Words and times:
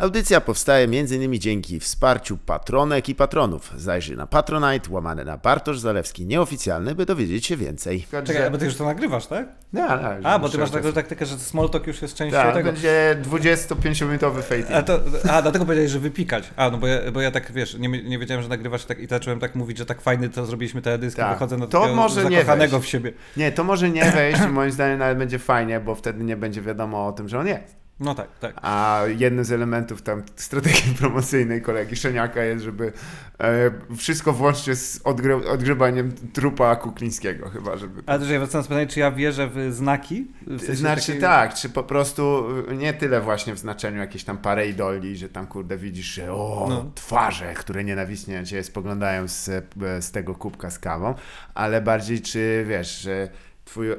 Audycja 0.00 0.40
powstaje 0.40 0.84
m.in. 0.84 1.38
dzięki 1.40 1.80
wsparciu 1.80 2.38
patronek 2.38 3.08
i 3.08 3.14
patronów. 3.14 3.72
Zajrzyj 3.76 4.16
na 4.16 4.26
Patronite, 4.26 4.90
łamane 4.90 5.24
na 5.24 5.36
Bartosz 5.36 5.78
Zalewski 5.78 6.26
nieoficjalny, 6.26 6.94
by 6.94 7.06
dowiedzieć 7.06 7.46
się 7.46 7.56
więcej. 7.56 8.06
Czekaj, 8.24 8.50
bo 8.50 8.58
ty 8.58 8.64
już 8.64 8.76
to 8.76 8.84
nagrywasz, 8.84 9.26
tak? 9.26 9.48
Nie, 9.72 9.82
nie, 9.82 10.26
A, 10.26 10.38
bo 10.38 10.48
ty 10.48 10.58
masz 10.58 10.70
taką 10.70 10.92
taktykę, 10.92 11.26
że 11.26 11.38
small 11.38 11.70
talk 11.70 11.86
już 11.86 12.02
jest 12.02 12.14
częścią 12.14 12.36
tak, 12.36 12.54
tego. 12.54 12.72
będzie 12.72 13.16
25-minutowy 13.30 14.42
fade 14.42 14.76
A, 14.76 14.82
to, 14.82 15.00
a, 15.30 15.42
dlatego 15.42 15.64
powiedziałeś, 15.64 15.90
że 15.90 15.98
wypikać. 15.98 16.50
A, 16.56 16.70
no 16.70 16.78
bo 16.78 16.86
ja, 16.86 17.12
bo 17.12 17.20
ja 17.20 17.30
tak, 17.30 17.52
wiesz, 17.52 17.74
nie, 17.74 17.88
nie 17.88 18.18
wiedziałem, 18.18 18.42
że 18.42 18.48
nagrywasz 18.48 18.84
tak, 18.84 18.98
i 18.98 19.06
zacząłem 19.06 19.40
tak 19.40 19.54
mówić, 19.54 19.78
że 19.78 19.86
tak 19.86 20.00
fajny 20.00 20.28
to 20.28 20.46
zrobiliśmy 20.46 20.82
teledysk 20.82 21.16
Tak. 21.16 21.32
wychodzę 21.32 21.56
na 21.56 21.66
To 21.66 21.94
może 21.94 22.24
nie 22.24 22.36
zakochanego 22.36 22.70
wejść. 22.78 22.88
w 22.88 22.90
siebie. 22.90 23.12
Nie, 23.36 23.52
to 23.52 23.64
może 23.64 23.90
nie 23.90 24.10
wejść 24.10 24.40
i 24.40 24.48
moim 24.60 24.72
zdaniem 24.72 24.98
nawet 24.98 25.18
będzie 25.18 25.38
fajnie, 25.38 25.80
bo 25.80 25.94
wtedy 25.94 26.24
nie 26.24 26.36
będzie 26.36 26.62
wiadomo 26.62 27.06
o 27.06 27.12
tym, 27.12 27.28
że 27.28 27.38
on 27.38 27.46
jest. 27.46 27.79
No 28.00 28.14
tak, 28.14 28.38
tak. 28.38 28.54
A 28.62 29.00
jednym 29.18 29.44
z 29.44 29.52
elementów 29.52 30.02
tam 30.02 30.22
strategii 30.36 30.94
promocyjnej 31.00 31.62
kolegi 31.62 31.96
Szeniaka 31.96 32.42
jest, 32.44 32.64
żeby 32.64 32.92
e, 33.40 33.70
wszystko 33.96 34.32
włącznie 34.32 34.74
z 34.76 35.02
odgre- 35.02 35.46
odgrzebaniem 35.48 36.12
trupa 36.32 36.76
Kuklińskiego 36.76 37.48
chyba, 37.50 37.76
żeby... 37.76 38.02
Ale 38.06 38.26
ja 38.32 38.38
wracając 38.38 38.68
pytanie, 38.68 38.86
czy 38.86 39.00
ja 39.00 39.10
wierzę 39.10 39.48
w 39.54 39.72
znaki? 39.72 40.26
W 40.46 40.58
sensie 40.60 40.74
Znaczy 40.76 41.06
takiej- 41.06 41.20
tak, 41.20 41.54
czy 41.54 41.68
po 41.68 41.82
prostu 41.82 42.44
y, 42.70 42.76
nie 42.76 42.92
tyle 42.94 43.20
właśnie 43.20 43.54
w 43.54 43.58
znaczeniu 43.58 43.98
jakiejś 43.98 44.24
tam 44.24 44.38
pareidoli, 44.38 45.16
że 45.16 45.28
tam 45.28 45.46
kurde 45.46 45.76
widzisz, 45.78 46.06
że 46.06 46.32
o, 46.32 46.66
No. 46.68 46.90
twarze, 46.94 47.54
które 47.54 47.84
nienawistnie 47.84 48.38
na 48.40 48.44
ciebie 48.44 48.62
spoglądają 48.64 49.28
z, 49.28 49.48
e, 49.48 50.02
z 50.02 50.10
tego 50.10 50.34
kubka 50.34 50.70
z 50.70 50.78
kawą, 50.78 51.14
ale 51.54 51.80
bardziej 51.82 52.20
czy 52.20 52.64
wiesz, 52.68 53.00
że 53.00 53.28
twój, 53.70 53.90
e, 53.90 53.96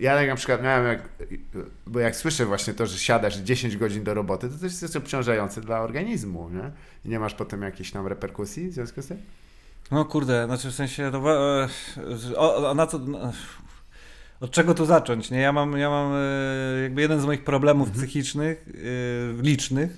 ja 0.00 0.16
tak 0.16 0.28
na 0.28 0.36
przykład 0.36 0.62
miałem, 0.62 0.86
jak, 0.86 1.08
bo 1.86 2.00
jak 2.00 2.16
słyszę 2.16 2.46
właśnie 2.46 2.74
to, 2.74 2.86
że 2.86 2.98
siadasz 2.98 3.36
10 3.36 3.76
godzin 3.76 4.04
do 4.04 4.14
roboty, 4.14 4.48
to 4.48 4.58
też 4.58 4.82
jest 4.82 4.96
obciążające 4.96 5.60
dla 5.60 5.80
organizmu, 5.80 6.50
nie? 6.50 6.70
I 7.04 7.08
nie 7.08 7.18
masz 7.18 7.34
potem 7.34 7.62
jakichś 7.62 7.90
tam 7.90 8.06
reperkusji 8.06 8.68
w 8.68 8.72
związku 8.72 9.02
z 9.02 9.06
tym? 9.06 9.22
No 9.90 10.04
kurde, 10.04 10.44
znaczy 10.46 10.70
w 10.70 10.74
sensie, 10.74 11.10
no, 11.12 11.30
e, 11.62 11.68
o, 12.36 12.74
na 12.74 12.86
co... 12.86 13.00
Od 14.44 14.50
czego 14.50 14.74
tu 14.74 14.86
zacząć? 14.86 15.30
Nie? 15.30 15.38
Ja 15.40 15.52
mam, 15.52 15.78
ja 15.78 15.90
mam 15.90 16.12
e, 16.14 16.82
jakby 16.82 17.00
jeden 17.00 17.20
z 17.20 17.24
moich 17.26 17.44
problemów 17.44 17.88
Mhm. 17.88 18.06
psychicznych, 18.06 18.66
e, 19.38 19.42
licznych, 19.42 19.96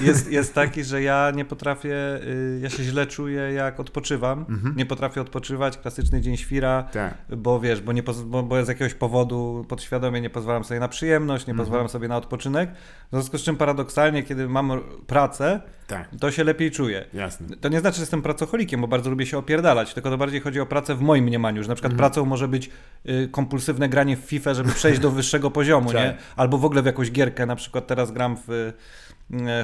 jest, 0.00 0.30
jest 0.30 0.54
taki, 0.54 0.84
że 0.84 1.02
ja 1.02 1.32
nie 1.34 1.44
potrafię, 1.44 1.94
e, 1.96 2.20
ja 2.60 2.70
się 2.70 2.82
źle 2.84 3.06
czuję 3.06 3.40
jak 3.40 3.80
odpoczywam. 3.80 4.44
Mhm. 4.48 4.76
Nie 4.76 4.86
potrafię 4.86 5.20
odpoczywać, 5.20 5.78
klasyczny 5.78 6.20
dzień 6.20 6.36
świra, 6.36 6.82
Tak. 6.92 7.14
bo 7.36 7.60
wiesz, 7.60 7.80
bo, 7.80 7.92
nie 7.92 8.02
bo, 8.02 8.42
bo 8.42 8.64
z 8.64 8.68
jakiegoś 8.68 8.94
powodu 8.94 9.66
podświadomie 9.68 10.20
nie 10.20 10.30
pozwalam 10.30 10.64
sobie 10.64 10.80
na 10.80 10.88
przyjemność, 10.88 11.46
nie 11.46 11.50
Mhm. 11.50 11.66
pozwalam 11.66 11.88
sobie 11.88 12.08
na 12.08 12.16
odpoczynek. 12.16 12.70
W 12.72 13.10
związku 13.10 13.38
z 13.38 13.42
czym 13.42 13.56
paradoksalnie, 13.56 14.22
kiedy 14.22 14.48
mam 14.48 14.72
pracę, 15.06 15.60
Tak, 15.86 16.08
to 16.20 16.30
się 16.30 16.44
lepiej 16.44 16.70
czuję. 16.70 17.04
jasne. 17.14 17.56
To 17.56 17.68
nie 17.68 17.80
znaczy, 17.80 17.96
że 17.96 18.02
jestem 18.02 18.22
pracocholikiem, 18.22 18.80
bo 18.80 18.88
bardzo 18.88 19.10
lubię 19.10 19.26
się 19.26 19.38
opierdalać, 19.38 19.94
tylko 19.94 20.10
to 20.10 20.18
bardziej 20.18 20.40
chodzi 20.40 20.60
o 20.60 20.66
pracę 20.66 20.94
w 20.94 21.00
moim 21.00 21.24
mniemaniu, 21.24 21.62
że 21.62 21.68
na 21.68 21.74
przykład 21.74 21.92
Mhm. 21.92 22.10
pracą 22.10 22.24
może 22.26 22.48
być 22.48 22.70
y, 23.08 23.28
kompulsywne 23.32 23.88
granie 23.88 24.16
w 24.16 24.20
FIFA, 24.20 24.54
żeby 24.54 24.72
przejść 24.72 25.00
do 25.00 25.10
wyższego 25.10 25.50
poziomu, 25.50 25.86
Tak. 25.92 25.96
nie? 26.02 26.14
Albo 26.36 26.58
w 26.58 26.64
ogóle 26.64 26.82
w 26.82 26.86
jakąś 26.86 27.10
gierkę, 27.10 27.46
na 27.46 27.56
przykład 27.56 27.86
teraz 27.86 28.12
gram 28.12 28.36
w 28.48 28.50
y, 28.50 28.72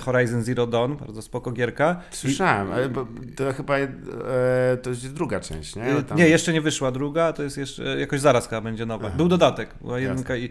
Horizon 0.04 0.42
Zero 0.42 0.66
Dawn, 0.66 0.94
bardzo 0.96 1.22
spoko 1.22 1.50
gierka. 1.52 2.02
I- 2.12 2.16
Słyszałem, 2.16 2.72
ale 2.72 2.88
bo 2.88 3.06
to 3.36 3.52
chyba 3.52 3.78
e, 3.78 3.88
to 4.82 4.90
jest 4.90 5.12
druga 5.12 5.40
część, 5.40 5.76
nie? 5.76 5.96
Y, 5.98 6.02
Tam- 6.02 6.18
Nie, 6.18 6.28
jeszcze 6.28 6.52
nie 6.52 6.60
wyszła 6.60 6.90
druga, 6.92 7.32
to 7.32 7.42
jest 7.42 7.58
jeszcze 7.58 8.00
jakoś 8.00 8.20
zaraz 8.20 8.48
chyba 8.48 8.60
będzie 8.60 8.86
nowa. 8.86 9.06
Aha. 9.08 9.16
Był 9.16 9.28
dodatek, 9.28 9.74
była 9.80 9.98
jedynka 10.00 10.36
i, 10.36 10.50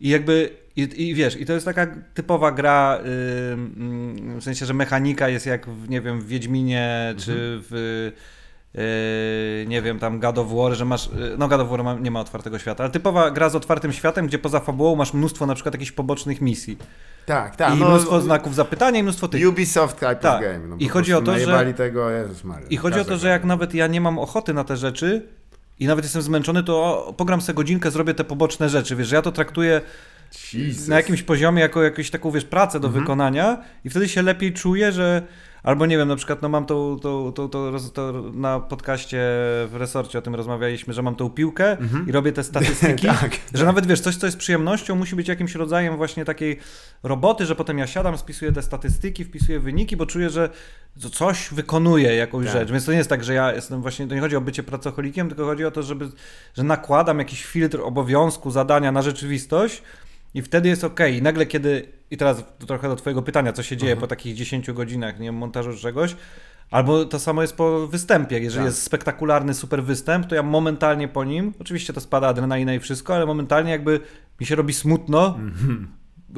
i 0.00 0.08
jakby, 0.08 0.50
i, 0.76 1.08
i 1.08 1.14
wiesz, 1.14 1.40
i 1.40 1.46
to 1.46 1.52
jest 1.52 1.64
taka 1.66 1.86
typowa 2.14 2.52
gra, 2.52 2.98
w 3.02 4.38
sensie, 4.40 4.66
że 4.66 4.74
mechanika 4.74 5.28
jest 5.28 5.46
jak, 5.46 5.66
w, 5.70 5.88
nie 5.88 6.00
wiem, 6.00 6.20
w 6.20 6.26
Wiedźminie, 6.26 7.14
czy 7.18 7.32
Mhm. 7.32 7.62
w, 7.70 8.12
y, 8.78 9.66
nie 9.68 9.82
wiem, 9.82 9.98
tam 9.98 10.20
God 10.20 10.38
of 10.38 10.46
War, 10.52 10.74
że 10.74 10.84
masz, 10.84 11.06
y, 11.06 11.10
no 11.38 11.48
God 11.48 11.60
of 11.60 11.68
War 11.68 11.84
ma, 11.84 11.94
nie 11.94 12.10
ma 12.10 12.20
otwartego 12.20 12.58
świata, 12.58 12.84
ale 12.84 12.92
typowa 12.92 13.30
gra 13.30 13.48
z 13.48 13.54
otwartym 13.54 13.92
światem, 13.92 14.26
gdzie 14.26 14.38
poza 14.38 14.60
fabułą 14.60 14.96
masz 14.96 15.14
mnóstwo 15.14 15.46
na 15.46 15.54
przykład 15.54 15.74
jakichś 15.74 15.92
pobocznych 15.92 16.40
misji. 16.40 16.78
Tak, 17.26 17.56
tak. 17.56 17.74
I 17.76 17.78
no, 17.78 17.88
mnóstwo 17.88 18.20
znaków 18.20 18.54
zapytania 18.54 19.00
i 19.00 19.02
mnóstwo 19.02 19.28
tych. 19.28 19.48
Ubisoft 19.48 19.94
type 20.00 20.16
Tak. 20.16 20.36
of 20.36 20.42
game. 20.42 20.66
No, 20.68 20.76
I 20.78 20.88
chodzi 20.88 21.14
o 21.14 21.22
to, 21.22 21.38
że- 21.38 21.74
tego, 21.74 22.10
Jezus 22.10 22.44
Maria. 22.44 22.66
I 22.70 22.76
chodzi 22.76 23.00
o 23.00 23.04
to, 23.04 23.16
że 23.16 23.28
jak 23.28 23.44
nawet 23.44 23.74
ja 23.74 23.86
nie 23.86 24.00
mam 24.00 24.18
ochoty 24.18 24.54
na 24.54 24.64
te 24.64 24.76
rzeczy 24.76 25.22
i 25.80 25.86
nawet 25.86 26.04
jestem 26.04 26.22
zmęczony, 26.22 26.62
to 26.62 27.06
o, 27.06 27.12
pogram 27.12 27.40
sobie 27.40 27.54
godzinkę, 27.56 27.90
zrobię 27.90 28.14
te 28.14 28.24
poboczne 28.24 28.68
rzeczy. 28.68 28.96
Wiesz, 28.96 29.08
że 29.08 29.16
ja 29.16 29.22
to 29.22 29.32
traktuję 29.32 29.80
Jesus. 30.52 30.88
na 30.88 30.96
jakimś 30.96 31.22
poziomie 31.22 31.62
jako 31.62 31.82
jakąś 31.82 32.10
taką, 32.10 32.30
wiesz, 32.30 32.44
pracę 32.44 32.80
do 32.80 32.88
Mhm. 32.88 33.04
wykonania 33.04 33.62
i 33.84 33.90
wtedy 33.90 34.08
się 34.08 34.22
lepiej 34.22 34.52
czuję, 34.52 34.92
że 34.92 35.22
albo 35.66 35.86
nie 35.86 35.98
wiem, 35.98 36.08
na 36.08 36.16
przykład 36.16 36.42
no 36.42 36.48
mam 36.48 36.66
tą, 36.66 36.98
tą, 37.02 37.32
tą, 37.32 37.48
tą, 37.48 37.72
to 37.94 38.12
na 38.34 38.60
podcaście 38.60 39.18
w 39.66 39.70
resorcie 39.72 40.18
o 40.18 40.22
tym 40.22 40.34
rozmawialiśmy, 40.34 40.94
że 40.94 41.02
mam 41.02 41.14
tą 41.16 41.30
piłkę 41.30 41.76
i 42.06 42.12
robię 42.12 42.32
te 42.32 42.44
statystyki, 42.44 43.08
Mhm. 43.08 43.18
Tak, 43.30 43.40
że 43.54 43.64
nawet 43.64 43.86
wiesz, 43.86 44.00
coś 44.00 44.16
co 44.16 44.26
jest 44.26 44.38
przyjemnością 44.38 44.94
musi 44.96 45.16
być 45.16 45.28
jakimś 45.28 45.54
rodzajem 45.54 45.96
właśnie 45.96 46.24
takiej 46.24 46.58
roboty, 47.02 47.46
że 47.46 47.54
potem 47.56 47.78
ja 47.78 47.86
siadam, 47.86 48.18
spisuję 48.18 48.52
te 48.52 48.62
statystyki, 48.62 49.24
wpisuję 49.24 49.60
wyniki, 49.60 49.96
bo 49.96 50.06
czuję, 50.06 50.30
że 50.30 50.50
co- 50.98 51.10
coś 51.10 51.48
wykonuję 51.52 52.14
jakąś 52.16 52.44
Tak. 52.46 52.54
rzecz, 52.54 52.70
więc 52.72 52.84
to 52.84 52.92
nie 52.92 52.98
jest 52.98 53.10
tak, 53.10 53.24
że 53.24 53.34
ja 53.34 53.52
jestem 53.52 53.82
właśnie, 53.82 54.06
to 54.06 54.14
nie 54.14 54.20
chodzi 54.20 54.36
o 54.36 54.40
bycie 54.40 54.62
pracocholikiem, 54.62 55.28
tylko 55.28 55.44
chodzi 55.44 55.64
o 55.64 55.70
to, 55.70 55.82
żeby, 55.82 56.08
że 56.56 56.62
nakładam 56.62 57.18
jakiś 57.18 57.44
filtr 57.44 57.80
obowiązku, 57.80 58.50
zadania 58.50 58.92
na 58.92 59.02
rzeczywistość 59.02 59.82
i 60.34 60.42
wtedy 60.42 60.68
jest 60.68 60.84
ok. 60.84 61.00
I 61.18 61.22
nagle 61.22 61.46
kiedy, 61.46 61.88
i 62.10 62.16
teraz 62.16 62.44
trochę 62.66 62.88
do 62.88 62.96
twojego 62.96 63.22
pytania, 63.22 63.52
co 63.52 63.62
się 63.62 63.76
dzieje 63.76 63.92
Mhm. 63.92 64.00
po 64.00 64.06
takich 64.06 64.34
10 64.34 64.72
godzinach, 64.72 65.20
nie 65.20 65.32
montażu 65.32 65.76
czegoś, 65.76 66.16
albo 66.70 67.04
to 67.04 67.18
samo 67.18 67.42
jest 67.42 67.56
po 67.56 67.86
występie. 67.86 68.38
Jeżeli 68.38 68.58
Tak. 68.64 68.66
jest 68.66 68.82
spektakularny, 68.82 69.54
super 69.54 69.82
występ, 69.84 70.26
to 70.26 70.34
ja 70.34 70.42
momentalnie 70.42 71.08
po 71.08 71.24
nim, 71.24 71.52
oczywiście 71.60 71.92
to 71.92 72.00
spada 72.00 72.28
adrenalina 72.28 72.74
i 72.74 72.78
wszystko, 72.78 73.14
ale 73.14 73.26
momentalnie 73.26 73.70
jakby 73.70 74.00
mi 74.40 74.46
się 74.46 74.54
robi 74.54 74.74
smutno, 74.74 75.26
Mhm. 75.38 75.88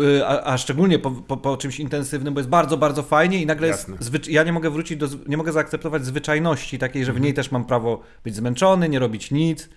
y, 0.01 0.27
a, 0.27 0.43
a 0.53 0.59
szczególnie 0.59 0.99
po, 0.99 1.11
po, 1.11 1.37
po 1.37 1.56
czymś 1.56 1.81
intensywnym, 1.81 2.35
bo 2.35 2.41
jest 2.41 2.50
bardzo, 2.50 2.77
bardzo 2.79 3.03
fajnie 3.03 3.43
i 3.43 3.47
nagle 3.47 3.69
Jasne. 3.69 3.97
ja 4.29 4.43
nie 4.45 4.53
mogę 4.53 4.71
wrócić 4.71 4.99
do, 4.99 5.09
nie 5.29 5.37
mogę 5.37 5.53
zaakceptować 5.53 6.05
zwyczajności 6.05 6.79
takiej, 6.79 7.05
że 7.05 7.12
w 7.12 7.17
Mhm. 7.17 7.25
niej 7.25 7.35
też 7.35 7.50
mam 7.50 7.65
prawo 7.65 8.03
być 8.25 8.35
zmęczony, 8.37 8.89
nie 8.89 8.99
robić 8.99 9.31
nic, 9.31 9.69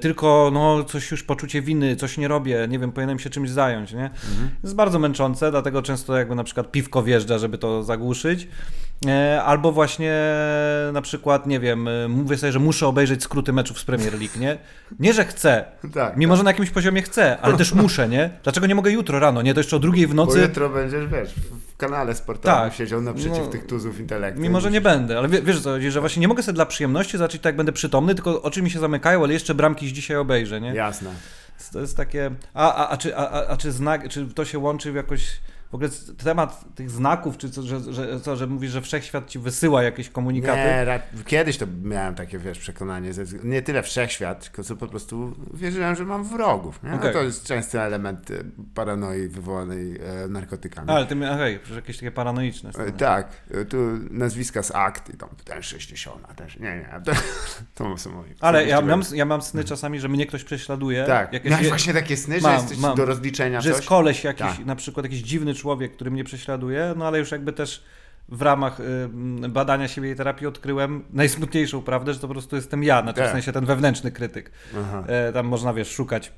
tylko 0.00 0.50
no 0.52 0.84
coś 0.84 1.10
już 1.10 1.22
poczucie 1.22 1.62
winy, 1.62 1.96
coś 1.96 2.18
nie 2.18 2.28
robię, 2.28 2.66
nie 2.68 2.78
wiem, 2.78 2.92
powinienem 2.92 3.18
się 3.18 3.30
czymś 3.30 3.50
zająć, 3.50 3.92
nie? 3.92 4.04
Mhm. 4.04 4.50
jest 4.62 4.74
bardzo 4.74 4.98
męczące, 4.98 5.50
dlatego 5.50 5.82
często 5.82 6.16
jakby 6.16 6.34
na 6.34 6.44
przykład 6.44 6.70
piwko 6.70 7.02
wjeżdża, 7.02 7.38
żeby 7.38 7.58
to 7.58 7.82
zagłuszyć. 7.82 8.48
E, 9.08 9.42
Albo 9.42 9.72
właśnie 9.72 10.12
na 10.92 11.02
przykład, 11.02 11.46
nie 11.46 11.60
wiem, 11.60 11.88
e, 11.88 12.08
mówię 12.08 12.36
sobie, 12.36 12.52
że 12.52 12.58
muszę 12.58 12.86
obejrzeć 12.86 13.22
skróty 13.22 13.52
meczów 13.52 13.78
z 13.80 13.84
Premier 13.84 14.12
League, 14.12 14.38
nie? 14.40 14.58
Nie, 15.00 15.12
że 15.12 15.24
chcę. 15.24 15.64
Tak, 15.94 16.16
Mimo, 16.16 16.36
że 16.36 16.42
na 16.42 16.50
jakimś 16.50 16.70
poziomie 16.70 17.02
chcę, 17.02 17.38
ale 17.40 17.56
też 17.56 17.72
muszę, 17.74 18.08
nie? 18.08 18.30
Dlaczego 18.42 18.66
nie 18.66 18.74
mogę 18.74 18.90
jutro 18.90 19.18
rano, 19.18 19.42
nie? 19.42 19.54
To 19.54 19.60
jeszcze 19.60 19.76
o 19.76 19.78
drugiej 19.78 20.06
w 20.06 20.10
Bo 20.14 20.14
nocy. 20.14 20.40
jutro 20.40 20.68
będziesz, 20.68 21.06
wiesz, 21.06 21.30
w 21.72 21.76
kanale 21.76 22.14
sportowym 22.14 22.56
Tak. 22.58 22.74
siedział 22.74 23.00
naprzeciw 23.02 23.38
No, 23.38 23.46
tych 23.46 23.66
tuzów 23.66 24.00
intelektu. 24.00 24.40
Mimo, 24.40 24.60
że 24.60 24.70
nie 24.70 24.80
będę, 24.80 25.18
ale 25.18 25.28
wie- 25.28 25.42
wiesz 25.42 25.60
co 25.60 25.80
że 25.90 26.00
właśnie 26.00 26.20
nie 26.20 26.28
mogę 26.28 26.42
sobie 26.42 26.54
dla 26.54 26.66
przyjemności 26.66 27.18
zacząć 27.18 27.42
tak, 27.42 27.50
jak 27.50 27.56
będę 27.56 27.72
przytomny, 27.72 28.14
tylko 28.14 28.42
oczy 28.42 28.62
mi 28.62 28.70
się 28.70 28.78
zamykają, 28.80 29.24
ale 29.24 29.32
jeszcze 29.32 29.54
bramki 29.54 29.88
z 29.88 29.92
dzisiaj 29.92 30.16
obejrzę, 30.16 30.60
nie? 30.60 30.74
Jasne. 30.74 31.10
To 31.72 31.80
jest 31.80 31.96
takie. 31.96 32.30
A, 32.54 32.74
a, 32.74 32.88
a, 32.88 32.96
czy, 32.96 33.16
a, 33.16 33.30
a, 33.30 33.46
a 33.48 33.56
czy 33.56 33.72
znak, 33.72 34.08
czy 34.08 34.26
to 34.26 34.44
się 34.44 34.58
łączy 34.58 34.92
w 34.92 34.94
jakoś. 34.94 35.26
W 35.72 35.74
ogóle 35.74 35.90
temat 36.24 36.64
tych 36.74 36.90
znaków, 36.90 37.38
czy 37.38 37.50
co, 37.50 37.62
że, 37.62 37.92
że, 37.92 38.20
co, 38.20 38.36
że 38.36 38.46
mówisz, 38.46 38.70
że 38.70 38.80
wszechświat 38.80 39.30
ci 39.30 39.38
wysyła 39.38 39.82
jakieś 39.82 40.08
komunikaty. 40.10 40.58
Nie, 40.58 41.02
kiedyś 41.24 41.58
to 41.58 41.66
miałem 41.82 42.14
takie, 42.14 42.38
wiesz, 42.38 42.58
przekonanie, 42.58 43.10
nie 43.44 43.62
tyle 43.62 43.82
wszechświat, 43.82 44.44
tylko 44.44 44.64
co 44.64 44.76
po 44.76 44.86
prostu 44.86 45.36
wierzyłem, 45.54 45.96
że 45.96 46.04
mam 46.04 46.24
wrogów. 46.24 46.82
Nie? 46.82 46.94
Okej. 46.94 47.06
No 47.06 47.12
to 47.12 47.22
jest 47.22 47.44
częsty 47.44 47.80
element 47.80 48.30
e, 48.30 48.34
paranoi 48.74 49.28
wywołanej 49.28 50.00
e, 50.00 50.28
narkotykami. 50.28 50.90
Ale 50.90 51.06
ty, 51.06 51.14
okej, 51.30 51.58
przecież 51.58 51.76
jakieś 51.76 51.96
takie 51.96 52.10
paranoiczne. 52.10 52.70
E, 52.70 52.72
strony. 52.72 52.92
Tak, 52.92 53.28
e, 53.50 53.64
tu 53.64 53.76
nazwiska 54.10 54.62
z 54.62 54.70
akt 54.74 55.14
i 55.14 55.16
tam 55.16 55.28
ten 55.44 55.62
60, 55.62 56.16
a 56.28 56.34
też 56.34 56.58
nie, 56.58 56.76
nie, 56.76 57.00
to, 57.04 57.12
to 57.74 57.98
są 57.98 58.10
moi. 58.10 58.34
Ale 58.40 58.66
ja 58.66 58.80
mam, 58.80 59.02
ja 59.14 59.24
mam 59.24 59.42
sny 59.42 59.64
czasami, 59.64 60.00
że 60.00 60.08
mnie 60.08 60.26
ktoś 60.26 60.44
prześladuje. 60.44 61.04
Tak, 61.04 61.32
Jakieś, 61.32 61.50
miałeś 61.50 61.68
właśnie 61.68 61.92
takie 61.92 62.16
sny, 62.16 62.40
że 62.40 62.48
Mam, 62.48 62.56
jesteś 62.60 62.78
mam. 62.78 62.96
do 62.96 63.04
rozliczenia 63.04 63.60
że 63.60 63.70
coś? 63.70 63.78
jest 63.78 63.88
koleś 63.88 64.24
jakiś, 64.24 64.56
Tak. 64.56 64.66
na 64.66 64.76
przykład 64.76 65.06
jakiś 65.06 65.20
dziwny 65.20 65.54
człowiek, 65.54 65.61
który 65.88 66.10
mnie 66.10 66.24
prześladuje, 66.24 66.94
no 66.96 67.06
ale 67.06 67.18
już 67.18 67.30
jakby 67.30 67.52
też 67.52 67.84
w 68.28 68.42
ramach 68.42 68.80
y, 68.80 69.48
badania 69.48 69.88
siebie 69.88 70.10
i 70.10 70.16
terapii 70.16 70.46
odkryłem 70.46 71.04
najsmutniejszą 71.12 71.82
prawdę, 71.82 72.14
że 72.14 72.20
to 72.20 72.28
po 72.28 72.34
prostu 72.34 72.56
jestem 72.56 72.84
ja, 72.84 73.02
znaczy 73.02 73.20
w 73.20 73.22
Tak. 73.24 73.32
sensie 73.32 73.52
ten 73.52 73.64
wewnętrzny 73.66 74.12
krytyk. 74.12 74.50
Aha. 74.80 75.04
E, 75.06 75.32
tam 75.32 75.46
można, 75.46 75.74
wiesz, 75.74 75.88
szukać 75.90 76.32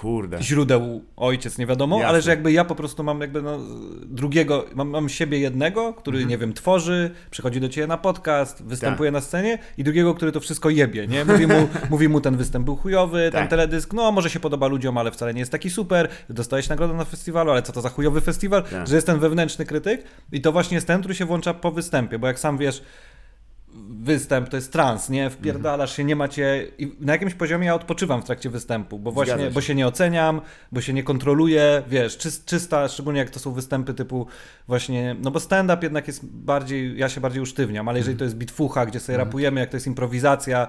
Kurde. 0.00 0.42
źródeł 0.42 1.04
ojciec, 1.16 1.58
nie 1.58 1.66
wiadomo, 1.66 1.96
Jasne. 1.96 2.08
ale 2.08 2.22
że 2.22 2.30
jakby 2.30 2.52
ja 2.52 2.64
po 2.64 2.74
prostu 2.74 3.04
mam 3.04 3.20
jakby 3.20 3.42
no, 3.42 3.58
drugiego, 4.02 4.64
mam, 4.74 4.88
mam 4.88 5.08
siebie 5.08 5.38
jednego, 5.38 5.92
który, 5.94 6.16
Mhm. 6.18 6.30
nie 6.30 6.38
wiem, 6.38 6.52
tworzy, 6.52 7.10
przychodzi 7.30 7.60
do 7.60 7.68
ciebie 7.68 7.86
na 7.86 7.98
podcast, 7.98 8.62
występuje 8.64 9.08
Tak. 9.10 9.14
na 9.14 9.20
scenie 9.20 9.58
i 9.78 9.84
drugiego, 9.84 10.14
który 10.14 10.32
to 10.32 10.40
wszystko 10.40 10.70
jebie, 10.70 11.06
nie? 11.06 11.24
Mówi 11.24 11.46
mu, 11.46 11.54
mówi 11.90 12.08
mu 12.08 12.20
ten 12.20 12.36
występ 12.36 12.64
był 12.64 12.76
chujowy, 12.76 13.22
ten 13.32 13.40
Tak. 13.40 13.50
teledysk, 13.50 13.92
no 13.92 14.12
może 14.12 14.30
się 14.30 14.40
podoba 14.40 14.66
ludziom, 14.66 14.98
ale 14.98 15.10
wcale 15.10 15.34
nie 15.34 15.40
jest 15.40 15.52
taki 15.52 15.70
super, 15.70 16.08
dostałeś 16.30 16.68
nagrodę 16.68 16.94
na 16.94 17.04
festiwalu, 17.04 17.50
ale 17.50 17.62
co 17.62 17.72
to 17.72 17.80
za 17.80 17.88
chujowy 17.88 18.20
festiwal, 18.20 18.62
Tak. 18.62 18.88
że 18.88 18.94
jest 18.94 19.06
ten 19.06 19.18
wewnętrzny 19.18 19.64
krytyk 19.64 20.04
i 20.32 20.40
to 20.40 20.52
właśnie 20.52 20.74
jest 20.74 20.86
ten, 20.86 21.00
który 21.00 21.14
się 21.14 21.24
włącza 21.24 21.54
po 21.54 21.70
występie, 21.72 22.18
bo 22.18 22.26
jak 22.26 22.38
sam 22.38 22.58
wiesz, 22.58 22.82
występ 23.90 24.48
to 24.48 24.56
jest 24.56 24.72
trans, 24.72 25.10
nie? 25.10 25.30
Wpierdalasz 25.30 25.96
się, 25.96 26.04
nie 26.04 26.16
macie... 26.16 26.66
I 26.78 26.96
na 27.00 27.12
jakimś 27.12 27.34
poziomie 27.34 27.66
ja 27.66 27.74
odpoczywam 27.74 28.22
w 28.22 28.24
trakcie 28.24 28.50
występu, 28.50 28.98
bo 28.98 29.12
właśnie, 29.12 29.38
się. 29.38 29.50
bo 29.50 29.60
się 29.60 29.74
nie 29.74 29.86
oceniam, 29.86 30.40
bo 30.72 30.80
się 30.80 30.92
nie 30.92 31.02
kontroluję, 31.02 31.82
wiesz, 31.88 32.18
czys, 32.18 32.44
czysta, 32.44 32.88
szczególnie 32.88 33.18
jak 33.18 33.30
to 33.30 33.40
są 33.40 33.52
występy 33.52 33.94
typu 33.94 34.26
właśnie, 34.66 35.16
no 35.22 35.30
bo 35.30 35.40
stand-up 35.40 35.78
jednak 35.82 36.06
jest 36.06 36.26
bardziej, 36.26 36.98
ja 36.98 37.08
się 37.08 37.20
bardziej 37.20 37.42
usztywniam, 37.42 37.88
ale 37.88 37.98
jeżeli 37.98 38.16
to 38.16 38.24
jest 38.24 38.36
bitfucha, 38.36 38.86
gdzie 38.86 39.00
sobie 39.00 39.18
rapujemy, 39.18 39.60
jak 39.60 39.70
to 39.70 39.76
jest 39.76 39.86
improwizacja, 39.86 40.68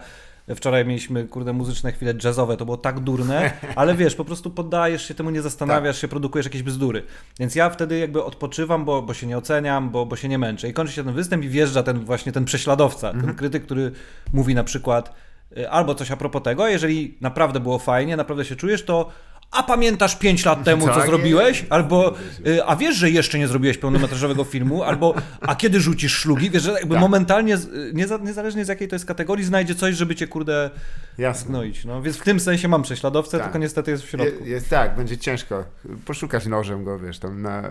Wczoraj 0.56 0.86
mieliśmy, 0.86 1.28
kurde, 1.28 1.54
muzyczne 1.54 1.92
chwile 1.92 2.14
jazzowe, 2.24 2.58
to 2.58 2.66
było 2.66 2.78
tak 2.78 3.00
durne, 3.00 3.52
ale 3.76 3.96
wiesz, 3.96 4.16
po 4.16 4.26
prostu 4.26 4.52
poddajesz 4.52 5.08
się 5.08 5.14
temu, 5.14 5.30
nie 5.30 5.42
zastanawiasz 5.42 6.02
się, 6.02 6.08
produkujesz 6.08 6.46
jakieś 6.46 6.64
bzdury. 6.64 7.04
Więc 7.40 7.56
ja 7.56 7.70
wtedy 7.70 7.98
jakby 7.98 8.24
odpoczywam, 8.24 8.86
bo, 8.86 9.02
bo 9.02 9.14
się 9.14 9.28
nie 9.28 9.38
oceniam, 9.38 9.90
bo, 9.90 10.06
bo 10.06 10.16
się 10.16 10.28
nie 10.28 10.38
męczę. 10.38 10.70
I 10.70 10.74
kończy 10.74 10.94
się 10.94 11.04
ten 11.04 11.14
występ 11.14 11.44
i 11.44 11.50
wjeżdża 11.50 11.84
ten 11.84 12.00
właśnie 12.00 12.32
ten 12.32 12.46
prześladowca, 12.46 13.12
ten 13.12 13.36
krytyk, 13.36 13.64
który 13.64 13.92
mówi 14.34 14.56
na 14.56 14.64
przykład 14.64 15.14
y, 15.58 15.70
albo 15.70 15.96
coś 15.96 16.12
a 16.12 16.18
propos 16.18 16.44
tego, 16.44 16.68
jeżeli 16.68 17.18
naprawdę 17.22 17.60
było 17.60 17.80
fajnie, 17.80 18.18
naprawdę 18.18 18.46
się 18.46 18.56
czujesz, 18.56 18.86
to 18.86 19.12
a 19.52 19.64
pamiętasz 19.64 20.16
5 20.16 20.46
lat 20.46 20.64
temu, 20.64 20.88
co 20.88 20.94
Tak 20.94 21.06
zrobiłeś? 21.08 21.66
Albo 21.70 22.14
y, 22.48 22.66
a 22.66 22.76
wiesz, 22.76 22.96
że 22.96 23.10
jeszcze 23.10 23.40
nie 23.40 23.48
zrobiłeś 23.48 23.78
pełnometrażowego 23.78 24.44
filmu? 24.44 24.84
Albo 24.84 25.14
a 25.42 25.56
kiedy 25.56 25.80
rzucisz 25.82 26.14
szlugi? 26.16 26.50
Wiesz, 26.50 26.64
że 26.64 26.72
jakby 26.72 26.94
Tak. 26.94 27.02
momentalnie, 27.02 27.56
y, 27.56 27.92
nieza, 27.94 28.18
niezależnie 28.18 28.66
z 28.66 28.68
jakiej 28.68 28.88
to 28.88 28.96
jest 28.96 29.06
kategorii, 29.06 29.46
znajdzie 29.46 29.76
coś, 29.76 29.96
żeby 29.96 30.16
cię 30.16 30.28
kurde 30.28 30.70
Jasne. 31.18 31.46
zgnoić. 31.46 31.86
No. 31.86 32.02
Więc 32.02 32.18
w 32.18 32.24
tym 32.24 32.40
sensie 32.40 32.68
mam 32.68 32.84
prześladowcę, 32.84 33.38
Tak. 33.38 33.48
tylko 33.48 33.58
niestety 33.60 33.92
jest 33.92 34.04
w 34.04 34.10
środku. 34.10 34.44
Je, 34.44 34.52
jest 34.52 34.70
tak, 34.70 34.96
będzie 34.96 35.18
ciężko. 35.18 35.64
Poszukać 36.06 36.46
nożem 36.46 36.84
go, 36.84 37.00
wiesz, 37.00 37.20
tam 37.20 37.42
na, 37.42 37.64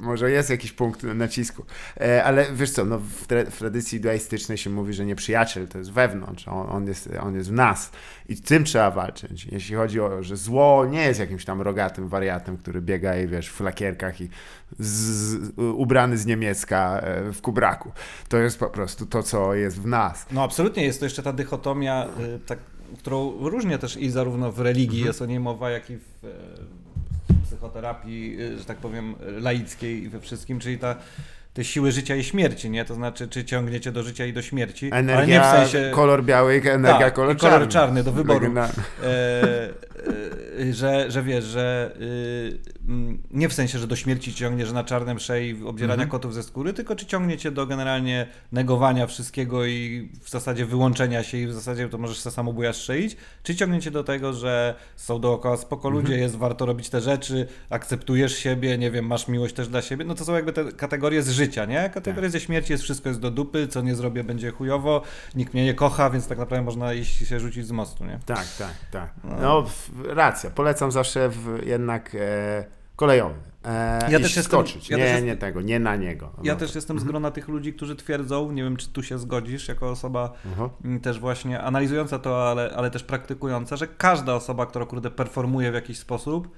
może 0.00 0.30
jest 0.30 0.50
jakiś 0.50 0.72
punkt 0.72 1.02
nacisku. 1.02 1.64
E, 2.00 2.24
ale 2.24 2.46
wiesz 2.54 2.70
co, 2.70 2.84
no 2.84 2.98
w, 2.98 3.26
tra- 3.26 3.50
w 3.50 3.58
tradycji 3.58 4.00
dualistycznej 4.00 4.58
się 4.58 4.70
mówi, 4.70 4.92
że 4.92 5.04
nieprzyjaciel 5.06 5.68
to 5.68 5.78
jest 5.78 5.92
wewnątrz, 5.92 6.48
on, 6.48 6.66
on, 6.70 6.86
jest, 6.86 7.08
on 7.22 7.34
jest 7.34 7.48
w 7.48 7.52
nas 7.52 7.90
i 8.28 8.36
tym 8.36 8.64
trzeba 8.64 8.90
walczyć. 8.90 9.44
Jeśli 9.52 9.74
chodzi 9.76 10.00
o, 10.00 10.22
że 10.22 10.36
zło 10.36 10.86
nie 10.90 11.05
jest 11.06 11.20
jakimś 11.20 11.44
tam 11.44 11.62
rogatym 11.62 12.08
wariatem, 12.08 12.56
który 12.56 12.80
biega 12.80 13.16
i 13.16 13.26
wiesz, 13.26 13.50
w 13.50 13.60
lakierkach 13.60 14.20
i 14.20 14.28
z, 14.78 14.86
z, 14.88 15.52
ubrany 15.58 16.18
z 16.18 16.26
niemiecka 16.26 17.00
e, 17.00 17.32
w 17.32 17.40
kubraku. 17.40 17.92
To 18.28 18.38
jest 18.38 18.58
po 18.58 18.70
prostu 18.70 19.06
to, 19.06 19.22
co 19.22 19.54
jest 19.54 19.80
w 19.80 19.86
nas. 19.86 20.26
No 20.32 20.42
absolutnie 20.42 20.84
jest 20.84 20.98
to 20.98 21.06
jeszcze 21.06 21.22
ta 21.22 21.32
dychotomia, 21.32 22.06
y, 22.36 22.38
tak, 22.46 22.58
którą 22.98 23.48
różnie 23.48 23.78
też 23.78 23.96
i 23.96 24.10
zarówno 24.10 24.52
w 24.52 24.60
religii 24.60 24.98
Mhm. 24.98 25.06
jest 25.06 25.22
o 25.22 25.26
niej 25.26 25.40
mowa, 25.40 25.70
jak 25.70 25.90
i 25.90 25.96
w, 25.96 26.24
e, 26.24 27.36
psychoterapii, 27.46 28.36
że 28.58 28.64
tak 28.64 28.76
powiem, 28.76 29.14
laickiej 29.40 30.02
i 30.02 30.08
we 30.08 30.20
wszystkim, 30.20 30.58
czyli 30.58 30.78
ta 30.78 30.96
te 31.56 31.64
siły 31.64 31.92
życia 31.92 32.16
i 32.16 32.24
śmierci, 32.24 32.70
nie? 32.70 32.84
To 32.84 32.94
znaczy, 32.94 33.28
czy 33.28 33.44
ciągniecie 33.44 33.92
do 33.92 34.02
życia 34.02 34.26
i 34.26 34.32
do 34.32 34.42
śmierci, 34.42 34.90
Energia, 34.92 35.16
ale 35.16 35.26
nie 35.26 35.40
w 35.40 35.70
sensie... 35.70 35.90
kolor 35.94 36.24
biały, 36.24 36.54
energia 36.54 36.98
Tak, 36.98 37.14
kolor 37.14 37.36
i 37.36 37.38
kolor 37.38 37.52
czarny. 37.60 37.72
czarny 37.72 38.02
do 38.04 38.12
wyboru. 38.12 38.46
E, 38.56 38.68
e, 40.60 40.72
że, 40.72 41.10
że 41.10 41.22
wiesz, 41.22 41.44
że 41.44 41.92
y, 42.00 42.58
mm, 42.88 43.18
nie 43.30 43.48
w 43.48 43.52
sensie, 43.52 43.78
że 43.78 43.86
do 43.86 43.96
śmierci 43.96 44.34
ciągniesz 44.34 44.72
na 44.72 44.84
czarnym 44.84 45.18
szyi 45.18 45.62
obdzierania 45.66 45.94
Mhm. 46.02 46.10
kotów 46.10 46.34
ze 46.34 46.42
skóry, 46.42 46.72
tylko 46.72 46.96
czy 46.96 47.06
ciągnie 47.06 47.36
cię 47.38 47.50
do 47.50 47.66
generalnie 47.66 48.26
negowania 48.52 49.06
wszystkiego 49.06 49.66
i 49.66 50.08
w 50.22 50.30
zasadzie 50.30 50.66
wyłączenia 50.66 51.22
się 51.22 51.38
i 51.38 51.46
w 51.46 51.52
zasadzie 51.52 51.88
to 51.88 51.98
możesz 51.98 52.18
se 52.18 52.30
samobuja 52.30 52.72
strzelić, 52.72 53.16
czy 53.42 53.54
ciągnie 53.56 53.80
cię 53.80 53.90
do 53.90 54.04
tego, 54.04 54.32
że 54.32 54.74
są 54.96 55.20
dookoła 55.20 55.56
spoko 55.56 55.88
ludzie, 55.90 56.06
Mhm. 56.06 56.22
jest 56.22 56.36
warto 56.36 56.66
robić 56.66 56.88
te 56.88 57.00
rzeczy, 57.00 57.46
akceptujesz 57.70 58.38
siebie, 58.38 58.78
nie 58.78 58.90
wiem, 58.90 59.06
masz 59.06 59.28
miłość 59.28 59.54
też 59.54 59.68
dla 59.68 59.82
siebie, 59.82 60.04
no 60.04 60.14
to 60.14 60.24
są 60.24 60.34
jakby 60.34 60.52
te 60.52 60.72
kategorie 60.72 61.22
z 61.22 61.30
życia, 61.30 61.45
nie? 61.64 61.90
Kategorie 61.94 62.30
Tak. 62.30 62.40
śmierci 62.42 62.72
jest 62.72 62.84
wszystko 62.84 63.08
jest 63.08 63.20
do 63.20 63.30
dupy, 63.30 63.68
co 63.68 63.80
nie 63.82 63.94
zrobię 63.94 64.24
będzie 64.24 64.50
chujowo, 64.50 65.02
nikt 65.34 65.54
mnie 65.54 65.64
nie 65.64 65.74
kocha, 65.74 66.10
więc 66.10 66.28
tak 66.28 66.38
naprawdę 66.38 66.64
można 66.64 66.92
iść 66.92 67.22
i 67.22 67.26
się 67.26 67.40
rzucić 67.40 67.66
z 67.66 67.70
mostu, 67.72 68.04
nie? 68.04 68.18
Tak, 68.26 68.46
tak, 68.58 68.74
tak. 68.90 69.10
No, 69.42 69.62
w- 69.62 69.90
racja. 70.06 70.50
Polecam 70.50 70.92
zawsze 70.92 71.30
jednak 71.66 72.14
e, 72.14 72.64
kolejowy. 72.96 73.34
E, 73.64 73.98
Ja 74.12 74.18
też 74.18 74.22
jestem- 74.22 74.44
skoczyć. 74.44 74.90
ja 74.90 74.96
nie, 74.98 75.04
jest- 75.04 75.24
nie 75.24 75.36
tego, 75.36 75.60
nie 75.60 75.78
na 75.78 75.96
niego. 75.96 76.32
Ja 76.42 76.52
No. 76.52 76.58
też 76.58 76.74
jestem 76.74 76.98
z 77.00 77.04
grona 77.04 77.30
tych 77.30 77.48
ludzi, 77.48 77.72
którzy 77.74 77.96
twierdzą, 77.96 78.52
nie 78.52 78.62
wiem 78.62 78.76
czy 78.76 78.88
tu 78.88 79.02
się 79.02 79.18
zgodzisz, 79.18 79.68
jako 79.68 79.90
osoba 79.90 80.32
mm, 80.84 81.00
też 81.00 81.20
właśnie 81.20 81.60
analizująca 81.60 82.18
to, 82.18 82.50
ale, 82.50 82.70
ale 82.76 82.90
też 82.90 83.02
praktykująca, 83.02 83.76
że 83.76 83.86
każda 83.86 84.34
osoba, 84.34 84.66
która 84.66 84.86
kurde 84.86 85.10
performuje 85.10 85.70
w 85.70 85.74
jakiś 85.74 85.98
sposób, 85.98 86.48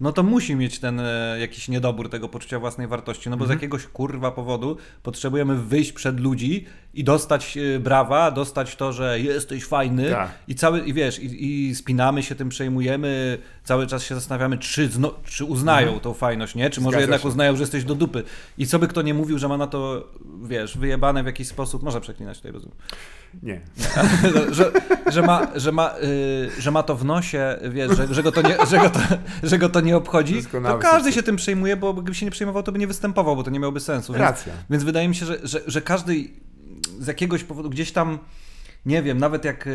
no 0.00 0.12
to 0.12 0.22
musi 0.22 0.56
mieć 0.56 0.78
ten 0.78 1.00
e, 1.00 1.36
jakiś 1.40 1.68
niedobór 1.68 2.08
tego 2.10 2.28
poczucia 2.28 2.58
własnej 2.58 2.86
wartości, 2.86 3.30
no 3.30 3.36
bo 3.36 3.46
z 3.46 3.50
jakiegoś 3.50 3.86
kurwa 3.86 4.30
powodu 4.30 4.76
potrzebujemy 5.02 5.56
wyjść 5.56 5.92
przed 5.92 6.20
ludzi 6.20 6.64
i 6.94 7.04
dostać 7.04 7.56
e, 7.56 7.78
brawa, 7.80 8.30
dostać 8.30 8.76
to, 8.76 8.92
że 8.92 9.20
jesteś 9.20 9.64
fajny 9.64 10.10
Tak. 10.10 10.30
i 10.48 10.54
cały, 10.54 10.80
i 10.80 10.92
wiesz, 10.92 11.18
i, 11.18 11.46
i 11.68 11.74
spinamy 11.74 12.22
się 12.22 12.34
tym, 12.34 12.48
przejmujemy, 12.48 13.38
cały 13.64 13.86
czas 13.86 14.02
się 14.04 14.14
zastanawiamy, 14.14 14.58
czy, 14.58 14.88
zno, 14.88 15.14
czy 15.24 15.44
uznają 15.44 16.00
tą 16.00 16.14
fajność, 16.14 16.54
nie? 16.54 16.70
Czy 16.70 16.80
może 16.80 16.92
Zgadza 16.92 17.00
jednak 17.02 17.20
się. 17.22 17.28
uznają, 17.28 17.56
że 17.56 17.62
jesteś 17.62 17.84
do 17.84 17.94
dupy. 17.94 18.22
I 18.58 18.66
co 18.66 18.78
by 18.78 18.88
kto 18.88 19.02
nie 19.02 19.14
mówił, 19.14 19.38
że 19.38 19.48
ma 19.48 19.56
na 19.56 19.66
to, 19.66 20.08
wiesz, 20.44 20.78
wyjebane 20.78 21.22
w 21.22 21.26
jakiś 21.26 21.48
sposób, 21.48 21.82
może 21.82 22.00
przeklinać 22.00 22.36
tutaj, 22.36 22.52
rozumiem, 22.52 22.76
Nie. 23.42 23.60
że, 24.50 24.72
że, 25.06 25.22
ma, 25.22 25.46
że, 25.54 25.72
ma, 25.72 25.94
y, 26.02 26.50
że 26.60 26.70
ma 26.70 26.82
to 26.82 26.96
w 26.96 27.04
nosie, 27.04 27.56
wiesz, 27.70 27.96
że, 27.96 28.14
że, 28.14 28.22
go 28.22 28.32
to 28.32 28.42
nie, 28.42 28.56
że, 28.70 28.78
go 28.78 28.90
to, 28.90 29.00
że 29.42 29.58
go 29.58 29.68
to 29.68 29.80
nie 29.80 29.96
obchodzi, 29.96 30.34
to 30.34 30.42
Doskonały 30.42 30.80
każdy 30.80 30.98
sukces. 30.98 31.14
się 31.14 31.22
tym 31.22 31.36
przejmuje, 31.36 31.76
bo 31.76 31.94
gdyby 31.94 32.14
się 32.14 32.26
nie 32.26 32.30
przejmował, 32.30 32.62
to 32.62 32.72
by 32.72 32.78
nie 32.78 32.86
występował, 32.86 33.36
bo 33.36 33.42
to 33.42 33.50
nie 33.50 33.60
miałoby 33.60 33.80
sensu. 33.80 34.12
Więc, 34.12 34.20
Racja. 34.20 34.52
więc 34.70 34.84
wydaje 34.84 35.08
mi 35.08 35.14
się, 35.14 35.26
że, 35.26 35.38
że, 35.42 35.60
że 35.66 35.82
każdy 35.82 36.28
z 37.00 37.06
jakiegoś 37.06 37.44
powodu 37.44 37.70
gdzieś 37.70 37.92
tam 37.92 38.18
nie 38.86 39.02
wiem, 39.02 39.18
nawet 39.18 39.44
jak 39.44 39.66
y, 39.66 39.70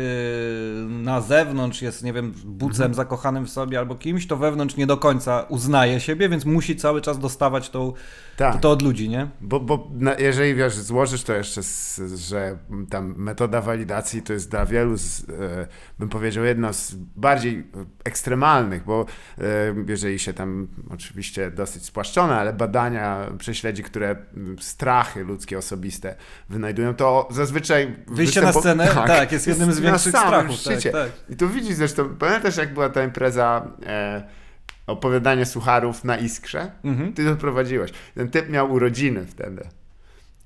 na 0.88 1.20
zewnątrz 1.20 1.82
jest, 1.82 2.04
nie 2.04 2.12
wiem, 2.12 2.32
bucem 2.44 2.82
Mhm. 2.82 2.94
zakochanym 2.94 3.46
w 3.46 3.50
sobie 3.50 3.78
albo 3.78 3.94
kimś, 3.94 4.26
to 4.26 4.36
wewnątrz 4.36 4.76
nie 4.76 4.86
do 4.86 4.96
końca 4.96 5.46
uznaje 5.48 6.00
siebie, 6.00 6.28
więc 6.28 6.44
musi 6.44 6.76
cały 6.76 7.00
czas 7.00 7.18
dostawać 7.18 7.70
tą, 7.70 7.92
Tak. 8.36 8.54
to, 8.54 8.58
to 8.60 8.70
od 8.70 8.82
ludzi, 8.82 9.08
nie? 9.08 9.28
Bo, 9.40 9.60
bo 9.60 9.90
jeżeli 10.18 10.54
wiesz, 10.54 10.74
złożysz 10.74 11.22
to 11.22 11.32
jeszcze, 11.34 11.62
z, 11.62 12.00
że 12.14 12.58
tam 12.90 13.14
metoda 13.16 13.60
walidacji 13.60 14.22
to 14.22 14.32
jest 14.32 14.50
dla 14.50 14.66
wielu, 14.66 14.96
z, 14.96 15.20
e, 15.20 15.24
bym 15.98 16.08
powiedział, 16.08 16.44
jedna 16.44 16.72
z 16.72 16.94
bardziej 17.16 17.66
ekstremalnych, 18.04 18.84
bo 18.84 19.06
e, 19.38 19.44
jeżeli 19.88 20.18
się 20.18 20.32
tam 20.32 20.68
oczywiście 20.90 21.50
dosyć 21.50 21.84
spłaszczone, 21.84 22.36
ale 22.36 22.52
badania 22.52 23.26
prześledzi, 23.38 23.82
które 23.82 24.16
strachy 24.60 25.24
ludzkie 25.24 25.58
osobiste 25.58 26.14
wynajdują, 26.48 26.94
to 26.94 27.28
zazwyczaj 27.30 27.96
Wyjście 28.06 28.42
na 28.42 28.52
scenę, 28.52 28.86
tak, 29.06 29.32
jest 29.32 29.46
jednym 29.46 29.72
z 29.72 29.80
większych 29.80 30.12
strachów, 30.16 30.62
tak, 30.64 30.92
tak. 30.92 31.10
I 31.30 31.36
tu 31.36 31.48
widzisz 31.48 31.74
zresztą, 31.74 32.16
pamiętasz 32.18 32.56
jak 32.56 32.74
była 32.74 32.88
ta 32.88 33.04
impreza 33.04 33.66
e, 33.86 34.22
opowiadanie 34.86 35.46
sucharów 35.46 36.04
na 36.04 36.16
Iskrze? 36.16 36.70
Mhm. 36.84 37.12
Ty 37.12 37.24
to 37.24 37.36
prowadziłeś. 37.36 37.90
Ten 38.14 38.30
typ 38.30 38.48
miał 38.48 38.72
urodziny 38.72 39.26
wtedy. 39.26 39.68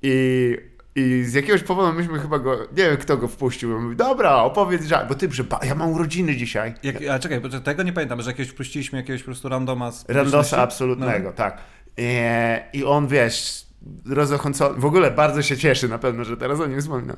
I, 0.03 0.57
I 0.95 1.25
z 1.25 1.35
jakiegoś 1.35 1.63
powodu 1.63 1.93
myśmy 1.93 2.19
chyba 2.19 2.39
go, 2.39 2.57
nie 2.57 2.85
wiem 2.85 2.97
kto 2.97 3.17
go 3.17 3.29
wpuścił, 3.29 3.81
mówi, 3.81 3.97
dobra, 3.97 4.35
opowiedz 4.37 4.85
żart, 4.85 5.09
bo 5.09 5.15
ty, 5.15 5.29
że 5.33 5.45
ja 5.63 5.75
mam 5.75 5.93
urodziny 5.93 6.37
dzisiaj. 6.37 6.75
Jak, 6.83 6.97
a 7.11 7.19
czekaj, 7.19 7.41
bo 7.41 7.49
tego 7.61 7.83
nie 7.83 7.93
pamiętam, 7.93 8.23
że 8.23 8.31
jakiegoś 8.31 8.53
puściliśmy 8.53 8.99
jakiegoś 8.99 9.23
po 9.23 9.27
prostu 9.27 9.49
randoma 9.49 9.93
z 9.93 10.05
Randosa 10.09 10.63
absolutnego, 10.63 11.29
No. 11.29 11.33
tak. 11.33 11.59
E, 11.99 12.65
I 12.73 12.85
on, 12.85 13.09
wiesz, 13.09 13.67
rozochącony, 14.07 14.81
w 14.81 14.85
ogóle 14.85 15.11
bardzo 15.11 15.43
się 15.43 15.57
cieszy 15.57 15.89
na 15.89 15.99
pewno, 15.99 16.25
że 16.25 16.37
teraz 16.37 16.61
o 16.61 16.67
nim 16.67 16.81
wspominam, 16.81 17.17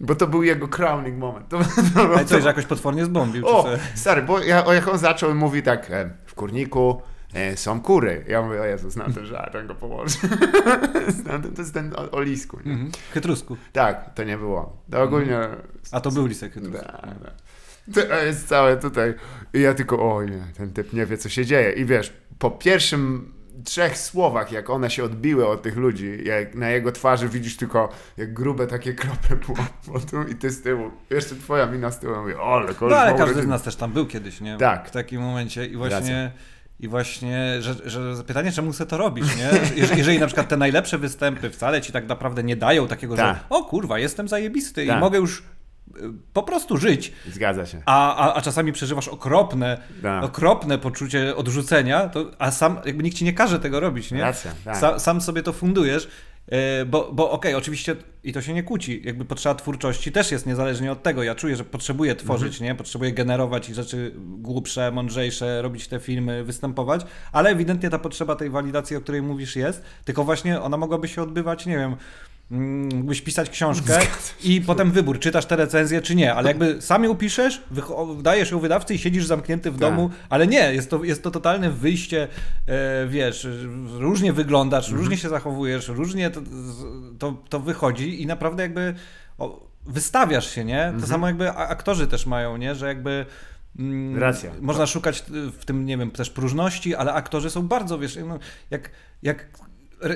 bo 0.00 0.14
to 0.14 0.26
był 0.26 0.42
jego 0.42 0.68
crowning 0.68 1.18
moment. 1.18 1.46
To, 1.50 1.58
to, 1.94 2.14
Ale 2.14 2.24
co, 2.24 2.40
że 2.40 2.48
jakoś 2.48 2.66
potwornie 2.66 3.04
zbombił? 3.04 3.46
O, 3.46 3.66
stary, 3.94 4.22
bo 4.22 4.38
ja, 4.38 4.64
o, 4.64 4.72
jak 4.72 4.88
on 4.88 4.98
zaczął, 4.98 5.34
mówi 5.34 5.62
tak, 5.62 5.90
e, 5.90 6.10
w 6.26 6.34
kurniku 6.34 7.02
e, 7.34 7.56
są 7.56 7.80
kury. 7.80 8.24
Ja 8.28 8.42
mówię, 8.42 8.60
o 8.60 8.64
Jezu, 8.64 8.90
znam 8.90 9.12
ten 9.12 9.26
żart, 9.26 9.54
on 9.54 9.66
go 9.66 9.74
położy. 9.74 10.18
znam 11.22 11.42
ten, 11.42 11.52
to 11.54 11.62
jest 11.62 11.74
ten 11.74 11.92
o, 11.96 12.10
o 12.10 12.22
lisku. 12.22 12.58
Nie? 12.64 12.72
Mhm. 12.72 12.90
Chytrusku. 13.12 13.56
Tak, 13.72 14.14
to 14.14 14.24
nie 14.24 14.38
było. 14.38 14.82
To 14.90 15.02
ogólnie... 15.02 15.40
A 15.92 16.00
to 16.00 16.10
był 16.10 16.26
lisek 16.26 16.54
chytrusku. 16.54 16.86
Da, 16.86 17.14
da. 17.22 17.30
To 17.94 18.14
jest 18.14 18.48
całe 18.48 18.76
tutaj. 18.76 19.14
I 19.54 19.60
ja 19.60 19.74
tylko, 19.74 20.14
o 20.14 20.24
nie, 20.24 20.44
ten 20.56 20.72
typ 20.72 20.92
nie 20.92 21.06
wie, 21.06 21.18
co 21.18 21.28
się 21.28 21.46
dzieje. 21.46 21.72
I 21.72 21.84
wiesz, 21.84 22.12
po 22.38 22.50
pierwszym 22.50 23.32
trzech 23.64 23.98
słowach, 23.98 24.52
jak 24.52 24.70
one 24.70 24.90
się 24.90 25.04
odbiły 25.04 25.48
od 25.48 25.62
tych 25.62 25.76
ludzi, 25.76 26.18
jak 26.24 26.54
na 26.54 26.68
jego 26.68 26.92
twarzy 26.92 27.28
widzisz 27.28 27.56
tylko 27.56 27.88
jak 28.16 28.32
grube 28.32 28.66
takie 28.66 28.94
krople 28.94 29.36
potu 29.92 30.22
i 30.22 30.34
ty 30.34 30.50
z 30.50 30.62
tyłu, 30.62 30.90
jeszcze 31.10 31.34
twoja 31.34 31.66
mina 31.66 31.90
z 31.90 32.00
tyłu, 32.00 32.16
mówię, 32.16 32.40
ole, 32.40 32.74
koleś 32.74 32.94
No 32.94 33.00
ale 33.00 33.14
każdy 33.14 33.42
z 33.42 33.46
nas 33.46 33.62
też 33.62 33.76
tam 33.76 33.92
był 33.92 34.06
kiedyś, 34.06 34.40
nie? 34.40 34.56
Tak. 34.56 34.88
W 34.88 34.90
takim 34.90 35.20
momencie 35.20 35.66
i 35.66 35.76
właśnie... 35.76 35.96
Racja. 36.24 36.30
I 36.80 36.88
właśnie, 36.88 37.56
że, 37.60 37.90
że 37.90 38.24
pytanie, 38.26 38.52
czemu 38.52 38.72
chcę 38.72 38.86
to 38.86 38.98
robić, 38.98 39.36
nie? 39.36 39.50
Jeżeli, 39.80 39.98
jeżeli 39.98 40.18
na 40.18 40.26
przykład 40.26 40.48
te 40.48 40.56
najlepsze 40.56 40.98
występy 40.98 41.50
wcale 41.50 41.80
ci 41.80 41.92
tak 41.92 42.06
naprawdę 42.06 42.42
nie 42.42 42.56
dają 42.56 42.88
takiego, 42.88 43.16
Tak. 43.16 43.36
że 43.36 43.42
o 43.50 43.64
kurwa, 43.64 43.98
jestem 43.98 44.28
zajebisty 44.28 44.86
Tak. 44.86 44.96
i 44.96 45.00
mogę 45.00 45.18
już 45.18 45.42
po 46.32 46.42
prostu 46.42 46.76
żyć, 46.76 47.12
Zgadza 47.32 47.66
się. 47.66 47.82
a, 47.86 48.16
a, 48.16 48.34
a 48.34 48.40
czasami 48.40 48.72
przeżywasz 48.72 49.08
okropne, 49.08 49.78
Tak. 50.02 50.24
okropne 50.24 50.78
poczucie 50.78 51.36
odrzucenia, 51.36 52.08
to, 52.08 52.30
a 52.38 52.50
sam 52.50 52.76
jakby 52.86 53.02
nikt 53.02 53.16
ci 53.16 53.24
nie 53.24 53.32
każe 53.32 53.58
tego 53.58 53.80
robić, 53.80 54.10
nie? 54.10 54.20
Racja, 54.20 54.52
tak. 54.64 54.76
Sa, 54.76 54.98
sam 54.98 55.20
sobie 55.20 55.42
to 55.42 55.52
fundujesz, 55.52 56.08
e, 56.48 56.84
bo, 56.84 57.10
bo 57.12 57.30
okej, 57.30 57.54
oczywiście 57.54 57.96
i 58.24 58.32
to 58.32 58.42
się 58.42 58.52
nie 58.54 58.62
kłóci, 58.62 59.02
jakby 59.04 59.24
potrzeba 59.24 59.54
twórczości 59.54 60.12
też 60.12 60.32
jest 60.32 60.46
niezależnie 60.46 60.92
od 60.92 61.02
tego. 61.02 61.22
Ja 61.22 61.34
czuję, 61.34 61.56
że 61.56 61.64
potrzebuję 61.64 62.14
tworzyć, 62.14 62.52
Mhm. 62.52 62.64
nie? 62.70 62.74
Potrzebuję 62.74 63.12
generować 63.12 63.68
i 63.68 63.74
rzeczy 63.74 64.12
głupsze, 64.16 64.90
mądrzejsze, 64.92 65.62
robić 65.62 65.88
te 65.88 66.00
filmy, 66.00 66.44
występować, 66.44 67.00
ale 67.32 67.50
ewidentnie 67.50 67.90
ta 67.90 67.98
potrzeba 67.98 68.36
tej 68.36 68.50
walidacji, 68.50 68.96
o 68.96 69.00
której 69.00 69.22
mówisz 69.22 69.56
jest, 69.56 69.82
tylko 70.04 70.24
właśnie 70.24 70.60
ona 70.60 70.76
mogłaby 70.76 71.08
się 71.08 71.22
odbywać, 71.22 71.66
nie 71.66 71.78
wiem, 71.78 71.96
Mógłbyś 72.50 73.20
pisać 73.22 73.50
książkę 73.50 73.98
i 74.44 74.60
potem 74.60 74.92
wybór, 74.92 75.18
czytasz 75.18 75.46
te 75.46 75.56
recenzje 75.56 76.02
czy 76.02 76.14
nie, 76.14 76.34
ale 76.34 76.48
jakby 76.48 76.82
sam 76.82 77.04
ją 77.04 77.16
piszesz, 77.16 77.62
dajesz 78.22 78.50
ją 78.50 78.58
wydawcy 78.58 78.94
i 78.94 78.98
siedzisz 78.98 79.26
zamknięty 79.26 79.70
w 79.70 79.74
Tak. 79.74 79.80
domu, 79.80 80.10
ale 80.28 80.46
nie, 80.46 80.74
jest 80.74 80.90
to, 80.90 81.04
jest 81.04 81.22
to 81.22 81.30
totalne 81.30 81.70
wyjście, 81.70 82.28
e, 82.66 83.06
wiesz, 83.06 83.46
różnie 83.98 84.32
wyglądasz, 84.32 84.84
Mhm. 84.84 85.00
różnie 85.02 85.16
się 85.16 85.28
zachowujesz, 85.28 85.88
różnie 85.88 86.30
to, 86.30 86.40
to, 87.18 87.42
to 87.48 87.60
wychodzi 87.60 88.22
i 88.22 88.26
naprawdę 88.26 88.62
jakby 88.62 88.94
o, 89.38 89.66
wystawiasz 89.86 90.50
się, 90.54 90.64
nie? 90.64 90.82
Mhm. 90.84 91.00
To 91.00 91.06
samo 91.06 91.26
jakby 91.26 91.50
aktorzy 91.50 92.06
też 92.06 92.26
mają, 92.26 92.56
nie? 92.56 92.74
Że 92.74 92.86
jakby 92.86 93.26
mm, 93.78 94.18
Racja. 94.18 94.50
Można 94.60 94.86
szukać 94.86 95.24
w 95.58 95.64
tym, 95.64 95.86
nie 95.86 95.98
wiem, 95.98 96.10
też 96.10 96.30
próżności, 96.30 96.94
ale 96.94 97.12
aktorzy 97.12 97.50
są 97.50 97.68
bardzo, 97.68 97.98
wiesz, 97.98 98.18
no, 98.28 98.38
jak, 98.70 98.90
jak 99.22 99.46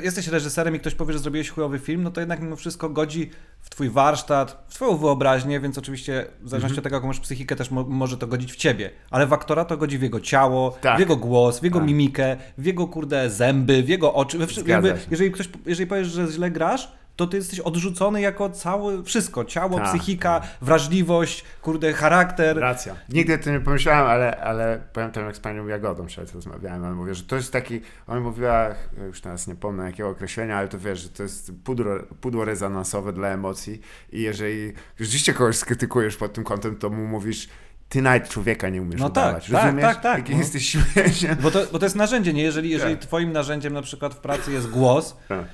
jesteś 0.02 0.28
reżyserem 0.28 0.76
i 0.76 0.80
ktoś 0.80 0.94
powie, 0.94 1.12
że 1.12 1.18
zrobiłeś 1.18 1.50
chujowy 1.50 1.78
film, 1.78 2.02
no 2.02 2.10
to 2.10 2.20
jednak 2.20 2.40
mimo 2.42 2.56
wszystko 2.56 2.88
godzi 2.88 3.30
w 3.60 3.70
twój 3.70 3.90
warsztat, 3.90 4.64
w 4.68 4.74
twoją 4.74 4.96
wyobraźnię, 4.96 5.60
więc 5.60 5.78
oczywiście 5.78 6.26
w 6.40 6.48
zależności 6.48 6.72
Mhm. 6.72 6.78
od 6.78 6.84
tego, 6.84 6.96
jaką 6.96 7.06
masz 7.06 7.20
psychikę, 7.20 7.56
też 7.56 7.70
mo- 7.70 7.84
może 7.84 8.16
to 8.16 8.26
godzić 8.26 8.52
w 8.52 8.56
ciebie. 8.56 8.90
Ale 9.10 9.26
w 9.26 9.32
aktora 9.32 9.64
to 9.64 9.76
godzi 9.76 9.98
w 9.98 10.02
jego 10.02 10.20
ciało, 10.20 10.70
Tak. 10.80 10.96
w 10.96 11.00
jego 11.00 11.16
głos, 11.16 11.60
w 11.60 11.62
jego 11.64 11.78
Tak. 11.78 11.88
mimikę, 11.88 12.36
w 12.58 12.64
jego, 12.66 12.86
kurde, 12.86 13.30
zęby, 13.30 13.82
w 13.82 13.88
jego 13.88 14.14
oczy. 14.14 14.38
Zgadza 14.46 14.88
jakby, 14.88 14.94
jeżeli, 15.10 15.30
ktoś, 15.32 15.48
jeżeli 15.66 15.86
powiesz, 15.86 16.08
że 16.08 16.26
źle 16.26 16.50
grasz, 16.50 16.92
to 17.20 17.26
ty 17.26 17.36
jesteś 17.36 17.60
odrzucony 17.60 18.20
jako 18.20 18.50
całe 18.50 19.02
wszystko. 19.02 19.44
Ciało, 19.44 19.78
Tak. 19.78 19.88
psychika, 19.88 20.40
wrażliwość, 20.60 21.44
kurde, 21.62 21.92
charakter. 21.92 22.58
Racja. 22.58 22.96
Nigdy 23.08 23.34
o 23.34 23.38
tym 23.38 23.52
nie 23.52 23.60
pomyślałem, 23.60 24.06
ale, 24.06 24.36
ale 24.40 24.80
pamiętam 24.92 25.24
jak 25.26 25.36
z 25.36 25.40
panią 25.40 25.66
Jagodą 25.66 26.06
przed 26.06 26.32
rozmawiałem, 26.34 26.84
ona 26.84 26.94
mówiła, 26.94 27.14
że 27.14 27.22
to 27.22 27.36
jest 27.36 27.52
taki, 27.52 27.80
ona 28.06 28.20
mówiła, 28.20 28.66
już 29.06 29.20
teraz 29.20 29.46
nie 29.46 29.54
pomnę 29.54 29.84
jakiego 29.84 30.08
określenia, 30.08 30.56
ale 30.58 30.68
to 30.68 30.78
wiesz, 30.78 31.00
że 31.00 31.08
to 31.08 31.22
jest 31.22 31.52
pudło, 31.64 31.86
pudło 32.20 32.44
rezonansowe 32.44 33.12
dla 33.12 33.28
emocji 33.28 33.80
i 34.12 34.22
jeżeli 34.22 34.72
rzeczywiście 35.00 35.32
kogoś 35.34 35.56
skrytykujesz 35.56 36.16
pod 36.16 36.32
tym 36.32 36.44
kątem, 36.44 36.76
to 36.76 36.90
mu 36.90 37.06
mówisz, 37.06 37.48
ty 37.88 38.02
nawet 38.02 38.28
człowieka 38.28 38.68
nie 38.68 38.82
umiesz 38.82 39.00
No 39.00 39.10
tak, 39.10 39.24
udawać. 39.24 39.46
tak, 39.50 39.62
Rozumiesz? 39.64 39.84
tak, 39.84 40.00
tak, 40.00 40.18
Jaki 40.18 40.32
no. 40.32 40.38
jesteś 40.38 40.68
śmieszny. 40.68 41.36
Bo 41.42 41.50
to, 41.50 41.60
bo 41.72 41.78
to 41.78 41.86
jest 41.86 41.96
narzędzie, 41.96 42.32
nie? 42.32 42.42
Jeżeli, 42.42 42.70
jeżeli 42.70 42.96
Tak. 42.96 43.04
twoim 43.06 43.32
narzędziem 43.32 43.72
na 43.72 43.82
przykład 43.82 44.14
w 44.14 44.18
pracy 44.18 44.52
jest 44.52 44.70
głos, 44.70 45.16
Tak. 45.28 45.44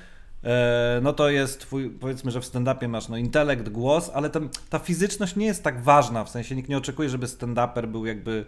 E, 0.43 0.99
no 1.03 1.13
to 1.13 1.29
jest 1.29 1.59
twój, 1.59 1.89
powiedzmy, 1.89 2.31
że 2.31 2.41
w 2.41 2.45
stand-upie 2.45 2.87
masz 2.87 3.09
no, 3.09 3.17
intelekt, 3.17 3.69
głos, 3.69 4.11
ale 4.13 4.29
tam, 4.29 4.49
ta 4.69 4.79
fizyczność 4.79 5.35
nie 5.35 5.45
jest 5.45 5.63
tak 5.63 5.81
ważna, 5.81 6.23
w 6.23 6.29
sensie 6.29 6.55
nikt 6.55 6.69
nie 6.69 6.77
oczekuje, 6.77 7.09
żeby 7.09 7.25
stand-uper 7.25 7.87
był 7.87 8.05
jakby, 8.05 8.45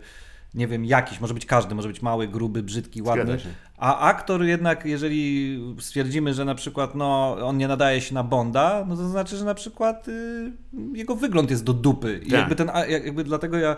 nie 0.53 0.67
wiem, 0.67 0.85
jakiś, 0.85 1.19
może 1.19 1.33
być 1.33 1.45
każdy, 1.45 1.75
może 1.75 1.87
być 1.87 2.01
mały, 2.01 2.27
gruby, 2.27 2.63
brzydki, 2.63 3.01
ładny, 3.01 3.37
a 3.77 3.99
aktor 3.99 4.43
jednak, 4.43 4.85
jeżeli 4.85 5.59
stwierdzimy, 5.79 6.33
że 6.33 6.45
na 6.45 6.55
przykład 6.55 6.95
no, 6.95 7.37
on 7.43 7.57
nie 7.57 7.67
nadaje 7.67 8.01
się 8.01 8.15
na 8.15 8.23
Bonda, 8.23 8.85
no 8.87 8.95
to 8.95 9.09
znaczy, 9.09 9.37
że 9.37 9.45
na 9.45 9.55
przykład 9.55 10.07
y, 10.07 10.51
jego 10.93 11.15
wygląd 11.15 11.51
jest 11.51 11.63
do 11.63 11.73
dupy 11.73 12.19
i 12.23 12.29
Tak. 12.29 12.39
jakby 12.39 12.55
ten, 12.55 12.71
jakby 12.87 13.23
dlatego 13.23 13.57
ja 13.57 13.75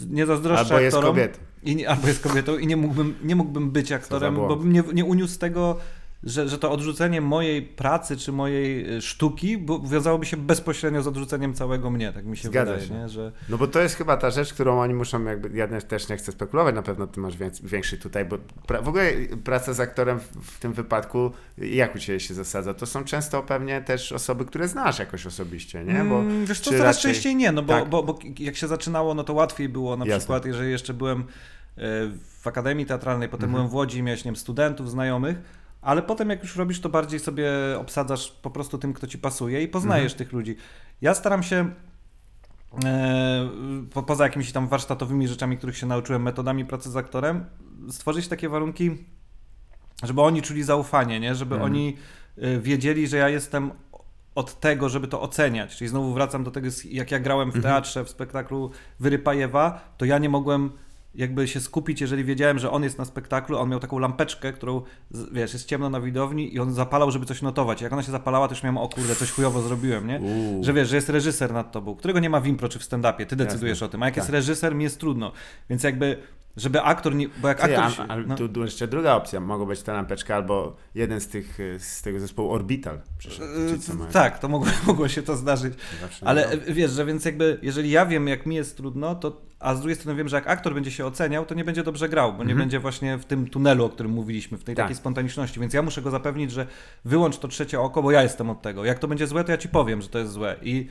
nie 0.00 0.26
zazdroszczę 0.26 0.74
Albo 0.74 0.80
jest 0.80 0.96
kobietą. 0.96 1.38
I 1.62 1.76
nie, 1.76 1.88
albo 1.88 2.08
jest 2.08 2.22
kobietą 2.22 2.58
i 2.58 2.66
nie 2.66 2.76
mógłbym, 2.76 3.14
nie 3.22 3.36
mógłbym 3.36 3.70
być 3.70 3.92
aktorem, 3.92 4.34
bo 4.34 4.56
bym 4.56 4.72
nie, 4.72 4.82
nie 4.94 5.04
uniósł 5.04 5.38
tego, 5.38 5.78
że, 6.26 6.48
że 6.48 6.58
to 6.58 6.70
odrzucenie 6.70 7.20
mojej 7.20 7.62
pracy 7.62 8.16
czy 8.16 8.32
mojej 8.32 8.96
y, 8.96 9.02
sztuki 9.02 9.58
bo 9.58 9.78
wiązałoby 9.80 10.26
się 10.26 10.36
bezpośrednio 10.36 11.02
z 11.02 11.06
odrzuceniem 11.06 11.54
całego 11.54 11.90
mnie, 11.90 12.12
tak 12.12 12.24
mi 12.26 12.36
się 12.36 12.48
Zgadza 12.48 12.72
wydaje, 12.72 12.88
się. 12.88 12.94
nie? 12.94 13.08
że 13.08 13.32
No 13.48 13.58
bo 13.58 13.66
to 13.66 13.80
jest 13.80 13.94
chyba 13.96 14.16
ta 14.16 14.30
rzecz, 14.30 14.54
którą 14.54 14.80
oni 14.80 14.94
muszą 14.94 15.24
jakby, 15.24 15.58
ja 15.58 15.80
też 15.80 16.08
nie 16.08 16.16
chcę 16.16 16.32
spekulować, 16.32 16.74
na 16.74 16.82
pewno 16.82 17.06
ty 17.06 17.20
masz 17.20 17.34
większy 17.62 17.98
tutaj, 17.98 18.24
bo 18.24 18.38
pra, 18.66 18.82
w 18.82 18.88
ogóle 18.88 19.12
praca 19.44 19.72
z 19.72 19.80
aktorem 19.80 20.18
w, 20.42 20.58
tym 20.58 20.72
wypadku, 20.72 21.30
jak 21.58 21.94
u 21.94 21.98
Ciebie 21.98 22.20
się 22.20 22.34
zasadza, 22.34 22.74
to 22.74 22.86
są 22.86 23.04
często 23.04 23.42
pewnie 23.42 23.82
też 23.82 24.12
osoby, 24.12 24.44
które 24.44 24.68
znasz 24.68 24.98
jakoś 24.98 25.26
osobiście, 25.26 25.84
nie? 25.84 26.04
Bo, 26.04 26.18
Mm, 26.20 26.46
Wiesz 26.46 26.60
co, 26.60 26.70
coraz 26.70 26.96
raczej- 26.96 27.12
częściej 27.12 27.36
nie, 27.36 27.52
no 27.52 27.62
bo, 27.62 27.72
Tak. 27.72 27.88
bo, 27.88 28.02
bo 28.02 28.18
jak 28.38 28.56
się 28.56 28.68
zaczynało, 28.68 29.14
no 29.14 29.24
to 29.24 29.32
łatwiej 29.32 29.68
było 29.68 29.96
na 29.96 30.04
Jasne. 30.04 30.18
przykład, 30.18 30.46
jeżeli 30.46 30.70
jeszcze 30.70 30.94
byłem 30.94 31.20
e, 31.20 31.24
w 32.40 32.46
Akademii 32.46 32.86
Teatralnej, 32.86 33.28
potem 33.28 33.50
byłem 33.50 33.68
w 33.68 33.74
Łodzi 33.74 34.02
wiem, 34.24 34.36
studentów, 34.36 34.90
znajomych, 34.90 35.63
ale 35.84 36.02
potem 36.02 36.30
jak 36.30 36.42
już 36.42 36.56
robisz, 36.56 36.80
to 36.80 36.88
bardziej 36.88 37.20
sobie 37.20 37.50
obsadzasz 37.78 38.30
po 38.30 38.50
prostu 38.50 38.78
tym, 38.78 38.92
kto 38.92 39.06
ci 39.06 39.18
pasuje 39.18 39.62
i 39.62 39.68
poznajesz 39.68 40.14
tych 40.14 40.32
ludzi. 40.32 40.56
Ja 41.00 41.14
staram 41.14 41.42
się 41.42 41.70
e, 42.84 43.48
po, 43.92 44.02
poza 44.02 44.24
jakimiś 44.24 44.52
tam 44.52 44.68
warsztatowymi 44.68 45.28
rzeczami, 45.28 45.56
których 45.58 45.76
się 45.76 45.86
nauczyłem, 45.86 46.22
metodami 46.22 46.64
pracy 46.64 46.90
z 46.90 46.96
aktorem, 46.96 47.44
stworzyć 47.90 48.28
takie 48.28 48.48
warunki, 48.48 48.90
żeby 50.02 50.22
oni 50.22 50.42
czuli 50.42 50.62
zaufanie, 50.62 51.20
nie? 51.20 51.34
Żeby 51.34 51.54
Mhm. 51.54 51.72
oni 51.72 51.96
y, 52.38 52.60
wiedzieli, 52.60 53.08
że 53.08 53.16
ja 53.16 53.28
jestem 53.28 53.70
od 54.34 54.60
tego, 54.60 54.88
żeby 54.88 55.08
to 55.08 55.20
oceniać. 55.20 55.76
Czyli 55.76 55.88
znowu 55.88 56.12
wracam 56.14 56.44
do 56.44 56.50
tego, 56.50 56.68
jak 56.90 57.10
ja 57.10 57.18
grałem 57.20 57.52
w 57.52 57.56
Mhm. 57.56 57.74
teatrze, 57.74 58.04
w 58.04 58.10
spektaklu 58.10 58.70
Wyrypajewa, 59.00 59.94
to 59.98 60.04
ja 60.04 60.18
nie 60.18 60.28
mogłem 60.28 60.70
jakby 61.14 61.48
się 61.48 61.60
skupić, 61.60 62.00
jeżeli 62.00 62.24
wiedziałem, 62.24 62.58
że 62.58 62.70
on 62.70 62.82
jest 62.82 62.98
na 62.98 63.04
spektaklu, 63.04 63.58
on 63.58 63.70
miał 63.70 63.80
taką 63.80 63.98
lampeczkę, 63.98 64.52
którą, 64.52 64.82
wiesz, 65.32 65.52
jest 65.52 65.68
ciemno 65.68 65.90
na 65.90 66.00
widowni 66.00 66.54
i 66.54 66.60
on 66.60 66.74
zapalał, 66.74 67.10
żeby 67.10 67.26
coś 67.26 67.42
notować. 67.42 67.80
Jak 67.82 67.92
ona 67.92 68.02
się 68.02 68.12
zapalała, 68.12 68.48
to 68.48 68.54
już 68.54 68.62
miałem, 68.62 68.78
o 68.78 68.88
kurde, 68.88 69.16
coś 69.16 69.30
chujowo 69.30 69.62
zrobiłem, 69.62 70.06
nie? 70.06 70.20
Uuu. 70.20 70.64
Że 70.64 70.72
wiesz, 70.72 70.88
że 70.88 70.96
jest 70.96 71.08
reżyser 71.08 71.52
nad 71.52 71.72
tobą, 71.72 71.96
którego 71.96 72.20
nie 72.20 72.30
ma 72.30 72.40
w 72.40 72.46
impro 72.46 72.68
czy 72.68 72.78
w 72.78 72.82
stand-upie, 72.82 73.26
ty 73.26 73.36
decydujesz 73.36 73.76
Jasne. 73.76 73.86
o 73.86 73.88
tym, 73.88 74.02
a 74.02 74.06
jak 74.06 74.16
jest 74.16 74.28
Tak. 74.28 74.34
reżyser, 74.34 74.74
mi 74.74 74.84
jest 74.84 75.00
trudno. 75.00 75.32
Więc 75.70 75.82
jakby, 75.82 76.16
żeby 76.56 76.82
aktor, 76.82 77.14
nie, 77.14 77.28
bo 77.42 77.48
jak 77.48 77.60
Ty, 77.62 77.78
aktor... 77.78 78.06
a, 78.08 78.12
a, 78.12 78.16
no. 78.16 78.34
tu, 78.36 78.48
tu 78.48 78.62
jeszcze 78.62 78.88
druga 78.88 79.14
opcja, 79.14 79.40
mogą 79.40 79.66
być 79.66 79.82
ta 79.82 79.92
lampeczka 79.92 80.36
albo 80.36 80.76
jeden 80.94 81.20
z 81.20 81.28
tych, 81.28 81.58
z 81.78 82.02
tego 82.02 82.20
zespołu 82.20 82.50
Orbital. 82.52 83.00
Przyszedł, 83.18 83.46
Yy, 83.46 84.12
Tak, 84.12 84.38
to 84.38 84.48
mogło, 84.48 84.68
mogło 84.86 85.08
się 85.08 85.22
to 85.22 85.36
zdarzyć. 85.36 85.74
Zawsze 86.00 86.26
Ale 86.26 86.58
wiesz, 86.68 86.90
że 86.90 87.04
więc 87.04 87.24
jakby, 87.24 87.58
jeżeli 87.62 87.90
ja 87.90 88.06
wiem, 88.06 88.28
jak 88.28 88.46
mi 88.46 88.54
jest 88.56 88.76
trudno, 88.76 89.14
to, 89.14 89.42
a 89.64 89.74
z 89.74 89.80
drugiej 89.80 89.96
strony 89.96 90.18
wiem, 90.18 90.28
że 90.28 90.36
jak 90.36 90.46
aktor 90.46 90.74
będzie 90.74 90.90
się 90.90 91.06
oceniał, 91.06 91.46
to 91.46 91.54
nie 91.54 91.64
będzie 91.64 91.82
dobrze 91.82 92.08
grał, 92.08 92.32
bo 92.32 92.38
nie 92.38 92.42
Mhm. 92.42 92.58
będzie 92.58 92.80
właśnie 92.80 93.18
w 93.18 93.24
tym 93.24 93.48
tunelu, 93.50 93.84
o 93.84 93.88
którym 93.88 94.12
mówiliśmy, 94.12 94.58
w 94.58 94.64
tej 94.64 94.74
Tak. 94.74 94.84
takiej 94.84 94.96
spontaniczności. 94.96 95.60
Więc 95.60 95.74
ja 95.74 95.82
muszę 95.82 96.02
go 96.02 96.10
zapewnić, 96.10 96.50
że 96.52 96.66
wyłącz 97.04 97.38
to 97.38 97.48
trzecie 97.48 97.80
oko, 97.80 98.02
bo 98.02 98.10
ja 98.10 98.22
jestem 98.22 98.50
od 98.50 98.62
tego. 98.62 98.84
Jak 98.84 98.98
to 98.98 99.08
będzie 99.08 99.26
złe, 99.26 99.44
to 99.44 99.50
ja 99.52 99.58
ci 99.58 99.68
powiem, 99.68 100.02
że 100.02 100.08
to 100.08 100.18
jest 100.18 100.32
złe. 100.32 100.56
I 100.62 100.86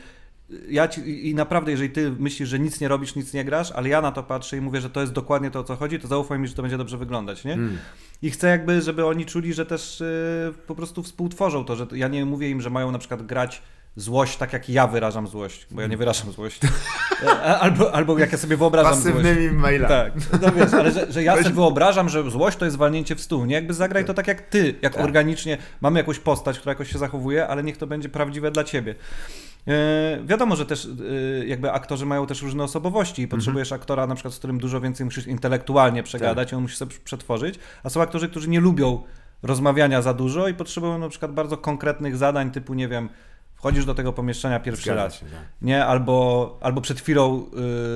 ja 0.70 0.88
ci, 0.88 1.30
i- 1.30 1.36
naprawdę, 1.36 1.72
jeżeli 1.72 1.90
ty 1.90 2.12
myślisz, 2.20 2.50
że 2.50 2.60
nic 2.60 2.82
nie 2.82 2.88
robisz, 2.88 3.16
nic 3.16 3.34
nie 3.34 3.46
grasz, 3.46 3.72
ale 3.72 3.90
ja 3.90 4.02
na 4.02 4.12
to 4.12 4.24
patrzę 4.24 4.58
i 4.58 4.62
mówię, 4.62 4.82
że 4.82 4.90
to 4.90 5.02
jest 5.02 5.14
dokładnie 5.14 5.52
to, 5.52 5.60
o 5.60 5.64
co 5.64 5.76
chodzi, 5.76 6.00
to 6.00 6.08
zaufaj 6.08 6.40
mi, 6.40 6.48
że 6.48 6.54
to 6.54 6.62
będzie 6.62 6.78
dobrze 6.78 6.98
wyglądać, 6.98 7.46
nie? 7.46 7.54
Mm. 7.54 7.78
I 8.22 8.32
chcę 8.32 8.48
jakby, 8.48 8.82
żeby 8.82 9.06
oni 9.06 9.26
czuli, 9.26 9.54
że 9.54 9.66
też 9.66 10.02
y, 10.02 10.54
po 10.68 10.76
prostu 10.76 11.04
współtworzą 11.04 11.66
to, 11.66 11.76
że 11.76 11.88
ja 11.96 12.08
nie 12.08 12.26
mówię 12.26 12.50
im, 12.50 12.62
że 12.62 12.70
mają 12.70 12.92
na 12.92 13.00
przykład 13.00 13.26
grać 13.26 13.62
złość 13.96 14.38
tak 14.38 14.54
jak 14.54 14.70
ja 14.70 14.88
wyrażam 14.88 15.28
złość, 15.28 15.68
bo 15.72 15.82
ja 15.82 15.88
nie 15.88 15.98
wyrażam 15.98 16.32
złości. 16.32 16.68
E, 17.24 17.60
albo, 17.60 17.96
albo 17.96 18.20
jak 18.20 18.32
ja 18.32 18.38
sobie 18.38 18.58
wyobrażam 18.58 18.96
złość. 18.96 19.18
Pasywnymi 19.18 19.52
mailami. 19.52 19.90
Tak, 19.90 20.14
no 20.42 20.52
wiesz, 20.52 20.74
ale 20.74 20.92
że, 20.92 21.12
że 21.12 21.24
ja 21.24 21.38
sobie 21.38 21.50
wyobrażam, 21.50 22.10
że 22.10 22.32
złość 22.32 22.58
to 22.58 22.66
jest 22.66 22.78
walnięcie 22.78 23.16
w 23.16 23.22
stół, 23.22 23.46
nie? 23.46 23.56
Jakby 23.56 23.74
zagraj 23.74 24.06
to 24.06 24.14
tak 24.14 24.28
jak 24.28 24.42
ty, 24.42 24.76
jak 24.82 24.94
Tak. 24.94 25.04
organicznie 25.04 25.58
mamy 25.82 26.00
jakąś 26.00 26.20
postać, 26.20 26.60
która 26.60 26.72
jakoś 26.72 26.92
się 26.92 26.98
zachowuje, 26.98 27.48
ale 27.48 27.64
niech 27.64 27.78
to 27.78 27.88
będzie 27.88 28.10
prawdziwe 28.10 28.52
dla 28.52 28.64
ciebie. 28.64 28.96
E, 29.68 30.20
wiadomo, 30.26 30.56
że 30.56 30.66
też 30.66 30.86
e, 31.42 31.46
jakby 31.46 31.72
aktorzy 31.72 32.06
mają 32.06 32.28
też 32.28 32.42
różne 32.42 32.64
osobowości 32.64 33.22
i 33.22 33.28
potrzebujesz 33.28 33.72
aktora 33.72 34.08
na 34.08 34.16
przykład, 34.16 34.34
z 34.34 34.38
którym 34.38 34.60
dużo 34.60 34.82
więcej 34.82 35.06
musisz 35.06 35.28
intelektualnie 35.28 36.04
przegadać 36.04 36.52
i 36.52 36.56
on 36.56 36.62
musi 36.62 36.76
sobie 36.76 36.96
przetworzyć, 37.04 37.60
a 37.84 37.90
są 37.90 38.02
aktorzy, 38.02 38.30
którzy 38.30 38.50
nie 38.50 38.60
lubią 38.60 39.04
rozmawiania 39.44 40.02
za 40.02 40.14
dużo 40.14 40.48
i 40.48 40.54
potrzebują 40.54 40.98
na 40.98 41.10
przykład 41.10 41.32
bardzo 41.32 41.58
konkretnych 41.58 42.18
zadań 42.18 42.52
typu, 42.52 42.74
nie 42.74 42.88
wiem, 42.88 43.10
wchodzisz 43.64 43.86
do 43.86 43.96
tego 43.96 44.14
pomieszczenia 44.14 44.60
pierwszy 44.60 44.84
Zgadza 44.84 45.04
raz, 45.04 45.14
się, 45.14 45.26
tak. 45.26 45.40
nie? 45.62 45.86
Albo, 45.86 46.58
albo 46.62 46.82
przed 46.82 47.00
chwilą 47.02 47.46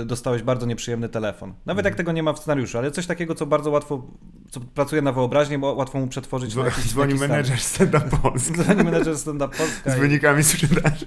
y, 0.02 0.06
dostałeś 0.06 0.42
bardzo 0.44 0.66
nieprzyjemny 0.66 1.10
telefon. 1.10 1.54
Nawet 1.66 1.86
jak 1.86 1.92
Mhm. 1.94 1.98
tego 1.98 2.12
nie 2.12 2.24
ma 2.24 2.34
w 2.34 2.40
scenariuszu, 2.40 2.78
ale 2.78 2.92
coś 2.92 3.06
takiego, 3.08 3.36
co 3.36 3.46
bardzo 3.46 3.72
łatwo, 3.72 4.04
co 4.50 4.60
pracuje 4.60 5.02
na 5.02 5.12
wyobraźnię, 5.12 5.60
bo 5.60 5.74
łatwo 5.74 6.00
mu 6.00 6.08
przetworzyć 6.08 6.56
na 6.56 6.66
jakiś 6.66 6.88
Dzwoni 6.88 7.14
menedżer 7.14 7.60
stand-up 7.60 8.18
Polski 8.24 8.54
Dzwoni 8.58 8.84
menedżer 8.84 9.18
stand-up 9.18 9.58
Polska. 9.58 9.92
z 9.92 9.96
wynikami 10.00 10.44
sprzedaży. 10.44 11.06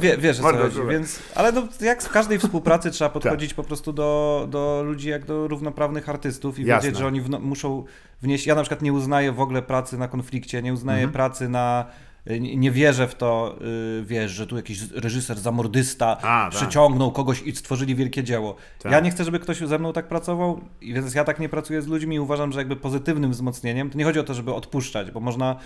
Wie, 0.00 0.16
wiesz 0.18 0.36
co 0.36 0.42
chodzi, 0.42 0.78
więc, 0.90 1.18
ale 1.34 1.52
no, 1.52 1.62
jak 1.80 2.02
w 2.02 2.08
każdej 2.10 2.38
współpracy 2.38 2.90
trzeba 2.90 3.08
Tak. 3.10 3.22
podchodzić 3.22 3.54
po 3.54 3.62
prostu 3.62 3.92
do, 3.92 4.46
do 4.50 4.82
ludzi 4.86 5.08
jak 5.08 5.24
do 5.24 5.48
równoprawnych 5.48 6.08
artystów 6.08 6.58
i 6.58 6.64
Jasne. 6.64 6.86
wiedzieć, 6.88 6.98
że 6.98 7.06
oni 7.06 7.20
wno, 7.20 7.38
muszą 7.40 7.84
wnieść, 8.22 8.46
ja 8.46 8.54
na 8.54 8.62
przykład 8.62 8.82
nie 8.82 8.92
uznaję 8.92 9.32
w 9.32 9.40
ogóle 9.40 9.62
pracy 9.62 9.98
na 9.98 10.08
konflikcie, 10.08 10.62
nie 10.62 10.72
uznaję 10.72 10.98
Mhm. 11.04 11.12
pracy 11.12 11.48
na, 11.48 11.84
nie, 12.28 12.56
nie 12.56 12.70
wierzę 12.70 13.08
w 13.08 13.14
to, 13.14 13.58
y, 14.00 14.04
wiesz, 14.04 14.30
że 14.32 14.46
tu 14.46 14.56
jakiś 14.56 14.90
reżyser 14.90 15.38
zamordysta 15.38 16.06
A, 16.06 16.20
tak. 16.20 16.50
przyciągnął 16.50 17.12
kogoś 17.12 17.42
i 17.42 17.56
stworzyli 17.56 17.94
wielkie 17.94 18.24
dzieło. 18.24 18.56
Tak. 18.78 18.92
Ja 18.92 19.00
nie 19.00 19.10
chcę, 19.10 19.24
żeby 19.24 19.38
ktoś 19.38 19.58
ze 19.58 19.78
mną 19.78 19.92
tak 19.92 20.08
pracował, 20.08 20.60
i 20.80 20.94
więc 20.94 21.14
ja 21.14 21.24
tak 21.24 21.40
nie 21.40 21.48
pracuję 21.48 21.82
z 21.82 21.86
ludźmi 21.86 22.16
i 22.16 22.20
uważam, 22.20 22.52
że 22.52 22.58
jakby 22.58 22.76
pozytywnym 22.76 23.30
wzmocnieniem, 23.30 23.90
to 23.90 23.98
nie 23.98 24.04
chodzi 24.04 24.20
o 24.20 24.24
to, 24.24 24.34
żeby 24.34 24.54
odpuszczać, 24.54 25.10
bo 25.10 25.20
można 25.20 25.56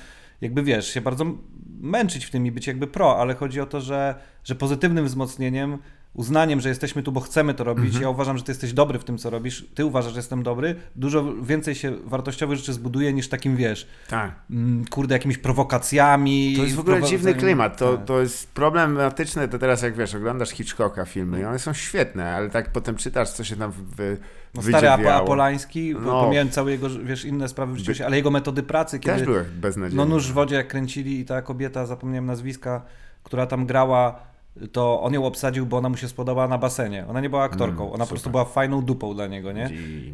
jakby 0.40 0.62
wiesz, 0.62 0.95
się 0.95 1.00
bardzo 1.00 1.25
męczyć 1.81 2.25
w 2.25 2.31
tym 2.31 2.47
i 2.47 2.50
być 2.52 2.66
jakby 2.66 2.87
pro, 2.87 3.19
ale 3.19 3.35
chodzi 3.35 3.61
o 3.61 3.66
to, 3.66 3.81
że, 3.81 4.14
że 4.45 4.54
pozytywnym 4.54 5.07
wzmocnieniem, 5.07 5.78
uznaniem, 6.14 6.61
że 6.61 6.69
jesteśmy 6.69 7.02
tu, 7.02 7.12
bo 7.12 7.21
chcemy 7.21 7.54
to 7.54 7.64
robić, 7.64 7.85
Mhm. 7.87 8.02
ja 8.02 8.09
uważam, 8.11 8.38
że 8.38 8.45
ty 8.45 8.50
jesteś 8.52 8.73
dobry 8.73 8.99
w 8.99 9.04
tym, 9.04 9.19
co 9.19 9.31
robisz, 9.31 9.66
ty 9.75 9.85
uważasz, 9.85 10.12
że 10.12 10.19
jestem 10.19 10.42
dobry, 10.42 10.75
dużo 10.97 11.35
więcej 11.42 11.75
się 11.75 11.97
wartościowych 12.04 12.59
rzeczy 12.59 12.73
zbuduje 12.73 13.12
niż 13.12 13.28
takim, 13.28 13.57
wiesz, 13.57 13.87
Tak. 14.09 14.33
mm, 14.50 14.85
kurde, 14.90 15.14
jakimiś 15.14 15.38
prowokacjami. 15.38 16.54
To 16.57 16.62
jest 16.64 16.76
w 16.76 16.81
ogóle 16.81 17.02
dziwny 17.02 17.35
klimat. 17.35 17.76
To, 17.76 17.97
Tak. 17.97 18.04
to 18.07 18.21
jest 18.21 18.52
problematyczne, 18.52 19.49
to 19.49 19.59
teraz 19.59 19.83
jak 19.83 19.95
wiesz, 19.97 20.14
oglądasz 20.14 20.50
Hitchcocka 20.50 21.04
filmy 21.04 21.40
i 21.40 21.45
one 21.45 21.59
są 21.59 21.73
świetne, 21.73 22.35
ale 22.35 22.50
tak 22.50 22.73
potem 22.73 22.97
czytasz, 22.97 23.31
co 23.31 23.45
się 23.45 23.57
tam 23.57 23.73
wy, 23.97 24.16
No 24.54 24.62
stary 24.62 24.75
wydziewiało. 24.88 25.23
Apolański, 25.25 25.95
No. 26.00 26.21
pomijając 26.25 26.52
całe 26.52 26.71
jego, 26.71 26.88
wiesz, 27.04 27.25
inne 27.25 27.49
sprawy 27.49 27.73
w 27.75 27.78
życiu, 27.78 28.04
ale 28.04 28.16
jego 28.16 28.31
metody 28.31 28.62
pracy, 28.62 28.99
Też 29.00 29.14
kiedy 29.14 29.25
były 29.26 29.45
beznadziejne. 29.45 30.04
no 30.04 30.14
nóż 30.14 30.28
w 30.28 30.33
wodzie 30.33 30.57
jak 30.57 30.69
kręcili 30.69 31.21
i 31.21 31.25
ta 31.25 31.42
kobieta, 31.42 31.87
zapomniałem 31.87 32.26
nazwiska, 32.26 32.83
która 33.25 33.47
tam 33.47 33.66
grała, 33.66 34.32
to 34.73 35.03
on 35.03 35.13
ją 35.15 35.25
obsadził, 35.27 35.67
bo 35.67 35.77
ona 35.77 35.89
mu 35.89 35.97
się 35.97 36.09
spodobała 36.09 36.49
na 36.49 36.59
basenie. 36.59 37.07
Ona 37.09 37.21
nie 37.21 37.31
była 37.31 37.43
aktorką, 37.43 37.83
Mm, 37.83 37.95
ona 37.95 38.05
po 38.05 38.09
prostu 38.09 38.17
super. 38.25 38.31
była 38.33 38.45
fajną 38.45 38.83
dupą 38.83 39.15
dla 39.15 39.27
niego, 39.27 39.53
nie? 39.53 39.71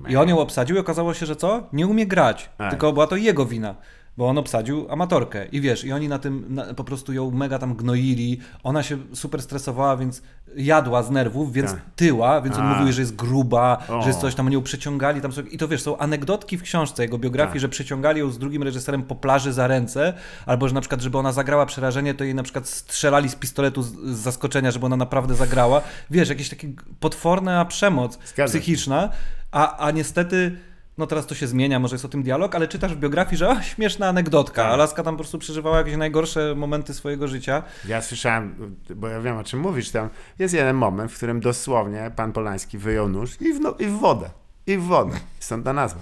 I 0.08 0.16
on 0.16 0.28
ją 0.28 0.38
obsadził 0.38 0.76
i 0.76 0.78
okazało 0.78 1.14
się, 1.14 1.26
że 1.26 1.36
co? 1.36 1.62
Nie 1.72 1.86
umie 1.86 2.06
grać, 2.06 2.50
Aj. 2.58 2.70
tylko 2.70 2.92
była 2.92 3.06
to 3.06 3.16
jego 3.16 3.46
wina. 3.46 3.74
Bo 4.18 4.28
on 4.28 4.38
obsadził 4.38 4.86
amatorkę 4.90 5.46
i 5.46 5.60
wiesz, 5.60 5.84
i 5.84 5.92
oni 5.92 6.08
na 6.08 6.18
tym 6.18 6.44
na, 6.48 6.74
po 6.74 6.84
prostu 6.84 7.12
ją 7.12 7.30
mega 7.30 7.58
tam 7.58 7.74
gnoili. 7.74 8.40
Ona 8.62 8.82
się 8.82 8.98
super 9.12 9.42
stresowała, 9.42 9.96
więc 9.96 10.22
jadła 10.56 11.02
z 11.02 11.10
nerwów, 11.10 11.52
więc 11.52 11.70
Tak. 11.70 11.80
tyła, 11.96 12.40
więc 12.40 12.56
on 12.56 12.62
A. 12.66 12.74
mówił, 12.78 12.92
że 12.92 13.00
jest 13.02 13.16
gruba, 13.16 13.82
O. 13.88 14.02
że 14.02 14.08
jest 14.08 14.20
coś 14.20 14.34
tam, 14.34 14.46
oni 14.46 14.54
ją 14.54 14.62
przeciągali 14.62 15.20
tam 15.20 15.32
sobie. 15.32 15.50
I 15.50 15.58
to 15.58 15.68
wiesz, 15.68 15.82
są 15.82 15.98
anegdotki 15.98 16.58
w 16.58 16.62
książce 16.62 17.02
jego 17.02 17.18
biografii, 17.18 17.52
Tak. 17.52 17.60
że 17.60 17.68
przeciągali 17.68 18.20
ją 18.20 18.30
z 18.30 18.38
drugim 18.38 18.62
reżyserem 18.62 19.02
po 19.02 19.14
plaży 19.14 19.52
za 19.52 19.66
ręce, 19.66 20.14
albo 20.46 20.68
że 20.68 20.74
na 20.74 20.80
przykład, 20.80 21.00
żeby 21.00 21.18
ona 21.18 21.32
zagrała 21.32 21.66
przerażenie, 21.66 22.14
to 22.14 22.24
jej 22.24 22.34
na 22.34 22.42
przykład 22.42 22.68
strzelali 22.68 23.28
z 23.28 23.34
pistoletu 23.34 23.82
z, 23.82 23.92
z 23.92 24.18
zaskoczenia, 24.18 24.70
żeby 24.70 24.86
ona 24.86 24.96
naprawdę 24.96 25.34
zagrała. 25.34 25.80
Wiesz, 26.10 26.28
jakieś 26.28 26.48
takie 26.48 26.68
potworna 27.00 27.64
przemoc 27.64 28.18
Zgadza 28.26 28.50
psychiczna, 28.50 29.08
a, 29.52 29.76
a 29.86 29.90
niestety, 29.90 30.56
no 30.98 31.06
teraz 31.06 31.26
to 31.26 31.34
się 31.34 31.46
zmienia, 31.46 31.78
może 31.78 31.94
jest 31.94 32.04
o 32.04 32.08
tym 32.08 32.22
dialog, 32.22 32.54
ale 32.54 32.68
czytasz 32.68 32.94
w 32.94 32.98
biografii, 32.98 33.36
że 33.36 33.48
o, 33.48 33.62
śmieszna 33.62 34.08
anegdotka. 34.08 34.62
Tak. 34.62 34.72
Alaska 34.72 35.02
tam 35.02 35.14
po 35.14 35.18
prostu 35.18 35.38
przeżywała 35.38 35.78
jakieś 35.78 35.96
najgorsze 35.96 36.54
momenty 36.54 36.94
swojego 36.94 37.28
życia. 37.28 37.62
Ja 37.88 38.02
słyszałem, 38.02 38.76
bo 38.96 39.08
ja 39.08 39.20
wiem 39.20 39.36
o 39.36 39.44
czym 39.44 39.60
mówisz, 39.60 39.90
tam 39.90 40.08
jest 40.38 40.54
jeden 40.54 40.76
moment, 40.76 41.12
w 41.12 41.16
którym 41.16 41.40
dosłownie 41.40 42.10
pan 42.16 42.32
Polański 42.32 42.78
wyjął 42.78 43.08
nóż 43.08 43.40
i 43.40 43.52
w, 43.52 43.60
no, 43.60 43.74
i 43.78 43.86
w 43.86 43.98
wodę. 43.98 44.30
I 44.66 44.76
w 44.76 44.82
wodę. 44.82 45.16
Stąd 45.38 45.64
ta 45.64 45.72
nazwa. 45.72 46.00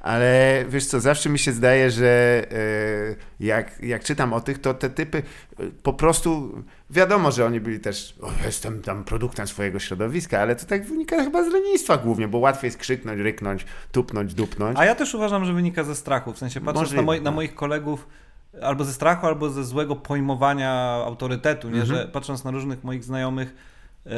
Ale 0.00 0.64
wiesz 0.68 0.86
co, 0.86 1.00
zawsze 1.00 1.28
mi 1.28 1.38
się 1.38 1.52
zdaje, 1.52 1.90
że 1.90 2.42
e, 2.52 3.16
jak, 3.40 3.82
jak 3.82 4.04
czytam 4.04 4.32
o 4.32 4.40
tych, 4.40 4.60
to 4.60 4.74
te 4.74 4.90
typy 4.90 5.22
e, 5.60 5.64
po 5.82 5.92
prostu 5.92 6.62
wiadomo, 6.90 7.32
że 7.32 7.46
oni 7.46 7.60
byli 7.60 7.80
też, 7.80 8.14
o, 8.20 8.30
jestem 8.44 8.82
tam 8.82 9.04
produktem 9.04 9.46
swojego 9.46 9.78
środowiska, 9.78 10.40
ale 10.40 10.56
to 10.56 10.66
tak 10.66 10.84
wynika 10.84 11.24
chyba 11.24 11.44
z 11.50 11.52
lenistwa 11.52 11.96
głównie, 11.96 12.28
bo 12.28 12.38
łatwiej 12.38 12.68
jest 12.68 12.78
krzyknąć, 12.78 13.20
ryknąć, 13.20 13.66
tupnąć, 13.92 14.34
dupnąć. 14.34 14.78
A 14.78 14.84
ja 14.84 14.94
też 14.94 15.14
uważam, 15.14 15.44
że 15.44 15.52
wynika 15.52 15.84
ze 15.84 15.94
strachu. 15.94 16.32
W 16.32 16.38
sensie 16.38 16.60
patrząc 16.60 16.92
na, 16.92 17.02
moi, 17.02 17.18
na 17.18 17.24
tak. 17.24 17.34
moich 17.34 17.54
kolegów, 17.54 18.08
albo 18.62 18.84
ze 18.84 18.92
strachu, 18.92 19.26
albo 19.26 19.50
ze 19.50 19.64
złego 19.64 19.96
pojmowania 19.96 20.72
autorytetu, 21.06 21.70
nie? 21.70 21.80
Mhm. 21.80 21.98
że 21.98 22.08
patrząc 22.08 22.44
na 22.44 22.50
różnych 22.50 22.84
moich 22.84 23.04
znajomych, 23.04 23.54
e, 24.06 24.10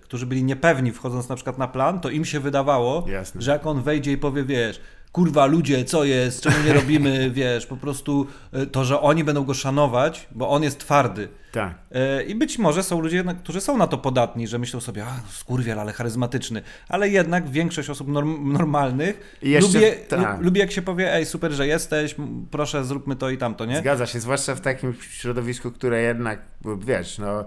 którzy 0.00 0.26
byli 0.26 0.44
niepewni 0.44 0.92
wchodząc 0.92 1.28
na 1.28 1.34
przykład 1.34 1.58
na 1.58 1.68
plan, 1.68 2.00
to 2.00 2.10
im 2.10 2.24
się 2.24 2.40
wydawało, 2.40 3.04
Jasne. 3.08 3.42
że 3.42 3.50
jak 3.50 3.66
on 3.66 3.82
wejdzie 3.82 4.12
i 4.12 4.18
powie, 4.18 4.44
wiesz, 4.44 4.80
kurwa 5.18 5.46
ludzie, 5.46 5.84
co 5.84 6.04
jest, 6.04 6.40
czemu 6.42 6.56
nie 6.66 6.72
robimy, 6.72 7.30
wiesz, 7.30 7.66
po 7.66 7.76
prostu 7.76 8.26
e, 8.52 8.66
to, 8.66 8.84
że 8.84 9.00
oni 9.00 9.24
będą 9.24 9.44
go 9.44 9.54
szanować, 9.54 10.28
bo 10.30 10.48
on 10.50 10.62
jest 10.62 10.78
twardy. 10.80 11.28
Tak. 11.52 11.74
E, 11.92 12.22
I 12.22 12.34
być 12.34 12.58
może 12.58 12.82
są 12.82 13.00
ludzie, 13.00 13.24
którzy 13.42 13.60
są 13.60 13.76
na 13.76 13.86
to 13.86 13.98
podatni, 13.98 14.48
że 14.48 14.58
myślą 14.58 14.80
sobie, 14.80 15.04
a 15.06 15.30
skurwiel, 15.30 15.80
ale 15.80 15.92
charyzmatyczny. 15.92 16.62
Ale 16.88 17.08
jednak 17.08 17.50
większość 17.50 17.90
osób 17.90 18.08
norm, 18.08 18.52
normalnych 18.52 19.38
jeszcze- 19.42 19.78
lubię, 19.78 19.92
tak. 19.92 20.38
lu- 20.38 20.44
lubi 20.44 20.60
jak 20.60 20.72
się 20.72 20.82
powie, 20.82 21.14
ej, 21.14 21.26
super, 21.26 21.52
że 21.52 21.66
jesteś, 21.66 22.14
proszę, 22.50 22.84
zróbmy 22.84 23.16
to 23.16 23.30
i 23.30 23.38
tamto, 23.38 23.64
nie? 23.66 23.78
Zgadza 23.78 24.06
się, 24.06 24.20
zwłaszcza 24.20 24.54
w 24.54 24.60
takim 24.60 24.94
środowisku, 25.10 25.70
które 25.70 26.02
jednak, 26.02 26.40
wiesz, 26.78 27.18
no, 27.18 27.44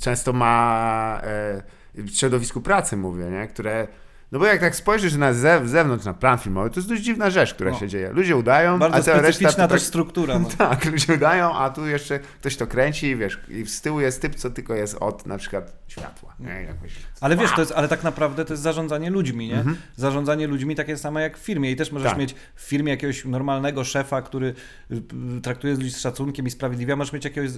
często 0.00 0.32
ma 0.32 1.20
e, 1.22 1.62
w 1.94 2.10
środowisku 2.10 2.60
pracy, 2.60 2.96
mówię, 2.96 3.24
nie? 3.24 3.48
Które, 3.48 3.88
no 4.32 4.38
bo 4.38 4.46
jak 4.46 4.60
tak 4.60 4.76
spojrzysz 4.76 5.14
na 5.14 5.32
zew- 5.32 5.66
zewnątrz 5.66 6.04
na 6.04 6.14
plan 6.14 6.38
filmowy, 6.38 6.70
to 6.70 6.76
jest 6.76 6.88
dość 6.88 7.02
dziwna 7.02 7.30
rzecz, 7.30 7.54
która 7.54 7.70
No. 7.70 7.78
się 7.78 7.88
dzieje. 7.88 8.10
Ludzie 8.12 8.36
udają, 8.36 8.78
Bardzo 8.78 8.98
a 8.98 9.02
cała 9.02 9.16
reszta 9.20 9.32
specyficzna 9.32 9.68
to 9.68 9.74
też 9.74 9.82
tak, 9.82 9.88
struktura. 9.88 10.38
No. 10.38 10.48
tak, 10.58 10.84
ludzie 10.84 11.14
udają, 11.14 11.54
a 11.54 11.70
tu 11.70 11.86
jeszcze 11.86 12.18
ktoś 12.18 12.56
to 12.56 12.66
kręci 12.66 13.06
i 13.06 13.16
wiesz, 13.16 13.40
i 13.48 13.66
z 13.66 13.80
tyłu 13.80 14.00
jest 14.00 14.22
typ, 14.22 14.34
co 14.34 14.50
tylko 14.50 14.74
jest 14.74 14.96
od 15.00 15.26
na 15.26 15.38
przykład 15.38 15.72
światła, 15.88 16.34
nie? 16.40 16.62
Jakoś, 16.62 16.92
Ale 17.20 17.36
wiesz, 17.36 17.50
to 17.54 17.60
jest, 17.60 17.72
ale 17.76 17.88
tak 17.88 18.04
naprawdę 18.04 18.44
to 18.44 18.52
jest 18.52 18.62
zarządzanie 18.62 19.10
ludźmi, 19.10 19.48
nie? 19.48 19.64
Zarządzanie 19.96 20.46
ludźmi 20.46 20.74
takie 20.74 20.96
samo 20.96 21.20
jak 21.20 21.38
w 21.38 21.40
firmie 21.40 21.70
i 21.70 21.76
też 21.76 21.92
możesz 21.92 22.06
Mhm. 22.12 22.26
Tak. 22.28 22.36
mieć 22.36 22.44
w 22.54 22.60
firmie 22.68 22.90
jakiegoś 22.90 23.24
normalnego 23.24 23.84
szefa, 23.84 24.22
który 24.22 24.54
y, 24.90 24.94
y, 25.38 25.40
traktuje 25.40 25.74
ludzi 25.74 25.90
z 25.90 25.98
szacunkiem 26.00 26.46
i 26.46 26.50
sprawiedliwie, 26.50 26.96
możesz 26.96 27.12
mieć 27.12 27.24
jakiegoś, 27.24 27.50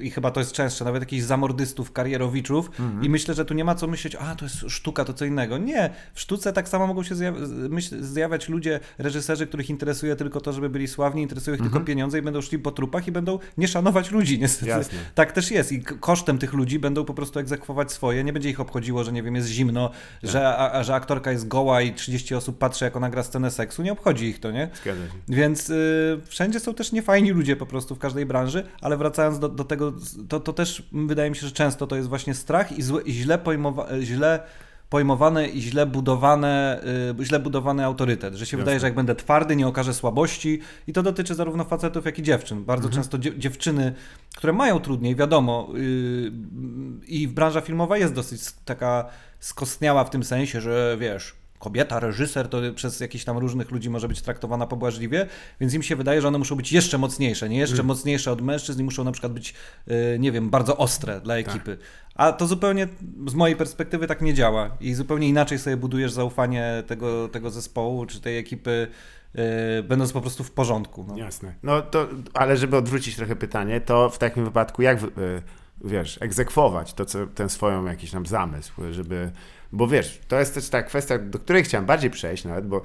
i 0.00 0.10
chyba 0.10 0.30
to 0.30 0.40
jest 0.40 0.52
częstsze, 0.52 0.84
nawet 0.84 1.02
jakichś 1.02 1.22
zamordystów, 1.22 1.92
karierowiczów 1.92 2.70
Mhm. 2.80 3.04
i 3.04 3.08
myślę, 3.08 3.34
że 3.34 3.44
tu 3.44 3.54
nie 3.54 3.64
ma 3.64 3.74
co 3.74 3.86
myśleć, 3.86 4.14
a 4.20 4.34
to 4.34 4.44
jest 4.44 4.56
sztuka, 4.68 5.04
to 5.04 5.12
co 5.14 5.24
innego. 5.24 5.58
Nie, 5.58 5.90
w 6.14 6.20
sztuce 6.20 6.52
tak 6.52 6.68
samo 6.68 6.86
mogą 6.86 7.02
się 7.02 7.14
zjaw- 7.14 8.00
zjawiać 8.00 8.48
ludzie, 8.48 8.80
reżyserzy, 8.98 9.46
których 9.46 9.70
interesuje 9.70 10.16
tylko 10.16 10.40
to, 10.40 10.52
żeby 10.52 10.70
byli 10.70 10.88
sławni, 10.88 11.22
interesują 11.22 11.54
ich 11.54 11.60
Mhm. 11.60 11.72
tylko 11.72 11.86
pieniądze 11.86 12.18
i 12.18 12.22
będą 12.22 12.40
szli 12.40 12.58
po 12.58 12.70
trupach 12.70 13.08
i 13.08 13.12
będą 13.12 13.38
nie 13.58 13.68
szanować 13.68 14.10
ludzi, 14.10 14.38
niestety. 14.38 14.70
Jasne. 14.70 14.98
Tak 15.14 15.32
też 15.32 15.50
jest 15.50 15.72
i 15.72 15.82
kosztem 15.82 16.38
tych 16.38 16.52
ludzi 16.52 16.78
będą 16.78 17.04
po 17.04 17.14
prostu 17.14 17.38
egzekwować 17.38 17.92
swoje. 17.92 18.24
Nie 18.24 18.32
będzie 18.32 18.50
ich 18.50 18.60
obchodziło, 18.60 19.04
że 19.04 19.12
nie 19.12 19.22
wiem, 19.22 19.34
jest 19.34 19.48
zimno, 19.48 19.88
Tak. 20.22 20.30
że, 20.30 20.56
a, 20.58 20.82
że 20.82 20.94
aktorka 20.94 21.32
jest 21.32 21.48
goła 21.48 21.82
i 21.82 21.94
30 21.94 22.34
osób 22.34 22.58
patrzy, 22.58 22.84
jak 22.84 22.96
ona 22.96 23.10
gra 23.10 23.22
scenę 23.22 23.50
seksu. 23.50 23.82
Nie 23.82 23.92
obchodzi 23.92 24.26
ich 24.26 24.40
to, 24.40 24.50
nie? 24.50 24.68
zgadza 24.82 25.00
się. 25.06 25.12
Więc 25.28 25.70
y, 25.70 26.20
wszędzie 26.26 26.60
są 26.60 26.74
też 26.74 26.92
niefajni 26.92 27.30
ludzie 27.30 27.56
po 27.56 27.66
prostu 27.66 27.94
w 27.94 27.98
każdej 27.98 28.26
branży, 28.26 28.64
ale 28.80 28.96
wracając 28.96 29.38
do, 29.38 29.48
do 29.48 29.64
tego, 29.64 29.92
to, 30.28 30.40
to 30.40 30.52
też 30.52 30.88
wydaje 30.92 31.30
mi 31.30 31.36
się, 31.36 31.46
że 31.46 31.52
często 31.52 31.86
to 31.86 31.96
jest 31.96 32.08
właśnie 32.08 32.34
strach 32.34 32.72
i, 32.78 32.82
złe, 32.82 33.02
i 33.02 33.12
źle, 33.12 33.38
pojmowa- 33.38 34.00
źle 34.02 34.40
pojmowane 34.96 35.48
i 35.48 35.60
źle 35.62 35.86
budowane, 35.86 36.80
y, 37.20 37.24
źle 37.24 37.40
budowany 37.40 37.84
autorytet, 37.84 38.34
że 38.34 38.46
się 38.46 38.56
wydaje, 38.56 38.80
że 38.80 38.86
jak 38.86 38.94
będę 38.94 39.14
twardy, 39.14 39.56
nie 39.56 39.66
okażę 39.68 39.94
słabości 39.94 40.60
i 40.86 40.92
to 40.92 41.02
dotyczy 41.02 41.34
zarówno 41.34 41.64
facetów, 41.64 42.04
jak 42.04 42.18
i 42.18 42.22
dziewczyn. 42.22 42.64
Bardzo 42.64 42.88
często 42.94 43.18
dzie- 43.18 43.38
dziewczyny, 43.38 43.92
które 44.36 44.52
mają 44.52 44.80
trudniej, 44.80 45.16
wiadomo, 45.16 45.68
y, 45.76 46.32
i 47.06 47.28
branża 47.28 47.60
filmowa 47.60 47.98
jest 47.98 48.14
dosyć 48.14 48.40
taka 48.64 49.04
skostniała 49.40 50.04
w 50.04 50.10
tym 50.10 50.24
sensie, 50.24 50.60
że 50.60 50.96
wiesz, 51.00 51.34
kobieta, 51.62 52.00
reżyser, 52.00 52.48
to 52.48 52.58
przez 52.74 53.00
jakichś 53.00 53.24
tam 53.24 53.38
różnych 53.38 53.70
ludzi 53.70 53.90
może 53.90 54.08
być 54.08 54.22
traktowana 54.22 54.66
pobłażliwie, 54.66 55.26
więc 55.60 55.74
im 55.74 55.82
się 55.82 55.96
wydaje, 55.96 56.20
że 56.20 56.28
one 56.28 56.38
muszą 56.38 56.56
być 56.56 56.72
jeszcze 56.72 56.98
mocniejsze, 56.98 57.48
nie 57.48 57.58
jeszcze 57.58 57.82
mocniejsze 57.82 58.32
od 58.32 58.40
mężczyzn 58.40 58.80
i 58.80 58.84
muszą 58.84 59.04
na 59.04 59.12
przykład 59.12 59.32
być, 59.32 59.54
y, 59.88 60.16
nie 60.18 60.32
wiem, 60.32 60.50
bardzo 60.50 60.76
ostre 60.76 61.20
dla 61.20 61.36
ekipy. 61.36 61.78
A 62.14 62.32
to 62.32 62.46
zupełnie 62.46 62.88
z 63.28 63.34
mojej 63.34 63.56
perspektywy 63.56 64.06
tak 64.06 64.22
nie 64.22 64.34
działa 64.34 64.76
i 64.80 64.94
zupełnie 64.94 65.28
inaczej 65.28 65.58
sobie 65.58 65.76
budujesz 65.76 66.12
zaufanie 66.12 66.82
tego, 66.86 67.28
tego 67.28 67.50
zespołu 67.50 68.06
czy 68.06 68.20
tej 68.20 68.38
ekipy, 68.38 68.88
y, 69.78 69.82
będąc 69.82 70.12
po 70.12 70.20
prostu 70.20 70.44
w 70.44 70.50
porządku. 70.50 71.04
No. 71.08 71.16
Jasne. 71.16 71.54
No 71.62 71.82
to, 71.82 72.08
ale 72.34 72.56
żeby 72.56 72.76
odwrócić 72.76 73.16
trochę 73.16 73.36
pytanie, 73.36 73.80
to 73.80 74.10
w 74.10 74.18
takim 74.18 74.44
wypadku 74.44 74.82
jak, 74.82 75.00
wy- 75.00 75.22
y, 75.22 75.42
wiesz, 75.84 76.18
egzekwować 76.22 76.94
to, 76.94 77.04
co, 77.04 77.26
ten 77.26 77.48
swoją 77.48 77.84
jakiś 77.84 78.10
tam 78.10 78.26
zamysł, 78.26 78.72
żeby, 78.90 79.30
bo 79.72 79.88
wiesz, 79.88 80.20
to 80.28 80.38
jest 80.38 80.54
też 80.54 80.68
ta 80.68 80.82
kwestia, 80.82 81.18
do 81.18 81.38
której 81.38 81.64
chciałem 81.64 81.86
bardziej 81.86 82.10
przejść 82.10 82.44
nawet, 82.44 82.66
bo 82.66 82.82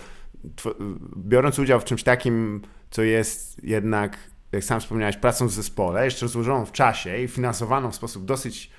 biorąc 1.17 1.60
udział 1.60 1.79
w 1.79 1.83
czymś 1.86 2.03
takim, 2.03 2.62
co 2.89 3.03
jest 3.03 3.63
jednak 3.63 4.17
jak 4.51 4.63
sam 4.63 4.79
wspomniałeś, 4.79 5.17
pracą 5.17 5.47
w 5.47 5.51
zespole, 5.51 6.05
jeszcze 6.05 6.27
złożoną 6.27 6.65
w 6.65 6.71
czasie 6.71 7.17
i 7.17 7.27
finansowaną 7.27 7.91
w 7.91 7.95
sposób 7.95 8.25
dosyć 8.25 8.71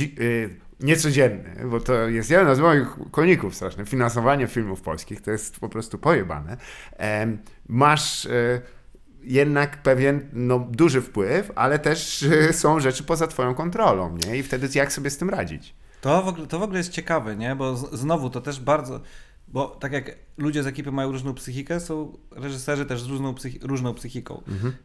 y, 0.00 0.56
niecodzienny, 0.80 1.66
bo 1.70 1.80
to 1.80 2.08
jest 2.08 2.30
jeden 2.30 2.56
z 2.56 2.60
moich 2.60 2.88
koników 3.10 3.54
strasznych. 3.54 3.88
Finansowanie 3.88 4.46
filmów 4.46 4.80
polskich 4.80 5.20
to 5.20 5.30
jest 5.30 5.60
po 5.60 5.68
prostu 5.68 5.98
pojebane. 5.98 6.56
Masz 7.68 8.24
y, 8.24 8.60
jednak 9.26 9.82
pewien 9.82 10.28
no, 10.32 10.58
duży 10.58 11.00
wpływ, 11.00 11.50
ale 11.54 11.78
też 11.78 12.22
y, 12.22 12.52
są 12.52 12.80
rzeczy 12.80 13.04
poza 13.04 13.26
twoją 13.26 13.54
kontrolą, 13.54 14.16
nie? 14.26 14.36
I 14.36 14.42
wtedy 14.42 14.68
jak 14.74 14.92
sobie 14.92 15.10
z 15.10 15.18
tym 15.18 15.30
radzić? 15.30 15.74
To 16.00 16.22
w, 16.22 16.28
ogóle, 16.28 16.46
to 16.46 16.58
w 16.58 16.62
ogóle 16.62 16.78
jest 16.78 16.92
ciekawe, 16.92 17.36
nie? 17.36 17.56
Bo 17.56 17.76
znowu 17.76 18.30
to 18.30 18.40
też 18.40 18.60
bardzo. 18.60 19.00
Bo 19.54 19.66
tak 19.80 19.92
jak 19.92 20.16
ludzie 20.38 20.62
z 20.62 20.66
ekipy 20.66 20.92
mają 20.92 21.12
różną 21.12 21.34
psychikę, 21.34 21.80
są 21.80 22.12
reżyserzy 22.36 22.86
też 22.86 23.02
z 23.02 23.06
różną, 23.06 23.34
psychi 23.34 23.58
różną 23.62 23.94
psychiką. 23.94 24.42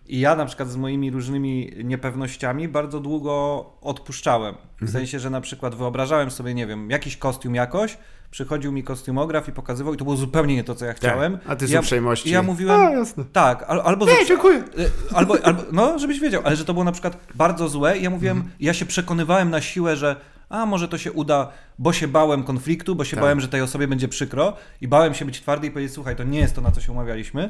I 0.08 0.20
ja 0.20 0.36
na 0.36 0.46
przykład 0.46 0.70
z 0.70 0.76
moimi 0.76 1.12
różnymi 1.12 1.72
niepewnościami 1.84 2.68
bardzo 2.68 3.00
długo 3.00 3.66
odpuszczałem. 3.82 4.56
W 4.82 4.90
sensie, 4.90 5.20
że 5.20 5.30
na 5.30 5.42
przykład 5.42 5.76
wyobrażałem 5.76 6.32
sobie, 6.32 6.54
nie 6.54 6.68
wiem, 6.68 6.90
jakiś 6.90 7.18
kostium 7.18 7.56
jakoś, 7.56 7.98
przychodził 8.32 8.72
mi 8.72 8.84
kostiumograf 8.84 9.48
i 9.50 9.52
pokazywał, 9.52 9.94
i 9.94 9.98
to 9.98 10.04
było 10.04 10.16
zupełnie 10.18 10.56
nie 10.56 10.64
to, 10.64 10.76
co 10.76 10.86
ja 10.86 10.94
chciałem. 10.94 11.38
A 11.48 11.56
ty 11.56 11.68
z 11.68 11.72
ja, 11.72 11.80
uprzejmości. 11.80 12.30
i 12.30 12.32
ja 12.32 12.44
mówiłem. 12.44 12.80
A, 12.80 12.90
jasne. 12.90 13.24
Tak, 13.34 13.64
al, 13.68 13.82
albo. 13.86 14.06
Nie, 14.06 14.26
dziękuję. 14.28 14.58
Y, 14.58 14.92
Albo, 15.16 15.36
albo, 15.44 15.64
no, 15.72 16.00
żebyś 16.00 16.20
wiedział, 16.20 16.42
ale 16.46 16.56
że 16.56 16.66
to 16.66 16.74
było 16.74 16.84
na 16.86 16.92
przykład 16.92 17.18
bardzo 17.36 17.70
złe 17.70 17.98
i 17.98 18.04
ja 18.04 18.10
mówiłem, 18.10 18.38
Mhm. 18.38 18.56
ja 18.60 18.74
się 18.74 18.86
przekonywałem 18.86 19.50
na 19.50 19.62
siłę, 19.62 19.96
że 19.96 20.16
a 20.50 20.66
może 20.66 20.88
to 20.88 20.98
się 20.98 21.12
uda, 21.12 21.52
bo 21.80 21.94
się 21.94 22.08
bałem 22.08 22.44
konfliktu, 22.44 22.96
bo 22.96 23.04
się 23.06 23.16
Tak. 23.16 23.22
bałem, 23.24 23.40
że 23.42 23.48
tej 23.48 23.62
osobie 23.62 23.88
będzie 23.88 24.08
przykro 24.08 24.54
i 24.82 24.88
bałem 24.88 25.14
się 25.14 25.26
być 25.26 25.42
twardy 25.42 25.68
i 25.68 25.72
powiedzieć, 25.72 25.94
słuchaj, 25.94 26.16
to 26.16 26.24
nie 26.24 26.40
jest 26.40 26.56
to, 26.56 26.62
na 26.62 26.72
co 26.72 26.82
się 26.82 26.92
umawialiśmy. 26.92 27.50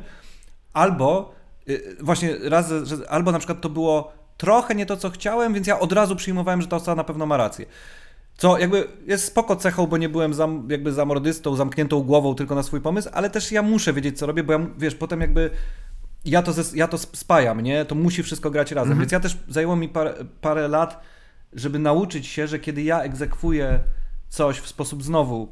Albo 0.74 1.34
y, 1.70 1.98
właśnie 2.02 2.36
raz, 2.44 2.72
że, 2.84 2.98
albo 3.10 3.32
na 3.32 3.40
przykład 3.40 3.62
to 3.62 3.70
było 3.70 4.12
trochę 4.38 4.76
nie 4.76 4.86
to, 4.86 4.98
co 4.98 5.10
chciałem, 5.10 5.54
więc 5.54 5.68
ja 5.68 5.80
od 5.80 5.92
razu 5.92 6.16
przyjmowałem, 6.16 6.62
że 6.62 6.68
ta 6.68 6.76
osoba 6.76 6.96
na 6.96 7.04
pewno 7.04 7.26
ma 7.26 7.38
rację. 7.38 7.66
Co 8.38 8.58
jakby 8.58 8.88
jest 9.06 9.26
spoko 9.26 9.56
cechą, 9.56 9.88
bo 9.88 9.98
nie 9.98 10.10
byłem 10.10 10.34
zam, 10.34 10.68
jakby 10.72 10.94
zamordystą, 10.94 11.56
zamkniętą 11.56 12.02
głową 12.02 12.36
tylko 12.36 12.56
na 12.56 12.64
swój 12.64 12.82
pomysł, 12.82 13.10
ale 13.14 13.30
też 13.30 13.52
ja 13.52 13.62
muszę 13.62 13.94
wiedzieć, 13.94 14.18
co 14.18 14.26
robię, 14.26 14.44
bo 14.44 14.54
ja, 14.54 14.60
wiesz, 14.78 14.96
potem 14.96 15.22
jakby 15.22 15.50
ja 16.26 16.42
to, 16.42 16.52
zes- 16.52 16.76
ja 16.76 16.88
to 16.88 16.96
sp- 17.04 17.16
spajam, 17.18 17.62
nie? 17.62 17.86
To 17.86 17.96
musi 17.96 18.24
wszystko 18.24 18.52
grać 18.52 18.72
razem. 18.72 19.00
Więc 19.00 19.12
ja 19.12 19.20
też 19.20 19.38
zajęło 19.50 19.76
mi 19.76 19.90
parę, 19.90 20.14
parę 20.42 20.68
lat, 20.68 21.02
żeby 21.54 21.80
nauczyć 21.80 22.28
się, 22.28 22.48
że 22.48 22.60
kiedy 22.60 22.84
ja 22.84 23.02
egzekwuję 23.02 23.80
coś 24.30 24.60
w 24.60 24.68
sposób 24.68 25.04
znowu 25.04 25.50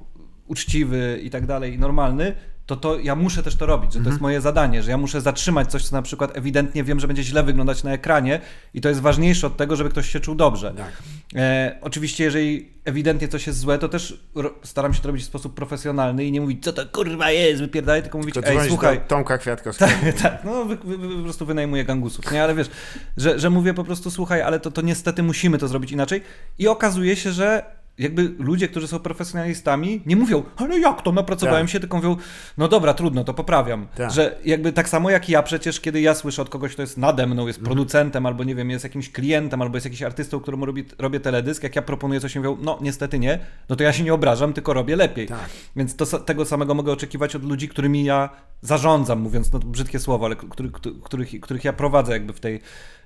uczciwy 0.47 1.19
i 1.23 1.29
tak 1.29 1.45
dalej, 1.45 1.79
normalny, 1.79 2.35
to, 2.67 2.75
to 2.75 2.99
ja 2.99 3.15
muszę 3.15 3.43
też 3.43 3.55
to 3.55 3.65
robić, 3.65 3.93
że 3.93 3.99
to 3.99 4.09
jest 4.09 4.21
moje 4.21 4.41
zadanie, 4.41 4.83
że 4.83 4.91
ja 4.91 4.97
muszę 4.97 5.21
zatrzymać 5.21 5.71
coś, 5.71 5.85
co 5.85 5.95
na 5.95 6.01
przykład 6.01 6.37
ewidentnie 6.37 6.83
wiem, 6.83 6.99
że 6.99 7.07
będzie 7.07 7.23
źle 7.23 7.43
wyglądać 7.43 7.83
na 7.83 7.91
ekranie 7.91 8.41
i 8.73 8.81
to 8.81 8.89
jest 8.89 9.01
ważniejsze 9.01 9.47
od 9.47 9.57
tego, 9.57 9.75
żeby 9.75 9.89
ktoś 9.89 10.09
się 10.09 10.19
czuł 10.19 10.35
dobrze. 10.35 10.73
Tak. 10.77 10.91
E, 11.35 11.77
oczywiście, 11.81 12.23
jeżeli 12.23 12.69
ewidentnie 12.85 13.27
coś 13.27 13.47
jest 13.47 13.59
złe, 13.59 13.77
to 13.77 13.89
też 13.89 14.19
staram 14.63 14.93
się 14.93 15.01
to 15.01 15.07
robić 15.07 15.23
w 15.23 15.25
sposób 15.25 15.55
profesjonalny 15.55 16.25
i 16.25 16.31
nie 16.31 16.41
mówić, 16.41 16.63
co 16.63 16.73
to 16.73 16.85
kurwa 16.85 17.31
jest, 17.31 17.61
wypierdalaj, 17.61 18.01
tylko 18.01 18.17
mówić, 18.17 18.33
Tylko 18.33 18.49
ej, 18.49 18.67
słuchaj, 18.67 18.99
do 18.99 19.05
Tomka 19.05 19.37
Kwiatkowskiego. 19.37 19.91
tak, 20.21 20.43
no 20.43 20.65
wy, 20.65 20.75
wy, 20.75 20.97
wy, 20.97 21.15
po 21.15 21.23
prostu 21.23 21.45
wynajmuję 21.45 21.85
gangusów, 21.85 22.31
nie? 22.31 22.43
Ale 22.43 22.55
wiesz, 22.55 22.69
że, 23.17 23.39
że 23.39 23.49
mówię 23.49 23.73
po 23.73 23.83
prostu, 23.83 24.11
słuchaj, 24.11 24.41
ale 24.41 24.59
to, 24.59 24.71
to 24.71 24.81
niestety 24.81 25.23
musimy 25.23 25.57
to 25.57 25.67
zrobić 25.67 25.91
inaczej 25.91 26.21
i 26.59 26.67
okazuje 26.67 27.15
się, 27.15 27.31
że 27.31 27.76
jakby 27.99 28.35
ludzie, 28.39 28.67
którzy 28.67 28.87
są 28.87 28.99
profesjonalistami, 28.99 30.01
nie 30.05 30.15
mówią, 30.15 30.43
ale 30.55 30.79
jak 30.79 31.01
to, 31.01 31.11
napracowałem 31.11 31.65
Tak. 31.65 31.71
się, 31.71 31.79
tylko 31.79 31.97
mówią, 31.97 32.17
no 32.57 32.67
dobra, 32.67 32.93
trudno, 32.93 33.23
to 33.23 33.33
poprawiam. 33.33 33.87
Tak. 33.95 34.11
Że 34.11 34.37
jakby 34.45 34.73
tak 34.73 34.89
samo 34.89 35.09
jak 35.09 35.29
ja 35.29 35.43
przecież, 35.43 35.79
kiedy 35.79 36.01
ja 36.01 36.15
słyszę 36.15 36.41
od 36.41 36.49
kogoś, 36.49 36.73
kto 36.73 36.81
jest 36.81 36.97
nade 36.97 37.27
mną, 37.27 37.47
jest 37.47 37.61
producentem, 37.61 38.25
albo 38.25 38.43
nie 38.43 38.55
wiem, 38.55 38.69
jest 38.69 38.83
jakimś 38.83 39.11
klientem, 39.11 39.61
albo 39.61 39.77
jest 39.77 39.85
jakiś 39.85 40.01
artystą, 40.01 40.39
któremu 40.39 40.65
robi, 40.65 40.85
robię 40.99 41.19
teledysk, 41.19 41.63
jak 41.63 41.75
ja 41.75 41.81
proponuję 41.81 42.19
coś 42.19 42.35
i 42.35 42.39
mówią, 42.39 42.57
no 42.61 42.77
niestety 42.81 43.19
nie, 43.19 43.39
no 43.69 43.75
to 43.75 43.83
ja 43.83 43.93
się 43.93 44.03
nie 44.03 44.13
obrażam, 44.13 44.53
tylko 44.53 44.73
robię 44.73 44.95
lepiej. 44.95 45.27
Tak. 45.27 45.49
Więc 45.75 45.95
to, 45.95 46.05
tego 46.05 46.45
samego 46.45 46.73
mogę 46.73 46.91
oczekiwać 46.91 47.35
od 47.35 47.43
ludzi, 47.43 47.69
którymi 47.69 48.03
ja 48.03 48.29
zarządzam, 48.61 49.19
mówiąc 49.19 49.51
no, 49.51 49.59
brzydkie 49.59 49.99
słowo, 49.99 50.25
ale 50.25 50.35
który, 50.35 50.71
który, 50.71 50.95
których, 51.03 51.39
których 51.41 51.63
ja 51.63 51.73
prowadzę 51.73 52.13
jakby 52.13 52.33
w 52.33 52.39
tej, 52.39 52.55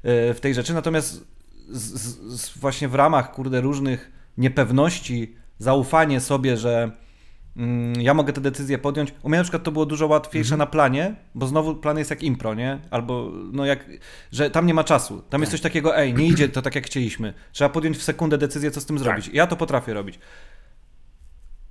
e, 0.03 0.33
w 0.33 0.39
tej 0.41 0.53
rzeczy. 0.53 0.73
Natomiast 0.73 1.25
z, 1.69 2.01
z, 2.01 2.41
z 2.41 2.57
właśnie 2.57 2.87
w 2.87 2.95
ramach, 2.95 3.31
kurde, 3.31 3.61
różnych 3.61 4.20
niepewności, 4.37 5.35
zaufanie 5.57 6.19
sobie, 6.19 6.57
że 6.57 6.91
mm, 7.57 8.01
ja 8.01 8.13
mogę 8.13 8.33
te 8.33 8.41
decyzje 8.41 8.77
podjąć. 8.77 9.13
U 9.23 9.29
mnie 9.29 9.37
na 9.37 9.43
przykład 9.43 9.63
to 9.63 9.71
było 9.71 9.85
dużo 9.85 10.07
łatwiejsze 10.07 10.57
na 10.57 10.65
planie, 10.65 11.15
bo 11.35 11.47
znowu 11.47 11.75
plan 11.75 11.97
jest 11.97 12.09
jak 12.09 12.23
impro, 12.23 12.53
nie? 12.53 12.79
Albo 12.91 13.31
no 13.51 13.65
jak, 13.65 13.89
że 14.31 14.49
tam 14.49 14.65
nie 14.65 14.73
ma 14.73 14.83
czasu. 14.83 15.21
Tam 15.29 15.41
jest 15.41 15.51
coś 15.51 15.61
takiego, 15.61 15.97
ej, 15.97 16.13
nie 16.13 16.27
idzie 16.27 16.49
to 16.49 16.61
tak 16.61 16.75
jak 16.75 16.85
chcieliśmy. 16.85 17.33
Trzeba 17.51 17.69
podjąć 17.69 17.97
w 17.97 18.03
sekundę 18.03 18.37
decyzję, 18.37 18.71
co 18.71 18.81
z 18.81 18.85
tym 18.85 18.99
zrobić. 18.99 19.29
Ja 19.33 19.47
to 19.47 19.55
potrafię 19.55 19.93
robić 19.93 20.19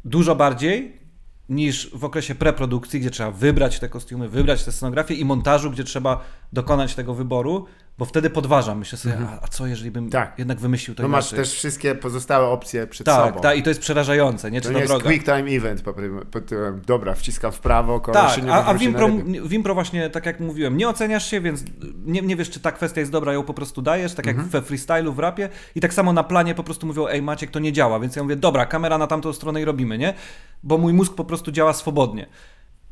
dużo 0.04 0.36
bardziej 0.36 1.00
niż 1.48 1.90
w 1.94 2.04
okresie 2.04 2.34
preprodukcji, 2.34 3.00
gdzie 3.00 3.10
trzeba 3.10 3.30
wybrać 3.30 3.80
te 3.80 3.88
kostiumy, 3.88 4.28
wybrać 4.28 4.64
te 4.64 4.72
scenografię 4.72 5.14
i 5.14 5.24
montażu, 5.24 5.70
gdzie 5.70 5.84
trzeba 5.84 6.24
dokonać 6.52 6.94
tego 6.94 7.14
wyboru, 7.14 7.66
bo 8.00 8.06
wtedy 8.06 8.30
podważam. 8.30 8.78
Myślę 8.78 8.98
sobie, 8.98 9.16
a, 9.40 9.44
a 9.44 9.48
co 9.48 9.66
jeżeli 9.66 9.90
bym 9.90 10.10
Tak. 10.10 10.34
jednak 10.38 10.58
wymyślił 10.60 10.94
to 10.96 11.02
No 11.02 11.08
masz 11.08 11.30
też 11.30 11.52
wszystkie 11.54 11.94
pozostałe 11.94 12.46
opcje 12.46 12.86
przed 12.86 13.06
tak, 13.06 13.26
sobą. 13.28 13.40
tak, 13.40 13.58
i 13.58 13.62
to 13.62 13.70
jest 13.70 13.80
przerażające, 13.80 14.50
nie? 14.50 14.60
Czy 14.60 14.68
To 14.68 14.74
nie 14.74 14.80
jest 14.80 14.92
droga. 14.92 15.04
quick 15.06 15.24
time 15.24 15.50
event 15.50 15.82
pod 15.82 15.96
tytułem, 16.30 16.80
dobra, 16.86 17.14
wciskam 17.14 17.52
w 17.52 17.58
prawo, 17.60 18.00
koleś 18.00 18.20
Tak, 18.20 18.34
się 18.36 18.42
nie 18.42 18.52
a, 18.52 18.56
a 18.56 18.62
w, 18.62 18.78
wywróci 18.78 18.84
na 18.84 18.90
impro, 19.06 19.06
ryby. 19.32 19.48
w 19.48 19.52
impro 19.52 19.74
właśnie, 19.74 20.10
tak 20.10 20.26
jak 20.26 20.40
mówiłem, 20.40 20.76
nie 20.76 20.88
oceniasz 20.88 21.30
się, 21.30 21.40
więc 21.40 21.64
nie, 22.04 22.22
nie 22.22 22.36
wiesz, 22.36 22.50
czy 22.50 22.60
ta 22.60 22.72
kwestia 22.72 23.00
jest 23.00 23.12
dobra, 23.12 23.32
ją 23.32 23.42
po 23.42 23.54
prostu 23.54 23.82
dajesz, 23.82 24.14
tak 24.14 24.26
jak 24.26 24.34
Mhm. 24.36 24.50
we 24.50 24.62
freestylu, 24.62 25.12
w 25.12 25.18
rapie 25.18 25.48
i 25.74 25.80
tak 25.80 25.94
samo 25.94 26.12
na 26.12 26.24
planie 26.24 26.54
po 26.54 26.64
prostu 26.64 26.86
mówią, 26.86 27.06
ej 27.06 27.22
Maciek, 27.22 27.50
to 27.50 27.58
nie 27.58 27.72
działa, 27.72 28.00
więc 28.00 28.16
ja 28.16 28.22
mówię, 28.22 28.36
dobra, 28.36 28.66
kamera 28.66 28.98
na 28.98 29.06
tamtą 29.06 29.32
stronę 29.32 29.62
i 29.62 29.64
robimy, 29.64 29.98
nie? 29.98 30.14
Bo 30.62 30.78
mój 30.78 30.92
mózg 30.92 31.14
po 31.14 31.24
prostu 31.24 31.52
działa 31.52 31.72
swobodnie. 31.72 32.26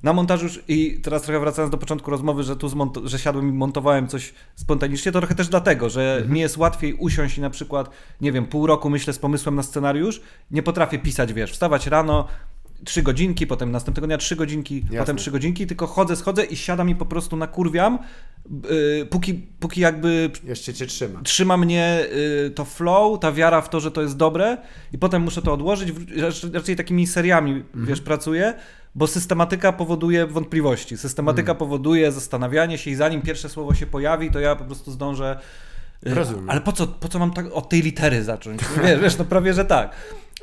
Na 0.03 0.13
montażu 0.13 0.45
już, 0.45 0.63
i 0.69 1.01
teraz 1.03 1.23
trochę 1.23 1.41
wracając 1.41 1.73
do 1.73 1.79
początku 1.79 2.11
rozmowy, 2.11 2.43
że 2.43 2.57
tu 2.57 2.69
że 3.05 3.19
siadłem 3.19 3.49
i 3.49 3.53
montowałem 3.53 4.09
coś 4.09 4.35
spontanicznie, 4.55 5.13
to 5.13 5.19
trochę 5.21 5.35
też 5.35 5.49
dlatego, 5.49 5.91
że 5.91 6.13
Mhm. 6.17 6.33
mi 6.35 6.41
jest 6.41 6.57
łatwiej 6.57 6.95
usiąść 6.95 7.39
i 7.39 7.41
na 7.41 7.51
przykład, 7.51 7.91
nie 8.21 8.33
wiem, 8.33 8.47
pół 8.47 8.67
roku 8.67 8.91
myślę 8.91 9.13
z 9.13 9.19
pomysłem 9.19 9.55
na 9.55 9.63
scenariusz, 9.63 10.21
nie 10.51 10.63
potrafię 10.63 10.99
pisać, 10.99 11.33
wiesz, 11.33 11.53
wstawać 11.53 11.87
rano, 11.87 12.29
trzy 12.85 13.03
godzinki, 13.03 13.47
potem 13.47 13.71
następnego 13.71 14.07
dnia 14.07 14.19
trzy 14.19 14.37
godzinki, 14.37 14.81
Jasne. 14.83 14.99
potem 14.99 15.17
trzy 15.17 15.31
godzinki, 15.31 15.67
tylko 15.67 15.87
chodzę, 15.87 16.17
schodzę 16.17 16.45
i 16.45 16.57
siadam 16.57 16.91
i 16.91 16.95
po 16.95 17.07
prostu 17.07 17.37
nakurwiam, 17.37 17.99
yy, 18.51 19.07
póki, 19.11 19.35
póki 19.35 19.81
jakby 19.81 20.31
Jeszcze 20.45 20.75
cię 20.75 20.87
trzyma. 20.87 21.21
trzyma 21.23 21.57
mnie 21.57 22.01
y, 22.47 22.51
to 22.51 22.65
flow, 22.65 23.21
ta 23.21 23.33
wiara 23.33 23.61
w 23.61 23.69
to, 23.69 23.81
że 23.81 23.91
to 23.91 24.03
jest 24.03 24.17
dobre 24.17 24.59
i 24.93 24.99
potem 24.99 25.23
muszę 25.23 25.43
to 25.43 25.53
odłożyć. 25.53 25.93
Raczej, 26.17 26.51
raczej 26.53 26.77
takimi 26.77 27.07
seriami, 27.07 27.65
wiesz, 27.75 28.01
pracuję, 28.01 28.55
bo 28.95 29.07
systematyka 29.07 29.73
powoduje 29.73 30.27
wątpliwości. 30.27 30.97
Systematyka 30.99 31.55
powoduje 31.55 32.13
zastanawianie 32.13 32.79
się 32.79 32.91
i 32.91 32.95
zanim 32.95 33.23
pierwsze 33.23 33.49
słowo 33.49 33.75
się 33.75 33.87
pojawi, 33.87 34.31
to 34.31 34.41
ja 34.41 34.57
po 34.57 34.65
prostu 34.65 34.91
zdążę... 34.91 35.39
y, 36.07 36.15
Rozumiem. 36.15 36.51
Ale 36.51 36.61
po 36.61 36.73
co, 36.73 36.87
po 36.87 37.09
co 37.09 37.19
mam 37.19 37.33
tak 37.33 37.47
od 37.53 37.69
tej 37.69 37.83
litery 37.83 38.25
zacząć? 38.25 38.61
Wiesz, 38.85 39.01
wiesz, 39.01 39.19
no 39.19 39.25
prawie, 39.25 39.55
że 39.55 39.65
tak. 39.65 39.97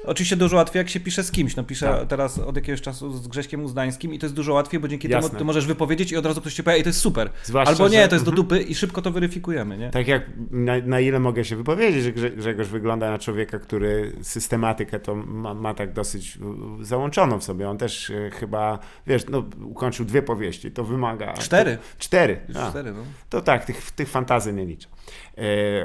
Oczywiście 0.06 0.36
dużo 0.36 0.58
łatwiej, 0.58 0.80
jak 0.80 0.90
się 0.90 1.00
pisze 1.00 1.24
z 1.24 1.32
kimś. 1.32 1.56
No 1.56 1.64
piszę 1.64 1.86
Tak. 1.88 2.08
teraz 2.08 2.40
od 2.40 2.56
jakiegoś 2.56 2.82
czasu 2.82 3.14
z 3.18 3.28
Grześkiem 3.28 3.64
Uzdańskim 3.64 4.14
i 4.14 4.20
to 4.20 4.26
jest 4.26 4.36
dużo 4.36 4.54
łatwiej, 4.54 4.80
bo 4.80 4.88
dzięki 4.88 5.10
Jasne. 5.10 5.30
temu 5.30 5.40
ty 5.40 5.46
możesz 5.46 5.66
wypowiedzieć 5.66 6.12
i 6.12 6.18
od 6.18 6.26
razu 6.26 6.42
ktoś 6.42 6.54
ci 6.54 6.64
powie, 6.64 6.78
i 6.78 6.84
to 6.84 6.90
jest 6.90 7.00
super. 7.00 7.30
Zwłaszcza, 7.44 7.72
Albo 7.72 7.88
nie, 7.88 8.02
że- 8.02 8.08
to 8.08 8.16
jest 8.16 8.26
do 8.26 8.32
Mhm. 8.32 8.48
dupy 8.48 8.62
i 8.62 8.76
szybko 8.76 9.02
to 9.02 9.12
weryfikujemy, 9.12 9.78
nie? 9.78 9.90
Tak 9.90 10.08
jak 10.08 10.24
na, 10.52 10.74
na 10.86 11.00
ile 11.00 11.20
mogę 11.20 11.46
się 11.46 11.56
wypowiedzieć, 11.56 12.04
że 12.04 12.12
Grze- 12.14 12.36
Grzegorz 12.36 12.68
wygląda 12.68 13.10
na 13.12 13.20
człowieka, 13.20 13.60
który 13.60 14.12
systematykę 14.22 15.00
to 15.00 15.16
ma, 15.16 15.54
ma 15.54 15.74
tak 15.74 15.94
dosyć 15.94 16.38
załączoną 16.82 17.40
w 17.40 17.44
sobie. 17.44 17.70
On 17.70 17.78
też 17.78 18.10
e, 18.10 18.30
chyba, 18.32 18.80
wiesz, 19.08 19.24
no, 19.30 19.44
ukończył 19.66 20.06
dwie 20.06 20.22
powieści, 20.22 20.72
to 20.72 20.84
wymaga... 20.84 21.34
Cztery. 21.34 21.78
Cztery. 21.98 22.40
A, 22.56 22.70
Cztery, 22.70 22.92
no. 22.92 23.04
to 23.30 23.42
tak, 23.42 23.66
tych, 23.66 23.92
tych 23.92 24.10
fantazji 24.10 24.54
nie 24.54 24.66
liczę. 24.66 24.88
E, 25.38 25.42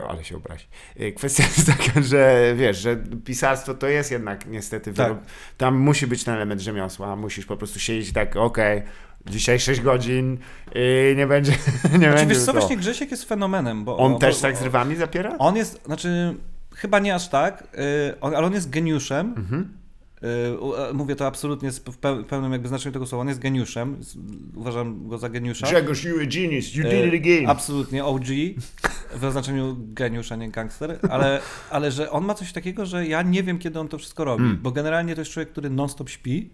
ale 0.08 0.24
się 0.24 0.36
obrazi. 0.36 0.66
E, 0.96 1.12
kwestia 1.12 1.42
jest 1.42 1.66
taka, 1.78 2.02
że 2.02 2.52
wiesz, 2.56 2.78
że 2.78 2.96
pisarstwo 3.24 3.74
to 3.74 3.86
jest 3.88 4.09
jednak 4.10 4.46
niestety, 4.46 4.92
Tak. 4.92 5.06
wyrób- 5.08 5.20
tam 5.58 5.76
musi 5.76 6.06
być 6.06 6.24
ten 6.24 6.34
element 6.34 6.60
rzemiosła, 6.60 7.16
musisz 7.16 7.46
po 7.46 7.56
prostu 7.56 7.78
siedzieć 7.78 8.12
tak, 8.12 8.36
okej, 8.36 8.82
dzisiaj 9.26 9.60
6 9.60 9.80
godzin 9.80 10.38
i 10.74 11.14
nie 11.16 11.26
będzie, 11.26 11.52
nie 11.84 11.88
Znaczy, 11.98 11.98
będzie 12.14 12.34
wiesz 12.34 12.44
co, 12.44 12.52
właśnie 12.52 12.76
Grzesiek 12.76 13.10
jest 13.10 13.24
fenomenem, 13.24 13.84
bo... 13.84 13.96
On 13.96 14.12
bo, 14.12 14.18
też 14.18 14.34
bo, 14.36 14.42
tak 14.42 14.56
z 14.56 14.62
rywami 14.62 14.96
zapiera? 14.96 15.34
On 15.38 15.56
jest, 15.56 15.84
znaczy, 15.84 16.34
chyba 16.74 16.98
nie 16.98 17.14
aż 17.14 17.28
tak, 17.28 17.62
y, 18.10 18.20
on, 18.20 18.34
ale 18.34 18.46
on 18.46 18.52
jest 18.52 18.70
geniuszem, 18.70 19.34
Mhm. 19.36 19.79
Y, 20.22 20.26
e, 20.90 20.92
mówię 20.92 21.16
to 21.16 21.26
absolutnie 21.26 21.70
w 21.72 21.80
peł- 21.98 22.24
pełnym 22.24 22.52
jakby 22.52 22.68
znaczeniu 22.68 22.92
tego 22.92 23.06
słowa, 23.06 23.22
on 23.22 23.28
jest 23.28 23.40
geniuszem, 23.40 23.96
uważam 24.56 25.08
go 25.08 25.18
za 25.18 25.28
geniusza. 25.28 25.66
Grzegorz, 25.66 26.04
you 26.04 26.16
a 26.22 26.26
genius, 26.26 26.74
you 26.74 26.86
E, 26.86 26.90
did 26.90 27.14
it 27.14 27.20
again. 27.20 27.50
Absolutnie 27.50 28.04
OG, 28.04 28.24
w 29.16 29.24
oznaczeniu 29.24 29.76
geniusz, 29.78 30.32
a 30.32 30.36
nie 30.36 30.50
gangster, 30.50 30.98
ale, 31.10 31.40
ale 31.70 31.90
że 31.90 32.10
on 32.10 32.24
ma 32.24 32.34
coś 32.34 32.52
takiego, 32.52 32.86
że 32.86 33.06
ja 33.06 33.22
nie 33.22 33.42
wiem, 33.42 33.58
kiedy 33.58 33.80
on 33.80 33.88
to 33.88 33.98
wszystko 33.98 34.24
robi, 34.24 34.44
Mm. 34.44 34.58
bo 34.62 34.70
generalnie 34.72 35.14
to 35.14 35.20
jest 35.20 35.30
człowiek, 35.30 35.48
który 35.48 35.70
non-stop 35.70 36.08
śpi, 36.10 36.50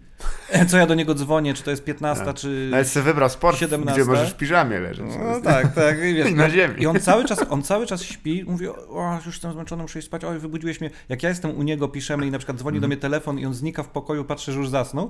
co 0.67 0.77
ja 0.77 0.87
do 0.87 0.95
niego 0.95 1.13
dzwonię, 1.15 1.53
czy 1.53 1.63
to 1.63 1.71
jest 1.71 1.83
15, 1.83 2.25
Tak. 2.25 2.35
czy... 2.35 2.67
Nawet 2.71 2.87
sobie 2.87 3.03
wybrał 3.03 3.29
sport, 3.29 3.57
17. 3.59 4.01
gdzie 4.01 4.11
możesz 4.11 4.31
w 4.31 4.37
piżamie 4.37 4.79
leżeć. 4.79 5.05
No 5.19 5.41
tak, 5.41 5.73
tak. 5.75 5.97
I, 5.97 6.13
wiesz, 6.13 6.29
I 6.31 6.33
na 6.35 6.49
ziemi. 6.49 6.75
I 6.83 6.85
on 6.87 6.99
cały 6.99 7.25
czas, 7.25 7.45
on 7.49 7.63
cały 7.63 7.85
czas 7.85 8.03
śpi, 8.03 8.43
mówi, 8.47 8.67
o, 8.67 9.13
już 9.15 9.25
jestem 9.25 9.51
zmęczony, 9.53 9.81
muszę 9.83 9.99
iść 9.99 10.07
spać, 10.07 10.23
oj, 10.23 10.39
wybudziłeś 10.39 10.81
mnie. 10.81 10.89
Jak 11.09 11.23
ja 11.23 11.29
jestem 11.29 11.51
u 11.57 11.63
niego, 11.63 11.87
piszemy 11.87 12.27
i 12.27 12.31
na 12.31 12.37
przykład 12.37 12.57
dzwoni 12.57 12.79
do 12.79 12.87
mnie 12.87 12.97
telefon 12.97 13.39
i 13.39 13.45
on 13.45 13.53
znika 13.57 13.83
w 13.83 13.87
pokoju, 13.89 14.25
patrzę, 14.25 14.51
że 14.51 14.59
już 14.59 14.69
zasnął, 14.69 15.09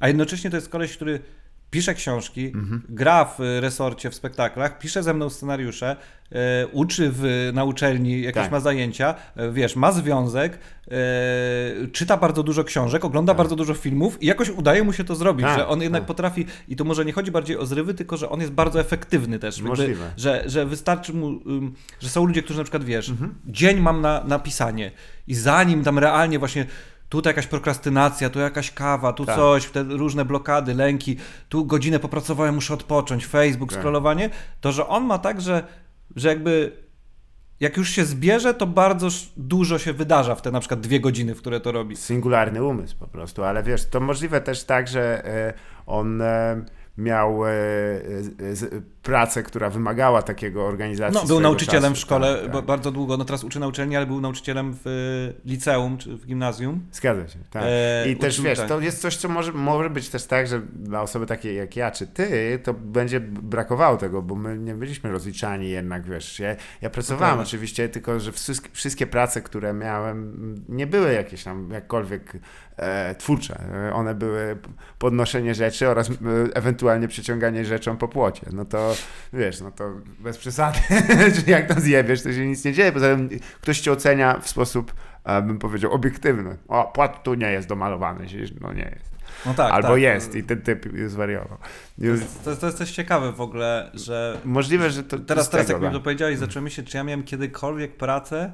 a 0.00 0.08
jednocześnie 0.08 0.50
to 0.50 0.56
jest 0.56 0.68
koleś, 0.68 0.96
który 0.96 1.20
pisze 1.70 1.94
książki, 1.94 2.52
gra 2.88 3.24
w 3.24 3.38
resorcie, 3.60 4.10
w 4.10 4.14
spektaklach, 4.14 4.78
pisze 4.78 5.02
ze 5.02 5.14
mną 5.14 5.30
scenariusze, 5.30 5.96
e, 6.32 6.66
uczy 6.72 7.10
w, 7.14 7.50
na 7.54 7.64
uczelni, 7.64 8.22
jakieś 8.22 8.42
Tak. 8.42 8.52
ma 8.52 8.60
zajęcia, 8.60 9.14
e, 9.36 9.52
wiesz, 9.52 9.76
ma 9.76 9.92
związek, 9.92 10.58
e, 10.58 10.90
czyta 11.92 12.16
bardzo 12.16 12.42
dużo 12.42 12.64
książek, 12.64 13.04
ogląda 13.04 13.34
bardzo 13.34 13.56
dużo 13.56 13.74
filmów 13.74 14.22
i 14.22 14.26
jakoś 14.26 14.50
udaje 14.50 14.82
mu 14.84 14.92
się 14.92 15.04
to 15.04 15.14
zrobić, 15.14 15.46
Tak, 15.46 15.58
że 15.58 15.66
on 15.68 15.82
jednak 15.82 16.00
tak. 16.02 16.06
potrafi, 16.06 16.46
i 16.68 16.76
to 16.76 16.84
może 16.84 17.04
nie 17.04 17.12
chodzi 17.12 17.30
bardziej 17.30 17.56
o 17.56 17.66
zrywy, 17.66 17.94
tylko 17.94 18.16
że 18.16 18.28
on 18.30 18.40
jest 18.40 18.52
bardzo 18.52 18.80
efektywny 18.80 19.38
też. 19.38 19.56
Jakby, 19.56 19.68
Możliwe. 19.68 20.10
że, 20.16 20.42
że 20.46 20.66
wystarczy 20.66 21.12
mu, 21.14 21.40
że 22.00 22.08
są 22.08 22.26
ludzie, 22.26 22.42
którzy 22.42 22.58
na 22.58 22.64
przykład, 22.64 22.84
wiesz, 22.84 23.08
Mhm. 23.08 23.34
dzień 23.46 23.80
mam 23.80 24.00
na, 24.00 24.24
na 24.24 24.38
pisanie 24.38 24.90
i 25.26 25.34
zanim 25.34 25.84
tam 25.84 25.98
realnie 25.98 26.38
właśnie 26.38 26.66
tutaj 27.08 27.30
jakaś 27.30 27.46
prokrastynacja, 27.46 28.30
tu 28.30 28.38
jakaś 28.38 28.70
kawa, 28.70 29.12
tu 29.12 29.26
Tak. 29.26 29.36
coś, 29.36 29.66
te 29.66 29.82
różne 29.82 30.24
blokady, 30.24 30.74
lęki, 30.74 31.16
tu 31.48 31.64
godzinę 31.64 31.98
popracowałem, 31.98 32.54
muszę 32.54 32.74
odpocząć, 32.74 33.26
Facebook, 33.26 33.70
Tak. 33.70 33.80
scrollowanie, 33.80 34.30
to 34.60 34.72
że 34.72 34.88
on 34.88 35.04
ma 35.04 35.18
tak, 35.18 35.40
że, 35.40 35.62
że 36.16 36.28
jakby 36.28 36.72
jak 37.60 37.76
już 37.76 37.90
się 37.90 38.04
zbierze, 38.04 38.54
to 38.54 38.66
bardzo 38.66 39.08
dużo 39.36 39.78
się 39.78 39.92
wydarza 39.92 40.34
w 40.34 40.42
te 40.42 40.50
na 40.50 40.60
przykład 40.60 40.80
dwie 40.80 41.00
godziny, 41.00 41.34
w 41.34 41.38
które 41.38 41.60
to 41.60 41.72
robi. 41.72 41.96
Singularny 41.96 42.64
umysł 42.64 42.96
po 42.96 43.06
prostu, 43.06 43.44
ale 43.44 43.62
wiesz, 43.62 43.86
to 43.86 44.00
możliwe 44.00 44.40
też 44.40 44.64
tak, 44.64 44.88
że 44.88 45.26
e, 45.26 45.54
on 45.86 46.22
e, 46.22 46.64
miał 46.98 47.46
e, 47.46 47.50
e, 47.50 48.56
z, 48.56 48.84
pracę, 49.02 49.42
która 49.42 49.70
wymagała 49.70 50.22
takiego 50.22 50.66
organizacji 50.66 51.20
No, 51.22 51.26
był 51.26 51.40
nauczycielem 51.40 51.92
czasu. 51.92 51.94
w 51.94 51.98
szkole 51.98 52.34
Tak, 52.34 52.42
tak. 52.42 52.52
ba- 52.52 52.62
bardzo 52.62 52.90
długo, 52.90 53.16
no 53.16 53.24
teraz 53.24 53.44
uczy 53.44 53.60
na 53.60 53.66
uczelni, 53.66 53.96
ale 53.96 54.06
był 54.06 54.20
nauczycielem 54.20 54.76
w 54.84 54.86
y, 54.86 55.48
liceum 55.50 55.98
czy 55.98 56.16
w 56.16 56.26
gimnazjum. 56.26 56.80
Zgadza 56.92 57.28
się, 57.28 57.38
tak. 57.50 57.62
E, 57.66 58.08
I 58.10 58.16
też 58.16 58.34
uczył, 58.34 58.44
wiesz, 58.44 58.58
tak. 58.58 58.68
to 58.68 58.80
jest 58.80 59.00
coś, 59.00 59.16
co 59.16 59.28
może, 59.28 59.52
może 59.52 59.90
być 59.90 60.08
też 60.08 60.24
tak, 60.26 60.46
że 60.48 60.60
dla 60.60 61.02
osoby 61.02 61.26
takiej 61.26 61.56
jak 61.56 61.76
ja 61.76 61.90
czy 61.90 62.06
ty, 62.06 62.58
to 62.64 62.74
będzie 62.74 63.20
brakowało 63.20 63.96
tego, 63.96 64.22
bo 64.22 64.34
my 64.34 64.58
nie 64.58 64.74
byliśmy 64.74 65.12
rozliczani 65.12 65.70
jednak, 65.70 66.04
wiesz. 66.06 66.38
Ja, 66.38 66.56
ja 66.82 66.90
pracowałem 66.90 67.34
prawda. 67.34 67.42
oczywiście, 67.48 67.88
tylko 67.88 68.20
że 68.20 68.32
wszystkie, 68.32 68.68
wszystkie 68.72 69.06
prace, 69.06 69.42
które 69.42 69.72
miałem, 69.72 70.54
nie 70.68 70.86
były 70.86 71.12
jakieś 71.12 71.44
tam 71.44 71.70
jakkolwiek 71.70 72.32
e, 72.78 73.14
twórcze. 73.14 73.58
One 73.92 74.14
były 74.14 74.58
podnoszenie 74.98 75.54
rzeczy 75.54 75.88
oraz 75.88 76.10
e, 76.10 76.14
ewentualnie 76.54 77.08
przeciąganie 77.08 77.64
rzeczą 77.64 77.96
po 77.96 78.08
płocie. 78.08 78.46
No 78.52 78.64
to 78.64 78.94
wiesz, 79.32 79.60
no 79.60 79.70
to 79.70 79.92
bez 80.18 80.38
przesady. 80.38 80.78
Jak 81.46 81.74
to 81.74 81.80
zjebiesz, 81.80 82.22
to 82.22 82.32
się 82.32 82.46
nic 82.46 82.64
nie 82.64 82.72
dzieje. 82.72 82.92
Poza 82.92 83.06
tym 83.06 83.28
ktoś 83.60 83.80
cię 83.80 83.92
ocenia 83.92 84.38
w 84.40 84.48
sposób, 84.48 84.94
e, 85.24 85.42
bym 85.42 85.58
powiedział, 85.58 85.92
obiektywny. 85.92 86.56
O, 86.68 86.84
płat 86.94 87.22
tu 87.22 87.34
nie 87.34 87.52
jest 87.52 87.68
domalowany. 87.68 88.26
No 88.60 88.72
nie 88.72 88.92
jest. 88.94 89.18
No 89.46 89.54
tak, 89.54 89.72
Albo 89.72 89.88
tak. 89.88 90.00
jest 90.00 90.34
i 90.34 90.44
ten 90.44 90.62
typ 90.62 90.86
zwariował. 91.06 91.58
To, 92.44 92.56
to 92.56 92.66
jest 92.66 92.78
też 92.78 92.90
ciekawe 92.90 93.32
w 93.32 93.40
ogóle, 93.40 93.90
że 93.94 94.38
możliwe, 94.44 94.90
że 94.90 95.02
to 95.02 95.18
teraz, 95.18 95.50
teraz 95.50 95.66
tego, 95.66 95.72
jak 95.72 95.82
mi 95.82 95.88
da. 95.88 95.98
to 95.98 96.04
powiedziałeś, 96.04 96.38
zacząłem 96.38 96.64
myśleć, 96.64 96.90
czy 96.90 96.96
ja 96.96 97.04
miałem 97.04 97.22
kiedykolwiek 97.22 97.96
pracę. 97.96 98.52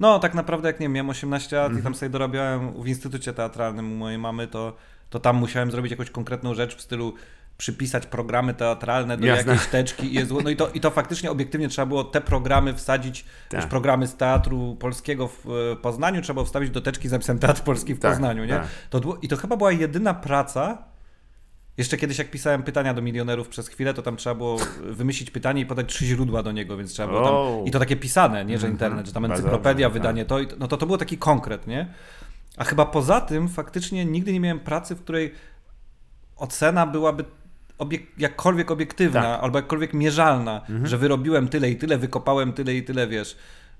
No 0.00 0.18
tak 0.18 0.34
naprawdę 0.34 0.68
jak 0.68 0.80
nie 0.80 0.84
wiem, 0.84 0.92
miałem 0.92 1.10
18 1.10 1.56
lat 1.56 1.64
Mhm. 1.66 1.80
i 1.80 1.82
tam 1.84 1.94
sobie 1.94 2.10
dorabiałem 2.10 2.82
w 2.82 2.88
Instytucie 2.88 3.32
Teatralnym 3.32 3.92
u 3.92 3.94
mojej 3.96 4.18
mamy, 4.18 4.46
to, 4.46 4.76
to 5.10 5.20
tam 5.20 5.36
musiałem 5.36 5.70
zrobić 5.70 5.90
jakąś 5.90 6.10
konkretną 6.10 6.54
rzecz 6.54 6.76
w 6.76 6.80
stylu 6.80 7.14
przypisać 7.58 8.06
programy 8.06 8.54
teatralne 8.54 9.16
do 9.16 9.26
Jasne. 9.26 9.52
jakiejś 9.52 9.70
teczki 9.70 10.06
i, 10.06 10.14
jest, 10.14 10.30
no 10.44 10.50
i, 10.50 10.56
to, 10.56 10.68
i 10.70 10.80
to 10.80 10.90
faktycznie 10.90 11.30
obiektywnie 11.30 11.68
trzeba 11.68 11.86
było 11.86 12.04
te 12.04 12.20
programy 12.20 12.74
wsadzić, 12.74 13.24
Tak. 13.48 13.60
już 13.60 13.70
programy 13.70 14.06
z 14.06 14.16
Teatru 14.16 14.76
Polskiego 14.80 15.28
w 15.28 15.46
e, 15.72 15.76
Poznaniu 15.76 16.22
trzeba 16.22 16.34
było 16.34 16.44
wstawić 16.46 16.70
do 16.70 16.80
teczki 16.80 17.08
z 17.08 17.12
napisem 17.12 17.38
Teatr 17.38 17.62
Polski 17.62 17.94
w 17.94 17.98
Tak, 17.98 18.10
Poznaniu, 18.12 18.44
nie? 18.44 18.52
tak. 18.54 18.66
To, 18.90 19.18
I 19.22 19.28
to 19.28 19.36
chyba 19.36 19.56
była 19.56 19.72
jedyna 19.72 20.14
praca, 20.14 20.78
jeszcze 21.78 21.96
kiedyś 21.96 22.18
jak 22.18 22.30
pisałem 22.30 22.62
pytania 22.62 22.94
do 22.94 23.02
milionerów 23.02 23.48
przez 23.48 23.68
chwilę, 23.68 23.94
to 23.94 24.02
tam 24.02 24.16
trzeba 24.16 24.34
było 24.34 24.56
wymyślić 24.82 25.30
pytanie 25.30 25.62
i 25.62 25.66
podać 25.66 25.88
trzy 25.88 26.06
źródła 26.06 26.42
do 26.42 26.52
niego, 26.52 26.76
więc 26.76 26.92
trzeba 26.92 27.08
było 27.08 27.24
tam... 27.24 27.66
I 27.66 27.70
to 27.70 27.78
takie 27.78 27.96
pisane, 27.96 28.44
nie, 28.44 28.58
że 28.58 28.66
Mhm. 28.66 28.72
internet, 28.72 29.06
że 29.06 29.12
tam 29.12 29.24
encyklopedia, 29.24 29.90
wydanie 29.90 30.24
to, 30.24 30.38
i 30.40 30.46
to, 30.46 30.56
no 30.58 30.68
to 30.68 30.76
to 30.76 30.86
było 30.86 30.98
taki 30.98 31.18
konkret, 31.18 31.66
nie? 31.66 31.88
A 32.56 32.64
chyba 32.64 32.86
poza 32.86 33.20
tym 33.20 33.48
faktycznie 33.48 34.04
nigdy 34.04 34.32
nie 34.32 34.40
miałem 34.40 34.60
pracy, 34.60 34.94
w 34.94 35.00
której 35.02 35.32
ocena 36.36 36.86
byłaby 36.86 37.24
obiek 37.78 38.02
jakkolwiek 38.18 38.70
obiektywna, 38.70 39.22
Tak. 39.22 39.42
albo 39.44 39.58
jakkolwiek 39.58 39.94
mierzalna, 39.94 40.60
Mhm. 40.60 40.86
że 40.86 40.98
wyrobiłem 40.98 41.48
tyle 41.48 41.70
i 41.70 41.76
tyle, 41.76 41.98
wykopałem 41.98 42.52
tyle 42.52 42.74
i 42.74 42.82
tyle, 42.82 43.06
wiesz... 43.08 43.36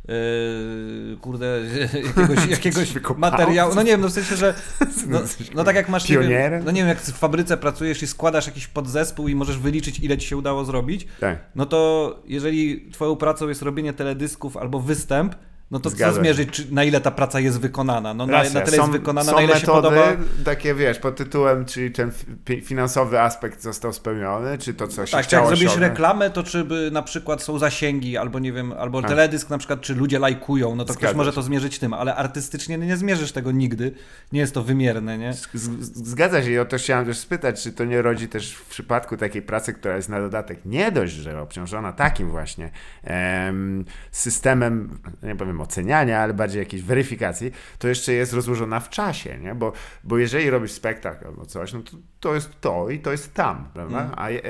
Yy, 0.08 1.16
kurde, 1.16 1.46
jakiegoś, 2.04 2.46
jakiegoś 2.56 2.94
materiału. 3.16 3.74
No 3.74 3.82
nie 3.82 3.90
wiem, 3.90 4.00
no 4.00 4.08
w 4.08 4.12
sensie, 4.12 4.36
że. 4.36 4.54
No, 5.06 5.20
no 5.54 5.64
tak 5.64 5.76
jak 5.76 5.88
masz. 5.88 6.08
nie 6.08 6.18
wiem? 6.18 6.64
No 6.64 6.70
nie 6.70 6.80
wiem, 6.80 6.88
jak 6.88 7.00
w 7.00 7.12
fabryce 7.12 7.56
pracujesz 7.56 8.02
i 8.02 8.06
składasz 8.06 8.46
jakiś 8.46 8.66
podzespół 8.66 9.28
i 9.28 9.34
możesz 9.34 9.58
wyliczyć, 9.58 9.98
ile 10.00 10.18
ci 10.18 10.28
się 10.28 10.36
udało 10.36 10.64
zrobić. 10.64 11.06
Tak. 11.20 11.38
No 11.54 11.66
to 11.66 12.22
jeżeli 12.26 12.90
twoją 12.92 13.16
pracą 13.16 13.48
jest 13.48 13.62
robienie 13.62 13.92
teledysków 13.92 14.56
albo 14.56 14.80
występ, 14.80 15.34
no 15.70 15.80
to 15.80 15.90
Zgadza 15.90 16.12
co 16.16 16.20
zmierzyć, 16.20 16.50
czy, 16.50 16.74
na 16.74 16.84
ile 16.84 17.00
ta 17.00 17.10
praca 17.10 17.40
jest 17.40 17.60
wykonana? 17.60 18.14
No 18.14 18.26
na, 18.26 18.42
na 18.42 18.60
tyle 18.60 18.76
jest 18.76 18.90
wykonana, 18.90 19.30
są 19.30 19.36
na 19.36 19.42
ile 19.42 19.54
metody, 19.54 19.60
się 19.66 19.66
podoba. 19.72 20.12
takie 20.44 20.74
wiesz, 20.74 20.98
pod 20.98 21.16
tytułem, 21.16 21.64
czyli 21.64 21.90
ten 21.92 22.10
fi- 22.44 22.60
finansowy 22.62 23.20
aspekt 23.20 23.62
został 23.62 23.92
spełniony, 23.92 24.58
czy 24.58 24.74
to, 24.74 24.88
co 24.88 25.06
się 25.06 25.12
Tak, 25.12 25.24
chciało 25.24 25.42
jak 25.44 25.48
zrobisz 25.56 25.66
osiągnąć. 25.70 25.90
reklamę, 25.90 26.30
to 26.30 26.42
czy 26.42 26.64
by 26.64 26.90
na 26.92 27.02
przykład 27.02 27.42
są 27.42 27.58
zasięgi, 27.58 28.16
albo 28.16 28.38
nie 28.38 28.52
wiem, 28.52 28.72
albo 28.72 29.00
Tak. 29.00 29.10
teledysk 29.10 29.50
na 29.50 29.58
przykład, 29.58 29.80
czy 29.80 29.94
ludzie 29.94 30.18
lajkują, 30.18 30.74
no 30.76 30.84
to 30.84 30.92
ktoś 30.92 31.00
Zgadza 31.02 31.16
może 31.16 31.30
się. 31.30 31.34
to 31.34 31.42
zmierzyć 31.42 31.78
tym, 31.78 31.94
ale 31.94 32.14
artystycznie 32.14 32.78
nie 32.78 32.96
zmierzysz 32.96 33.32
tego 33.32 33.52
nigdy. 33.52 33.92
Nie 34.32 34.40
jest 34.40 34.54
to 34.54 34.62
wymierne, 34.62 35.18
nie? 35.18 35.32
Z- 35.32 35.48
z- 35.54 36.08
Zgadza 36.08 36.42
się 36.42 36.50
i 36.50 36.58
o 36.58 36.64
to 36.64 36.76
chciałem 36.78 37.06
też 37.06 37.18
spytać, 37.18 37.62
czy 37.62 37.72
to 37.72 37.84
nie 37.84 38.02
rodzi 38.02 38.28
też 38.28 38.54
w 38.54 38.64
przypadku 38.68 39.16
takiej 39.16 39.42
pracy, 39.42 39.72
która 39.72 39.96
jest 39.96 40.08
na 40.08 40.20
dodatek 40.20 40.58
nie 40.64 40.92
dość, 40.92 41.12
że 41.12 41.40
obciążona 41.40 41.92
takim 41.92 42.30
właśnie 42.30 42.70
em, 43.04 43.84
systemem, 44.12 44.98
nie 45.22 45.36
powiem 45.36 45.57
oceniania, 45.60 46.20
ale 46.20 46.34
bardziej 46.34 46.60
jakiejś 46.60 46.82
weryfikacji, 46.82 47.52
to 47.78 47.88
jeszcze 47.88 48.12
jest 48.12 48.32
rozłożona 48.32 48.80
w 48.80 48.90
czasie, 48.90 49.38
nie? 49.38 49.54
Bo, 49.54 49.72
bo 50.04 50.18
jeżeli 50.18 50.50
robisz 50.50 50.72
spektakl 50.72 51.26
albo 51.26 51.46
coś, 51.46 51.72
no 51.72 51.82
to, 51.82 51.96
to 52.20 52.34
jest 52.34 52.60
to 52.60 52.90
i 52.90 52.98
to 52.98 53.10
jest 53.10 53.34
tam, 53.34 53.68
prawda? 53.74 54.00
Mm. 54.00 54.12
A 54.16 54.30
e, 54.30 54.40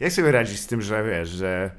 jak 0.00 0.12
sobie 0.12 0.32
radzisz 0.32 0.60
z 0.60 0.66
tym, 0.66 0.82
że 0.82 1.04
wiesz, 1.04 1.28
że 1.28 1.70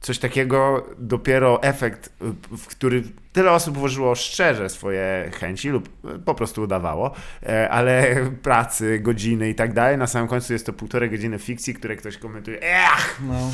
coś 0.00 0.18
takiego 0.18 0.86
dopiero 0.98 1.62
efekt, 1.62 2.12
w 2.58 2.66
który 2.66 3.02
tyle 3.32 3.52
osób 3.52 3.76
włożyło 3.78 4.14
szczerze 4.14 4.68
swoje 4.68 5.30
chęci 5.34 5.68
lub 5.68 5.88
po 6.24 6.34
prostu 6.34 6.62
udawało, 6.62 7.14
e, 7.42 7.70
ale 7.70 8.16
pracy, 8.42 8.98
godziny 9.00 9.48
i 9.50 9.54
tak 9.54 9.72
dalej, 9.74 9.98
na 9.98 10.06
samym 10.06 10.28
końcu 10.28 10.52
jest 10.52 10.66
to 10.66 10.72
półtorej 10.72 11.10
godziny 11.10 11.38
fikcji, 11.38 11.74
które 11.74 11.96
ktoś 11.96 12.18
komentuje, 12.18 12.60
ech, 12.62 13.20
No, 13.28 13.50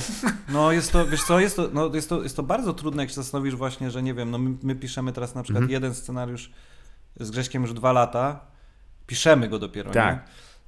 no 0.48 0.72
jest 0.72 0.92
to, 0.92 1.06
wiesz 1.06 1.22
co, 1.24 1.40
jest 1.40 1.56
to, 1.56 1.68
no 1.72 1.90
jest 1.94 2.08
to, 2.08 2.22
jest 2.22 2.36
to 2.36 2.42
bardzo 2.42 2.72
trudne, 2.72 3.02
jak 3.02 3.10
się 3.10 3.16
zastanowisz 3.16 3.54
właśnie, 3.56 3.90
że 3.90 4.02
nie 4.02 4.14
wiem, 4.14 4.30
no 4.30 4.38
my, 4.38 4.56
my 4.62 4.74
piszemy 4.74 5.12
teraz 5.12 5.34
na 5.34 5.42
przykład 5.42 5.62
Mhm. 5.62 5.72
jeden 5.72 5.94
scenariusz 5.94 6.52
z 7.20 7.30
Grześkiem 7.30 7.62
już 7.62 7.72
dwa 7.72 7.92
lata, 7.92 8.40
piszemy 9.06 9.48
go 9.48 9.58
dopiero, 9.58 9.90
Tak. 9.90 10.14
nie? 10.16 10.20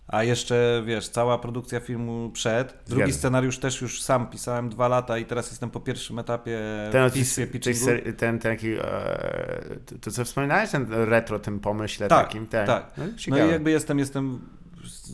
A 0.08 0.24
jeszcze, 0.24 0.82
wiesz, 0.86 1.08
cała 1.08 1.38
produkcja 1.38 1.80
filmu 1.80 2.30
przed. 2.30 2.82
Drugi 2.86 3.02
Zgadza. 3.02 3.18
scenariusz 3.18 3.58
też 3.58 3.80
już 3.80 4.02
sam 4.02 4.26
pisałem 4.30 4.68
dwa 4.68 4.88
lata 4.88 5.18
i 5.18 5.24
teraz 5.24 5.50
jestem 5.50 5.70
po 5.70 5.80
pierwszym 5.80 6.18
etapie 6.18 6.58
ten, 6.92 7.10
w 7.10 7.12
pismie 7.12 7.46
ten, 7.46 8.14
ten, 8.16 8.38
taki, 8.38 8.72
e, 8.72 9.76
to, 10.00 10.10
co 10.10 10.24
wspominałeś, 10.24 10.70
ten 10.70 10.86
retro, 10.90 11.38
tym 11.38 11.60
pomyśle 11.60 12.08
Tak, 12.08 12.26
takim, 12.26 12.46
ten, 12.46 12.66
tak. 12.66 12.92
No, 12.96 13.04
No 13.28 13.46
i 13.46 13.50
jakby 13.50 13.70
jestem, 13.70 13.98
jestem, 13.98 14.40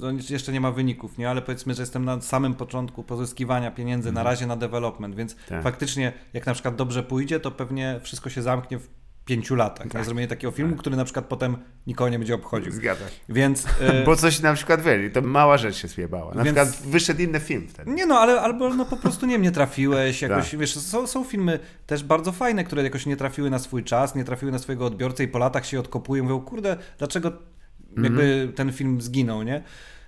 no 0.00 0.10
jeszcze 0.30 0.52
nie 0.52 0.60
ma 0.60 0.70
wyników, 0.72 1.18
nie? 1.18 1.30
Ale 1.30 1.42
powiedzmy, 1.42 1.74
że 1.74 1.82
jestem 1.82 2.04
na 2.04 2.20
samym 2.20 2.54
początku 2.54 3.02
pozyskiwania 3.04 3.70
pieniędzy 3.70 4.12
na 4.12 4.22
razie 4.22 4.46
na 4.46 4.56
development, 4.56 5.14
więc 5.16 5.32
Mhm. 5.32 5.48
Tak. 5.48 5.62
faktycznie 5.62 6.12
jak 6.32 6.46
na 6.46 6.52
przykład 6.54 6.76
dobrze 6.76 7.02
pójdzie, 7.02 7.40
to 7.40 7.50
pewnie 7.50 8.00
wszystko 8.02 8.30
się 8.30 8.42
zamknie 8.42 8.78
w 8.78 8.99
pięciu 9.30 9.54
latach. 9.54 9.86
Tak. 9.86 9.94
Na 9.94 10.04
zrobienie 10.04 10.28
takiego 10.28 10.50
filmu, 10.50 10.76
który 10.76 10.96
na 10.96 11.04
przykład 11.04 11.26
potem 11.26 11.56
nikogo 11.86 12.10
nie 12.10 12.18
będzie 12.18 12.34
obchodził. 12.34 12.72
Zgadza. 12.72 13.04
Więc... 13.28 13.66
e, 13.80 14.04
Bo 14.06 14.16
coś 14.16 14.40
na 14.40 14.54
przykład, 14.54 14.82
wiesz, 14.82 15.12
to 15.12 15.22
mała 15.22 15.58
rzecz 15.58 15.76
się 15.76 15.88
zjebała. 15.88 16.34
Na 16.34 16.44
Więc- 16.44 16.58
przykład 16.58 16.90
wyszedł 16.92 17.22
inny 17.22 17.40
film 17.40 17.68
wtedy. 17.68 17.90
Nie 17.90 18.06
no, 18.06 18.18
ale 18.18 18.40
albo 18.40 18.74
no 18.74 18.84
po 18.84 18.96
prostu 18.96 19.26
nie 19.26 19.32
wiem, 19.32 19.42
nie 19.42 19.50
trafiłeś, 19.50 20.22
jakoś, 20.22 20.50
Tak. 20.50 20.60
wiesz, 20.60 20.74
są, 20.78 21.06
są 21.06 21.24
filmy 21.24 21.58
też 21.86 22.04
bardzo 22.04 22.32
fajne, 22.32 22.64
które 22.64 22.82
jakoś 22.82 23.06
nie 23.06 23.16
trafiły 23.16 23.50
na 23.50 23.58
swój 23.58 23.84
czas, 23.84 24.14
nie 24.14 24.24
trafiły 24.24 24.52
na 24.52 24.58
swojego 24.58 24.86
odbiorcę 24.86 25.24
i 25.24 25.28
po 25.28 25.38
latach 25.38 25.66
się 25.66 25.80
odkopują, 25.80 26.22
mówią, 26.22 26.40
kurde, 26.40 26.76
dlaczego 26.98 27.32
jakby 28.02 28.52
ten 28.54 28.72
film 28.72 29.00
zginął, 29.00 29.42
nie? 29.42 29.62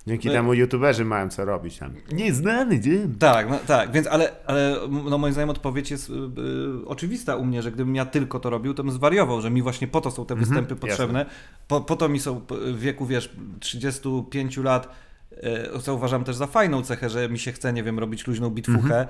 Dzięki 0.07 0.29
No- 0.29 0.35
temu 0.35 0.55
youtuberzy 0.55 1.05
mają 1.05 1.29
co 1.29 1.45
robić 1.45 1.79
tam. 1.79 1.95
Nieznany 2.13 2.81
dzień. 2.81 3.15
Tak, 3.19 3.51
no, 3.51 3.59
tak, 3.67 3.93
więc 3.93 4.07
ale, 4.07 4.33
ale 4.47 4.77
no 5.11 5.19
moim 5.19 5.33
zdaniem 5.33 5.51
odpowiedź 5.51 5.91
jest 5.91 6.11
y, 6.11 6.13
y, 6.13 6.87
oczywista 6.87 7.37
u 7.37 7.45
mnie, 7.45 7.63
że 7.63 7.73
gdybym 7.73 7.97
ja 7.97 8.05
tylko 8.05 8.41
to 8.41 8.51
robił, 8.51 8.75
to 8.75 8.85
bym 8.85 8.93
zwariował, 8.93 9.41
że 9.41 9.51
mi 9.51 9.63
właśnie 9.63 9.89
po 9.89 10.01
to 10.01 10.11
są 10.11 10.27
te 10.27 10.35
występy 10.35 10.77
potrzebne, 10.77 11.27
po, 11.69 11.81
po 11.81 11.97
to 11.97 12.09
mi 12.09 12.21
są 12.21 12.41
w 12.51 12.79
wieku, 12.79 13.07
wiesz, 13.07 13.33
35 13.61 14.57
lat, 14.57 14.89
y, 15.77 15.81
co 15.83 15.95
uważam 15.95 16.25
też 16.25 16.37
za 16.37 16.47
fajną 16.47 16.83
cechę, 16.83 17.11
że 17.11 17.29
mi 17.29 17.39
się 17.39 17.53
chce, 17.53 17.73
nie 17.73 17.83
wiem, 17.83 17.99
robić 17.99 18.27
luźną 18.27 18.51
bitwuchę, 18.51 19.07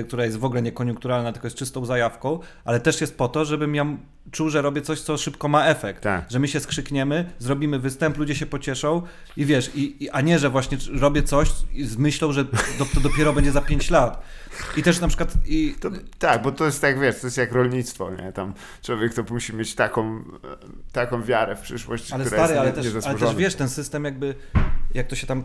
y, 0.00 0.04
która 0.04 0.24
jest 0.24 0.38
w 0.38 0.44
ogóle 0.44 0.62
niekoniunkturalna, 0.62 1.32
tylko 1.32 1.46
jest 1.46 1.56
czystą 1.56 1.84
zajawką, 1.84 2.38
ale 2.64 2.80
też 2.80 3.00
jest 3.00 3.18
po 3.18 3.28
to, 3.28 3.44
żebym 3.44 3.74
ja 3.74 3.86
czuł, 4.30 4.50
że 4.50 4.62
robię 4.62 4.82
coś, 4.82 5.00
co 5.00 5.18
szybko 5.18 5.48
ma 5.48 5.66
efekt. 5.66 6.02
Tak. 6.02 6.24
Że 6.30 6.38
my 6.38 6.48
się 6.48 6.60
skrzykniemy, 6.60 7.32
zrobimy 7.38 7.78
występ, 7.78 8.16
ludzie 8.16 8.34
się 8.34 8.46
pocieszą 8.46 9.02
i 9.36 9.46
wiesz, 9.46 9.70
i, 9.74 10.04
i, 10.04 10.10
a 10.10 10.20
nie, 10.20 10.38
że 10.38 10.50
właśnie 10.50 10.78
robię 10.92 11.22
coś 11.22 11.48
i 11.72 11.84
z 11.84 11.96
myślą, 11.96 12.32
że 12.32 12.44
do, 12.44 12.84
to 12.94 13.00
dopiero 13.00 13.32
będzie 13.32 13.52
za 13.52 13.60
5 13.60 13.90
lat. 13.90 14.22
I 14.76 14.82
też 14.82 15.00
na 15.00 15.08
przykład 15.08 15.34
i, 15.46 15.74
To, 15.80 15.90
tak, 16.18 16.42
bo 16.42 16.52
to 16.52 16.64
jest 16.64 16.80
tak, 16.80 17.00
wiesz, 17.00 17.20
to 17.20 17.26
jest 17.26 17.36
jak 17.36 17.52
rolnictwo, 17.52 18.10
nie? 18.10 18.32
Tam 18.32 18.54
człowiek 18.82 19.14
to 19.14 19.22
musi 19.30 19.54
mieć 19.54 19.74
taką, 19.74 20.24
taką 20.92 21.22
wiarę 21.22 21.56
w 21.56 21.60
przyszłość, 21.60 22.12
ale 22.12 22.24
która 22.24 22.46
stary, 22.46 22.52
jest 22.52 22.76
ale 22.76 22.84
nie, 22.84 22.92
też, 22.92 23.06
ale 23.06 23.18
też 23.18 23.34
wiesz, 23.34 23.54
ten 23.54 23.68
system 23.68 24.04
jakby, 24.04 24.34
jak 24.94 25.06
to 25.06 25.16
się 25.16 25.26
tam 25.26 25.44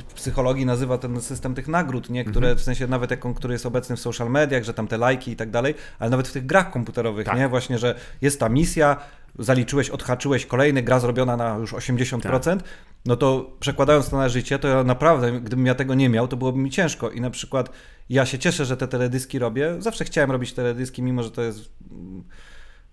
w 0.00 0.14
psychologii 0.14 0.66
nazywa 0.66 0.98
ten 0.98 1.20
system 1.20 1.54
tych 1.54 1.68
nagród, 1.68 2.10
nie? 2.10 2.24
Które 2.24 2.46
Mhm. 2.48 2.58
w 2.58 2.62
sensie 2.62 2.86
nawet 2.86 3.10
jak 3.10 3.26
on, 3.26 3.34
który 3.34 3.54
jest 3.54 3.66
obecny 3.66 3.96
w 3.96 4.00
social 4.00 4.30
mediach, 4.30 4.64
że 4.64 4.74
tam 4.74 4.88
te 4.88 4.98
lajki 4.98 5.30
i 5.30 5.36
tak 5.36 5.50
dalej, 5.50 5.74
ale 5.98 6.10
nawet 6.10 6.28
w 6.28 6.32
tych 6.32 6.46
grach 6.46 6.70
komputerowych, 6.70 7.26
Tak. 7.26 7.36
nie? 7.38 7.48
Właśnie, 7.48 7.78
że 7.78 7.94
jest 8.20 8.40
ta 8.40 8.48
misja, 8.48 8.96
zaliczyłeś, 9.38 9.90
odhaczyłeś 9.90 10.46
kolejny, 10.46 10.82
gra 10.82 11.00
zrobiona 11.00 11.36
na 11.36 11.56
już 11.56 11.72
80%, 11.74 12.60
Tak. 12.60 12.68
no 13.06 13.16
to 13.16 13.50
przekładając 13.60 14.08
to 14.10 14.16
na 14.16 14.28
życie, 14.28 14.58
to 14.58 14.68
ja 14.68 14.84
naprawdę, 14.84 15.40
gdybym 15.40 15.66
ja 15.66 15.74
tego 15.74 15.94
nie 15.94 16.08
miał, 16.08 16.28
to 16.28 16.36
byłoby 16.36 16.58
mi 16.58 16.70
ciężko 16.70 17.10
i 17.10 17.20
na 17.20 17.30
przykład 17.30 17.70
ja 18.08 18.26
się 18.26 18.38
cieszę, 18.38 18.64
że 18.64 18.76
te 18.76 18.88
teledyski 18.88 19.38
robię, 19.38 19.74
zawsze 19.78 20.04
chciałem 20.04 20.30
robić 20.30 20.52
teledyski, 20.52 21.02
mimo 21.02 21.22
że 21.22 21.30
to 21.30 21.42
jest 21.42 21.72
mm, 21.90 22.24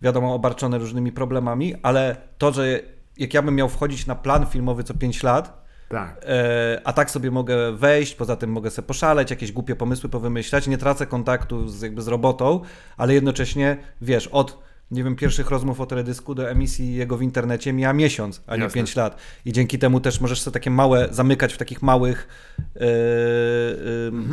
wiadomo, 0.01 0.33
obarczone 0.33 0.77
różnymi 0.77 1.11
problemami, 1.11 1.75
ale 1.83 2.15
to, 2.37 2.51
że 2.53 2.79
jak 3.17 3.33
ja 3.33 3.41
bym 3.41 3.55
miał 3.55 3.69
wchodzić 3.69 4.05
na 4.05 4.15
plan 4.15 4.45
filmowy 4.45 4.83
co 4.83 4.93
5 4.93 5.23
lat, 5.23 5.58
Tak. 5.89 6.25
e, 6.25 6.81
a 6.83 6.93
tak 6.93 7.11
sobie 7.11 7.31
mogę 7.31 7.71
wejść, 7.71 8.15
poza 8.15 8.35
tym 8.35 8.51
mogę 8.51 8.71
sobie 8.71 8.87
poszaleć, 8.87 9.31
jakieś 9.31 9.51
głupie 9.51 9.75
pomysły 9.75 10.09
powymyślać, 10.09 10.67
nie 10.67 10.77
tracę 10.77 11.05
kontaktu 11.05 11.69
z, 11.69 11.81
jakby 11.81 12.01
z 12.01 12.07
robotą, 12.07 12.61
ale 12.97 13.13
jednocześnie, 13.13 13.77
wiesz, 14.01 14.27
od 14.27 14.69
nie 14.91 15.03
wiem, 15.03 15.15
pierwszych 15.15 15.49
rozmów 15.49 15.81
o 15.81 15.85
teledysku 15.85 16.35
do 16.35 16.49
emisji 16.49 16.95
jego 16.95 17.17
w 17.17 17.21
internecie 17.21 17.73
mija 17.73 17.93
miesiąc, 17.93 18.41
a 18.47 18.55
nie 18.55 18.63
Jasne. 18.63 18.75
5 18.75 18.95
lat. 18.95 19.17
I 19.45 19.53
dzięki 19.53 19.79
temu 19.79 19.99
też 19.99 20.21
możesz 20.21 20.41
sobie 20.41 20.53
takie 20.53 20.71
małe, 20.71 21.07
zamykać 21.11 21.53
w 21.53 21.57
takich 21.57 21.81
małych 21.81 22.27
e, 22.75 22.81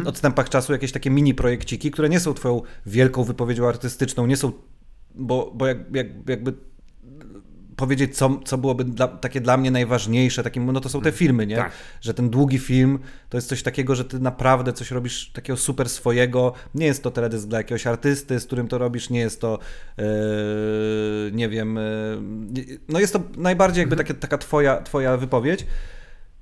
e, 0.04 0.08
odstępach 0.08 0.48
czasu 0.48 0.72
jakieś 0.72 0.92
takie 0.92 1.10
mini 1.10 1.34
projekciki, 1.34 1.90
które 1.90 2.08
nie 2.08 2.20
są 2.20 2.34
twoją 2.34 2.62
wielką 2.86 3.24
wypowiedzią 3.24 3.68
artystyczną, 3.68 4.26
nie 4.26 4.36
są, 4.36 4.52
bo, 5.14 5.52
bo 5.54 5.66
jak, 5.66 5.78
jak, 5.94 6.06
jakby 6.28 6.52
powiedzieć, 7.76 8.16
co, 8.16 8.40
co 8.44 8.58
byłoby 8.58 8.84
dla, 8.84 9.08
takie 9.08 9.40
dla 9.40 9.56
mnie 9.56 9.70
najważniejsze, 9.70 10.42
takim, 10.42 10.72
no 10.72 10.80
to 10.80 10.88
są 10.88 11.00
te 11.00 11.12
filmy, 11.12 11.46
nie? 11.46 11.56
Tak. 11.56 11.72
Że 12.00 12.14
ten 12.14 12.30
długi 12.30 12.58
film 12.58 12.98
to 13.28 13.36
jest 13.36 13.48
coś 13.48 13.62
takiego, 13.62 13.94
że 13.94 14.04
ty 14.04 14.18
naprawdę 14.18 14.72
coś 14.72 14.90
robisz 14.90 15.30
takiego 15.32 15.56
super 15.56 15.88
swojego. 15.88 16.52
Nie 16.74 16.86
jest 16.86 17.02
to 17.02 17.10
teledysk 17.10 17.48
dla 17.48 17.58
jakiegoś 17.58 17.86
artysty, 17.86 18.40
z 18.40 18.46
którym 18.46 18.68
to 18.68 18.78
robisz, 18.78 19.10
nie 19.10 19.20
jest 19.20 19.40
to, 19.40 19.58
e, 19.98 20.04
nie 21.32 21.48
wiem, 21.48 21.78
e, 21.78 21.82
no 22.88 23.00
jest 23.00 23.12
to 23.12 23.20
najbardziej 23.36 23.82
jakby 23.82 23.96
takie, 23.96 24.14
taka 24.14 24.38
twoja, 24.38 24.82
twoja 24.82 25.16
wypowiedź. 25.16 25.66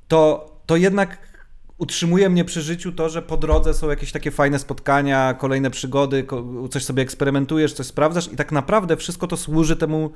To, 0.08 0.52
to 0.66 0.76
jednak 0.76 1.18
utrzymuje 1.78 2.30
mnie 2.30 2.44
przy 2.44 2.62
życiu 2.62 2.92
to, 2.92 3.08
że 3.08 3.22
po 3.22 3.36
drodze 3.36 3.74
są 3.74 3.90
jakieś 3.90 4.12
takie 4.12 4.30
fajne 4.30 4.58
spotkania, 4.58 5.34
kolejne 5.38 5.70
przygody, 5.70 6.26
coś 6.70 6.84
sobie 6.84 7.02
eksperymentujesz, 7.02 7.72
coś 7.72 7.86
sprawdzasz 7.86 8.32
i 8.32 8.36
tak 8.36 8.52
naprawdę 8.52 8.96
wszystko 8.96 9.26
to 9.26 9.36
służy 9.36 9.76
temu, 9.76 10.10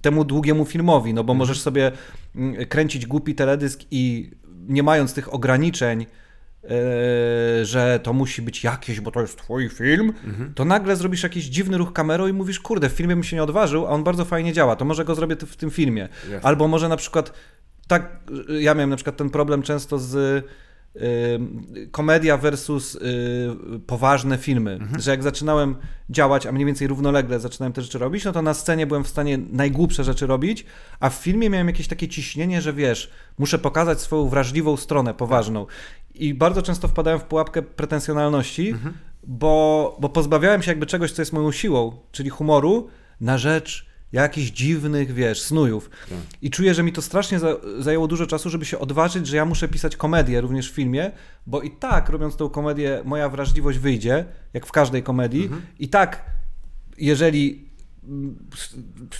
temu 0.00 0.24
długiemu 0.24 0.64
filmowi, 0.64 1.14
no 1.14 1.24
bo 1.24 1.34
możesz 1.34 1.60
sobie 1.60 1.92
mm, 2.36 2.66
kręcić 2.66 3.06
głupi 3.06 3.34
teledysk 3.34 3.80
i 3.90 4.30
nie 4.68 4.82
mając 4.82 5.14
tych 5.14 5.34
ograniczeń, 5.34 6.06
e, 6.64 6.68
że 7.64 8.00
to 8.02 8.12
musi 8.12 8.42
być 8.42 8.64
jakieś, 8.64 9.00
bo 9.00 9.10
to 9.10 9.20
jest 9.20 9.38
twój 9.38 9.68
film, 9.68 10.12
to 10.54 10.64
nagle 10.64 10.96
zrobisz 10.96 11.22
jakiś 11.22 11.44
dziwny 11.44 11.78
ruch 11.78 11.92
kamerą 11.92 12.26
i 12.26 12.32
mówisz, 12.32 12.60
kurde, 12.60 12.88
w 12.88 12.92
filmie 12.92 13.14
bym 13.14 13.24
się 13.24 13.36
nie 13.36 13.42
odważył, 13.42 13.86
a 13.86 13.90
on 13.90 14.04
bardzo 14.04 14.24
fajnie 14.24 14.52
działa, 14.52 14.76
to 14.76 14.84
może 14.84 15.04
go 15.04 15.14
zrobię 15.14 15.36
w 15.36 15.56
tym 15.56 15.70
filmie. 15.70 16.08
Jasne. 16.22 16.40
Albo 16.42 16.68
może 16.68 16.88
na 16.88 16.96
przykład, 16.96 17.32
tak, 17.88 18.20
y, 18.50 18.62
ja 18.62 18.74
miałem 18.74 18.90
na 18.90 18.96
przykład 18.96 19.16
ten 19.16 19.30
problem 19.30 19.62
często 19.62 19.98
z 19.98 20.44
komedia 21.90 22.36
versus 22.36 22.94
y, 22.94 23.00
poważne 23.86 24.38
filmy, 24.38 24.78
że 24.98 25.10
jak 25.10 25.22
zaczynałem 25.22 25.76
działać, 26.10 26.46
a 26.46 26.52
mniej 26.52 26.66
więcej 26.66 26.88
równolegle 26.88 27.40
zaczynałem 27.40 27.72
te 27.72 27.82
rzeczy 27.82 27.98
robić, 27.98 28.24
no 28.24 28.32
to 28.32 28.42
na 28.42 28.54
scenie 28.54 28.86
byłem 28.86 29.04
w 29.04 29.08
stanie 29.08 29.38
najgłupsze 29.52 30.04
rzeczy 30.04 30.26
robić, 30.26 30.64
a 31.00 31.10
w 31.10 31.14
filmie 31.14 31.50
miałem 31.50 31.66
jakieś 31.66 31.88
takie 31.88 32.08
ciśnienie, 32.08 32.62
że 32.62 32.72
wiesz, 32.72 33.10
muszę 33.38 33.58
pokazać 33.58 34.00
swoją 34.00 34.28
wrażliwą 34.28 34.76
stronę, 34.76 35.14
poważną. 35.14 35.66
I 36.14 36.34
bardzo 36.34 36.62
często 36.62 36.88
wpadałem 36.88 37.20
w 37.20 37.24
pułapkę 37.24 37.62
pretensjonalności, 37.62 38.74
bo, 39.26 39.96
bo 40.00 40.08
pozbawiałem 40.08 40.62
się 40.62 40.70
jakby 40.70 40.86
czegoś, 40.86 41.12
co 41.12 41.22
jest 41.22 41.32
moją 41.32 41.52
siłą, 41.52 41.96
czyli 42.12 42.30
humoru, 42.30 42.88
na 43.20 43.38
rzecz 43.38 43.88
jakichś 44.12 44.50
dziwnych, 44.50 45.12
wiesz, 45.12 45.42
snujów. 45.42 45.90
I 46.42 46.50
czuję, 46.50 46.74
że 46.74 46.82
mi 46.82 46.92
to 46.92 47.02
strasznie 47.02 47.38
za, 47.38 47.56
zajęło 47.78 48.08
dużo 48.08 48.26
czasu, 48.26 48.50
żeby 48.50 48.64
się 48.64 48.78
odważyć, 48.78 49.26
że 49.26 49.36
ja 49.36 49.44
muszę 49.44 49.68
pisać 49.68 49.96
komedię 49.96 50.40
również 50.40 50.70
w 50.70 50.74
filmie, 50.74 51.10
bo 51.46 51.62
i 51.62 51.70
tak 51.70 52.08
robiąc 52.08 52.36
tą 52.36 52.48
komedię, 52.48 53.02
moja 53.04 53.28
wrażliwość 53.28 53.78
wyjdzie, 53.78 54.24
jak 54.52 54.66
w 54.66 54.72
każdej 54.72 55.02
komedii. 55.02 55.50
I 55.78 55.88
tak, 55.88 56.24
jeżeli 56.98 57.68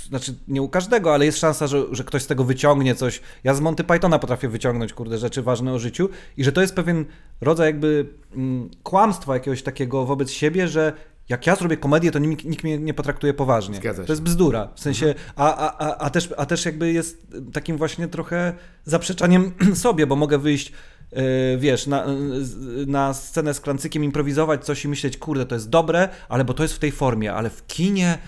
znaczy 0.08 0.34
nie 0.48 0.62
u 0.62 0.68
każdego, 0.68 1.14
ale 1.14 1.24
jest 1.24 1.38
szansa, 1.38 1.66
że, 1.66 1.84
że 1.90 2.04
ktoś 2.04 2.22
z 2.22 2.26
tego 2.26 2.44
wyciągnie 2.44 2.94
coś. 2.94 3.20
Ja 3.44 3.54
z 3.54 3.60
Monty 3.60 3.84
Pythona 3.84 4.18
potrafię 4.18 4.48
wyciągnąć, 4.48 4.92
kurde, 4.92 5.18
rzeczy 5.18 5.42
ważne 5.42 5.72
o 5.72 5.78
życiu 5.78 6.08
i 6.36 6.44
że 6.44 6.52
to 6.52 6.60
jest 6.60 6.74
pewien 6.74 7.04
rodzaj 7.40 7.66
jakby 7.66 8.06
mm, 8.34 8.70
kłamstwa 8.82 9.34
jakiegoś 9.34 9.62
takiego 9.62 10.04
wobec 10.04 10.30
siebie, 10.30 10.68
że 10.68 10.92
jak 11.28 11.46
ja 11.46 11.56
zrobię 11.56 11.76
komedię, 11.76 12.10
to 12.10 12.18
nikt, 12.18 12.44
nikt 12.44 12.64
mnie 12.64 12.78
nie 12.78 12.94
potraktuje 12.94 13.34
poważnie. 13.34 13.76
Zgadza 13.76 14.02
się. 14.02 14.06
To 14.06 14.12
jest 14.12 14.22
bzdura. 14.22 14.68
W 14.74 14.80
sensie, 14.80 15.14
a, 15.36 15.56
a, 15.56 15.86
a, 15.88 15.96
a, 15.98 16.10
też, 16.10 16.34
a 16.36 16.46
też 16.46 16.64
jakby 16.64 16.92
jest 16.92 17.26
takim 17.52 17.76
właśnie 17.76 18.08
trochę 18.08 18.52
zaprzeczaniem 18.84 19.52
sobie, 19.74 20.06
bo 20.06 20.16
mogę 20.16 20.38
wyjść 20.38 20.72
yy, 21.12 21.20
wiesz, 21.58 21.86
na, 21.86 22.04
z- 22.40 22.88
na 22.88 23.14
scenę 23.14 23.54
z 23.54 23.60
klancykiem, 23.60 24.04
improwizować 24.04 24.64
coś 24.64 24.84
i 24.84 24.88
myśleć, 24.88 25.16
kurde, 25.16 25.46
to 25.46 25.54
jest 25.54 25.68
dobre, 25.70 26.08
ale 26.28 26.44
bo 26.44 26.54
to 26.54 26.62
jest 26.62 26.74
w 26.74 26.78
tej 26.78 26.92
formie, 26.92 27.34
ale 27.34 27.50
w 27.50 27.66
kinie 27.66 28.18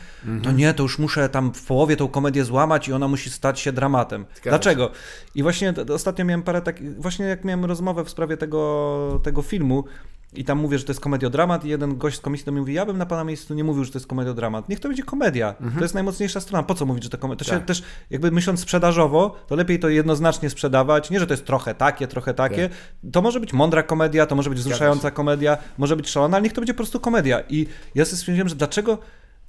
to 0.42 0.52
nie, 0.52 0.74
to 0.74 0.82
już 0.82 0.98
muszę 0.98 1.28
tam 1.28 1.54
w 1.54 1.62
połowie 1.66 1.96
tą 1.96 2.08
komedię 2.08 2.44
złamać 2.44 2.88
i 2.88 2.92
ona 2.92 3.08
musi 3.08 3.30
stać 3.30 3.60
się 3.60 3.72
dramatem. 3.72 4.26
Zgadza 4.34 4.50
Dlaczego? 4.50 4.90
I 5.34 5.42
właśnie 5.42 5.74
ostatnio 5.94 6.24
miałem 6.24 6.42
parę 6.42 6.62
takich, 6.62 7.00
właśnie 7.02 7.24
jak 7.26 7.44
miałem 7.44 7.64
rozmowę 7.64 8.04
w 8.04 8.10
sprawie 8.10 8.36
tego, 8.36 9.20
tego 9.22 9.42
filmu, 9.42 9.84
i 10.32 10.44
tam 10.44 10.58
mówię, 10.58 10.78
że 10.78 10.84
to 10.84 10.90
jest 10.92 11.00
komediodramat 11.00 11.64
i 11.64 11.68
jeden 11.68 11.98
gość 11.98 12.16
z 12.16 12.20
komisji 12.20 12.46
do 12.46 12.52
mnie 12.52 12.60
mówi, 12.60 12.74
ja 12.74 12.86
bym 12.86 12.98
na 12.98 13.06
pana 13.06 13.24
miejscu 13.24 13.54
nie 13.54 13.64
mówił, 13.64 13.84
że 13.84 13.92
to 13.92 13.98
jest 13.98 14.06
komediodramat. 14.06 14.68
Niech 14.68 14.80
to 14.80 14.88
będzie 14.88 15.02
komedia. 15.02 15.54
To 15.76 15.82
jest 15.84 15.94
najmocniejsza 15.94 16.40
strona. 16.40 16.62
Po 16.62 16.74
co 16.74 16.86
mówić, 16.86 17.04
że 17.04 17.10
to 17.10 17.18
komedia? 17.18 17.38
To 17.38 17.44
się 17.44 17.50
Mhm. 17.52 17.66
Tak. 17.66 17.76
też, 17.76 17.82
jakby 18.10 18.30
myśląc 18.30 18.60
sprzedażowo, 18.60 19.36
to 19.46 19.56
lepiej 19.56 19.78
to 19.78 19.88
jednoznacznie 19.88 20.50
sprzedawać. 20.50 21.10
Nie, 21.10 21.20
że 21.20 21.26
to 21.26 21.32
jest 21.32 21.44
trochę 21.46 21.74
takie, 21.74 22.06
trochę 22.06 22.34
takie. 22.34 22.68
Tak. 22.68 22.78
To 23.12 23.22
może 23.22 23.40
być 23.40 23.52
mądra 23.52 23.82
komedia, 23.82 24.26
to 24.26 24.34
może 24.34 24.50
być 24.50 24.58
wzruszająca 24.58 25.10
komedia, 25.10 25.58
może 25.78 25.96
być 25.96 26.10
szalona, 26.10 26.36
ale 26.36 26.42
niech 26.44 26.52
to 26.52 26.60
będzie 26.60 26.74
po 26.74 26.78
prostu 26.78 27.00
komedia. 27.00 27.40
I 27.48 27.66
ja 27.94 28.04
sobie 28.04 28.16
stwierdziłem, 28.16 28.48
że 28.48 28.54
dlaczego, 28.54 28.98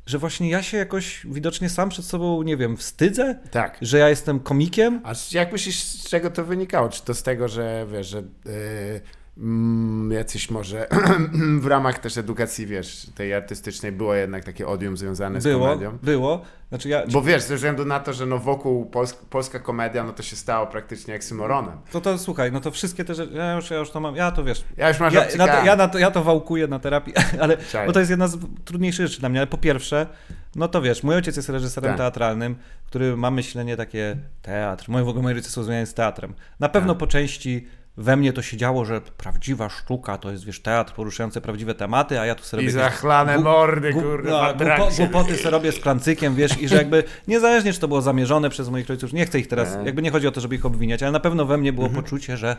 że 0.05 0.17
właśnie 0.17 0.49
ja 0.49 0.63
się 0.63 0.77
jakoś 0.77 1.25
widocznie 1.29 1.69
sam 1.69 1.89
przed 1.89 2.05
sobą, 2.05 2.43
nie 2.43 2.57
wiem, 2.57 2.77
wstydzę, 2.77 3.39
Tak. 3.51 3.77
że 3.81 3.97
ja 3.97 4.09
jestem 4.09 4.39
komikiem, 4.39 5.01
A 5.03 5.13
jak 5.31 5.51
myślisz, 5.51 5.83
z 5.83 6.09
czego 6.09 6.29
to 6.29 6.45
wynikało? 6.45 6.89
Czy 6.89 7.03
to 7.05 7.13
z 7.13 7.23
tego, 7.23 7.47
że 7.47 7.85
wiesz, 7.91 8.07
że 8.07 8.17
yy, 8.17 9.01
jacyś 10.11 10.49
może 10.51 10.87
w 11.61 11.65
ramach 11.67 11.99
też 11.99 12.17
edukacji, 12.17 12.65
wiesz, 12.67 13.07
tej 13.15 13.33
artystycznej 13.33 13.91
było 13.91 14.13
jednak 14.15 14.43
takie 14.43 14.67
odium 14.67 14.97
związane 14.97 15.41
z 15.41 15.43
było, 15.43 15.67
komedią? 15.67 15.97
było. 16.03 16.41
Znaczy 16.69 16.89
ja, 16.89 17.03
Bo 17.11 17.21
wiesz, 17.21 17.43
ze 17.43 17.55
względu 17.55 17.85
na 17.85 17.99
to, 17.99 18.13
że 18.13 18.25
no 18.25 18.37
wokół 18.37 18.85
pols 18.85 19.13
polska 19.13 19.59
komedia, 19.59 20.03
no 20.03 20.13
to 20.13 20.23
się 20.23 20.35
stało 20.35 20.67
praktycznie 20.67 21.15
oksymoronem. 21.15 21.77
To 21.91 22.01
to 22.01 22.17
słuchaj, 22.17 22.51
no 22.51 22.59
to 22.59 22.71
wszystkie 22.71 23.05
te 23.05 23.15
rzeczy, 23.15 23.33
ja 23.33 23.53
już, 23.55 23.69
ja 23.69 23.77
już 23.77 23.91
to 23.91 23.99
mam, 23.99 24.15
ja 24.15 24.31
to 24.31 24.43
wiesz. 24.43 24.63
Ja 24.77 24.87
już 24.89 24.99
masz 24.99 25.13
Ja, 25.13 25.25
na 25.37 25.47
to, 25.47 25.65
ja, 25.65 25.75
na 25.75 25.87
to, 25.87 25.99
ja 25.99 26.11
to 26.11 26.23
wałkuję 26.23 26.67
na 26.67 26.79
terapii, 26.79 27.13
ale 27.41 27.57
Czaj. 27.57 27.87
bo 27.87 27.93
to 27.93 27.99
jest 27.99 28.09
jedna 28.09 28.27
z 28.27 28.37
trudniejszych 28.65 29.07
rzeczy 29.07 29.19
dla 29.19 29.29
mnie, 29.29 29.39
ale 29.39 29.47
po 29.47 29.57
pierwsze, 29.57 30.07
no 30.55 30.67
to 30.67 30.81
wiesz, 30.81 31.03
mój 31.03 31.15
ojciec 31.15 31.35
jest 31.35 31.49
reżyserem 31.49 31.89
Tak. 31.89 31.97
teatralnym, 31.97 32.55
który 32.85 33.17
ma 33.17 33.31
myślenie 33.31 33.77
takie 33.77 34.17
teatr, 34.41 34.85
moje 34.89 35.05
w 35.05 35.07
ogóle 35.07 35.23
moi 35.23 35.33
rodzice 35.33 35.51
są 35.51 35.63
związani 35.63 35.87
z 35.87 35.93
teatrem. 35.93 36.33
Na 36.59 36.69
pewno 36.69 36.93
Tak. 36.93 36.99
po 36.99 37.07
części 37.07 37.67
we 37.97 38.15
mnie 38.17 38.33
to 38.33 38.41
się 38.41 38.57
działo, 38.57 38.85
że 38.85 39.01
prawdziwa 39.01 39.69
sztuka 39.69 40.17
to 40.17 40.31
jest, 40.31 40.45
wiesz, 40.45 40.61
teatr 40.61 40.93
poruszający 40.93 41.41
prawdziwe 41.41 41.75
tematy, 41.75 42.19
a 42.19 42.25
ja 42.25 42.35
tu 42.35 42.43
sobie 42.43 42.63
I 42.63 42.69
zachlane 42.69 43.35
gu- 43.37 43.43
mordy, 43.43 43.93
gu- 43.93 44.01
kurwa, 44.01 44.53
no, 44.59 44.65
głupo, 44.65 44.91
głupoty 44.97 45.37
sobie 45.37 45.49
robię 45.49 45.71
z 45.71 45.79
klancykiem, 45.79 46.35
wiesz, 46.35 46.61
i 46.61 46.67
że 46.67 46.75
jakby 46.75 47.03
niezależnie, 47.27 47.73
czy 47.73 47.79
to 47.79 47.87
było 47.87 48.01
zamierzone 48.01 48.49
przez 48.49 48.69
moich 48.69 48.87
rodziców, 48.89 49.13
nie 49.13 49.25
chcę 49.25 49.39
ich 49.39 49.47
teraz, 49.47 49.77
jakby 49.85 50.01
nie 50.01 50.11
chodzi 50.11 50.27
o 50.27 50.31
to, 50.31 50.41
żeby 50.41 50.55
ich 50.55 50.65
obwiniać, 50.65 51.03
ale 51.03 51.11
na 51.11 51.19
pewno 51.19 51.45
we 51.45 51.57
mnie 51.57 51.73
było 51.73 51.89
poczucie, 51.89 52.37
że 52.37 52.57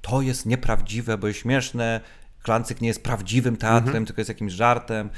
to 0.00 0.20
jest 0.22 0.46
nieprawdziwe, 0.46 1.18
bo 1.18 1.26
jest 1.26 1.40
śmieszne, 1.40 2.00
klancyk 2.42 2.80
nie 2.80 2.88
jest 2.88 3.02
prawdziwym 3.02 3.56
teatrem, 3.56 4.06
tylko 4.06 4.20
jest 4.20 4.28
jakimś 4.28 4.52
żartem. 4.52 5.10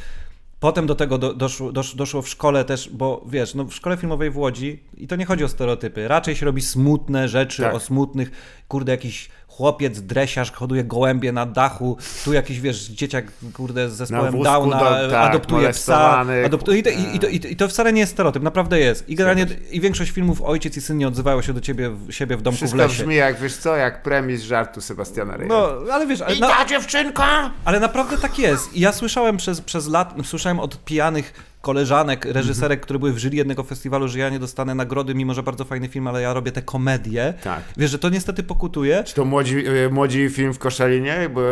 Potem 0.60 0.86
do 0.86 0.94
tego 0.94 1.18
do, 1.18 1.34
doszło, 1.34 1.72
dosz, 1.72 1.94
doszło 1.94 2.22
w 2.22 2.28
szkole 2.28 2.64
też, 2.64 2.88
bo 2.88 3.24
wiesz, 3.28 3.54
no 3.54 3.64
w 3.64 3.74
szkole 3.74 3.96
filmowej 3.96 4.30
w 4.30 4.38
Łodzi, 4.38 4.82
i 4.96 5.06
to 5.06 5.16
nie 5.16 5.24
chodzi 5.24 5.44
o 5.44 5.48
stereotypy, 5.48 6.08
raczej 6.08 6.36
się 6.36 6.46
robi 6.46 6.62
smutne 6.62 7.28
rzeczy 7.28 7.62
Tak. 7.62 7.74
o 7.74 7.80
smutnych, 7.80 8.30
kurde, 8.68 8.92
jakiś 8.92 9.28
chłopiec, 9.56 10.00
dresiarz 10.00 10.52
hoduje 10.52 10.84
gołębie 10.84 11.32
na 11.32 11.46
dachu, 11.46 11.96
tu 12.24 12.32
jakiś, 12.32 12.60
wiesz, 12.60 12.84
dzieciak, 12.84 13.24
kurde, 13.52 13.90
z 13.90 13.92
zespołem 13.92 14.42
Downa 14.42 14.80
do- 15.00 15.10
tak, 15.10 15.30
adoptuje 15.30 15.70
psa, 15.72 16.24
adoptuje, 16.46 16.78
i, 16.78 16.82
to, 16.82 16.90
i, 16.90 17.16
i, 17.16 17.18
to, 17.18 17.28
i, 17.28 17.40
to, 17.40 17.48
I 17.48 17.56
to 17.56 17.68
wcale 17.68 17.92
nie 17.92 18.00
jest 18.00 18.12
stereotyp, 18.12 18.42
naprawdę 18.42 18.80
jest. 18.80 19.08
I 19.08 19.14
generalnie, 19.14 19.46
i 19.70 19.80
większość 19.80 20.10
filmów 20.10 20.42
ojciec 20.42 20.76
i 20.76 20.80
syn 20.80 20.98
nie 20.98 21.08
odzywają 21.08 21.42
się 21.42 21.52
do 21.52 21.60
ciebie, 21.60 21.90
w, 21.90 22.12
siebie 22.12 22.36
w 22.36 22.42
domku 22.42 22.56
w 22.56 22.58
Wszystko 22.58 22.78
lesie. 22.78 23.02
brzmi 23.02 23.14
jak, 23.14 23.40
wiesz 23.40 23.56
co, 23.56 23.76
jak 23.76 24.02
premis 24.02 24.42
żartu 24.42 24.80
Sebastiana 24.80 25.36
Reja. 25.36 25.48
No, 25.48 25.68
ale 25.92 26.06
wiesz, 26.06 26.20
ale, 26.20 26.34
I 26.36 26.40
no, 26.40 26.48
ta 26.48 26.64
dziewczynka! 26.64 27.50
ale 27.64 27.80
naprawdę 27.80 28.18
tak 28.18 28.38
jest. 28.38 28.74
I 28.76 28.80
ja 28.80 28.92
słyszałem 28.92 29.36
przez, 29.36 29.60
przez 29.60 29.88
lat, 29.88 30.14
słyszałem 30.24 30.60
od 30.60 30.84
pijanych 30.84 31.53
koleżanek, 31.64 32.24
reżyserek, 32.24 32.80
które 32.80 32.98
były 32.98 33.12
w 33.12 33.18
jury 33.18 33.36
jednego 33.36 33.62
festiwalu, 33.62 34.08
że 34.08 34.18
ja 34.18 34.30
nie 34.30 34.38
dostanę 34.38 34.74
nagrody, 34.74 35.14
mimo 35.14 35.34
że 35.34 35.42
bardzo 35.42 35.64
fajny 35.64 35.88
film, 35.88 36.06
ale 36.06 36.22
ja 36.22 36.32
robię 36.32 36.52
te 36.52 36.62
komedie. 36.62 37.34
Tak. 37.44 37.62
Wiesz, 37.76 37.90
że 37.90 37.98
to 37.98 38.08
niestety 38.08 38.42
pokutuje. 38.42 39.04
Czy 39.04 39.14
to 39.14 39.24
młodzi, 39.24 39.66
e, 39.66 39.88
młodzi 39.88 40.28
film 40.28 40.54
w 40.54 40.58
Koszalinie? 40.58 41.30
Bo 41.34 41.42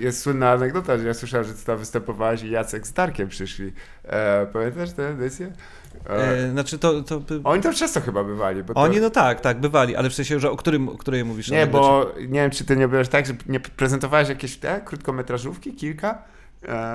jest 0.00 0.20
słynna 0.20 0.50
anegdota, 0.50 0.98
że 0.98 1.06
ja 1.06 1.14
słyszałem, 1.14 1.46
że 1.46 1.54
ty 1.54 1.64
tam 1.64 1.78
występowałeś 1.78 2.42
i 2.42 2.50
Jacek 2.50 2.86
z 2.86 2.92
Darkiem 2.92 3.28
przyszli. 3.28 3.72
E, 4.04 4.46
pamiętasz 4.46 4.92
tę 4.92 5.08
edycję? 5.08 5.46
E, 5.46 6.10
E, 6.10 6.50
znaczy 6.50 6.78
to... 6.78 7.02
to 7.02 7.20
oni 7.44 7.62
tam 7.62 7.74
często 7.74 8.00
chyba 8.00 8.24
bywali. 8.24 8.62
Bo 8.62 8.74
to, 8.74 8.80
Oni 8.80 9.00
no 9.00 9.10
tak, 9.10 9.40
tak, 9.40 9.60
bywali, 9.60 9.96
ale 9.96 10.10
w 10.10 10.14
sensie, 10.14 10.40
że 10.40 10.50
o 10.50 10.56
którym, 10.56 10.88
o 10.88 10.96
której 10.96 11.24
mówisz? 11.24 11.50
Nie, 11.50 11.66
bo 11.66 12.12
nie 12.20 12.40
wiem, 12.40 12.50
czy 12.50 12.64
ty 12.64 12.76
nie 12.76 12.88
byłeś 12.88 13.08
tak, 13.08 13.26
że 13.26 13.32
nie 13.46 13.60
prezentowałeś 13.60 14.28
jakieś 14.28 14.56
te 14.56 14.80
krótkometrażówki, 14.84 15.72
kilka? 15.74 16.22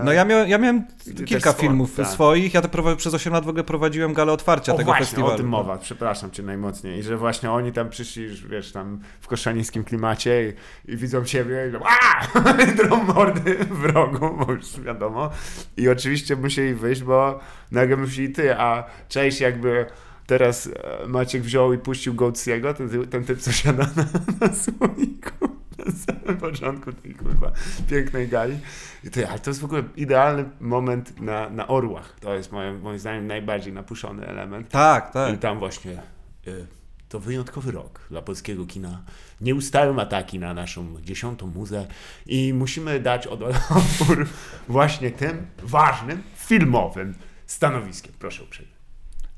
No 0.04 0.12
ja 0.12 0.26
miałem, 0.26 0.50
ja 0.50 0.58
miałem 0.58 0.84
kilka 1.26 1.54
filmów 1.54 1.96
tak. 1.96 2.08
swoich, 2.08 2.54
ja 2.54 2.62
to 2.62 2.96
przez 2.96 3.14
8 3.14 3.34
lat 3.34 3.46
w 3.46 3.50
ogóle 3.50 3.64
prowadziłem 3.64 4.14
galę 4.14 4.32
otwarcia 4.32 4.74
o 4.74 4.78
tego 4.78 4.86
właśnie, 4.86 5.06
festiwalu. 5.06 5.34
o 5.34 5.38
tym 5.38 5.48
mowa, 5.48 5.78
przepraszam 5.78 6.32
cię 6.32 6.44
najmocniej. 6.44 7.00
I 7.00 7.04
że 7.04 7.18
właśnie 7.18 7.52
oni 7.52 7.72
tam 7.72 7.90
przyszli, 7.90 8.28
wiesz, 8.50 8.72
tam 8.72 9.00
w 9.22 9.28
koszalińskim 9.28 9.84
klimacie 9.84 10.54
i, 10.88 10.92
i 10.92 10.98
widzą 10.98 11.26
ciebie 11.26 11.72
i 11.72 11.76
a 11.86 12.54
drą 12.84 13.04
mordy 13.04 13.56
w 13.56 13.86
rogu, 13.86 14.38
bo 14.38 14.54
już 14.54 14.80
wiadomo. 14.80 15.30
I 15.78 15.90
oczywiście 15.90 16.36
musieli 16.36 16.74
wyjść, 16.74 17.04
bo 17.04 17.40
nagle 17.72 17.98
musieli 17.98 18.34
ty, 18.34 18.56
a 18.56 18.84
część 19.10 19.42
jakby 19.42 19.86
teraz 20.28 20.68
e, 20.68 21.08
Maciek 21.08 21.42
wziął 21.42 21.74
i 21.74 21.78
puścił 21.78 22.14
Goatsiego, 22.14 22.74
ten, 22.74 23.08
ten 23.08 23.24
typ, 23.24 23.40
co 23.40 23.52
siada 23.52 23.84
na, 23.96 24.06
na 24.48 24.54
słoniku 24.56 25.53
na 25.86 25.92
samym 25.92 26.38
początku 26.38 26.94
tej 26.94 27.14
kurwa 27.14 27.52
pięknej 27.90 28.28
gali. 28.28 28.60
I 29.04 29.10
to, 29.10 29.30
ale 29.30 29.40
to 29.40 29.50
jest 29.50 29.62
w 29.62 29.66
ogóle 29.66 29.84
idealny 29.96 30.46
moment 30.60 31.22
na, 31.22 31.50
na 31.50 31.68
orłach. 31.68 32.16
To 32.20 32.36
jest 32.36 32.52
moim, 32.52 32.82
moim 32.82 33.00
zdaniem 33.00 33.28
najbardziej 33.28 33.74
napuszony 33.74 34.28
element. 34.28 34.70
Tak, 34.70 35.14
tak. 35.14 35.34
I 35.34 35.38
tam 35.38 35.60
właśnie 35.60 36.02
y, 36.48 36.68
to 37.10 37.20
wyjątkowy 37.20 37.72
rok 37.72 38.00
dla 38.10 38.22
polskiego 38.22 38.66
kina. 38.66 39.04
Nie 39.42 39.56
ustają 39.56 40.00
ataki 40.02 40.40
na 40.40 40.54
naszą 40.54 41.02
dziesiątą 41.02 41.48
muzę 41.48 41.88
i 42.26 42.54
musimy 42.54 43.00
dać 43.00 43.28
od- 43.28 43.42
odpór 43.42 44.28
właśnie 44.68 45.12
tym 45.12 45.48
ważnym, 45.64 46.24
filmowym 46.36 47.14
stanowiskiem. 47.46 48.14
Proszę 48.20 48.44
uprzejmie. 48.44 48.73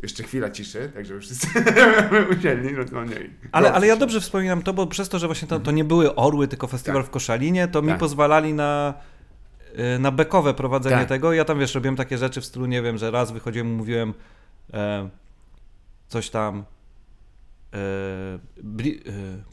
Jeszcze 0.04 0.24
chwila 0.24 0.50
ciszy, 0.50 0.92
tak 0.94 1.06
żeby 1.06 1.20
wszyscy 1.20 1.48
usiedli. 2.40 2.74
No, 2.74 2.86
to 2.86 3.04
nie. 3.06 3.16
Ale, 3.52 3.74
ale 3.74 3.88
ja 3.88 3.96
dobrze 3.98 4.22
wspominam 4.22 4.62
to, 4.62 4.74
bo 4.74 4.88
przez 4.88 5.10
to, 5.10 5.20
że 5.20 5.28
właśnie 5.28 5.48
to, 5.48 5.60
to 5.60 5.72
nie 5.72 5.84
były 5.84 6.16
orły, 6.16 6.48
tylko 6.48 6.68
festiwal 6.68 7.02
Tak. 7.02 7.08
w 7.08 7.10
Koszalinie, 7.14 7.68
to 7.68 7.82
mi 7.82 7.88
Tak. 7.88 8.00
pozwalali 8.00 8.54
na, 8.54 8.94
y, 9.96 10.00
na 10.00 10.12
bekowe 10.12 10.54
prowadzenie 10.54 10.96
Tak. 10.96 11.08
tego. 11.10 11.34
Ja 11.34 11.46
tam, 11.46 11.60
wiesz, 11.60 11.76
robiłem 11.76 11.96
takie 11.96 12.18
rzeczy 12.18 12.42
w 12.42 12.46
stylu, 12.46 12.66
nie 12.66 12.82
wiem, 12.82 12.98
że 12.98 13.12
raz 13.12 13.32
wychodziłem 13.32 13.68
i 13.68 13.72
mówiłem 13.72 14.14
e, 14.74 15.10
coś 16.08 16.30
tam 16.30 16.58
e, 16.58 16.60
e, 16.60 16.64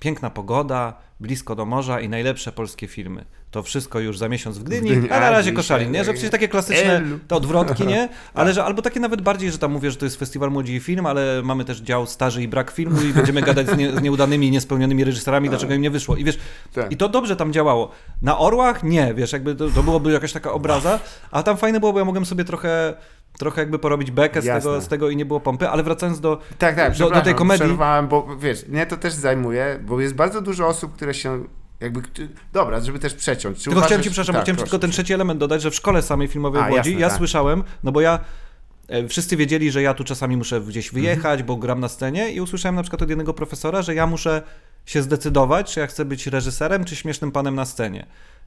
piękna 0.01 0.31
pogoda, 0.31 0.95
blisko 1.20 1.55
do 1.55 1.66
morza 1.66 2.01
i 2.01 2.09
najlepsze 2.09 2.53
polskie 2.53 2.89
filmy. 2.89 3.25
To 3.51 3.62
wszystko 3.62 4.01
już 4.01 4.18
za 4.18 4.29
miesiąc 4.29 4.59
w 4.59 4.62
Gdyni, 4.62 4.91
Gdyni, 4.91 5.11
a 5.11 5.20
na 5.20 5.31
razie 5.31 5.53
Koszalin, 5.53 5.91
nie? 5.91 6.05
Że 6.05 6.12
przecież 6.12 6.31
takie 6.31 6.49
klasyczne 6.49 7.03
te 7.29 7.37
odwrotki, 7.37 7.87
nie? 7.87 8.09
Ale 8.35 8.53
że 8.53 8.64
albo 8.64 8.83
takie 8.83 9.01
nawet 9.01 9.23
bardziej, 9.23 9.51
że 9.51 9.59
tam 9.59 9.73
mówię, 9.73 9.91
że 9.91 9.97
to 9.97 10.05
jest 10.05 10.18
festiwal 10.18 10.51
młodzi 10.51 10.75
i 10.75 10.81
film, 10.81 11.07
ale 11.07 11.43
mamy 11.45 11.64
też 11.64 11.81
dział 11.81 12.07
staży 12.07 12.43
i 12.43 12.49
brak 12.49 12.70
filmu 12.70 13.03
i 13.03 13.12
będziemy 13.12 13.43
gadać 13.53 13.68
z, 13.68 13.77
nie, 13.77 13.93
z 13.93 14.03
nieudanymi, 14.03 14.51
niespełnionymi 14.51 15.05
reżyserami, 15.05 15.49
dlaczego 15.49 15.75
im 15.75 15.83
nie 15.83 15.91
wyszło. 15.91 16.16
I 16.16 16.25
wiesz, 16.25 16.39
Tak. 16.73 16.93
i 16.93 16.97
to 16.97 17.09
dobrze 17.09 17.37
tam 17.37 17.53
działało. 17.53 17.91
Na 18.23 18.39
Orłach 18.39 18.83
nie, 18.83 19.14
wiesz, 19.14 19.33
jakby 19.33 19.55
to, 19.55 19.70
to 19.70 19.83
byłoby 19.83 20.12
jakaś 20.12 20.33
taka 20.33 20.53
obraza, 20.53 21.01
a 21.31 21.43
tam 21.43 21.57
fajne 21.57 21.81
było, 21.81 21.93
bo 21.93 21.99
ja 21.99 22.05
mogłem 22.05 22.27
sobie 22.27 22.45
trochę 22.45 22.95
trochę 23.43 23.61
jakby 23.61 23.78
porobić 23.78 24.11
bekę 24.11 24.43
z 24.43 24.45
Jasne. 24.45 24.70
tego, 24.70 24.80
z 24.80 24.88
tego 24.88 25.11
i 25.11 25.16
nie 25.16 25.24
było 25.26 25.40
pompy, 25.40 25.68
ale 25.68 25.82
wracając 25.82 26.20
do, 26.20 26.38
Tak, 26.59 26.76
tak, 26.76 26.97
do, 26.97 27.11
do 27.11 27.20
tej 27.20 27.34
komedii, 27.34 27.66
przerwałem, 27.66 28.09
bo 28.09 28.36
wiesz, 28.36 28.66
mnie 28.68 28.86
to 28.86 28.97
też 28.97 29.12
zajmuje, 29.12 29.78
bo 29.86 30.01
jest 30.01 30.14
bardzo 30.14 30.40
dużo 30.40 30.66
osób, 30.66 30.95
które 30.95 31.14
się 31.14 31.45
jakby... 31.80 32.01
Dobra, 32.53 32.80
żeby 32.80 32.99
też 32.99 33.14
przeciąć. 33.14 33.59
Czy 33.59 33.64
Tylko 33.64 33.80
chciałem 33.80 34.01
uważasz- 34.01 34.05
ci, 34.05 34.11
przepraszam, 34.11 34.34
tak, 34.34 34.43
chciałem 34.45 34.57
ci 34.57 34.61
proszę. 34.61 34.70
tylko 34.70 34.80
ten 34.80 34.90
trzeci 34.90 35.12
element 35.14 35.40
dodać, 35.40 35.62
że 35.62 35.70
w 35.70 35.74
szkole 35.74 36.03
samej 36.03 36.28
filmowej 36.28 36.62
A, 36.62 36.64
w 36.68 36.70
Łodzi 36.70 36.90
jasne, 36.90 37.01
ja 37.01 37.09
tak. 37.09 37.18
słyszałem, 37.18 37.64
no 37.84 37.93
bo 37.93 38.01
ja 38.01 38.18
e, 38.88 39.09
wszyscy 39.09 39.36
wiedzieli, 39.36 39.70
że 39.70 39.82
ja 39.82 39.95
tu 39.95 40.05
czasami 40.05 40.36
muszę 40.36 40.61
gdzieś 40.61 40.86
Mhm. 40.86 41.03
wyjechać, 41.05 41.43
bo 41.43 41.57
gram 41.57 41.80
na 41.80 41.88
scenie 41.88 42.30
i 42.32 42.40
usłyszałem 42.40 42.74
na 42.76 42.82
przykład 42.82 43.03
od 43.03 43.09
jednego 43.09 43.34
profesora, 43.34 43.82
że 43.82 43.95
ja 43.95 44.07
muszę 44.07 44.43
się 44.86 45.03
zdecydować, 45.03 45.74
czy 45.74 45.80
ja 45.80 45.86
chcę 45.86 46.05
być 46.05 46.26
reżyserem, 46.26 46.84
czy 46.84 46.97
śmiesznym 46.97 47.32
panem 47.32 47.55
na 47.55 47.64
scenie, 47.64 48.07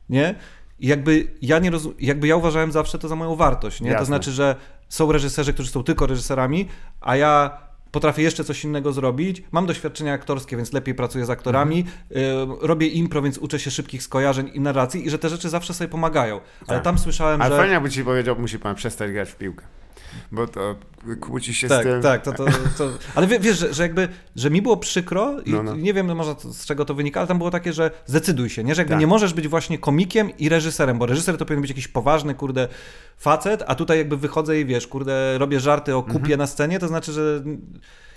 nie? 0.10 0.36
I 0.80 0.88
jakby 0.88 1.28
ja 1.42 1.60
nie 1.60 1.72
rozum- 1.72 1.94
jakby 2.00 2.28
ja 2.28 2.36
uważałem 2.36 2.72
zawsze 2.72 3.00
to 3.00 3.08
za 3.08 3.16
moją 3.16 3.36
wartość, 3.36 3.82
nie? 3.82 3.88
To 3.88 3.94
Jasne. 3.94 4.06
znaczy, 4.06 4.32
że 4.32 4.56
są 4.90 5.12
reżyserzy, 5.12 5.54
którzy 5.54 5.70
są 5.70 5.84
tylko 5.84 6.08
reżyserami, 6.08 6.68
a 7.02 7.16
ja 7.16 7.58
potrafię 7.92 8.24
jeszcze 8.24 8.44
coś 8.44 8.64
innego 8.64 8.92
zrobić. 8.94 9.44
Mam 9.52 9.66
doświadczenia 9.66 10.14
aktorskie, 10.14 10.58
więc 10.58 10.74
lepiej 10.74 10.96
pracuję 10.96 11.26
z 11.26 11.30
aktorami. 11.30 11.86
Mhm. 12.12 12.52
Y, 12.62 12.68
robię 12.68 12.88
impro, 12.88 13.22
więc 13.22 13.38
uczę 13.38 13.60
się 13.60 13.72
szybkich 13.72 14.04
skojarzeń 14.04 14.52
i 14.54 14.60
narracji 14.60 15.08
i 15.08 15.10
że 15.10 15.20
te 15.20 15.30
rzeczy 15.30 15.50
zawsze 15.50 15.74
sobie 15.74 15.88
pomagają. 15.88 16.42
Ale 16.68 16.78
Tak. 16.78 16.84
tam 16.84 16.98
słyszałem, 16.98 17.42
Ale 17.42 17.52
że... 17.52 17.58
fajnie 17.58 17.74
jakby 17.74 17.90
ci 17.90 18.04
powiedział, 18.04 18.36
musi 18.40 18.60
pan 18.60 18.76
przestać 18.76 19.12
grać 19.12 19.30
w 19.30 19.36
piłkę. 19.36 19.66
Bo 20.32 20.48
to 20.48 20.76
kłóci 21.22 21.54
się 21.54 21.68
z 21.68 21.70
Tak, 21.70 21.84
tym. 21.84 22.02
tak, 22.02 22.22
to, 22.24 22.32
to, 22.32 22.46
to... 22.78 22.90
Ale 23.16 23.28
wie, 23.28 23.40
wiesz, 23.40 23.58
że, 23.60 23.74
że 23.74 23.84
jakby, 23.84 24.08
że 24.36 24.50
mi 24.50 24.62
było 24.62 24.78
przykro 24.78 25.42
i 25.46 25.52
No, 25.52 25.64
no. 25.64 25.76
nie 25.76 25.94
wiem 25.94 26.16
może 26.16 26.36
to, 26.36 26.54
z 26.54 26.66
czego 26.66 26.86
to 26.86 26.94
wynika, 26.94 27.20
ale 27.20 27.28
tam 27.28 27.38
było 27.38 27.52
takie, 27.52 27.74
że 27.74 27.92
zdecyduj 28.06 28.50
się, 28.50 28.64
nie? 28.64 28.76
Że 28.76 28.82
jakby 28.82 28.92
Tak. 28.94 29.00
nie 29.00 29.08
możesz 29.08 29.34
być 29.34 29.48
właśnie 29.48 29.78
komikiem 29.78 30.38
i 30.38 30.50
reżyserem, 30.50 30.98
bo 31.00 31.06
reżyser 31.06 31.38
to 31.38 31.46
powinien 31.46 31.62
być 31.62 31.70
jakiś 31.72 31.88
poważny, 31.88 32.36
kurde, 32.36 32.68
facet, 33.18 33.64
a 33.68 33.76
tutaj 33.76 33.98
jakby 33.98 34.18
wychodzę 34.18 34.60
i 34.60 34.66
wiesz, 34.66 34.88
kurde, 34.88 35.38
robię 35.38 35.60
żarty 35.60 35.96
o 35.96 36.04
kupie 36.04 36.18
Mhm. 36.20 36.38
na 36.38 36.48
scenie, 36.48 36.80
to 36.80 36.88
znaczy, 36.88 37.12
że... 37.12 37.44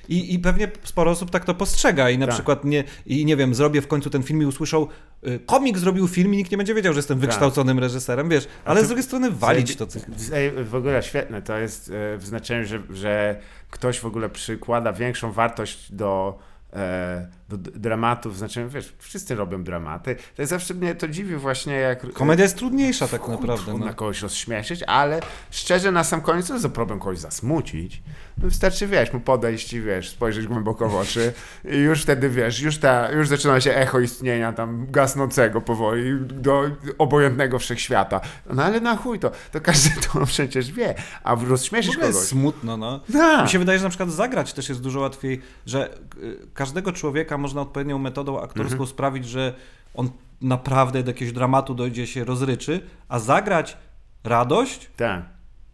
I, 0.08 0.34
I 0.34 0.38
pewnie 0.38 0.70
sporo 0.84 1.10
osób 1.10 1.30
tak 1.30 1.44
to 1.44 1.54
postrzega 1.54 2.10
i 2.10 2.18
na 2.18 2.26
Tak. 2.26 2.34
przykład 2.34 2.64
nie, 2.64 2.84
i 3.06 3.24
nie 3.24 3.36
wiem, 3.36 3.54
zrobię 3.54 3.82
w 3.82 3.86
końcu 3.88 4.10
ten 4.10 4.22
film 4.22 4.42
i 4.42 4.46
usłyszą, 4.46 4.86
y, 5.26 5.40
komik 5.46 5.78
zrobił 5.78 6.08
film 6.08 6.34
i 6.34 6.36
nikt 6.36 6.50
nie 6.50 6.56
będzie 6.56 6.74
wiedział, 6.74 6.92
że 6.92 6.98
jestem 6.98 7.18
wykształconym 7.18 7.78
reżyserem, 7.78 8.28
wiesz, 8.28 8.48
ale 8.64 8.84
z 8.84 8.86
drugiej 8.86 9.04
strony 9.04 9.30
walić 9.30 9.76
to. 9.76 9.86
Ej, 10.32 10.64
W 10.64 10.74
ogóle 10.74 11.02
świetne 11.02 11.42
to 11.42 11.58
jest 11.58 11.90
e, 11.90 12.18
w 12.18 12.26
znaczeniu, 12.26 12.66
że, 12.66 12.82
że 12.90 13.40
ktoś 13.70 14.00
w 14.00 14.06
ogóle 14.06 14.28
przykłada 14.28 14.92
większą 14.92 15.32
wartość 15.32 15.92
do, 15.92 16.38
e, 16.72 17.28
do 17.48 17.56
dramatów, 17.56 18.34
w 18.34 18.38
znaczeniu, 18.38 18.70
wiesz, 18.70 18.94
wszyscy 18.98 19.34
robią 19.34 19.64
dramaty. 19.64 20.16
Tak 20.36 20.46
zawsze 20.46 20.74
mnie 20.74 20.94
to 20.94 21.08
dziwi 21.08 21.36
właśnie, 21.36 21.74
jak... 21.74 22.12
Komedia 22.12 22.42
jest 22.42 22.56
trudniejsza 22.56 23.08
tak 23.08 23.28
naprawdę. 23.28 23.78
No. 23.78 23.94
kogoś 23.94 24.22
rozśmieszyć, 24.22 24.82
ale 24.82 25.20
szczerze 25.50 25.92
na 25.92 26.04
sam 26.04 26.20
koniec, 26.20 26.48
jest 26.48 26.62
za 26.62 26.68
problem 26.68 26.98
kogoś 26.98 27.18
zasmucić? 27.18 28.02
No 28.42 28.48
wystarczy, 28.48 28.86
wiesz, 28.86 29.12
mu 29.12 29.20
podejść 29.20 29.72
i, 29.72 29.80
wiesz, 29.80 30.10
spojrzeć 30.10 30.46
głęboko 30.46 30.88
w 30.88 30.96
oczy 30.96 31.32
i 31.64 31.76
już 31.76 32.02
wtedy, 32.02 32.30
wiesz, 32.30 32.60
już, 32.60 32.78
ta, 32.78 33.12
już 33.12 33.28
zaczyna 33.28 33.60
się 33.60 33.74
echo 33.74 34.00
istnienia 34.00 34.52
tam 34.52 34.86
gasnącego 34.90 35.60
powoli 35.60 36.20
do 36.20 36.70
obojętnego 36.98 37.58
wszechświata. 37.58 38.20
No 38.50 38.64
ale 38.64 38.80
na 38.80 38.96
chuj 38.96 39.18
to, 39.18 39.30
to 39.52 39.60
każdy 39.60 39.90
to 40.00 40.26
przecież 40.26 40.72
wie, 40.72 40.94
a 41.24 41.34
rozśmieszyć 41.34 41.90
ogóle 41.90 42.06
jest 42.06 42.18
kogoś... 42.18 42.30
smutno, 42.30 42.76
no. 42.76 43.00
Tak. 43.12 43.44
Mi 43.44 43.50
się 43.50 43.58
wydaje, 43.58 43.78
że 43.78 43.84
na 43.84 43.90
przykład 43.90 44.10
zagrać 44.10 44.52
też 44.52 44.68
jest 44.68 44.80
dużo 44.80 45.00
łatwiej, 45.00 45.40
że 45.66 45.94
y, 46.22 46.38
każdego 46.54 46.92
człowieka 46.92 47.37
można 47.38 47.60
odpowiednią 47.60 47.98
metodą 47.98 48.40
aktorską 48.40 48.72
Mhm. 48.72 48.86
sprawić, 48.90 49.24
że 49.28 49.54
on 49.94 50.10
naprawdę 50.40 51.02
do 51.02 51.10
jakiegoś 51.10 51.32
dramatu 51.34 51.74
dojdzie 51.74 52.06
się 52.06 52.24
rozryczy, 52.24 52.80
a 53.08 53.18
zagrać 53.18 53.76
radość, 54.24 54.90
Tak. 54.96 55.22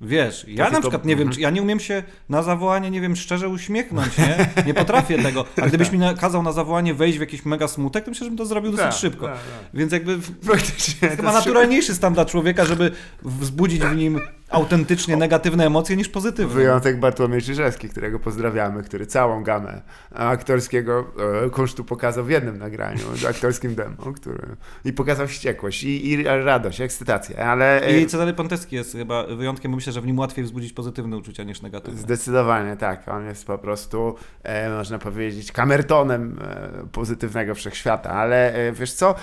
Wiesz, 0.00 0.44
ja 0.48 0.70
na 0.70 0.80
przykład 0.80 1.04
nie 1.04 1.16
wiem, 1.16 1.22
Mhm. 1.22 1.34
czy 1.34 1.40
ja 1.40 1.50
nie 1.50 1.62
umiem 1.62 1.80
się 1.80 2.02
na 2.28 2.42
zawołanie, 2.42 2.90
nie 2.90 3.00
wiem, 3.00 3.16
szczerze 3.16 3.48
uśmiechnąć, 3.48 4.18
nie? 4.18 4.36
Nie 4.66 4.74
potrafię 4.74 5.22
tego. 5.22 5.44
A 5.62 5.66
gdybyś 5.66 5.92
mi 5.92 5.98
nakazał 5.98 6.42
na 6.42 6.52
zawołanie 6.52 6.94
wejść 6.94 7.18
w 7.18 7.20
jakiś 7.20 7.44
mega 7.44 7.68
smutek, 7.68 8.04
to 8.04 8.10
myślę, 8.10 8.24
że 8.24 8.30
bym 8.30 8.38
to 8.38 8.46
zrobił 8.46 8.70
dosyć 8.70 8.84
Tak, 8.86 8.94
szybko. 8.94 9.26
tak, 9.26 9.34
tak. 9.34 9.42
Więc 9.74 9.92
jakby 9.92 10.18
Praktycznie. 10.46 11.08
to 11.08 11.16
chyba 11.16 11.32
jest 11.32 11.38
naturalniejszy 11.46 11.94
stan 11.94 12.14
dla 12.14 12.24
człowieka, 12.24 12.64
żeby 12.64 12.90
wzbudzić 13.22 13.80
w 13.82 13.96
nim 13.96 14.20
autentycznie 14.54 15.16
negatywne 15.16 15.66
emocje 15.66 15.96
niż 15.96 16.08
pozytywne. 16.08 16.54
Wyjątek 16.54 17.00
Bartłomiej 17.00 17.42
Czyżewski, 17.42 17.88
którego 17.88 18.18
pozdrawiamy, 18.18 18.82
który 18.82 19.06
całą 19.06 19.42
gamę 19.42 19.82
aktorskiego 20.10 21.04
e, 21.46 21.50
kunsztu 21.50 21.84
pokazał 21.84 22.24
w 22.24 22.30
jednym 22.30 22.58
nagraniu, 22.58 23.02
aktorskim 23.28 23.74
demo, 23.74 24.12
który... 24.16 24.56
i 24.84 24.92
pokazał 24.92 25.26
wściekłość 25.26 25.84
i, 25.84 26.10
i 26.10 26.22
radość, 26.24 26.80
ekscytację, 26.80 27.44
ale 27.44 27.82
I 28.02 28.06
Cezary 28.06 28.34
Ponteski 28.34 28.76
jest 28.76 28.92
chyba 28.92 29.26
wyjątkiem, 29.26 29.70
bo 29.70 29.76
myślę, 29.76 29.92
że 29.92 30.00
w 30.00 30.06
nim 30.06 30.18
łatwiej 30.18 30.44
wzbudzić 30.44 30.72
pozytywne 30.72 31.16
uczucia 31.16 31.42
niż 31.42 31.62
negatywne. 31.62 32.00
zdecydowanie 32.00 32.76
tak, 32.76 33.08
on 33.08 33.26
jest 33.26 33.46
po 33.46 33.58
prostu, 33.58 34.14
e, 34.42 34.70
można 34.70 34.98
powiedzieć, 34.98 35.52
kamertonem 35.52 36.38
e, 36.40 36.86
pozytywnego 36.92 37.54
wszechświata, 37.54 38.10
ale 38.10 38.54
wiesz 38.72 38.92
co, 38.92 39.14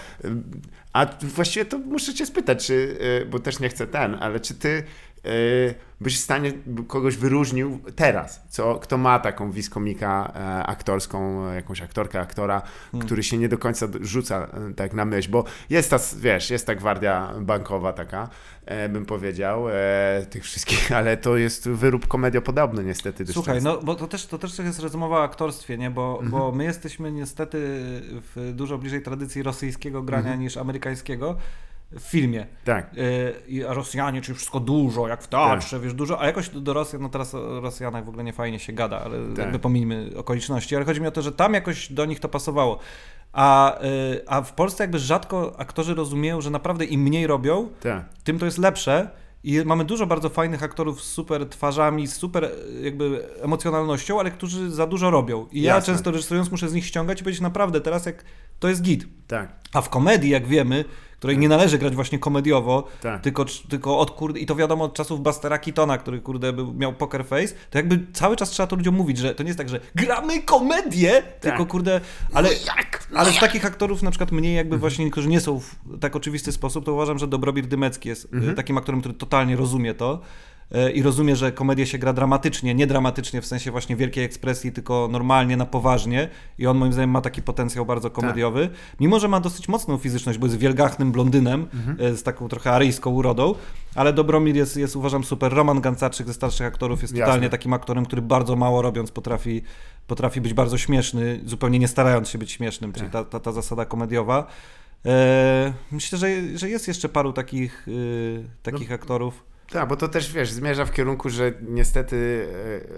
a 0.93 1.05
właściwie 1.21 1.65
to 1.65 1.77
muszę 1.77 2.13
cię 2.13 2.25
spytać, 2.25 2.67
czy, 2.67 2.97
bo 3.29 3.39
też 3.39 3.59
nie 3.59 3.69
chcę 3.69 3.87
ten, 3.87 4.17
ale 4.19 4.39
czy 4.39 4.53
ty 4.53 4.83
byś 6.01 6.15
w 6.19 6.23
stanie 6.23 6.51
kogoś 6.87 7.17
wyróżnił 7.17 7.79
teraz, 7.95 8.41
co, 8.49 8.75
kto 8.75 8.97
ma 8.97 9.19
taką 9.19 9.51
wiskomika 9.51 10.31
e, 10.35 10.63
aktorską, 10.65 11.47
e, 11.49 11.55
jakąś 11.55 11.81
aktorkę, 11.81 12.19
aktora, 12.19 12.61
Hmm. 12.91 13.05
który 13.07 13.23
się 13.23 13.37
nie 13.37 13.49
do 13.49 13.57
końca 13.57 13.87
rzuca 14.01 14.47
e, 14.69 14.73
tak 14.73 14.93
na 14.93 15.05
myśl, 15.05 15.31
bo 15.31 15.43
jest 15.69 15.89
ta, 15.89 15.97
wiesz, 16.17 16.49
jest 16.49 16.67
ta 16.67 16.75
gwardia 16.75 17.33
bankowa 17.41 17.93
taka, 17.93 18.29
bym 18.89 19.05
powiedział, 19.05 19.65
tych 20.29 20.43
wszystkich, 20.43 20.91
ale 20.97 21.17
to 21.17 21.37
jest 21.37 21.69
wyrób 21.69 22.07
komediopodobny 22.07 22.83
niestety 22.83 23.25
Słuchaj, 23.33 23.55
często. 23.55 23.73
no 23.73 23.81
bo 23.83 23.95
to 23.95 24.07
też, 24.07 24.25
to 24.27 24.37
też 24.37 24.59
jest 24.59 24.79
rozmowa 24.79 25.17
o 25.19 25.23
aktorstwie, 25.23 25.77
nie? 25.77 25.89
Bo, 25.91 26.11
Mhm. 26.13 26.31
bo 26.31 26.51
my 26.51 26.63
jesteśmy 26.63 27.11
niestety 27.11 27.57
w 28.35 28.51
dużo 28.53 28.77
bliżej 28.77 29.01
tradycji 29.01 29.43
rosyjskiego 29.43 30.01
grania 30.03 30.21
Mhm. 30.23 30.39
niż 30.39 30.57
amerykańskiego 30.57 31.35
w 31.91 32.01
filmie. 32.01 32.45
Tak, 32.65 32.93
Yy, 32.93 33.03
I 33.47 33.65
a 33.65 33.73
Rosjanie, 33.73 34.21
czyli 34.21 34.35
wszystko 34.35 34.59
dużo, 34.59 35.07
jak 35.07 35.23
w 35.23 35.27
teatrze, 35.27 35.75
Tak. 35.77 35.81
wiesz, 35.83 35.93
dużo, 35.93 36.21
a 36.21 36.25
jakoś 36.25 36.49
do, 36.49 36.73
Rosjan, 36.73 37.01
no 37.01 37.09
teraz 37.09 37.35
o 37.35 37.59
Rosjanach 37.61 38.05
w 38.05 38.09
ogóle 38.09 38.23
nie 38.23 38.33
fajnie 38.33 38.59
się 38.59 38.73
gada, 38.73 39.01
ale 39.01 39.17
Tak. 39.27 39.37
jakby 39.37 39.59
pomijmy 39.59 40.11
okoliczności, 40.15 40.75
ale 40.75 40.85
chodzi 40.85 41.01
mi 41.01 41.07
o 41.07 41.11
to, 41.11 41.21
że 41.21 41.31
tam 41.31 41.53
jakoś 41.53 41.91
do 41.91 42.05
nich 42.05 42.19
to 42.19 42.29
pasowało. 42.29 42.79
A, 43.33 43.79
yy, 43.81 44.23
a 44.27 44.41
w 44.41 44.53
Polsce 44.53 44.83
jakby 44.83 44.99
rzadko 44.99 45.59
aktorzy 45.59 45.95
rozumieją, 45.95 46.41
że 46.41 46.49
naprawdę 46.49 46.85
im 46.85 47.01
mniej 47.01 47.27
robią, 47.27 47.69
tak. 47.81 48.05
tym 48.23 48.39
to 48.39 48.45
jest 48.45 48.57
lepsze. 48.57 49.09
I 49.43 49.61
mamy 49.65 49.85
dużo 49.85 50.05
bardzo 50.07 50.29
fajnych 50.29 50.63
aktorów 50.63 51.03
z 51.03 51.11
super 51.11 51.49
twarzami, 51.49 52.07
z 52.07 52.15
super 52.15 52.43
e, 52.45 52.49
jakby 52.81 53.25
emocjonalnością, 53.41 54.19
ale 54.19 54.31
którzy 54.31 54.71
za 54.71 54.87
dużo 54.87 55.11
robią. 55.11 55.47
I 55.51 55.61
ja 55.61 55.75
Jasne. 55.75 55.93
często 55.93 56.11
reżyserując 56.11 56.51
muszę 56.51 56.69
z 56.69 56.73
nich 56.73 56.85
ściągać 56.85 57.21
i 57.21 57.23
powiedzieć 57.23 57.41
naprawdę 57.41 57.81
teraz 57.81 58.05
jak 58.05 58.23
to 58.59 58.67
jest 58.67 58.81
git. 58.81 59.05
Tak, 59.27 59.55
A 59.73 59.81
w 59.81 59.89
komedii, 59.89 60.29
jak 60.29 60.47
wiemy, 60.47 60.85
której 61.21 61.37
nie 61.37 61.49
należy 61.49 61.77
grać 61.77 61.95
właśnie 61.95 62.19
komediowo, 62.19 62.87
tak. 63.01 63.21
tylko, 63.21 63.45
tylko 63.69 63.99
od 63.99 64.11
kurde, 64.11 64.39
i 64.39 64.45
to 64.45 64.55
wiadomo 64.55 64.83
od 64.83 64.93
czasów 64.93 65.23
Bustera 65.23 65.57
Keatona, 65.57 65.97
który 65.97 66.19
kurde 66.19 66.53
był, 66.53 66.73
miał 66.73 66.93
poker 66.93 67.25
face, 67.25 67.53
to 67.69 67.77
jakby 67.77 67.99
cały 68.13 68.35
czas 68.35 68.49
trzeba 68.49 68.67
to 68.67 68.75
ludziom 68.75 68.95
mówić, 68.95 69.17
że 69.17 69.35
to 69.35 69.43
nie 69.43 69.49
jest 69.49 69.57
tak, 69.57 69.69
że 69.69 69.79
gramy 69.95 70.41
komedię, 70.41 71.23
tylko 71.39 71.65
kurde, 71.65 72.01
ale, 72.33 72.49
jak? 72.49 73.07
ale 73.15 73.31
z 73.31 73.39
takich 73.39 73.65
aktorów 73.65 74.03
na 74.03 74.11
przykład 74.11 74.31
mniej 74.31 74.55
jakby 74.55 74.77
właśnie, 74.77 75.11
którzy 75.11 75.29
nie 75.29 75.39
są 75.39 75.59
w 75.59 75.75
tak 75.99 76.15
oczywisty 76.15 76.51
sposób, 76.51 76.85
to 76.85 76.93
uważam, 76.93 77.19
że 77.19 77.27
Dobromir 77.27 77.67
Dymecki 77.67 78.09
jest 78.09 78.27
y, 78.51 78.53
takim 78.53 78.77
aktorem, 78.77 78.99
który 79.01 79.15
totalnie 79.15 79.55
rozumie 79.55 79.93
to 79.93 80.21
i 80.93 81.01
rozumie, 81.01 81.35
że 81.35 81.51
komedię 81.51 81.85
się 81.85 81.97
gra 81.97 82.13
dramatycznie, 82.13 82.75
nie 82.75 82.87
dramatycznie 82.87 83.41
w 83.41 83.45
sensie 83.45 83.71
właśnie 83.71 83.95
wielkiej 83.95 84.23
ekspresji, 84.23 84.71
tylko 84.71 85.07
normalnie, 85.11 85.57
na 85.57 85.65
poważnie 85.65 86.29
i 86.57 86.67
on 86.67 86.77
moim 86.77 86.93
zdaniem 86.93 87.09
ma 87.09 87.21
taki 87.21 87.41
potencjał 87.41 87.85
bardzo 87.85 88.09
komediowy, 88.09 88.69
mimo 88.99 89.19
że 89.19 89.27
ma 89.27 89.39
dosyć 89.39 89.67
mocną 89.67 89.97
fizyczność, 89.97 90.39
bo 90.39 90.47
jest 90.47 90.57
wielgachnym 90.57 91.11
blondynem 91.11 91.67
y, 92.01 92.17
z 92.17 92.23
taką 92.23 92.47
trochę 92.47 92.71
aryjską 92.71 93.09
urodą, 93.09 93.55
ale 93.95 94.13
Dobromir 94.13 94.55
jest, 94.55 94.77
jest 94.77 94.95
uważam 94.95 95.23
super. 95.23 95.53
Roman 95.53 95.81
Gancarczyk 95.81 96.27
ze 96.27 96.33
starszych 96.33 96.67
aktorów 96.67 97.01
jest 97.01 97.13
Jasne. 97.13 97.25
totalnie 97.25 97.49
takim 97.49 97.73
aktorem, 97.73 98.05
który 98.05 98.21
bardzo 98.21 98.55
mało 98.55 98.81
robiąc 98.81 99.11
potrafi, 99.11 99.61
potrafi 100.07 100.41
być 100.41 100.53
bardzo 100.53 100.77
śmieszny, 100.77 101.39
zupełnie 101.45 101.79
nie 101.79 101.87
starając 101.87 102.29
się 102.29 102.37
być 102.37 102.51
śmiesznym, 102.51 102.93
czyli 102.93 103.09
ta, 103.09 103.23
ta, 103.23 103.39
ta 103.39 103.51
zasada 103.51 103.85
komediowa. 103.85 104.47
E, 105.05 105.73
myślę, 105.91 106.17
że, 106.17 106.57
że 106.57 106.69
jest 106.69 106.87
jeszcze 106.87 107.09
paru 107.09 107.33
takich, 107.33 107.87
y, 107.87 108.43
takich 108.63 108.91
aktorów. 108.91 109.50
Tak, 109.71 109.87
bo 109.89 109.95
to 109.95 110.07
też, 110.07 110.31
wiesz, 110.33 110.51
zmierza 110.51 110.85
w 110.85 110.91
kierunku, 110.91 111.29
że 111.29 111.53
niestety, 111.61 112.47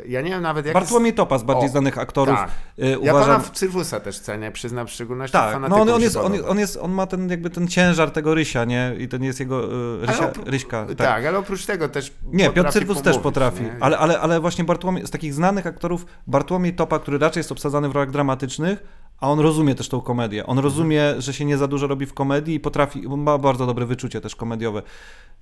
e, 0.05 0.07
ja 0.07 0.21
nie 0.21 0.29
wiem 0.29 0.41
nawet 0.41 0.65
jak 0.65 0.73
Bartłomiej 0.73 1.13
Topa 1.13 1.37
z 1.37 1.43
bardziej 1.43 1.65
O, 1.65 1.71
znanych 1.71 1.97
aktorów. 1.97 2.35
Tak. 2.35 2.49
y, 2.79 2.97
Ja 3.01 3.13
uważam, 3.13 3.41
pana 3.41 3.53
Cyrwusa 3.53 3.99
też 3.99 4.19
cenię, 4.19 4.51
przyznam 4.51 4.87
w 4.87 4.89
szczególności 4.91 5.33
tak, 5.33 5.59
no 5.69 5.81
on, 5.81 5.89
on, 5.89 6.01
jest, 6.01 6.15
on, 6.17 6.33
on, 6.47 6.59
jest, 6.59 6.77
on 6.81 6.91
ma 6.91 7.07
ten 7.07 7.29
jakby 7.29 7.49
ten 7.49 7.67
ciężar 7.67 8.11
tego 8.11 8.33
Rysia, 8.33 8.65
nie? 8.65 8.95
I 8.99 9.07
to 9.07 9.17
nie 9.17 9.27
jest 9.27 9.39
jego 9.39 9.65
y, 10.03 10.05
Rysia, 10.05 10.31
opr- 10.31 10.49
Ryśka. 10.49 10.85
Tak. 10.97 11.25
ale 11.25 11.37
oprócz 11.37 11.65
tego 11.65 11.89
też 11.89 12.13
Nie, 12.31 12.49
Piotr 12.49 12.71
Cyrwus 12.71 13.01
też 13.01 13.17
potrafi, 13.17 13.63
nie? 13.63 13.75
ale, 13.79 13.97
ale, 13.97 14.19
ale 14.19 14.39
właśnie 14.39 14.63
Bartłomiej, 14.63 15.07
z 15.07 15.09
takich 15.11 15.33
znanych 15.33 15.67
aktorów, 15.67 16.05
Bartłomiej 16.27 16.73
Topa, 16.75 16.99
który 16.99 17.17
raczej 17.17 17.39
jest 17.39 17.51
obsadzany 17.51 17.89
w 17.89 17.91
rolach 17.91 18.11
dramatycznych, 18.11 18.83
a 19.19 19.29
on 19.29 19.39
rozumie 19.39 19.75
też 19.75 19.89
tą 19.89 20.01
komedię. 20.01 20.45
On 20.45 20.59
rozumie, 20.59 21.13
że 21.21 21.33
się 21.33 21.45
nie 21.45 21.57
za 21.57 21.67
dużo 21.67 21.87
robi 21.87 22.05
w 22.05 22.13
komedii 22.13 22.55
i 22.55 22.59
potrafi, 22.59 23.07
bo 23.07 23.17
ma 23.17 23.37
bardzo 23.37 23.65
dobre 23.65 23.85
wyczucie 23.85 24.21
też 24.21 24.35
komediowe. 24.35 24.81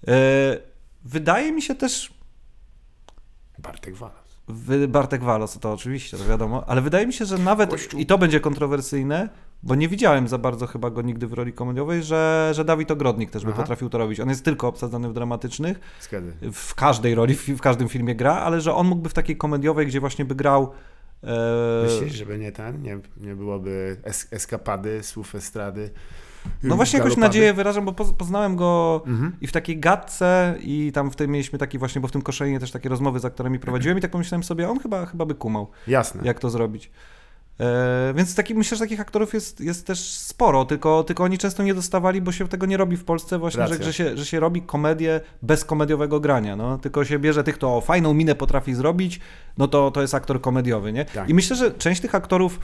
E, 0.08 0.12
wydaje 1.06 1.52
mi 1.52 1.62
się 1.62 1.76
też, 1.76 2.14
Bartek 3.60 3.96
Walas. 3.96 4.16
wy- 4.48 4.88
Bartek 4.88 5.24
Walos, 5.24 5.60
to 5.60 5.74
oczywiście, 5.74 6.18
to 6.18 6.26
wiadomo, 6.26 6.64
ale 6.68 6.82
wydaje 6.82 7.08
mi 7.08 7.14
się, 7.14 7.26
że 7.26 7.38
nawet, 7.38 7.70
Kościół. 7.70 8.00
i 8.00 8.06
to 8.06 8.18
będzie 8.18 8.40
kontrowersyjne, 8.40 9.30
bo 9.64 9.76
nie 9.76 9.88
widziałem 9.90 10.28
za 10.28 10.38
bardzo 10.38 10.68
chyba 10.68 10.90
go 10.90 11.02
nigdy 11.02 11.28
w 11.28 11.34
roli 11.34 11.54
komediowej, 11.54 12.04
że, 12.04 12.52
że 12.56 12.66
Dawid 12.66 12.92
Ogrodnik 12.92 13.30
też 13.32 13.44
by 13.46 13.52
Aha. 13.52 13.62
potrafił 13.62 13.90
to 13.90 13.98
robić. 13.98 14.20
On 14.20 14.30
jest 14.30 14.46
tylko 14.46 14.68
obsadzany 14.68 15.10
w 15.10 15.14
dramatycznych, 15.14 15.80
w 16.54 16.76
każdej 16.76 17.16
roli, 17.16 17.36
w, 17.36 17.48
w 17.48 17.62
każdym 17.62 17.90
filmie 17.90 18.16
gra, 18.16 18.34
ale 18.38 18.62
że 18.62 18.74
on 18.76 18.88
mógłby 18.88 19.10
w 19.10 19.14
takiej 19.14 19.38
komediowej, 19.38 19.88
gdzie 19.88 20.00
właśnie 20.00 20.26
by 20.26 20.36
grał. 20.36 20.72
E, 21.24 21.84
Myślisz, 21.84 22.14
żeby 22.14 22.38
nie 22.38 22.52
ten, 22.52 22.82
nie, 22.82 23.00
nie 23.18 23.36
byłoby 23.36 23.98
es, 24.04 24.28
eskapady, 24.32 25.04
słów 25.04 25.36
estrady? 25.36 25.90
No 26.64 26.76
właśnie 26.76 27.00
jakoś 27.00 27.18
nadzieję 27.18 27.54
wyrażam, 27.54 27.86
bo 27.86 27.94
poz, 27.94 28.14
poznałem 28.14 28.56
go 28.56 29.02
Mhm. 29.08 29.36
i 29.42 29.48
w 29.48 29.52
takiej 29.52 29.80
gadce 29.80 30.56
i 30.60 30.92
tam 30.94 31.12
w 31.12 31.16
tym 31.16 31.32
mieliśmy 31.32 31.60
taki 31.60 31.78
właśnie, 31.78 32.02
bo 32.02 32.08
w 32.08 32.12
tym 32.12 32.22
koszalinie 32.22 32.60
też 32.60 32.72
takie 32.72 32.90
rozmowy, 32.90 33.20
za 33.20 33.30
którymi 33.30 33.60
prowadziłem 33.60 33.98
i 33.98 34.02
tak 34.02 34.12
pomyślałem 34.12 34.44
sobie, 34.44 34.70
on 34.70 34.80
chyba, 34.80 35.06
chyba 35.06 35.26
by 35.26 35.36
kumał, 35.36 35.68
Jasne. 35.88 36.22
jak 36.26 36.40
to 36.40 36.50
zrobić. 36.50 36.92
E, 37.60 38.14
więc 38.16 38.36
taki, 38.36 38.56
myślę, 38.56 38.78
że 38.78 38.84
takich 38.84 39.00
aktorów 39.00 39.34
jest, 39.34 39.62
jest 39.62 39.88
też 39.88 40.00
sporo, 40.00 40.66
tylko, 40.66 41.04
tylko 41.04 41.24
oni 41.24 41.38
często 41.38 41.64
nie 41.64 41.74
dostawali, 41.74 42.22
bo 42.22 42.32
się 42.32 42.48
tego 42.48 42.66
nie 42.66 42.78
robi 42.78 42.98
w 42.98 43.04
Polsce 43.04 43.40
właśnie, 43.40 43.68
że, 43.68 43.84
że, 43.84 43.94
się, 43.94 44.18
że 44.18 44.26
się 44.26 44.40
robi 44.40 44.62
komedię 44.62 45.22
bez 45.42 45.66
komediowego 45.66 46.20
grania, 46.20 46.56
no. 46.56 46.78
tylko 46.78 47.06
się 47.06 47.20
bierze 47.20 47.44
tych, 47.44 47.56
kto 47.56 47.82
fajną 47.82 48.14
minę 48.14 48.36
potrafi 48.36 48.74
zrobić, 48.74 49.20
no 49.58 49.68
to, 49.68 49.92
to 49.92 50.02
jest 50.02 50.16
aktor 50.16 50.42
komediowy, 50.42 50.94
nie? 50.94 51.06
Tak. 51.06 51.30
I 51.30 51.34
myślę, 51.34 51.56
że 51.56 51.72
część 51.72 52.02
tych 52.02 52.16
aktorów 52.16 52.60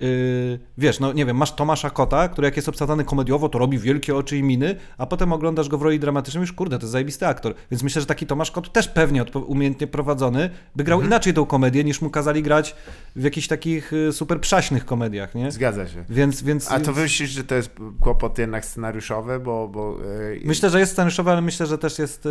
Yy, 0.00 0.58
wiesz, 0.78 1.00
no 1.00 1.12
nie 1.12 1.26
wiem, 1.26 1.36
masz 1.36 1.52
Tomasza 1.52 1.90
Kota, 1.90 2.28
który 2.28 2.46
jak 2.46 2.56
jest 2.56 2.68
obsadzany 2.68 3.04
komediowo, 3.04 3.48
to 3.48 3.58
robi 3.58 3.78
wielkie 3.78 4.16
oczy 4.16 4.36
i 4.36 4.42
miny, 4.42 4.76
a 4.98 5.06
potem 5.06 5.32
oglądasz 5.32 5.68
go 5.68 5.78
w 5.78 5.82
roli 5.82 6.00
dramatycznej 6.00 6.40
już 6.40 6.52
kurde, 6.52 6.78
to 6.78 6.82
jest 6.82 6.92
zajebisty 6.92 7.26
aktor. 7.26 7.54
Więc 7.70 7.82
myślę, 7.82 8.00
że 8.00 8.06
taki 8.06 8.26
Tomasz 8.26 8.50
Kot 8.50 8.72
też 8.72 8.88
pewnie 8.88 9.24
umiejętnie 9.46 9.86
prowadzony 9.86 10.50
by 10.76 10.84
grał 10.84 11.02
inaczej 11.02 11.34
tą 11.34 11.46
komedię, 11.46 11.84
niż 11.84 12.02
mu 12.02 12.10
kazali 12.10 12.42
grać 12.42 12.76
w 13.16 13.22
jakichś 13.22 13.46
takich 13.46 13.92
y, 13.92 14.12
super 14.12 14.40
przaśnych 14.40 14.84
komediach, 14.84 15.34
nie? 15.34 15.50
Zgadza 15.50 15.88
się. 15.88 16.04
Więc, 16.08 16.42
więc, 16.42 16.70
A 16.70 16.80
to 16.80 16.84
więc 16.84 16.98
myślisz, 16.98 17.30
że 17.30 17.44
to 17.44 17.54
jest 17.54 17.70
kłopot 18.00 18.38
jednak 18.38 18.64
scenariuszowy, 18.64 19.40
bo... 19.40 19.68
bo 19.68 19.96
e, 20.42 20.44
myślę, 20.44 20.70
że 20.70 20.80
jest 20.80 20.92
scenariuszowy, 20.92 21.30
ale 21.30 21.40
myślę, 21.42 21.66
że 21.66 21.78
też 21.78 21.98
jest 21.98 22.26
y, 22.26 22.30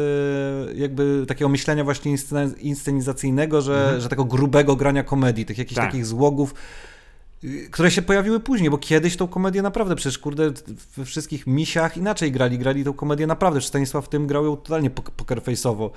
jakby 0.76 1.26
takiego 1.28 1.49
myślenia 1.49 1.84
właśnie 1.84 2.16
inscenizacyjnego, 2.59 3.61
że, 3.61 4.01
że 4.01 4.09
tego 4.09 4.26
grubego 4.26 4.76
grania 4.76 5.03
komedii, 5.03 5.45
tych 5.45 5.57
jakichś 5.57 5.76
Tak. 5.76 5.86
takich 5.86 6.05
złogów, 6.05 6.53
które 7.72 7.91
się 7.91 8.02
pojawiły 8.02 8.39
później, 8.39 8.70
bo 8.70 8.78
kiedyś 8.78 9.18
tą 9.18 9.28
komedię 9.28 9.62
naprawdę, 9.62 9.96
przecież 9.96 10.18
kurde, 10.18 10.52
we 10.98 11.06
wszystkich 11.06 11.48
misiach 11.48 11.98
inaczej 11.98 12.32
grali, 12.32 12.58
grali 12.58 12.84
tą 12.84 12.94
komedię 12.94 13.28
naprawdę, 13.28 13.60
przecież 13.60 13.70
Stanisław 13.70 14.06
w 14.06 14.10
tym 14.10 14.28
grał 14.28 14.46
ją 14.46 14.58
totalnie 14.58 14.89
pok- 14.89 15.12
poker 15.12 15.41
face'owo. 15.41 15.89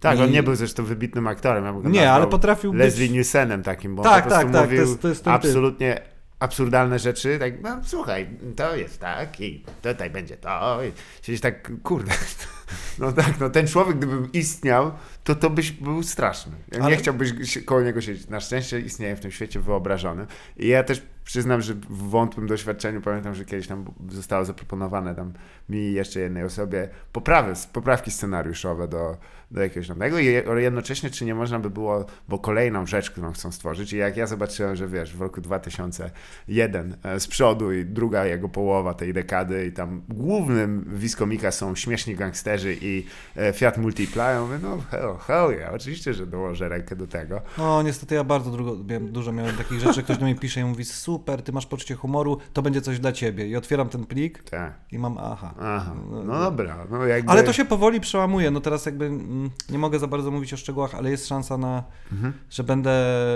Tak, 0.00 0.18
I- 0.18 0.22
on 0.22 0.30
nie 0.30 0.42
był 0.42 0.54
zresztą 0.54 0.84
wybitnym 0.84 1.26
aktorem. 1.26 1.64
Ja 1.84 1.90
Nie, 1.90 2.12
ale 2.12 2.26
potrafił 2.26 2.72
Leslie 2.72 3.04
być- 3.06 3.14
Nielsenem 3.14 3.62
takim, 3.62 3.96
bo 3.96 4.02
Tak, 4.02 4.12
on 4.12 4.22
po 4.22 4.28
prostu 4.28 4.42
tak, 4.42 4.52
tak, 4.52 4.62
to 4.62 4.66
mówił 4.68 4.80
jest- 4.80 5.00
to 5.02 5.08
jest 5.08 5.24
ten 5.24 5.32
typ. 5.34 5.44
absolutnie 5.44 6.00
absurdalne 6.38 6.98
rzeczy, 6.98 7.36
tak, 7.38 7.62
no 7.62 7.80
słuchaj, 7.84 8.28
to 8.56 8.76
jest 8.76 9.00
tak 9.00 9.40
i 9.40 9.64
tutaj 9.82 10.10
będzie 10.10 10.36
to 10.36 10.78
i 10.84 10.92
siedzisz 11.22 11.40
tak, 11.40 11.70
kurde, 11.82 12.12
No 12.98 13.12
tak, 13.12 13.40
no 13.40 13.50
ten 13.50 13.68
człowiek 13.68 13.96
gdyby 13.96 14.28
istniał, 14.32 14.92
to 15.24 15.34
to 15.34 15.50
byś 15.50 15.70
był 15.70 16.02
straszny. 16.02 16.52
Ja 16.72 16.80
Ale- 16.80 16.90
Nie 16.90 16.96
chciałbyś 16.96 17.32
koło 17.64 17.80
niego 17.82 18.00
siedzieć. 18.00 18.28
Na 18.28 18.40
szczęście 18.40 18.80
istnieje 18.80 19.16
w 19.16 19.20
tym 19.20 19.30
świecie 19.30 19.60
wyobrażonym. 19.60 20.26
I 20.56 20.68
ja 20.68 20.84
też 20.84 21.02
przyznam, 21.24 21.60
że 21.60 21.74
w 21.74 22.08
wątłym 22.10 22.46
doświadczeniu 22.46 23.00
pamiętam, 23.00 23.34
że 23.34 23.44
kiedyś 23.44 23.66
tam 23.66 23.84
zostało 24.08 24.44
zaproponowane 24.44 25.14
tam 25.14 25.32
mi 25.68 25.78
i 25.78 25.92
jeszcze 25.92 26.20
jednej 26.20 26.44
osobie 26.44 26.88
poprawy, 27.12 27.52
poprawki 27.72 28.10
scenariuszowe 28.10 28.88
do, 28.88 29.16
do 29.50 29.60
jakiegoś 29.62 29.88
tego 29.98 30.18
i 30.18 30.24
je- 30.26 30.44
jednocześnie 30.56 31.10
czy 31.10 31.24
nie 31.24 31.34
można 31.34 31.58
by 31.58 31.70
było, 31.70 32.04
bo 32.28 32.38
kolejną 32.38 32.86
rzecz, 32.86 33.10
którą 33.10 33.32
chcą 33.32 33.52
stworzyć 33.52 33.92
i 33.92 33.96
jak 33.96 34.16
ja 34.16 34.26
zobaczyłem, 34.26 34.76
że 34.76 34.88
wiesz, 34.88 35.16
w 35.16 35.20
roku 35.20 35.40
2001 35.40 36.96
e, 37.02 37.20
z 37.20 37.26
przodu 37.28 37.72
i 37.72 37.84
druga 37.84 38.26
jego 38.26 38.48
połowa 38.48 38.94
tej 38.94 39.12
dekady 39.12 39.66
i 39.66 39.72
tam 39.72 40.02
głównym 40.08 40.84
wiskomika 40.94 41.50
są 41.50 41.74
śmieszni 41.74 42.14
gangsterzy 42.16 42.76
i 42.80 43.06
e, 43.36 43.52
Fiat 43.52 43.78
Multipla, 43.78 44.30
ja 44.30 44.40
mówię, 44.40 44.58
no 44.62 44.78
hell, 44.90 45.16
hell 45.26 45.50
yeah, 45.50 45.74
oczywiście, 45.74 46.14
że 46.14 46.26
dołożę 46.26 46.68
rękę 46.68 46.96
do 46.96 47.06
tego. 47.06 47.40
No 47.58 47.82
niestety 47.82 48.14
ja 48.14 48.24
bardzo 48.24 48.50
dużo, 48.50 49.32
miałem, 49.32 49.56
takich 49.56 49.80
rzeczy, 49.80 50.02
ktoś 50.02 50.18
do 50.18 50.24
mnie 50.24 50.34
pisze 50.34 50.60
i 50.60 50.64
mówi 50.64 50.84
super, 51.12 51.42
ty 51.42 51.52
masz 51.52 51.66
poczucie 51.66 51.94
humoru, 51.94 52.38
to 52.52 52.62
będzie 52.62 52.80
coś 52.80 52.98
dla 52.98 53.12
ciebie. 53.12 53.46
I 53.48 53.56
otwieram 53.56 53.88
ten 53.88 54.06
plik 54.06 54.42
Tak. 54.50 54.74
i 54.92 54.98
mam 54.98 55.18
aha. 55.18 55.54
Aha, 55.60 55.94
no 56.26 56.38
dobra. 56.38 56.86
No 56.90 57.06
jakby... 57.06 57.30
Ale 57.30 57.42
to 57.42 57.52
się 57.52 57.64
powoli 57.64 58.00
przełamuje. 58.00 58.50
No 58.50 58.60
teraz 58.60 58.86
jakby 58.86 59.04
mm, 59.06 59.50
nie 59.70 59.78
mogę 59.78 59.98
za 59.98 60.06
bardzo 60.06 60.30
mówić 60.30 60.52
o 60.52 60.56
szczegółach, 60.56 60.94
ale 60.94 61.10
jest 61.10 61.26
szansa 61.26 61.58
na, 61.58 61.84
Mhm. 62.12 62.32
że 62.50 62.62
że 62.62 62.66
będę 62.66 62.90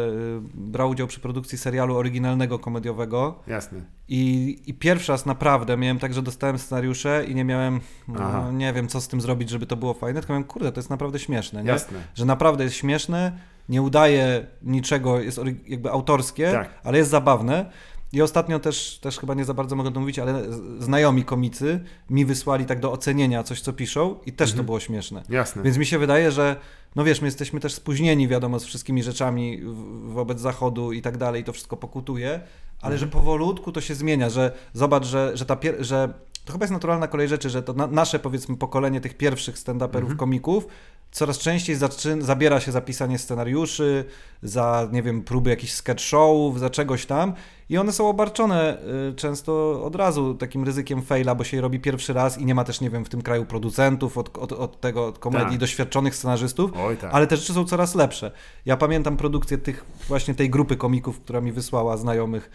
y, 0.09 0.41
brał 0.55 0.91
udział 0.91 1.07
przy 1.07 1.21
produkcji 1.21 1.59
serialu 1.59 1.97
oryginalnego, 1.97 2.59
komediowego. 2.59 3.39
Jasne. 3.47 3.81
I, 4.09 4.59
I 4.67 4.75
pierwszy 4.75 5.13
raz 5.13 5.27
naprawdę 5.27 5.77
miałem 5.77 5.99
tak, 5.99 6.15
że 6.15 6.23
dostałem 6.23 6.59
scenariusze 6.59 7.25
i 7.29 7.35
nie 7.35 7.45
miałem, 7.45 7.81
no, 8.09 8.53
nie 8.53 8.73
wiem 8.73 8.89
co 8.89 9.01
z 9.01 9.09
tym 9.09 9.21
zrobić, 9.21 9.51
żeby 9.51 9.67
to 9.67 9.77
było 9.77 9.95
fajne, 9.95 10.21
tylko 10.21 10.33
miałem, 10.33 10.45
kurde, 10.45 10.73
to 10.73 10.79
jest 10.79 10.91
naprawdę 10.91 11.19
śmieszne, 11.19 11.63
nie? 11.65 11.71
Jasne. 11.71 11.99
Że 12.15 12.25
naprawdę 12.25 12.65
jest 12.65 12.77
śmieszne, 12.77 13.33
nie 13.69 13.83
udaje 13.83 14.47
niczego, 14.63 15.21
jest 15.21 15.41
jakby 15.69 15.91
autorskie, 15.91 16.53
Tak. 16.53 16.69
ale 16.85 16.99
jest 16.99 17.11
zabawne. 17.11 17.71
I 18.13 18.23
ostatnio 18.23 18.59
też, 18.59 18.99
też 18.99 19.19
chyba 19.19 19.35
nie 19.35 19.45
za 19.45 19.55
bardzo 19.55 19.77
mogę 19.77 19.93
to 19.93 20.01
mówić, 20.01 20.19
ale 20.19 20.43
znajomi 20.79 21.25
komicy 21.25 21.81
mi 22.11 22.25
wysłali 22.25 22.65
tak 22.67 22.81
do 22.81 22.93
ocenienia 22.93 23.43
coś, 23.43 23.61
co 23.61 23.73
piszą 23.73 24.19
i 24.27 24.33
też 24.33 24.53
to 24.53 24.63
było 24.63 24.81
śmieszne. 24.81 25.23
Jasne. 25.29 25.63
Więc 25.63 25.79
mi 25.79 25.87
się 25.87 25.99
wydaje, 25.99 26.33
że 26.33 26.57
no 26.97 27.05
wiesz, 27.05 27.21
my 27.21 27.27
jesteśmy 27.27 27.61
też 27.61 27.75
spóźnieni, 27.75 28.29
wiadomo, 28.29 28.59
z 28.59 28.65
wszystkimi 28.65 29.03
rzeczami 29.03 29.61
wobec 30.05 30.41
Zachodu 30.41 30.93
i 30.93 31.03
tak 31.03 31.17
dalej, 31.17 31.45
to 31.45 31.53
wszystko 31.53 31.77
pokutuje, 31.77 32.41
ale 32.87 32.99
że 32.99 33.07
powolutku 33.07 33.73
to 33.73 33.81
się 33.81 33.95
zmienia, 33.95 34.31
że 34.31 34.53
zobacz, 34.73 35.05
że, 35.07 35.37
że 35.37 35.45
ta 35.47 35.55
pier- 35.57 35.77
że 35.83 36.15
to 36.45 36.53
chyba 36.53 36.63
jest 36.65 36.73
naturalna 36.73 37.09
kolej 37.09 37.29
rzeczy, 37.29 37.51
że 37.51 37.63
to 37.63 37.73
na, 37.73 37.87
nasze 37.87 38.19
powiedzmy 38.19 38.57
pokolenie 38.57 39.01
tych 39.01 39.17
pierwszych 39.17 39.57
stand-uperów, 39.59 40.17
komików 40.17 40.67
coraz 41.13 41.39
częściej 41.39 41.77
zaczyn- 41.77 42.23
zabiera 42.23 42.61
się 42.61 42.73
za 42.73 42.81
pisanie 42.81 43.19
scenariuszy, 43.19 44.05
za, 44.43 44.89
nie 44.93 45.03
wiem, 45.03 45.23
próby 45.23 45.51
jakichś 45.51 45.73
sketch 45.73 46.01
showów, 46.03 46.61
za 46.61 46.71
czegoś 46.71 47.07
tam 47.07 47.33
i 47.69 47.79
one 47.79 47.93
są 47.93 48.09
obarczone 48.09 48.79
y, 49.11 49.15
często 49.15 49.83
od 49.85 49.95
razu 49.97 50.35
takim 50.35 50.65
ryzykiem 50.65 51.03
faila, 51.03 51.35
bo 51.35 51.45
się 51.45 51.57
je 51.57 51.61
robi 51.61 51.81
pierwszy 51.81 52.13
raz 52.13 52.39
i 52.39 52.45
nie 52.45 52.55
ma 52.55 52.65
też, 52.65 52.81
nie 52.81 52.91
wiem, 52.91 53.05
w 53.05 53.09
tym 53.09 53.23
kraju 53.23 53.45
producentów 53.45 54.19
od, 54.19 54.39
od, 54.39 54.53
od 54.53 54.81
tego, 54.81 55.07
od 55.07 55.19
komedii, 55.19 55.49
Tak. 55.51 55.59
doświadczonych 55.59 56.15
scenarzystów, 56.17 56.71
Oj 56.87 56.97
tak. 56.97 57.11
ale 57.15 57.27
te 57.27 57.37
rzeczy 57.37 57.53
są 57.53 57.65
coraz 57.65 57.95
lepsze. 57.95 58.31
Ja 58.67 58.77
pamiętam 58.77 59.17
produkcję 59.17 59.59
tych, 59.59 59.85
właśnie 60.09 60.35
tej 60.35 60.51
grupy 60.51 60.77
komików, 60.77 61.21
która 61.21 61.41
mi 61.41 61.53
wysłała 61.53 61.97
znajomych. 61.97 62.51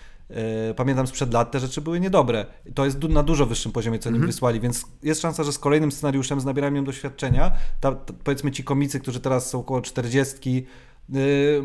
E, 0.70 0.74
pamiętam 0.74 1.08
sprzed 1.08 1.34
lat, 1.34 1.52
te 1.52 1.60
rzeczy 1.60 1.82
były 1.82 2.00
niedobre. 2.00 2.46
To 2.76 2.86
jest 2.86 3.04
na 3.04 3.24
dużo 3.24 3.46
wyższym 3.46 3.72
poziomie, 3.72 4.00
co 4.00 4.10
Mhm. 4.10 4.22
nim 4.22 4.28
wysłali, 4.28 4.60
więc 4.60 4.86
jest 5.04 5.22
szansa, 5.22 5.44
że 5.44 5.54
z 5.54 5.60
kolejnym 5.60 5.92
scenariuszem, 5.92 6.42
z 6.42 6.46
nabieraniem 6.46 6.86
doświadczenia, 6.86 7.52
ta, 7.80 7.92
ta, 7.92 8.14
powiedzmy 8.24 8.52
ci 8.52 8.64
komicy, 8.64 9.00
którzy 9.00 9.20
teraz 9.20 9.50
są 9.50 9.60
około 9.60 9.82
40, 9.82 10.66
Yy, 11.10 11.64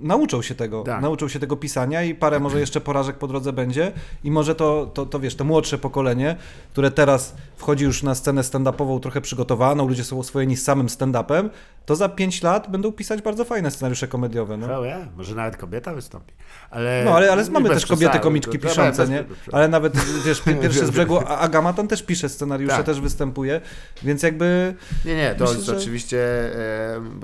nauczą 0.00 0.42
się 0.42 0.54
tego, 0.54 0.82
Tak. 0.82 1.02
nauczą 1.02 1.28
się 1.28 1.38
tego 1.38 1.56
pisania 1.56 2.02
i 2.02 2.14
parę 2.14 2.40
może 2.40 2.60
jeszcze 2.60 2.80
porażek 2.80 3.18
po 3.18 3.26
drodze 3.28 3.52
będzie 3.52 3.92
i 4.24 4.30
może 4.30 4.54
to, 4.54 4.90
to, 4.94 5.06
to 5.06 5.20
wiesz, 5.20 5.34
to 5.34 5.44
młodsze 5.44 5.78
pokolenie, 5.78 6.36
które 6.72 6.90
teraz 6.90 7.34
wchodzi 7.56 7.84
już 7.84 8.02
na 8.02 8.14
scenę 8.14 8.42
stand-upową 8.42 9.00
trochę 9.00 9.20
przygotowaną, 9.20 9.88
ludzie 9.88 10.04
są 10.04 10.18
oswojeni 10.18 10.56
z 10.56 10.62
samym 10.64 10.86
stand-upem, 10.86 11.50
to 11.86 11.96
za 11.96 12.08
5 12.08 12.42
lat 12.42 12.70
będą 12.70 12.92
pisać 12.92 13.22
bardzo 13.22 13.44
fajne 13.44 13.70
scenariusze 13.70 14.08
komediowe. 14.08 14.56
No, 14.56 14.66
Hell 14.66 14.84
yeah. 14.84 15.08
Może 15.16 15.34
nawet 15.34 15.56
kobieta 15.56 15.94
wystąpi. 15.94 16.32
Ale, 16.70 17.02
no 17.04 17.14
ale, 17.16 17.32
ale 17.32 17.50
mamy 17.50 17.68
też 17.68 17.86
kobiety 17.86 18.04
przesady, 18.06 18.22
komiczki 18.24 18.58
to- 18.58 18.62
to- 18.62 18.68
piszące, 18.68 19.02
bez- 19.02 19.10
nie? 19.10 19.22
bez- 19.22 19.38
Ale 19.52 19.68
nawet, 19.68 19.94
wiesz, 20.26 20.40
pi- 20.44 20.54
pierwszy 20.54 20.86
z 20.86 20.90
brzegu 20.90 21.18
Agama 21.26 21.72
tam 21.72 21.88
też 21.88 22.02
pisze 22.02 22.28
scenariusze, 22.28 22.76
Tak. 22.76 22.86
też 22.86 23.00
występuje, 23.00 23.60
więc 24.02 24.22
jakby... 24.22 24.74
Nie, 25.04 25.16
nie, 25.16 25.34
to 25.34 25.44
Myślę, 25.44 25.60
że- 25.60 25.76
oczywiście, 25.76 26.18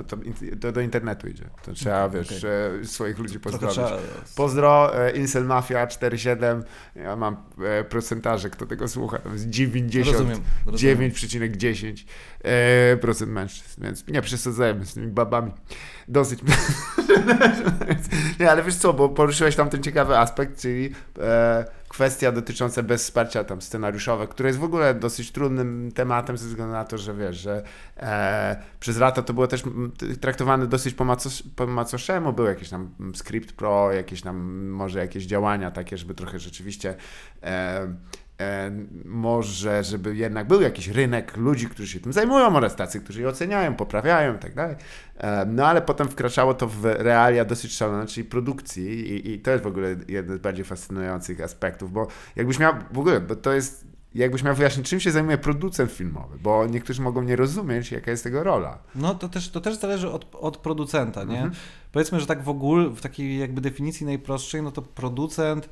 to, 0.09 0.17
to 0.61 0.73
do 0.73 0.81
internetu 0.81 1.29
idzie. 1.29 1.45
To 1.65 1.73
trzeba, 1.73 2.09
wiesz, 2.09 2.45
e, 2.45 2.71
swoich 2.85 3.19
ludzi 3.19 3.41
pozdrowić. 3.41 3.71
trzeba... 3.75 3.99
Pozdro, 4.37 5.05
e, 5.07 5.11
Incel 5.17 5.45
Mafia 5.45 5.87
4.7. 5.87 6.63
Ja 6.97 7.17
mam 7.17 7.37
e, 7.65 7.85
procentaże, 7.85 8.51
kto 8.51 8.67
tego 8.67 8.89
słucha. 8.89 9.19
To 9.19 9.33
jest 9.33 9.49
99,10% 9.49 10.05
Rozumiem, 10.13 10.41
rozumiem. 10.67 11.03
e, 11.03 12.36
procent 13.01 13.31
mężczyzn, 13.31 13.83
więc 13.83 14.07
nie 14.09 14.23
przesadzajmy 14.23 14.87
z 14.87 14.95
tymi 14.95 15.07
babami. 15.07 15.53
Dosyć. 16.09 16.41
nie, 18.41 18.51
ale 18.51 18.63
wiesz 18.63 18.75
co, 18.75 18.93
bo 18.93 19.09
poruszyłeś 19.09 19.57
tam 19.57 19.71
ten 19.71 19.83
ciekawy 19.83 20.19
aspekt, 20.19 20.61
czyli 20.61 20.95
e, 21.19 21.65
kwestia 21.89 22.33
dotycząca 22.33 22.83
bez 22.83 23.03
wsparcia 23.03 23.45
tam 23.45 23.63
scenariuszowe, 23.63 24.27
które 24.27 24.49
jest 24.49 24.59
w 24.59 24.65
ogóle 24.65 24.95
dosyć 24.95 25.33
trudnym 25.33 25.93
tematem 25.95 26.37
ze 26.37 26.49
względu 26.49 26.73
na 26.73 26.85
to, 26.85 26.99
że 26.99 27.15
wiesz, 27.15 27.37
że 27.37 27.63
e, 27.97 28.57
przez 28.81 28.99
lata 28.99 29.23
to 29.23 29.35
było 29.35 29.47
też 29.47 29.63
traktowane 30.21 30.67
dosyć 30.67 30.95
po, 30.95 31.05
macos, 31.05 31.43
po 31.57 31.67
macoszemu, 31.67 32.33
był 32.33 32.47
jakiś 32.47 32.69
tam 32.69 32.91
script 33.15 33.53
pro, 33.53 33.93
jakieś 33.93 34.23
tam 34.23 34.67
może 34.69 34.99
jakieś 34.99 35.27
działania 35.27 35.71
takie, 35.71 35.97
żeby 35.97 36.15
trochę 36.15 36.39
rzeczywiście 36.39 36.95
e, 37.43 37.47
e, 37.47 37.95
może, 39.05 39.85
żeby 39.85 40.17
jednak 40.17 40.49
był 40.49 40.61
jakiś 40.61 40.89
rynek 40.89 41.37
ludzi, 41.37 41.67
którzy 41.67 41.89
się 41.89 42.01
tym 42.01 42.13
zajmują 42.13 42.57
oraz 42.57 42.77
tacy, 42.77 43.01
którzy 43.01 43.21
je 43.21 43.29
oceniają, 43.29 43.75
poprawiają 43.75 44.37
i 44.37 44.39
tak 44.39 44.55
dalej. 44.55 44.77
E, 45.19 45.47
No 45.47 45.67
ale 45.67 45.83
potem 45.83 46.09
wkraczało 46.09 46.55
to 46.55 46.67
w 46.69 46.85
realia 46.85 47.45
dosyć 47.45 47.73
szalone, 47.73 48.07
czyli 48.07 48.25
produkcji 48.25 49.13
i, 49.13 49.31
i 49.31 49.39
to 49.39 49.51
jest 49.51 49.65
w 49.65 49.67
ogóle 49.67 49.97
jeden 50.09 50.39
z 50.39 50.41
bardziej 50.41 50.65
fascynujących 50.65 51.41
aspektów, 51.41 51.93
bo 51.93 52.07
jakbyś 52.37 52.59
miał, 52.59 52.75
w 52.93 52.99
ogóle, 52.99 53.21
bo 53.21 53.37
to 53.37 53.53
jest, 53.53 53.87
jakbyś 54.15 54.43
miał 54.43 54.55
wyjaśnić, 54.55 54.89
czym 54.89 55.01
się 55.01 55.11
zajmuje 55.11 55.39
producent 55.39 55.93
filmowy, 55.93 56.39
bo 56.43 56.67
niektórzy 56.67 57.03
mogą 57.03 57.23
nie 57.23 57.37
rozumieć, 57.37 57.93
jaka 57.93 58.11
jest 58.11 58.25
tego 58.25 58.45
rola. 58.45 58.79
No 58.95 59.15
to 59.15 59.29
też, 59.29 59.51
to 59.51 59.61
też 59.61 59.75
zależy 59.77 60.11
od, 60.11 60.27
od 60.35 60.57
producenta, 60.57 61.25
nie? 61.25 61.35
Mhm. 61.35 61.53
Powiedzmy, 61.93 62.21
że 62.21 62.27
tak 62.27 62.43
w 62.43 62.49
ogóle, 62.49 62.89
w 62.89 63.01
takiej 63.01 63.39
jakby 63.39 63.61
definicji 63.61 64.07
najprostszej, 64.07 64.63
no 64.63 64.73
to 64.73 64.83
producent 64.83 65.69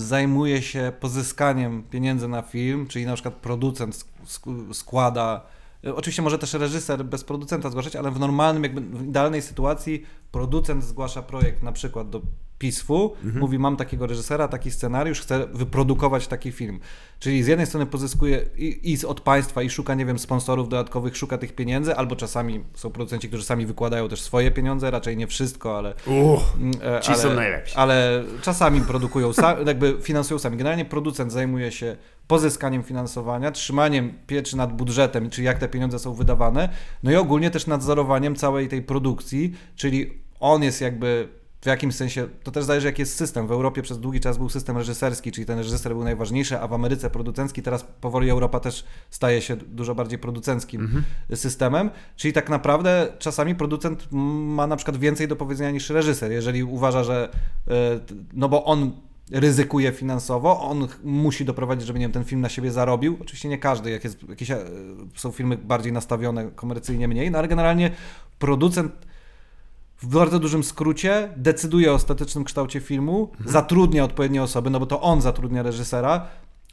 zajmuje 0.00 0.62
się 0.62 0.92
pozyskaniem 1.00 1.82
pieniędzy 1.82 2.28
na 2.28 2.42
film, 2.42 2.86
czyli 2.86 3.06
na 3.06 3.14
przykład 3.14 3.34
producent 3.34 3.94
sk- 3.94 4.26
sk- 4.26 4.74
składa, 4.74 5.46
e, 5.84 5.94
oczywiście 5.94 6.22
może 6.22 6.38
też 6.38 6.52
reżyser 6.52 7.04
bez 7.04 7.24
producenta 7.24 7.70
zgłaszać, 7.70 7.96
ale 7.96 8.10
w 8.10 8.20
normalnym, 8.20 8.62
jakby 8.62 8.80
w 8.80 9.08
idealnej 9.08 9.42
sytuacji 9.42 10.06
producent 10.32 10.84
zgłasza 10.84 11.22
projekt 11.22 11.62
na 11.62 11.72
przykład 11.72 12.10
do 12.10 12.22
PISF-u, 12.58 13.14
Mhm. 13.24 13.38
mówi 13.40 13.58
mam 13.58 13.76
takiego 13.76 14.06
reżysera, 14.06 14.48
taki 14.48 14.70
scenariusz, 14.70 15.20
chcę 15.20 15.46
wyprodukować 15.52 16.26
taki 16.26 16.52
film. 16.52 16.80
Czyli 17.18 17.42
z 17.42 17.46
jednej 17.46 17.66
strony 17.66 17.86
pozyskuje 17.86 18.40
i, 18.56 18.92
i 18.92 19.06
od 19.06 19.20
państwa 19.20 19.62
i 19.62 19.70
szuka, 19.70 19.94
nie 19.94 20.06
wiem, 20.06 20.18
sponsorów 20.18 20.68
dodatkowych, 20.68 21.16
szuka 21.16 21.38
tych 21.38 21.54
pieniędzy, 21.54 21.96
albo 21.96 22.16
czasami 22.16 22.64
są 22.74 22.90
producenci, 22.90 23.28
którzy 23.28 23.44
sami 23.44 23.66
wykładają 23.66 24.08
też 24.08 24.20
swoje 24.22 24.50
pieniądze, 24.50 24.90
raczej 24.90 25.16
nie 25.16 25.26
wszystko, 25.26 25.78
ale 25.78 25.94
Uch, 26.06 26.42
Mm, 26.60 26.72
e, 26.96 27.00
Ci 27.00 27.14
są 27.14 27.34
najlepsi. 27.34 27.76
Ale 27.76 28.24
czasami 28.42 28.80
produkują, 28.80 29.32
sa- 29.32 29.56
jakby 29.66 29.96
finansują 30.02 30.38
sami. 30.38 30.56
Generalnie 30.56 30.84
producent 30.84 31.32
zajmuje 31.32 31.72
się 31.72 31.96
pozyskaniem 32.26 32.82
finansowania, 32.82 33.50
trzymaniem 33.52 34.12
pieczy 34.26 34.56
nad 34.56 34.72
budżetem, 34.72 35.30
czyli 35.30 35.46
jak 35.46 35.58
te 35.58 35.68
pieniądze 35.68 35.98
są 35.98 36.14
wydawane, 36.14 36.68
no 37.02 37.10
i 37.10 37.16
ogólnie 37.16 37.50
też 37.50 37.66
nadzorowaniem 37.66 38.36
całej 38.36 38.68
tej 38.68 38.82
produkcji, 38.82 39.54
czyli 39.76 40.12
on 40.40 40.62
jest 40.62 40.80
jakby 40.80 41.28
w 41.60 41.66
jakimś 41.66 41.94
sensie, 41.94 42.28
to 42.42 42.50
też 42.50 42.64
zależy 42.64 42.86
jaki 42.86 43.02
jest 43.02 43.16
system. 43.16 43.46
W 43.46 43.52
Europie 43.52 43.82
przez 43.82 44.00
długi 44.00 44.20
czas 44.20 44.38
był 44.38 44.48
system 44.48 44.76
reżyserski, 44.76 45.32
czyli 45.32 45.46
ten 45.46 45.58
reżyser 45.58 45.92
był 45.92 46.04
najważniejszy, 46.04 46.60
a 46.60 46.68
w 46.68 46.72
Ameryce 46.72 47.10
producencki. 47.10 47.62
Teraz 47.62 47.84
powoli 48.00 48.30
Europa 48.30 48.60
też 48.60 48.84
staje 49.10 49.42
się 49.42 49.56
dużo 49.56 49.94
bardziej 49.94 50.18
producenckim 50.18 51.04
systemem. 51.34 51.90
Czyli 52.16 52.32
tak 52.32 52.50
naprawdę 52.50 53.12
czasami 53.18 53.54
producent 53.54 54.08
ma 54.10 54.66
na 54.66 54.76
przykład 54.76 54.96
więcej 54.96 55.28
do 55.28 55.36
powiedzenia 55.36 55.70
niż 55.70 55.90
reżyser. 55.90 56.32
Jeżeli 56.32 56.64
uważa, 56.64 57.04
że 57.04 57.28
e, 57.68 58.00
no 58.32 58.48
bo 58.48 58.64
on 58.64 58.92
ryzykuje 59.30 59.92
finansowo, 59.92 60.60
on 60.60 60.88
musi 61.04 61.44
doprowadzić, 61.44 61.86
żeby 61.86 61.98
nie 61.98 62.04
wiem, 62.04 62.12
ten 62.12 62.24
film 62.24 62.40
na 62.40 62.48
siebie 62.48 62.70
zarobił. 62.70 63.18
Oczywiście 63.20 63.48
nie 63.48 63.58
każdy, 63.58 63.90
jak 63.90 64.04
jest, 64.04 64.28
jakieś 64.28 64.50
e, 64.50 64.64
są 65.14 65.30
filmy 65.30 65.56
bardziej 65.56 65.92
nastawione 65.92 66.50
komercyjnie 66.50 67.08
mniej, 67.08 67.30
no 67.30 67.38
ale 67.38 67.48
generalnie 67.48 67.90
producent 68.38 69.07
w 70.02 70.06
bardzo 70.06 70.38
dużym 70.38 70.64
skrócie 70.64 71.32
decyduje 71.36 71.92
o 71.92 71.94
ostatecznym 71.94 72.44
kształcie 72.44 72.80
filmu, 72.80 73.30
zatrudnia 73.44 74.04
odpowiednie 74.04 74.42
osoby, 74.42 74.70
no 74.70 74.80
bo 74.80 74.86
to 74.86 75.00
on 75.00 75.20
zatrudnia 75.20 75.62
reżysera, 75.62 76.28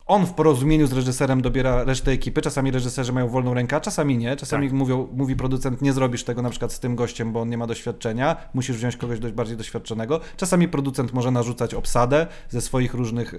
on 0.07 0.25
w 0.25 0.33
porozumieniu 0.33 0.87
z 0.87 0.93
reżyserem 0.93 1.41
dobiera 1.41 1.83
resztę 1.83 2.11
ekipy. 2.11 2.41
Czasami 2.41 2.71
reżyserzy 2.71 3.13
mają 3.13 3.27
wolną 3.27 3.53
rękę, 3.53 3.75
a 3.75 3.79
czasami 3.79 4.17
nie. 4.17 4.35
Czasami 4.35 4.67
Tak. 4.67 4.73
mówią, 4.73 5.07
mówi 5.13 5.35
producent, 5.35 5.81
nie 5.81 5.93
zrobisz 5.93 6.23
tego 6.23 6.41
na 6.41 6.49
przykład 6.49 6.73
z 6.73 6.79
tym 6.79 6.95
gościem, 6.95 7.33
bo 7.33 7.41
on 7.41 7.49
nie 7.49 7.57
ma 7.57 7.67
doświadczenia. 7.67 8.35
Musisz 8.53 8.77
wziąć 8.77 8.97
kogoś 8.97 9.19
dość 9.19 9.33
bardziej 9.33 9.57
doświadczonego. 9.57 10.19
Czasami 10.37 10.67
producent 10.67 11.13
może 11.13 11.31
narzucać 11.31 11.73
obsadę 11.73 12.27
ze 12.49 12.61
swoich 12.61 12.93
różnych 12.93 13.33
y, 13.33 13.37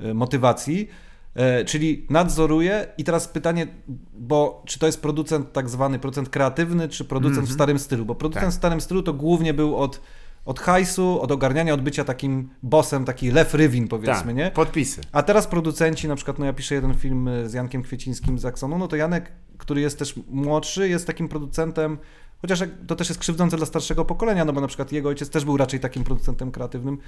y, 0.00 0.14
motywacji. 0.14 0.88
E, 1.34 1.64
czyli 1.64 2.06
nadzoruje 2.10 2.86
i 2.98 3.04
teraz 3.04 3.28
pytanie, 3.28 3.66
bo 4.14 4.62
czy 4.66 4.78
to 4.78 4.86
jest 4.86 5.02
producent 5.02 5.52
tak 5.52 5.68
zwany 5.68 5.98
producent 5.98 6.28
kreatywny, 6.28 6.88
czy 6.88 7.04
producent 7.04 7.48
w 7.48 7.52
starym 7.52 7.78
stylu? 7.78 8.04
Bo 8.04 8.14
producent 8.14 8.44
Tak. 8.44 8.54
w 8.54 8.56
starym 8.56 8.80
stylu 8.80 9.02
to 9.02 9.12
głównie 9.12 9.54
był 9.54 9.76
od, 9.76 10.00
od 10.44 10.60
hajsu, 10.60 11.20
od 11.20 11.32
ogarniania, 11.32 11.74
od 11.74 11.82
bycia 11.82 12.04
takim 12.04 12.48
bossem, 12.62 13.04
taki 13.04 13.30
Lew 13.30 13.54
Rywin 13.54 13.88
powiedzmy, 13.88 14.26
tak, 14.26 14.36
nie? 14.36 14.50
podpisy. 14.50 15.00
A 15.12 15.22
teraz 15.22 15.46
producenci, 15.46 16.08
na 16.08 16.16
przykład, 16.16 16.38
no 16.38 16.46
ja 16.46 16.52
piszę 16.52 16.74
jeden 16.74 16.94
film 16.94 17.28
y, 17.28 17.48
z 17.48 17.52
Jankiem 17.52 17.82
Kwiecińskim 17.82 18.38
z 18.38 18.44
Axonu, 18.44 18.78
no 18.78 18.88
to 18.88 18.96
Janek, 18.96 19.32
który 19.58 19.80
jest 19.80 19.98
też 19.98 20.14
młodszy, 20.30 20.88
jest 20.88 21.06
takim 21.06 21.28
producentem, 21.28 21.98
chociaż 22.40 22.62
to 22.86 22.96
też 22.96 23.08
jest 23.08 23.20
krzywdzące 23.20 23.56
dla 23.56 23.66
starszego 23.66 24.04
pokolenia, 24.04 24.44
no 24.44 24.52
bo 24.52 24.60
na 24.60 24.66
przykład 24.66 24.92
jego 24.92 25.08
ojciec 25.08 25.30
też 25.30 25.44
był 25.44 25.56
raczej 25.56 25.80
takim 25.80 26.04
producentem 26.04 26.50
kreatywnym, 26.50 26.98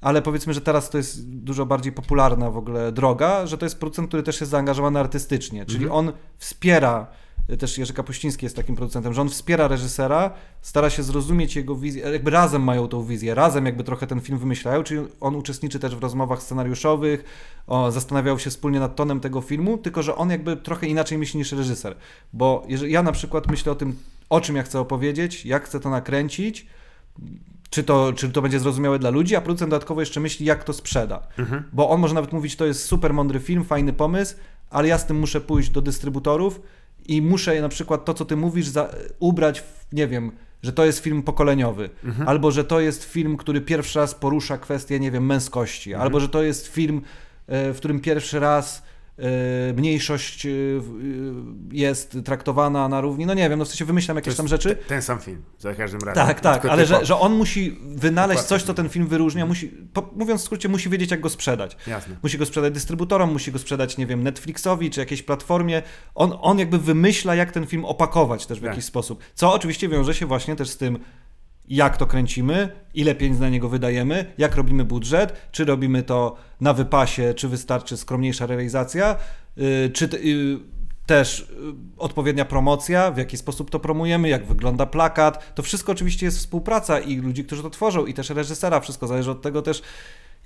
ale 0.00 0.22
powiedzmy, 0.22 0.54
że 0.54 0.60
teraz 0.60 0.90
to 0.90 0.98
jest 0.98 1.28
dużo 1.30 1.66
bardziej 1.66 1.92
popularna 1.92 2.50
w 2.50 2.56
ogóle 2.56 2.92
droga, 2.92 3.46
że 3.46 3.58
to 3.58 3.66
jest 3.66 3.78
producent, 3.80 4.08
który 4.08 4.22
też 4.22 4.40
jest 4.40 4.50
zaangażowany 4.50 5.00
artystycznie, 5.00 5.66
czyli 5.66 5.84
Mhm. 5.84 5.98
on 5.98 6.12
wspiera 6.38 7.06
y, 7.50 7.56
też 7.56 7.78
Jerzy 7.78 7.92
Kapuściński 7.92 8.46
jest 8.46 8.56
takim 8.56 8.76
producentem, 8.76 9.14
że 9.14 9.22
on 9.22 9.28
wspiera 9.28 9.68
reżysera, 9.68 10.30
stara 10.60 10.90
się 10.90 11.02
zrozumieć 11.02 11.56
jego 11.56 11.76
wizję, 11.76 12.02
jakby 12.02 12.30
razem 12.30 12.62
mają 12.62 12.88
tą 12.88 13.04
wizję, 13.04 13.34
razem 13.34 13.66
jakby 13.66 13.84
trochę 13.84 14.06
ten 14.06 14.20
film 14.20 14.38
wymyślają, 14.38 14.82
czyli 14.82 15.00
on 15.20 15.36
uczestniczy 15.36 15.78
też 15.78 15.96
w 15.96 16.02
rozmowach 16.02 16.42
scenariuszowych, 16.42 17.24
o, 17.66 17.90
zastanawiał 17.90 18.38
się 18.38 18.50
wspólnie 18.50 18.80
nad 18.80 18.96
tonem 18.96 19.20
tego 19.20 19.40
filmu, 19.40 19.78
tylko 19.78 20.02
że 20.02 20.16
on 20.16 20.30
jakby 20.30 20.56
trochę 20.56 20.86
inaczej 20.86 21.18
myśli 21.18 21.38
niż 21.38 21.52
reżyser, 21.52 21.96
bo 22.32 22.64
jeżeli 22.68 22.92
ja 22.92 23.02
na 23.02 23.12
przykład 23.12 23.46
myślę 23.50 23.72
o 23.72 23.74
tym, 23.74 23.96
o 24.28 24.40
czym 24.40 24.56
ja 24.56 24.62
chcę 24.62 24.80
opowiedzieć, 24.80 25.46
jak 25.46 25.64
chcę 25.64 25.80
to 25.80 25.90
nakręcić, 25.90 26.66
czy 27.70 27.84
to, 27.84 28.12
czy 28.12 28.30
to 28.30 28.42
będzie 28.42 28.60
zrozumiałe 28.60 28.98
dla 28.98 29.10
ludzi, 29.10 29.36
a 29.36 29.40
producent 29.40 29.70
dodatkowo 29.70 30.00
jeszcze 30.00 30.20
myśli, 30.20 30.46
jak 30.46 30.64
to 30.64 30.72
sprzeda. 30.72 31.26
Mhm. 31.38 31.62
Bo 31.72 31.90
on 31.90 32.00
może 32.00 32.14
nawet 32.14 32.32
mówić, 32.32 32.56
to 32.56 32.66
jest 32.66 32.84
super 32.84 33.14
mądry 33.14 33.40
film, 33.40 33.64
fajny 33.64 33.92
pomysł, 33.92 34.34
ale 34.70 34.88
ja 34.88 34.98
z 34.98 35.06
tym 35.06 35.18
muszę 35.18 35.40
pójść 35.40 35.70
do 35.70 35.82
dystrybutorów 35.82 36.60
i 37.06 37.22
muszę 37.22 37.60
na 37.60 37.68
przykład 37.68 38.04
to, 38.04 38.14
co 38.14 38.24
ty 38.24 38.36
mówisz, 38.36 38.66
za, 38.66 38.88
ubrać 39.18 39.60
w, 39.60 39.86
nie 39.92 40.06
wiem, 40.08 40.32
że 40.62 40.72
to 40.72 40.84
jest 40.84 40.98
film 40.98 41.22
pokoleniowy, 41.22 41.90
Mhm. 42.04 42.28
albo 42.28 42.50
że 42.50 42.64
to 42.64 42.80
jest 42.80 43.04
film, 43.04 43.36
który 43.36 43.60
pierwszy 43.60 43.98
raz 43.98 44.14
porusza 44.14 44.58
kwestię, 44.58 45.00
nie 45.00 45.10
wiem, 45.10 45.26
męskości, 45.26 45.90
Mhm. 45.92 46.02
albo 46.06 46.20
że 46.20 46.28
to 46.28 46.42
jest 46.42 46.66
film, 46.66 47.02
e, 47.46 47.72
w 47.72 47.76
którym 47.76 48.00
pierwszy 48.00 48.40
raz 48.40 48.82
mniejszość 49.76 50.46
e, 50.46 50.48
w- 50.78 50.94
e, 51.72 51.76
jest 51.76 52.18
traktowana 52.24 52.88
na 52.88 53.00
równi, 53.00 53.26
no 53.26 53.34
nie 53.34 53.48
wiem, 53.50 53.58
no 53.58 53.64
w 53.64 53.68
sensie 53.68 53.84
wymyślam 53.84 54.16
jakieś 54.16 54.34
tam 54.36 54.48
rzeczy. 54.48 54.68
te- 54.76 54.84
Ten 54.84 55.02
sam 55.02 55.18
film, 55.18 55.42
za 55.58 55.74
każdym 55.74 56.00
razem. 56.00 56.26
Tak, 56.26 56.40
tak, 56.40 56.54
Tylko 56.62 56.72
ale 56.72 56.86
że, 56.86 57.04
że 57.04 57.18
on 57.20 57.34
musi 57.36 57.78
wynaleźć 57.86 58.40
Dokładnie. 58.42 58.48
coś, 58.58 58.62
co 58.66 58.74
ten 58.74 58.88
film 58.88 59.06
wyróżnia, 59.06 59.46
musi, 59.46 59.68
po, 59.92 60.10
mówiąc 60.16 60.40
w 60.40 60.44
skrócie, 60.44 60.68
musi 60.68 60.88
wiedzieć, 60.90 61.10
jak 61.10 61.20
go 61.20 61.28
sprzedać. 61.30 61.76
Jasne. 61.86 62.16
Musi 62.22 62.38
go 62.38 62.46
sprzedać 62.46 62.74
dystrybutorom, 62.74 63.32
musi 63.32 63.52
go 63.52 63.58
sprzedać, 63.58 63.96
nie 63.98 64.06
wiem, 64.06 64.22
Netflixowi 64.22 64.90
czy 64.90 65.00
jakiejś 65.00 65.22
platformie. 65.22 65.82
On, 66.14 66.32
on 66.40 66.58
jakby 66.58 66.78
wymyśla, 66.78 67.34
jak 67.34 67.52
ten 67.52 67.66
film 67.66 67.84
opakować 67.84 68.46
też 68.46 68.58
w 68.58 68.62
Tak. 68.62 68.70
jakiś 68.70 68.84
sposób. 68.84 69.22
Co 69.34 69.52
oczywiście 69.54 69.88
wiąże 69.88 70.14
się 70.14 70.26
właśnie 70.26 70.56
też 70.56 70.68
z 70.70 70.76
tym, 70.76 70.98
jak 71.70 71.96
to 71.96 72.06
kręcimy, 72.06 72.68
ile 72.94 73.14
pieniędzy 73.14 73.40
na 73.40 73.48
niego 73.48 73.68
wydajemy, 73.68 74.32
jak 74.38 74.56
robimy 74.56 74.84
budżet, 74.84 75.32
czy 75.52 75.64
robimy 75.64 76.02
to 76.02 76.36
na 76.60 76.72
wypasie, 76.72 77.34
czy 77.34 77.48
wystarczy 77.48 77.96
skromniejsza 77.96 78.46
realizacja, 78.46 79.16
yy, 79.56 79.90
czy 79.94 80.08
yy, 80.22 80.58
też 81.06 81.46
yy, 81.50 81.74
odpowiednia 81.98 82.44
promocja, 82.44 83.10
w 83.10 83.18
jaki 83.18 83.36
sposób 83.36 83.70
to 83.70 83.80
promujemy, 83.80 84.28
jak 84.28 84.46
wygląda 84.46 84.86
plakat. 84.86 85.54
To 85.54 85.62
wszystko 85.62 85.92
oczywiście 85.92 86.26
jest 86.26 86.38
współpraca 86.38 87.00
i 87.00 87.16
ludzi, 87.16 87.44
którzy 87.44 87.62
to 87.62 87.70
tworzą, 87.70 88.06
i 88.06 88.14
też 88.14 88.30
reżysera. 88.30 88.80
Wszystko 88.80 89.06
zależy 89.06 89.30
od 89.30 89.42
tego 89.42 89.62
też, 89.62 89.82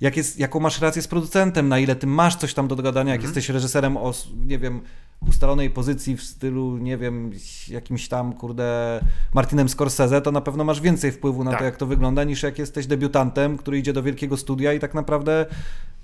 jak 0.01 0.17
jest, 0.17 0.39
jaką 0.39 0.59
masz 0.59 0.81
relację 0.81 1.01
z 1.01 1.07
producentem, 1.07 1.69
na 1.69 1.79
ile 1.79 1.95
ty 1.95 2.07
masz 2.07 2.35
coś 2.35 2.53
tam 2.53 2.67
do 2.67 2.75
dogadania, 2.75 3.11
jak 3.13 3.23
jesteś 3.23 3.49
reżyserem 3.49 3.97
o, 3.97 4.13
nie 4.45 4.59
wiem, 4.59 4.81
ustalonej 5.27 5.69
pozycji 5.69 6.17
w 6.17 6.23
stylu, 6.23 6.77
nie 6.77 6.97
wiem, 6.97 7.31
jakimś 7.69 8.07
tam, 8.07 8.33
kurde, 8.33 8.99
Martinem 9.33 9.69
Scorsese, 9.69 10.21
to 10.21 10.31
na 10.31 10.41
pewno 10.41 10.63
masz 10.63 10.81
więcej 10.81 11.11
wpływu 11.11 11.43
na 11.43 11.51
Tak. 11.51 11.59
to, 11.59 11.65
jak 11.65 11.77
to 11.77 11.85
wygląda, 11.85 12.23
niż 12.23 12.43
jak 12.43 12.59
jesteś 12.59 12.87
debiutantem, 12.87 13.57
który 13.57 13.77
idzie 13.79 13.93
do 13.93 14.03
wielkiego 14.03 14.37
studia 14.37 14.73
i 14.73 14.79
tak 14.79 14.93
naprawdę 14.93 15.45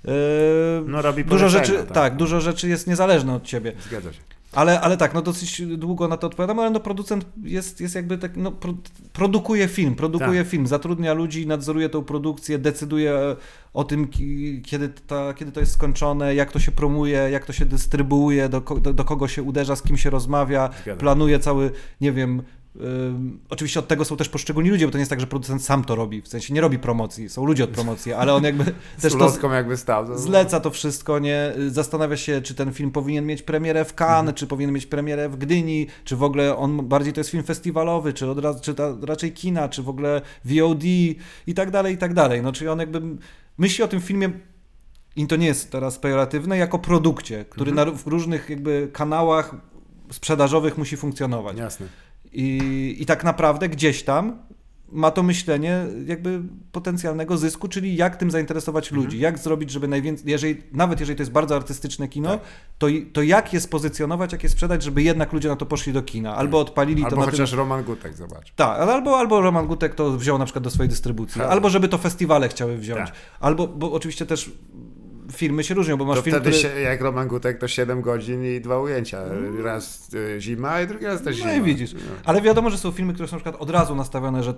yy, 0.04 0.12
No 0.86 1.02
robi 1.02 1.24
dużo 1.24 1.48
rzeczy, 1.48 1.72
tak. 1.78 1.90
tak. 1.92 2.16
dużo 2.16 2.40
rzeczy 2.40 2.68
jest 2.68 2.86
niezależne 2.86 3.34
od 3.34 3.42
ciebie. 3.44 3.72
Zgadza 3.88 4.12
się. 4.12 4.20
Ale, 4.52 4.80
ale 4.80 4.96
tak, 4.96 5.14
no 5.14 5.22
dosyć 5.22 5.62
długo 5.62 6.08
na 6.08 6.16
to 6.16 6.26
odpowiadam, 6.26 6.58
ale 6.58 6.70
no 6.70 6.80
producent 6.80 7.26
jest, 7.42 7.80
jest 7.80 7.94
jakby 7.94 8.18
tak, 8.18 8.36
no 8.36 8.52
pro, 8.52 8.74
produkuje 9.12 9.68
film, 9.68 9.94
produkuje 9.94 10.40
Tak. 10.42 10.48
film, 10.50 10.66
zatrudnia 10.66 11.12
ludzi, 11.14 11.46
nadzoruje 11.46 11.88
tą 11.88 12.02
produkcję, 12.04 12.58
decyduje 12.58 13.12
e, 13.14 13.36
o 13.74 13.84
tym, 13.84 14.08
ki- 14.08 14.62
kiedy, 14.64 14.88
ta, 14.88 15.34
kiedy 15.34 15.52
to 15.52 15.60
jest 15.60 15.72
skończone, 15.72 16.34
jak 16.34 16.52
to 16.52 16.58
się 16.58 16.72
promuje, 16.72 17.18
jak 17.30 17.46
to 17.46 17.52
się 17.52 17.64
dystrybuuje, 17.64 18.48
do, 18.48 18.60
do, 18.60 18.92
do 18.92 19.04
kogo 19.04 19.28
się 19.28 19.42
uderza, 19.42 19.76
z 19.76 19.82
kim 19.82 19.96
się 19.96 20.10
rozmawia, 20.10 20.70
Zgadza. 20.82 21.00
planuje 21.00 21.38
cały, 21.38 21.70
nie 22.00 22.12
wiem, 22.12 22.42
oczywiście 23.50 23.80
od 23.80 23.88
tego 23.88 24.04
są 24.04 24.16
też 24.16 24.28
poszczególni 24.28 24.70
ludzie, 24.70 24.86
bo 24.86 24.92
to 24.92 24.98
nie 24.98 25.02
jest 25.02 25.10
tak, 25.10 25.20
że 25.20 25.26
producent 25.26 25.64
sam 25.64 25.84
to 25.84 25.94
robi, 25.94 26.22
w 26.22 26.28
sensie 26.28 26.54
nie 26.54 26.60
robi 26.60 26.78
promocji, 26.78 27.28
są 27.28 27.44
ludzie 27.44 27.64
od 27.64 27.70
promocji, 27.70 28.12
ale 28.12 28.34
on 28.34 28.44
jakby 28.44 28.64
też 29.00 29.12
to, 29.40 29.54
jakby 29.54 29.76
stał. 29.76 30.18
Zleca 30.18 30.60
to 30.60 30.70
wszystko, 30.70 31.18
nie? 31.18 31.52
Zastanawia 31.68 32.16
się, 32.16 32.42
czy 32.42 32.54
ten 32.54 32.72
film 32.72 32.90
powinien 32.90 33.26
mieć 33.26 33.42
premierę 33.42 33.84
w 33.84 33.94
Cannes, 33.94 34.18
Mhm. 34.20 34.34
czy 34.34 34.46
powinien 34.46 34.74
mieć 34.74 34.86
premierę 34.86 35.28
w 35.28 35.36
Gdyni, 35.36 35.86
czy 36.04 36.16
w 36.16 36.22
ogóle 36.22 36.56
on 36.56 36.88
bardziej 36.88 37.12
to 37.12 37.20
jest 37.20 37.30
film 37.30 37.42
festiwalowy, 37.44 38.12
czy, 38.12 38.30
od 38.30 38.38
razu, 38.38 38.60
czy 38.62 38.74
ta, 38.74 38.96
raczej 39.02 39.32
kina, 39.32 39.68
czy 39.68 39.82
w 39.82 39.88
ogóle 39.88 40.20
VOD 40.44 40.84
i 41.46 41.54
tak 41.56 41.70
dalej, 41.70 41.94
i 41.94 41.98
tak 41.98 42.14
dalej. 42.14 42.42
No, 42.42 42.52
czyli 42.52 42.68
on 42.68 42.78
jakby 42.78 43.02
myśli 43.58 43.84
o 43.84 43.88
tym 43.88 44.00
filmie 44.00 44.30
i 45.16 45.26
to 45.26 45.36
nie 45.36 45.46
jest 45.46 45.70
teraz 45.72 45.98
pejoratywne, 45.98 46.58
jako 46.58 46.78
produkcie, 46.78 47.44
który 47.50 47.70
Mhm. 47.70 47.88
na, 47.88 47.94
w 47.98 48.06
różnych 48.06 48.50
jakby 48.50 48.90
kanałach 48.92 49.54
sprzedażowych 50.12 50.78
musi 50.78 50.96
funkcjonować. 50.96 51.58
Jasne. 51.58 51.86
I, 52.32 52.96
I 53.00 53.06
tak 53.06 53.24
naprawdę 53.24 53.68
gdzieś 53.68 54.02
tam 54.02 54.38
ma 54.92 55.10
to 55.10 55.22
myślenie 55.22 55.86
jakby 56.06 56.42
potencjalnego 56.72 57.38
zysku, 57.38 57.68
czyli 57.68 57.96
jak 57.96 58.16
tym 58.16 58.30
zainteresować 58.30 58.88
Mhm. 58.88 59.04
ludzi, 59.04 59.18
jak 59.18 59.38
zrobić, 59.38 59.70
żeby 59.70 59.88
najwięcej, 59.88 60.30
jeżeli, 60.30 60.62
nawet 60.72 61.00
jeżeli 61.00 61.16
to 61.16 61.22
jest 61.22 61.32
bardzo 61.32 61.56
artystyczne 61.56 62.08
kino, 62.08 62.30
Tak. 62.30 62.40
to, 62.78 62.86
to 63.12 63.22
jak 63.22 63.52
je 63.52 63.60
spozycjonować, 63.60 64.32
jak 64.32 64.42
je 64.42 64.48
sprzedać, 64.48 64.82
żeby 64.82 65.02
jednak 65.02 65.32
ludzie 65.32 65.48
na 65.48 65.56
to 65.56 65.66
poszli 65.66 65.92
do 65.92 66.02
kina, 66.02 66.36
albo 66.36 66.60
odpalili 66.60 67.02
to 67.02 67.04
Tak. 67.04 67.12
Albo 67.12 67.24
na 67.26 67.30
chociaż 67.30 67.50
tym... 67.50 67.58
Roman 67.58 67.82
Gutek, 67.84 68.14
zobacz. 68.16 68.52
Tak, 68.56 68.80
albo, 68.80 69.18
albo 69.18 69.40
Roman 69.40 69.66
Gutek 69.66 69.94
to 69.94 70.10
wziął 70.18 70.38
na 70.38 70.44
przykład 70.44 70.64
do 70.64 70.70
swojej 70.70 70.88
dystrybucji, 70.90 71.40
Tak. 71.40 71.50
albo 71.50 71.70
żeby 71.70 71.88
to 71.88 71.98
festiwale 71.98 72.48
chciały 72.48 72.76
wziąć, 72.78 73.06
Tak. 73.10 73.16
albo, 73.40 73.66
bo 73.68 73.92
oczywiście 73.92 74.26
też 74.26 74.50
filmy 75.32 75.64
się 75.64 75.74
różnią, 75.74 75.96
bo 75.96 76.04
masz 76.04 76.16
To 76.16 76.22
film, 76.22 76.36
wtedy, 76.36 76.50
który... 76.58 76.74
się, 76.74 76.80
jak 76.80 77.00
Roman 77.00 77.28
Gutek, 77.28 77.58
to 77.58 77.68
7 77.68 78.00
godzin 78.02 78.44
i 78.44 78.60
dwa 78.60 78.78
ujęcia. 78.78 79.18
Raz 79.62 80.14
y, 80.14 80.36
zima 80.40 80.80
i 80.80 80.86
drugi 80.86 81.04
raz 81.06 81.22
też 81.22 81.36
No 81.38 81.42
zima. 81.42 81.52
i 81.54 81.62
widzisz. 81.62 81.92
No. 81.92 82.00
Ale 82.24 82.40
wiadomo, 82.42 82.70
że 82.70 82.78
są 82.78 82.90
filmy, 82.90 83.12
które 83.14 83.28
są 83.28 83.36
na 83.36 83.40
przykład 83.42 83.62
od 83.62 83.70
razu 83.70 83.94
nastawione, 83.94 84.42
że 84.42 84.54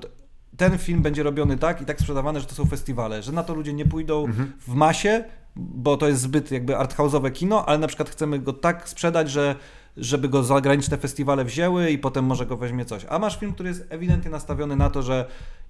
ten 0.56 0.78
film 0.78 1.02
będzie 1.02 1.22
robiony 1.22 1.58
tak 1.58 1.82
i 1.82 1.84
tak 1.84 2.00
sprzedawany, 2.00 2.40
że 2.40 2.46
to 2.46 2.54
są 2.54 2.64
festiwale, 2.66 3.22
że 3.22 3.32
na 3.32 3.42
to 3.42 3.54
ludzie 3.54 3.72
nie 3.72 3.86
pójdą 3.86 4.24
Mhm. 4.26 4.52
w 4.68 4.74
masie, 4.74 5.24
bo 5.56 5.96
to 5.96 6.08
jest 6.08 6.20
zbyt 6.20 6.50
jakby 6.50 6.72
arthouse'owe 6.72 7.32
kino, 7.32 7.66
ale 7.66 7.78
na 7.78 7.86
przykład 7.86 8.10
chcemy 8.10 8.38
go 8.38 8.52
tak 8.52 8.88
sprzedać, 8.88 9.30
że 9.30 9.54
żeby 9.96 10.28
go 10.28 10.42
zagraniczne 10.42 10.98
festiwale 10.98 11.44
wzięły 11.44 11.90
i 11.90 11.98
potem 11.98 12.24
może 12.24 12.46
go 12.46 12.56
weźmie 12.56 12.84
coś. 12.84 13.06
A 13.08 13.18
masz 13.18 13.38
film, 13.38 13.52
który 13.52 13.68
jest 13.68 13.84
ewidentnie 13.90 14.30
nastawiony 14.30 14.76
na 14.76 14.90
to, 14.90 15.02
że 15.02 15.24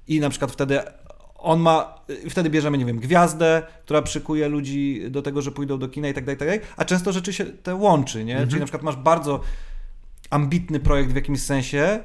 i 0.08 0.20
na 0.20 0.30
przykład 0.30 0.52
wtedy 0.52 0.80
on 1.42 1.60
ma, 1.60 1.94
wtedy 2.30 2.50
bierzemy, 2.50 2.78
nie 2.78 2.84
wiem, 2.84 2.98
gwiazdę, 2.98 3.62
która 3.84 4.02
przykuje 4.02 4.48
ludzi 4.48 5.02
do 5.10 5.22
tego, 5.22 5.42
że 5.42 5.52
pójdą 5.52 5.78
do 5.78 5.88
kina 5.88 6.08
i 6.08 6.14
tak 6.14 6.24
dalej, 6.24 6.38
tak 6.38 6.48
dalej, 6.48 6.60
a 6.76 6.84
często 6.84 7.12
rzeczy 7.12 7.32
się 7.32 7.44
te 7.44 7.74
łączy, 7.74 8.24
nie? 8.24 8.32
Mhm. 8.32 8.48
Czyli 8.48 8.60
na 8.60 8.66
przykład 8.66 8.82
masz 8.82 8.96
bardzo 8.96 9.40
ambitny 10.30 10.80
projekt 10.80 11.12
w 11.12 11.16
jakimś 11.16 11.42
sensie, 11.42 12.00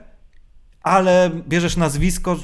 ale 0.84 1.32
bierzesz 1.48 1.78
nazwisko, 1.78 2.38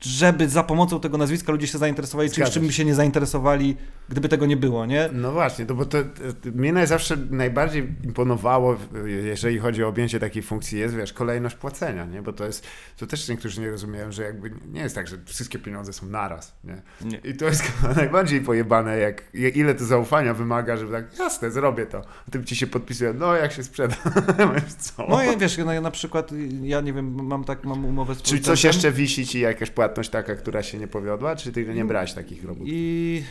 żeby 0.00 0.48
za 0.48 0.62
pomocą 0.62 1.00
tego 1.00 1.18
nazwiska 1.18 1.52
ludzie 1.52 1.66
się 1.66 1.78
zainteresowali 1.78 2.28
czymś, 2.28 2.36
Zgadza 2.36 2.52
czym 2.52 2.66
by 2.66 2.72
się 2.72 2.84
nie 2.84 2.94
zainteresowali, 2.94 3.76
gdyby 4.08 4.28
tego 4.28 4.46
nie 4.46 4.56
było, 4.56 4.86
nie? 4.86 5.08
No 5.12 5.32
właśnie, 5.32 5.66
to, 5.66 5.74
bo 5.74 5.84
to, 5.84 5.98
to 6.42 6.50
mnie 6.54 6.86
zawsze 6.86 7.16
najbardziej 7.30 7.88
imponowało, 8.04 8.76
jeżeli 9.06 9.58
chodzi 9.58 9.84
o 9.84 9.88
objęcie 9.88 10.20
takiej 10.20 10.42
funkcji, 10.42 10.78
jest, 10.78 10.94
wiesz, 10.94 11.12
kolejność 11.12 11.56
płacenia, 11.56 12.04
nie? 12.04 12.22
Bo 12.22 12.32
to 12.32 12.46
jest, 12.46 12.66
to 12.96 13.06
też 13.06 13.28
niektórzy 13.28 13.60
nie 13.60 13.70
rozumieją, 13.70 14.12
że 14.12 14.22
jakby 14.22 14.50
nie 14.72 14.80
jest 14.80 14.94
tak, 14.94 15.08
że 15.08 15.16
wszystkie 15.24 15.58
pieniądze 15.58 15.92
są 15.92 16.06
naraz, 16.06 16.54
nie? 16.64 16.82
Nie. 17.00 17.18
I 17.18 17.34
to 17.34 17.44
jest 17.44 17.62
chyba 17.80 17.94
najbardziej 17.94 18.40
pojebane, 18.40 18.98
jak, 18.98 19.22
ile 19.34 19.74
to 19.74 19.84
zaufania 19.84 20.34
wymaga, 20.34 20.76
żeby 20.76 20.92
tak, 20.92 21.18
jasne, 21.18 21.50
zrobię 21.50 21.86
to. 21.86 22.02
A 22.28 22.30
tym 22.30 22.44
ci 22.44 22.56
się 22.56 22.66
podpisuje, 22.66 23.12
no 23.12 23.34
jak 23.34 23.52
się 23.52 23.62
sprzeda. 23.62 23.96
Wiesz, 24.54 24.74
co? 24.78 25.06
No 25.08 25.32
i 25.32 25.36
wiesz, 25.36 25.58
no 25.58 25.72
ja 25.72 25.80
na 25.80 25.90
przykład, 25.90 26.30
ja 26.62 26.80
nie 26.80 26.92
wiem, 26.92 27.26
mam 27.26 27.44
tak, 27.44 27.64
mam 27.64 27.84
umowę 27.84 28.14
z 28.14 28.22
Czy 28.22 28.40
coś 28.40 28.64
jeszcze 28.64 28.92
wisi 28.92 29.26
ci, 29.26 29.40
jakaś 29.40 29.70
płatność 29.88 30.10
taka, 30.10 30.34
która 30.34 30.62
się 30.62 30.78
nie 30.78 30.88
powiodła, 30.88 31.36
czy 31.36 31.52
ty 31.52 31.74
nie 31.74 31.84
brałeś 31.84 32.12
takich 32.12 32.44
robót? 32.44 32.66
I 32.70 33.22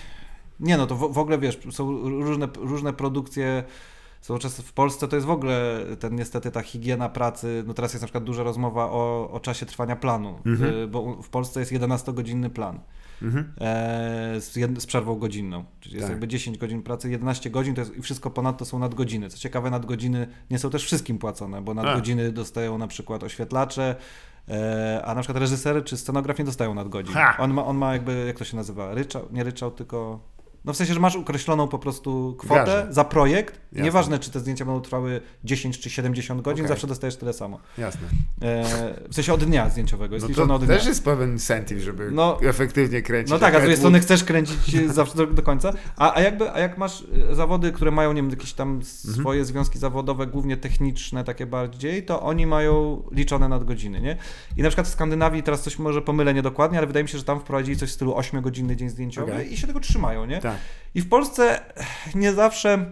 Nie 0.59 0.77
no, 0.77 0.87
to 0.87 0.95
w, 0.95 1.13
w 1.13 1.17
ogóle 1.17 1.37
wiesz, 1.39 1.59
są 1.71 2.09
różne, 2.09 2.47
różne 2.57 2.93
produkcje. 2.93 3.63
Są 4.21 4.37
w 4.49 4.73
Polsce 4.73 5.07
to 5.07 5.15
jest 5.15 5.27
w 5.27 5.31
ogóle 5.31 5.79
ten 5.99 6.15
niestety 6.15 6.51
ta 6.51 6.61
higiena 6.61 7.09
pracy. 7.09 7.63
No 7.67 7.73
teraz 7.73 7.93
jest 7.93 8.01
na 8.03 8.07
przykład 8.07 8.23
duża 8.23 8.43
rozmowa 8.43 8.85
o, 8.85 9.29
o 9.31 9.39
czasie 9.39 9.65
trwania 9.65 9.95
planu, 9.95 10.39
Mhm. 10.45 10.73
y, 10.73 10.87
bo 10.87 11.21
w 11.21 11.29
Polsce 11.29 11.59
jest 11.59 11.71
11-godzinny 11.71 12.49
plan 12.49 12.79
Mhm. 13.21 13.53
e, 13.61 14.41
z, 14.41 14.55
jed, 14.55 14.81
z 14.81 14.85
przerwą 14.85 15.15
godzinną. 15.15 15.65
Czyli 15.79 15.95
jest 15.95 16.03
Tak. 16.03 16.11
jakby 16.11 16.27
10 16.27 16.57
godzin 16.57 16.83
pracy, 16.83 17.09
11 17.11 17.49
godzin 17.49 17.75
to 17.75 17.81
jest, 17.81 17.97
i 17.97 18.01
wszystko 18.01 18.29
ponadto 18.29 18.65
są 18.65 18.79
nadgodziny. 18.79 19.29
Co 19.29 19.37
ciekawe, 19.37 19.69
nadgodziny 19.69 20.27
nie 20.51 20.59
są 20.59 20.69
też 20.69 20.83
wszystkim 20.85 21.17
płacone, 21.17 21.61
bo 21.61 21.73
nadgodziny 21.73 22.31
dostają 22.31 22.77
na 22.77 22.87
przykład 22.87 23.23
oświetlacze, 23.23 23.95
a 25.03 25.13
na 25.15 25.21
przykład 25.21 25.41
reżysery 25.41 25.81
czy 25.81 25.97
scenograf 25.97 26.39
nie 26.39 26.45
dostają 26.45 26.73
nadgodzin. 26.73 27.13
Ha! 27.13 27.37
On 27.39 27.53
ma, 27.53 27.65
on 27.65 27.77
ma 27.77 27.93
jakby, 27.93 28.23
jak 28.27 28.37
to 28.37 28.45
się 28.45 28.57
nazywa, 28.57 28.93
ryczał, 28.93 29.27
nie 29.31 29.43
ryczał, 29.43 29.71
tylko... 29.71 30.19
No 30.65 30.73
w 30.73 30.77
sensie, 30.77 30.93
że 30.93 30.99
masz 30.99 31.15
określoną 31.15 31.67
po 31.67 31.79
prostu 31.79 32.35
kwotę 32.39 32.87
za 32.89 33.03
projekt. 33.03 33.59
Jasne. 33.71 33.83
Nieważne, 33.83 34.19
czy 34.19 34.31
te 34.31 34.39
zdjęcia 34.39 34.65
będą 34.65 34.81
trwały 34.81 35.21
10 35.43 35.79
czy 35.79 35.89
70 35.89 36.41
godzin, 36.41 36.65
Okej. 36.65 36.69
zawsze 36.69 36.87
dostajesz 36.87 37.15
tyle 37.15 37.33
samo. 37.33 37.59
Jasne. 37.77 38.07
E, 38.41 38.63
w 39.09 39.15
sensie 39.15 39.33
od 39.33 39.43
dnia 39.43 39.69
zdjęciowego, 39.69 40.15
jest 40.15 40.29
No 40.29 40.47
to 40.47 40.53
od 40.55 40.65
dnia. 40.65 40.75
też 40.77 40.85
jest 40.85 41.03
pewien 41.03 41.31
incentive, 41.31 41.79
żeby 41.79 42.11
No- 42.11 42.39
efektywnie 42.41 43.01
kręcić. 43.01 43.31
No 43.31 43.39
tak, 43.39 43.53
a 43.55 43.57
z 43.57 43.61
drugiej 43.61 43.77
strony 43.77 43.99
chcesz 43.99 44.23
kręcić 44.23 44.75
zawsze 44.93 45.15
do, 45.15 45.27
do 45.27 45.41
końca. 45.41 45.73
A, 45.97 46.15
a, 46.15 46.21
jakby, 46.21 46.51
a 46.51 46.59
jak 46.59 46.77
masz 46.77 47.03
e, 47.31 47.35
zawody, 47.35 47.71
które 47.71 47.91
mają, 47.91 48.13
nie 48.13 48.21
wiem, 48.21 48.31
jakieś 48.31 48.53
tam 48.53 48.83
swoje 48.83 49.45
związki 49.45 49.79
zawodowe, 49.79 50.27
głównie 50.27 50.57
techniczne, 50.57 51.23
takie 51.23 51.45
bardziej, 51.45 52.03
to 52.05 52.21
oni 52.21 52.45
mają 52.47 53.03
liczone 53.11 53.49
nadgodziny, 53.49 54.01
nie? 54.01 54.17
I 54.57 54.61
na 54.61 54.69
przykład 54.69 54.87
w 54.87 54.91
Skandynawii, 54.91 55.43
teraz 55.43 55.61
coś 55.61 55.79
może 55.79 56.01
pomylę 56.01 56.33
niedokładnie, 56.33 56.77
ale 56.77 56.87
wydaje 56.87 57.03
mi 57.03 57.09
się, 57.09 57.17
że 57.17 57.23
tam 57.23 57.39
wprowadzili 57.39 57.77
coś 57.77 57.89
w 57.89 57.93
stylu 57.93 58.13
8-godzinny 58.13 58.75
dzień 58.75 58.89
zdjęciowy 58.89 59.33
Okej. 59.33 59.53
i 59.53 59.57
się 59.57 59.67
tego 59.67 59.79
trzymają, 59.79 60.25
nie? 60.25 60.41
Tak. 60.41 60.54
I 60.95 61.01
w 61.01 61.09
Polsce 61.09 61.61
nie 62.15 62.33
zawsze. 62.33 62.85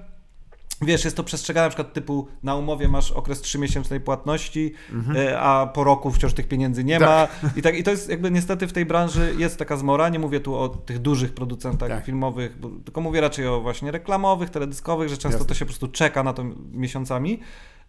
Wiesz, 0.82 1.06
jest 1.06 1.18
to 1.18 1.24
przestrzegane 1.24 1.66
na 1.66 1.70
przykład 1.70 1.94
typu 1.94 2.28
na 2.44 2.56
umowie 2.56 2.88
masz 2.88 3.12
okres 3.12 3.42
3-miesięcznej 3.42 4.00
płatności, 4.00 4.74
e, 5.16 5.40
a 5.40 5.68
po 5.68 5.84
roku 5.84 6.12
wciąż 6.12 6.34
tych 6.34 6.48
pieniędzy 6.48 6.84
nie 6.84 7.00
ma. 7.00 7.28
I, 7.56 7.62
tak, 7.62 7.78
I 7.78 7.84
to 7.84 7.92
jest 7.92 8.10
jakby 8.10 8.32
niestety 8.32 8.68
w 8.68 8.74
tej 8.74 8.86
branży 8.86 9.36
jest 9.38 9.58
taka 9.60 9.78
zmora. 9.78 10.10
Nie 10.10 10.20
mówię 10.20 10.40
tu 10.40 10.56
o 10.56 10.70
tych 10.70 11.00
dużych 11.00 11.34
producentach 11.34 11.90
Tak. 11.90 12.06
filmowych, 12.06 12.60
bo, 12.60 12.70
tylko 12.86 13.02
mówię 13.02 13.22
raczej 13.22 13.48
o 13.48 13.62
właśnie 13.62 13.92
reklamowych, 13.92 14.50
teledyskowych, 14.50 15.10
że 15.10 15.18
często 15.18 15.38
Jasne. 15.38 15.48
to 15.48 15.54
się 15.54 15.66
po 15.66 15.70
prostu 15.70 15.88
czeka 15.88 16.24
na 16.24 16.34
to 16.34 16.44
miesiącami. 16.72 17.40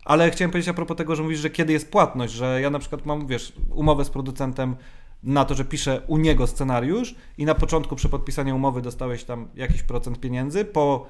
Ale 0.04 0.30
chciałem 0.30 0.50
powiedzieć 0.50 0.68
a 0.68 0.74
propos 0.74 0.96
tego, 0.96 1.16
że 1.16 1.22
mówisz, 1.22 1.38
że 1.38 1.50
kiedy 1.50 1.72
jest 1.72 1.90
płatność, 1.90 2.32
że 2.32 2.60
ja 2.60 2.70
na 2.70 2.78
przykład 2.78 3.06
mam, 3.06 3.26
wiesz, 3.26 3.52
umowę 3.70 4.04
z 4.04 4.10
producentem 4.10 4.76
na 5.24 5.44
to, 5.44 5.54
że 5.54 5.64
piszę 5.64 6.02
u 6.06 6.16
niego 6.16 6.46
scenariusz 6.46 7.14
i 7.38 7.44
na 7.44 7.54
początku 7.54 7.96
przy 7.96 8.08
podpisaniu 8.08 8.56
umowy 8.56 8.82
dostałeś 8.82 9.24
tam 9.24 9.48
jakiś 9.54 9.82
procent 9.82 10.20
pieniędzy, 10.20 10.64
po 10.64 11.06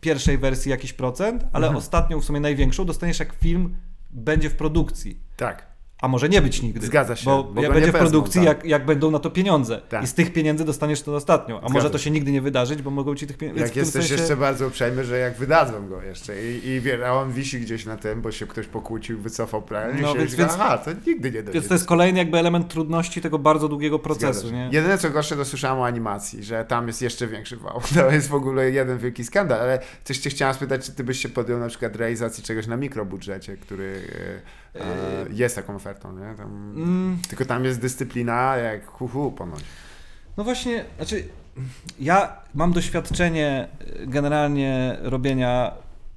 pierwszej 0.00 0.38
wersji 0.38 0.70
jakiś 0.70 0.92
procent, 0.92 1.42
ale 1.52 1.66
Mhm. 1.66 1.76
ostatnią, 1.76 2.20
w 2.20 2.24
sumie 2.24 2.40
największą, 2.40 2.84
dostaniesz 2.84 3.18
jak 3.18 3.32
film 3.32 3.76
będzie 4.10 4.50
w 4.50 4.56
produkcji. 4.56 5.20
Tak. 5.36 5.73
A 6.02 6.08
może 6.08 6.28
nie 6.28 6.42
być 6.42 6.62
nigdy. 6.62 6.86
Zgadza 6.86 7.16
się, 7.16 7.24
Bo, 7.24 7.44
bo 7.44 7.62
jak 7.62 7.72
będzie 7.72 7.88
w 7.88 7.92
wezmą, 7.92 8.08
produkcji, 8.08 8.40
tak. 8.40 8.46
jak, 8.46 8.64
jak 8.64 8.86
będą 8.86 9.10
na 9.10 9.18
to 9.18 9.30
pieniądze. 9.30 9.80
Tak. 9.88 10.04
I 10.04 10.06
z 10.06 10.14
tych 10.14 10.32
pieniędzy 10.32 10.64
dostaniesz 10.64 11.02
to 11.02 11.14
ostatnią. 11.16 11.56
A 11.56 11.58
Zgadza 11.58 11.74
może 11.74 11.90
to 11.90 11.98
się. 11.98 12.10
nigdy 12.10 12.32
nie 12.32 12.42
wydarzyć, 12.42 12.82
bo 12.82 12.90
mogą 12.90 13.14
ci 13.14 13.26
tych 13.26 13.36
pieniędzy. 13.36 13.62
Jak 13.62 13.76
jesteś 13.76 14.10
jeszcze 14.10 14.36
bardzo 14.36 14.66
uprzejmy, 14.66 15.04
że 15.04 15.18
jak 15.18 15.36
wydadzą 15.36 15.88
go 15.88 16.02
jeszcze 16.02 16.42
i, 16.42 16.66
i 16.66 17.02
on 17.02 17.32
wisi 17.32 17.60
gdzieś 17.60 17.86
na 17.86 17.96
tym, 17.96 18.22
bo 18.22 18.32
się 18.32 18.46
ktoś 18.46 18.66
pokłócił, 18.66 19.20
wycofał 19.20 19.62
plan, 19.62 19.90
No, 20.00 20.08
i 20.10 20.12
się 20.12 20.18
więc- 20.18 20.34
więc, 20.34 20.52
aha, 20.52 20.78
to 20.78 20.90
nigdy 21.06 21.30
nie 21.30 21.42
dojdzie. 21.42 21.52
Więc 21.52 21.68
to 21.68 21.74
jest 21.74 21.86
kolejny 21.86 22.18
jakby 22.18 22.38
element 22.38 22.68
trudności 22.68 23.20
tego 23.20 23.38
bardzo 23.38 23.68
długiego 23.68 23.98
procesu, 23.98 24.50
nie? 24.50 24.68
Jedyne 24.72 24.98
co 24.98 25.10
gorsze, 25.10 25.36
to 25.36 25.44
słyszałem 25.44 25.78
o 25.78 25.86
animacji, 25.86 26.44
że 26.44 26.64
tam 26.64 26.86
jest 26.86 27.02
jeszcze 27.02 27.26
większy 27.26 27.56
wał. 27.56 27.80
To 27.94 28.10
jest 28.10 28.28
w 28.28 28.34
ogóle 28.34 28.70
jeden 28.70 28.98
wielki 28.98 29.24
skandal, 29.24 29.60
ale 29.60 29.78
coś 30.04 30.18
cię 30.18 30.30
chciałem 30.30 30.54
spytać, 30.54 30.86
czy 30.86 30.92
ty 30.92 31.04
byś 31.04 31.18
się 31.18 31.28
podjął 31.28 31.58
na 31.60 31.68
przykład 31.68 31.96
realizacji 31.96 32.44
czegoś 32.44 32.66
na 32.66 32.76
mikrobudżecie, 32.76 33.56
który 33.56 34.02
e, 34.40 34.63
jest 35.30 35.54
taką 35.56 35.76
ofertą, 35.76 36.12
nie? 36.18 36.34
Tam, 36.36 36.72
Mm, 36.76 37.18
Tylko 37.28 37.44
tam 37.44 37.64
jest 37.64 37.80
dyscyplina 37.80 38.56
jak 38.56 38.86
hu 38.86 39.08
hu 39.08 39.32
ponoć. 39.32 39.60
No 40.36 40.44
właśnie, 40.44 40.84
znaczy 40.96 41.24
ja 42.00 42.36
mam 42.54 42.72
doświadczenie 42.72 43.68
y, 44.02 44.06
generalnie 44.06 44.96
robienia 45.02 45.72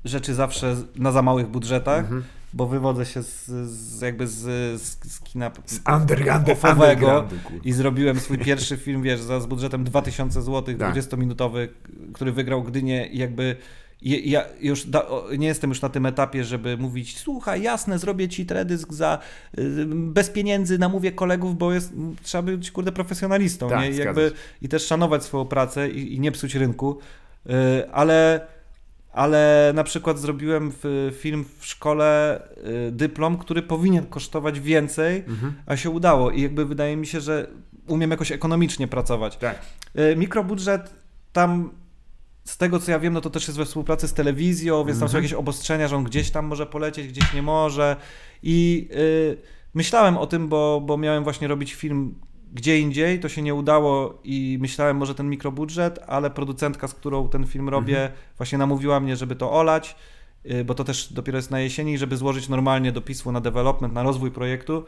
rzeczy 0.06 0.34
zawsze 0.34 0.76
na 0.96 1.12
za 1.12 1.22
małych 1.22 1.48
budżetach, 1.48 2.00
Mhm. 2.00 2.24
bo 2.54 2.68
wywodzę 2.68 3.06
się 3.06 3.24
z, 3.24 3.46
z 3.70 4.02
jakby 4.02 4.28
z, 4.28 4.42
z, 4.82 5.14
z 5.14 5.20
kina 5.20 5.52
Z 5.66 5.80
undergroundu, 5.96 6.52
undergroundu, 6.72 7.36
i 7.64 7.74
zrobiłem 7.74 8.20
swój 8.20 8.38
pierwszy 8.38 8.78
film, 8.78 9.02
wiesz, 9.04 9.22
za, 9.22 9.40
z 9.40 9.46
budżetem 9.46 9.84
2000 9.84 10.42
zł, 10.42 10.76
Tak. 10.78 10.96
20-minutowy, 10.96 11.68
który 12.14 12.32
wygrał 12.32 12.64
Gdynię 12.64 13.08
i 13.08 13.18
jakby 13.18 13.56
ja 14.02 14.46
już 14.60 14.86
da, 14.86 15.06
nie 15.38 15.48
jestem 15.48 15.70
już 15.70 15.82
na 15.82 15.90
tym 15.90 16.06
etapie, 16.06 16.44
żeby 16.44 16.78
mówić, 16.78 17.18
słuchaj, 17.20 17.62
jasne, 17.62 18.00
zrobię 18.00 18.30
ci 18.30 18.46
teledysk 18.46 18.94
za 18.94 19.20
y, 19.60 19.86
bez 19.90 20.30
pieniędzy, 20.30 20.78
namówię 20.78 21.12
kolegów, 21.12 21.58
bo 21.58 21.74
jest, 21.74 21.94
trzeba 22.24 22.42
być, 22.42 22.72
kurde, 22.72 22.92
profesjonalistą, 22.92 23.70
Tak, 23.70 23.82
nie? 23.82 23.92
I, 23.92 23.96
jakby. 23.98 24.32
I 24.62 24.70
też 24.70 24.86
szanować 24.86 25.24
swoją 25.24 25.46
pracę 25.46 25.90
i, 25.90 26.16
i 26.16 26.20
nie 26.20 26.32
psuć 26.32 26.56
rynku, 26.56 27.00
y, 27.46 27.52
ale 27.92 28.48
ale 29.14 29.72
na 29.76 29.84
przykład 29.84 30.20
zrobiłem 30.20 30.72
w, 30.84 31.12
film 31.20 31.46
w 31.60 31.66
szkole 31.66 32.42
y, 32.88 32.92
dyplom, 32.92 33.38
który 33.38 33.62
powinien 33.62 34.06
kosztować 34.06 34.60
więcej, 34.60 35.24
Mhm. 35.28 35.54
a 35.66 35.78
się 35.78 35.90
udało 35.90 36.32
i 36.32 36.42
jakby 36.42 36.66
wydaje 36.66 36.98
mi 36.98 37.08
się, 37.08 37.22
że 37.22 37.48
umiem 37.88 38.12
jakoś 38.12 38.32
ekonomicznie 38.32 38.88
pracować. 38.88 39.38
Tak. 39.38 39.62
Mikrobudżet 40.18 40.94
tam 41.34 41.70
z 42.48 42.58
tego 42.58 42.80
co 42.80 42.92
ja 42.92 43.00
wiem, 43.00 43.14
no 43.14 43.22
to 43.22 43.30
też 43.30 43.48
jest 43.48 43.58
we 43.58 43.66
współpracy 43.66 44.08
z 44.08 44.14
telewizją, 44.14 44.84
więc 44.86 45.00
tam 45.00 45.08
są 45.10 45.12
Mhm. 45.12 45.24
jakieś 45.24 45.34
obostrzenia, 45.38 45.88
że 45.88 45.96
on 45.96 46.04
gdzieś 46.04 46.32
tam 46.32 46.46
może 46.46 46.66
polecieć, 46.66 47.08
gdzieś 47.08 47.34
nie 47.34 47.42
może. 47.42 47.96
I 48.44 48.88
y, 48.92 49.38
myślałem 49.74 50.18
o 50.18 50.28
tym, 50.28 50.48
bo, 50.48 50.82
bo 50.86 50.98
miałem 50.98 51.24
właśnie 51.24 51.48
robić 51.48 51.74
film 51.74 52.16
gdzie 52.54 52.80
indziej, 52.80 53.20
to 53.20 53.30
się 53.30 53.42
nie 53.42 53.56
udało 53.56 54.22
i 54.24 54.58
myślałem 54.62 54.98
może 54.98 55.16
ten 55.16 55.30
mikrobudżet, 55.30 56.00
ale 56.08 56.30
producentka, 56.30 56.88
z 56.88 56.94
którą 56.94 57.30
ten 57.30 57.46
film 57.46 57.70
robię, 57.70 58.02
Mhm. 58.04 58.20
właśnie 58.38 58.58
namówiła 58.58 59.00
mnie, 59.00 59.16
żeby 59.16 59.36
to 59.36 59.52
olać, 59.52 59.96
y, 60.52 60.66
bo 60.66 60.74
to 60.74 60.84
też 60.84 61.14
dopiero 61.14 61.38
jest 61.38 61.52
na 61.52 61.60
jesieni, 61.60 61.98
żeby 61.98 62.18
złożyć 62.18 62.50
normalnie 62.50 62.92
do 62.92 63.02
pismu 63.02 63.32
na 63.32 63.42
development, 63.42 63.94
na 63.94 64.04
rozwój 64.04 64.32
projektu. 64.32 64.84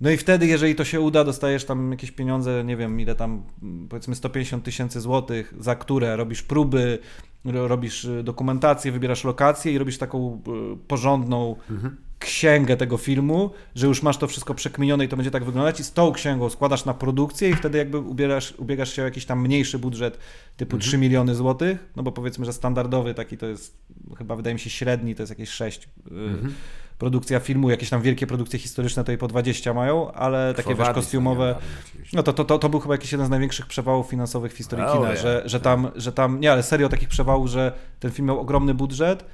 No 0.00 0.10
i 0.10 0.16
wtedy, 0.16 0.46
jeżeli 0.46 0.74
to 0.74 0.84
się 0.84 1.00
uda, 1.00 1.24
dostajesz 1.24 1.64
tam 1.64 1.90
jakieś 1.90 2.10
pieniądze, 2.10 2.64
nie 2.64 2.76
wiem 2.76 3.00
ile 3.00 3.14
tam, 3.14 3.42
powiedzmy 3.88 4.14
150 4.14 4.64
tysięcy 4.64 5.00
złotych, 5.00 5.54
za 5.60 5.76
które 5.76 6.16
robisz 6.16 6.42
próby, 6.42 6.98
ro- 7.44 7.68
robisz 7.68 8.04
y, 8.04 8.22
dokumentację, 8.22 8.92
wybierasz 8.92 9.24
lokację 9.24 9.72
i 9.72 9.78
robisz 9.78 9.98
taką 9.98 10.42
y, 10.74 10.86
porządną 10.88 11.56
Mhm. 11.70 11.96
księgę 12.18 12.76
tego 12.76 12.96
filmu, 12.96 13.50
że 13.74 13.86
już 13.86 14.02
masz 14.02 14.16
to 14.16 14.26
wszystko 14.26 14.54
przekminione 14.54 15.04
i 15.04 15.08
to 15.08 15.16
będzie 15.16 15.30
tak 15.30 15.44
wyglądać 15.44 15.80
i 15.80 15.84
z 15.84 15.92
tą 15.92 16.12
księgą 16.12 16.50
składasz 16.50 16.84
na 16.84 16.94
produkcję 16.94 17.50
i 17.50 17.54
wtedy 17.54 17.78
jakby 17.78 17.98
ubierasz, 17.98 18.54
ubiegasz 18.58 18.92
się 18.96 19.02
o 19.02 19.04
jakiś 19.04 19.24
tam 19.26 19.40
mniejszy 19.42 19.78
budżet 19.78 20.18
typu 20.56 20.76
Mhm. 20.76 20.88
3 20.88 20.98
miliony 20.98 21.34
złotych, 21.34 21.88
no 21.96 22.02
bo 22.02 22.12
powiedzmy, 22.12 22.44
że 22.44 22.52
standardowy 22.52 23.14
taki 23.14 23.36
to 23.38 23.46
jest, 23.46 23.76
chyba 24.18 24.36
wydaje 24.36 24.54
mi 24.54 24.60
się 24.60 24.70
średni, 24.70 25.14
to 25.14 25.22
jest 25.22 25.30
jakieś 25.30 25.48
6 25.50 25.82
y, 25.84 25.88
Mhm. 26.14 26.54
Produkcja 26.98 27.40
filmu, 27.40 27.70
jakieś 27.70 27.90
tam 27.90 28.02
wielkie 28.02 28.26
produkcje 28.26 28.58
historyczne 28.58 29.04
to 29.04 29.12
i 29.12 29.18
po 29.18 29.28
20 29.28 29.74
mają, 29.74 30.12
ale 30.12 30.54
takie 30.54 30.74
wiesz, 30.74 30.88
kostiumowe, 30.88 31.56
no 32.12 32.22
to, 32.22 32.32
to, 32.32 32.44
to, 32.44 32.58
to 32.58 32.68
był 32.68 32.80
chyba 32.80 32.94
jakiś 32.94 33.12
jeden 33.12 33.26
z 33.26 33.30
największych 33.30 33.66
przewałów 33.66 34.06
finansowych 34.06 34.52
w 34.52 34.56
historii 34.56 34.86
Oh, 34.86 34.96
kina, 34.96 35.08
yeah. 35.08 35.22
że, 35.22 35.42
że, 35.44 35.60
tam, 35.60 35.90
że 35.96 36.12
tam, 36.12 36.40
nie, 36.40 36.52
ale 36.52 36.62
serio 36.62 36.88
takich 36.88 37.08
przewałów, 37.08 37.48
że 37.48 37.72
ten 38.00 38.10
film 38.10 38.28
miał 38.28 38.40
ogromny 38.40 38.74
budżet 38.74 39.24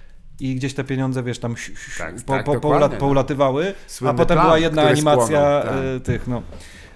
i 0.40 0.54
gdzieś 0.54 0.74
te 0.74 0.84
pieniądze, 0.84 1.22
wiesz, 1.22 1.38
tam 1.38 1.54
Tak, 1.98 2.14
po, 2.26 2.32
tak, 2.32 2.44
po, 2.44 2.78
no. 2.78 2.88
poulatywały, 2.88 3.74
a 4.06 4.14
potem 4.14 4.36
plan, 4.36 4.46
była 4.46 4.58
jedna 4.58 4.82
animacja 4.82 5.60
spłonął, 5.60 5.62
tak. 5.62 5.94
y, 5.96 6.00
tych, 6.00 6.26
no. 6.26 6.42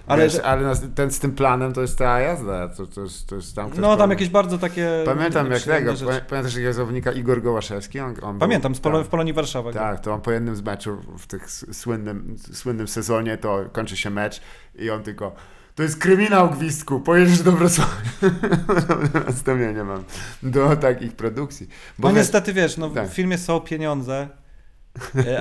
Ale, 0.09 0.23
Wiesz, 0.23 0.39
ale 0.39 0.75
ten 0.95 1.11
z 1.11 1.19
tym 1.19 1.31
planem 1.31 1.73
to 1.73 1.81
jest 1.81 1.97
ta 1.97 2.19
jazda, 2.19 2.67
to, 2.67 2.87
to, 2.87 3.01
jest, 3.01 3.27
to 3.27 3.35
jest 3.35 3.55
tam... 3.55 3.69
no 3.69 3.73
tam 3.75 3.83
problem. 3.83 4.09
jakieś 4.09 4.29
bardzo 4.29 4.57
takie 4.57 5.03
Pamiętam 5.05 5.51
jak 5.51 5.61
tego, 5.61 5.95
rzeczy. 5.95 6.21
pamiętasz 6.29 6.53
takiego 6.53 6.73
zawodnika 6.73 7.11
Igor 7.11 7.41
Gołaszewski? 7.41 7.99
On, 7.99 8.09
on 8.09 8.15
był- 8.15 8.39
Pamiętam, 8.39 8.75
z 8.75 8.79
Polo, 8.79 8.97
tak. 8.97 9.07
w 9.07 9.09
Polonii 9.09 9.33
Warszawa. 9.33 9.73
Tak, 9.73 9.99
to 9.99 10.13
on 10.13 10.21
po 10.21 10.31
jednym 10.31 10.55
z 10.55 10.61
meczów 10.61 11.21
w 11.23 11.27
tych 11.27 11.51
słynnym, 11.51 12.35
słynnym 12.53 12.87
sezonie, 12.87 13.37
to 13.37 13.65
kończy 13.71 13.97
się 13.97 14.09
mecz 14.09 14.41
i 14.75 14.89
on 14.89 15.03
tylko 15.03 15.35
to 15.75 15.83
jest 15.83 15.97
kryminał 15.97 16.49
gwizdku, 16.49 16.99
pojedziesz 16.99 17.41
do 17.41 17.51
Wrocławia. 17.51 17.91
Nastawienie 19.27 19.83
mam 19.83 20.03
do 20.43 20.75
takich 20.75 21.15
produkcji. 21.15 21.67
Bo 21.99 22.09
no 22.09 22.15
niestety, 22.15 22.53
wiesz, 22.53 22.77
no 22.77 22.89
tak. 22.89 23.09
w 23.09 23.13
filmie 23.13 23.37
są 23.37 23.59
pieniądze, 23.59 24.29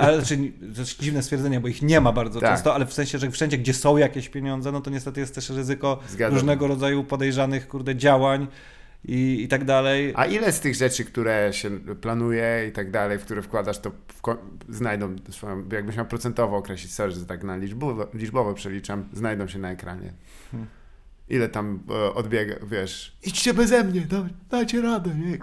ale 0.03 0.17
znaczy, 0.21 0.53
to 0.75 0.81
jest 0.81 1.01
dziwne 1.01 1.23
stwierdzenie, 1.23 1.61
bo 1.61 1.69
ich 1.69 1.83
nie 1.83 2.01
ma 2.01 2.13
bardzo 2.13 2.41
Tak. 2.41 2.51
często, 2.55 2.75
ale 2.75 2.87
w 2.87 2.93
sensie, 2.93 3.19
że 3.19 3.31
wszędzie, 3.31 3.59
gdzie 3.59 3.75
są 3.75 3.97
jakieś 3.97 4.29
pieniądze, 4.29 4.73
no 4.73 4.81
to 4.81 4.91
niestety 4.91 5.21
jest 5.21 5.35
też 5.35 5.51
ryzyko 5.51 5.99
Zgadzam. 6.09 6.35
różnego 6.35 6.67
rodzaju 6.67 7.05
podejrzanych, 7.05 7.69
kurde, 7.69 7.97
działań 7.97 8.47
i, 9.05 9.43
i 9.43 9.49
tak 9.49 9.65
dalej. 9.65 10.13
A 10.17 10.27
ile 10.27 10.53
z 10.53 10.61
tych 10.61 10.75
rzeczy, 10.75 11.05
które 11.05 11.53
się 11.53 11.71
planuje 11.81 12.67
i 12.69 12.73
tak 12.73 12.91
dalej, 12.91 13.19
w 13.19 13.25
które 13.25 13.43
wkładasz, 13.43 13.79
to 13.79 13.91
w 14.09 14.21
ko- 14.21 14.39
znajdą 14.69 15.17
swoją, 15.31 15.69
jakbyś 15.73 15.97
miał 15.97 16.07
procentowo 16.07 16.57
określić, 16.57 16.93
sorry, 16.95 17.13
że 17.13 17.27
tak 17.27 17.45
na 17.45 17.57
liczbowo, 17.57 18.07
liczbowo 18.15 18.55
przeliczam, 18.55 19.05
znajdą 19.13 19.49
się 19.49 19.59
na 19.59 19.71
ekranie. 19.71 20.13
ile 21.29 21.49
tam 21.49 21.81
e, 21.91 22.15
odbiega, 22.15 22.55
wiesz, 22.71 23.17
idźcie 23.23 23.55
beze 23.55 23.85
mnie, 23.85 24.01
dobra, 24.01 24.31
dajcie 24.51 24.81
radę, 24.83 25.11
nie? 25.15 25.39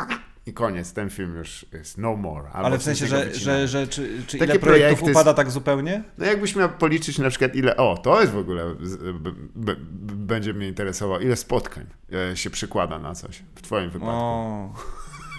I 0.47 0.53
koniec, 0.53 0.93
ten 0.93 1.09
film 1.09 1.35
już 1.35 1.65
jest 1.73 1.97
no 1.97 2.15
more. 2.15 2.49
Ale 2.53 2.77
w 2.77 2.83
sensie, 2.83 3.07
że, 3.07 3.35
że, 3.35 3.67
że 3.67 3.87
czy, 3.87 4.23
czy 4.27 4.37
Takie 4.37 4.51
ile 4.51 4.59
projektów 4.59 4.99
projekty 4.99 5.11
upada 5.11 5.33
tak 5.33 5.51
zupełnie? 5.51 6.03
No 6.17 6.25
jakbyś 6.25 6.55
miał 6.55 6.69
policzyć 6.69 7.17
na 7.17 7.29
przykład 7.29 7.55
ile, 7.55 7.77
o, 7.77 7.97
to 7.97 8.21
jest 8.21 8.33
w 8.33 8.37
ogóle, 8.37 8.75
b, 9.13 9.31
b, 9.55 9.75
będzie 10.15 10.53
mnie 10.53 10.67
interesowało, 10.67 11.19
ile 11.19 11.35
spotkań 11.35 11.85
e, 12.31 12.37
się 12.37 12.49
przykłada 12.49 12.99
na 12.99 13.15
coś 13.15 13.43
w 13.55 13.61
twoim 13.61 13.89
wypadku. 13.89 14.15
O, 14.15 14.73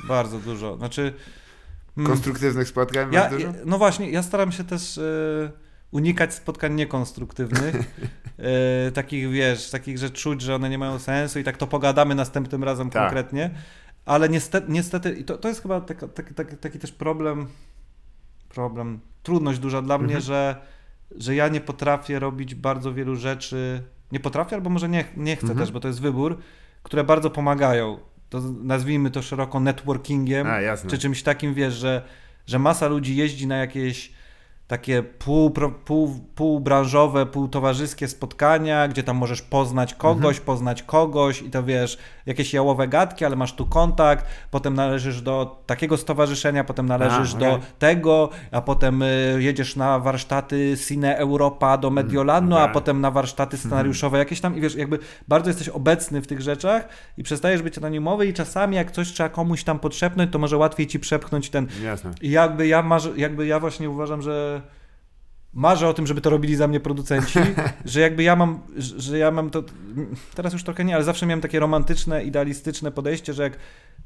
bardzo 0.09 0.39
dużo. 0.39 0.77
Znaczy... 0.77 1.13
mm, 1.97 2.11
Konstruktywnych 2.11 2.69
spotkań 2.69 3.13
Ja, 3.13 3.31
dużo? 3.31 3.53
no 3.65 3.79
właśnie, 3.79 4.11
ja 4.11 4.23
staram 4.23 4.53
się 4.53 4.65
też 4.65 4.99
e, 4.99 5.51
unikać 5.91 6.35
spotkań 6.35 6.75
niekonstruktywnych. 6.75 7.77
E, 8.39 8.91
takich, 8.93 9.31
wiesz, 9.31 9.71
takich, 9.71 9.99
że 9.99 10.11
czuć, 10.11 10.43
że 10.43 10.55
one 10.55 10.71
nie 10.71 10.79
mają 10.79 10.99
sensu 10.99 11.39
i 11.39 11.45
tak 11.45 11.57
to 11.57 11.67
pogadamy 11.67 12.15
następnym 12.15 12.65
razem 12.65 12.91
Tak. 12.91 13.03
konkretnie. 13.03 13.51
Ale 14.07 14.29
niestety, 14.29 14.67
niestety 14.73 15.13
i 15.13 15.25
to, 15.25 15.39
to 15.39 15.49
jest 15.49 15.63
chyba 15.63 15.81
taka, 15.81 16.09
taki, 16.09 16.35
taki, 16.35 16.57
taki 16.57 16.79
też 16.79 16.93
problem, 16.93 17.47
problem, 18.49 19.01
trudność 19.23 19.59
duża 19.59 19.83
dla 19.83 19.99
mnie, 19.99 20.05
Mhm. 20.17 20.23
że, 20.23 20.57
że 21.17 21.35
ja 21.35 21.49
nie 21.49 21.61
potrafię 21.61 22.19
robić 22.19 22.55
bardzo 22.55 22.95
wielu 22.95 23.17
rzeczy. 23.17 23.83
Nie 24.13 24.21
potrafię, 24.21 24.57
albo 24.57 24.71
może 24.71 24.89
nie, 24.89 25.05
nie 25.17 25.37
chcę 25.37 25.43
Mhm. 25.47 25.59
też, 25.61 25.73
bo 25.73 25.81
to 25.81 25.89
jest 25.89 26.01
wybór, 26.01 26.39
które 26.83 27.05
bardzo 27.05 27.31
pomagają. 27.31 27.99
To 28.31 28.41
nazwijmy 28.63 29.11
to 29.11 29.23
szeroko 29.23 29.61
networkingiem 29.61 30.47
A, 30.47 30.61
czy 30.91 30.99
czymś 30.99 31.23
takim, 31.23 31.55
wiesz, 31.55 31.75
że, 31.75 32.03
że 32.47 32.59
masa 32.59 32.89
ludzi 32.89 33.17
jeździ 33.17 33.47
na 33.47 33.57
jakieś 33.57 34.13
takie 34.69 35.03
pół, 35.03 35.51
pół, 35.85 36.21
półbranżowe, 36.35 37.27
półtowarzyskie 37.27 38.09
spotkania, 38.09 38.89
gdzie 38.89 39.03
tam 39.03 39.17
możesz 39.17 39.43
poznać 39.43 39.95
kogoś, 39.95 40.37
Mhm. 40.37 40.45
poznać 40.47 40.83
kogoś 40.83 41.43
i 41.43 41.51
to 41.51 41.62
wiesz, 41.62 41.99
jakieś 42.27 42.55
jałowe 42.55 42.89
gadki, 42.89 43.25
ale 43.25 43.37
masz 43.37 43.53
tu 43.53 43.67
kontakt, 43.67 44.27
potem 44.51 44.75
należysz 44.75 45.23
do 45.23 45.62
takiego 45.67 45.97
stowarzyszenia, 45.97 46.64
potem 46.64 46.87
należysz 46.87 47.35
A, 47.35 47.39
do 47.39 47.51
okej. 47.53 47.62
tego, 47.79 48.29
a 48.53 48.61
potem 48.61 49.03
y, 49.03 49.37
jedziesz 49.39 49.77
na 49.77 49.99
warsztaty 49.99 50.75
Cine 50.89 51.17
Europa 51.19 51.79
do 51.79 51.91
Mediolanu, 51.91 52.57
a 52.57 52.62
okej. 52.62 52.75
potem 52.75 53.01
na 53.01 53.11
warsztaty 53.11 53.57
scenariuszowe 53.57 54.19
jakieś 54.19 54.41
tam 54.41 54.57
i 54.57 54.61
wiesz, 54.61 54.75
jakby 54.75 54.99
bardzo 55.29 55.51
jesteś 55.51 55.69
obecny 55.69 56.21
w 56.23 56.27
tych 56.27 56.41
rzeczach 56.41 56.89
i 57.19 57.23
przestajesz 57.23 57.62
być 57.62 57.79
anonimowy 57.79 58.27
i 58.27 58.33
czasami 58.35 58.77
jak 58.77 58.91
coś 58.91 59.12
trzeba 59.12 59.29
komuś 59.29 59.64
tam 59.64 59.79
podszepnąć, 59.79 60.33
to 60.33 60.39
może 60.39 60.57
łatwiej 60.57 60.87
ci 60.87 61.01
przepchnąć 61.01 61.51
ten 61.51 61.67
Jasne. 61.85 62.11
i 62.23 62.31
jakby 62.31 62.67
ja, 62.67 62.83
marzę, 62.83 63.11
jakby 63.17 63.47
ja 63.47 63.61
właśnie 63.61 63.91
uważam, 63.91 64.23
że 64.23 64.56
marzę 65.57 65.89
o 65.89 65.95
tym, 65.95 66.07
żeby 66.07 66.21
to 66.21 66.31
robili 66.31 66.57
za 66.57 66.69
mnie 66.69 66.81
producenci, 66.81 67.39
że 67.85 68.01
jakby 68.01 68.23
ja 68.23 68.37
mam, 68.37 68.61
że 68.77 69.19
ja 69.19 69.31
mam 69.31 69.51
to, 69.51 69.63
teraz 70.35 70.53
już 70.53 70.65
trochę 70.65 70.85
nie, 70.85 70.95
ale 70.95 71.05
zawsze 71.05 71.27
miałem 71.27 71.41
takie 71.41 71.61
romantyczne, 71.61 72.25
idealistyczne 72.25 72.91
podejście, 72.93 73.33
że 73.33 73.43
jak 73.43 73.59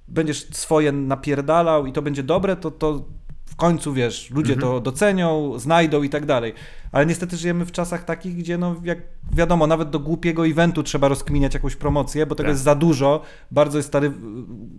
będziesz 0.09 0.49
swoje 0.51 0.93
napierdalał 0.93 1.87
i 1.87 1.93
to 1.93 2.03
będzie 2.03 2.23
dobre, 2.23 2.57
to, 2.57 2.71
to 2.71 3.05
w 3.51 3.57
końcu, 3.57 3.93
wiesz, 3.93 4.31
ludzie 4.31 4.55
Mhm. 4.55 4.73
to 4.73 4.81
docenią, 4.81 5.59
znajdą 5.59 6.03
i 6.03 6.09
tak 6.09 6.27
dalej. 6.27 6.55
Ale 6.93 7.07
niestety 7.07 7.37
żyjemy 7.37 7.65
w 7.67 7.73
czasach 7.73 8.05
takich, 8.05 8.37
gdzie 8.37 8.59
no, 8.59 8.77
jak 8.85 8.99
wiadomo, 9.33 9.67
nawet 9.67 9.91
do 9.91 9.99
głupiego 10.01 10.47
eventu 10.47 10.83
trzeba 10.83 11.09
rozkminiać 11.09 11.55
jakąś 11.55 11.77
promocję, 11.77 12.27
bo 12.27 12.35
tego 12.35 12.47
Tak. 12.47 12.53
jest 12.55 12.63
za 12.63 12.75
dużo, 12.75 13.23
bardzo 13.51 13.79
jest 13.79 13.89
stary, 13.89 14.13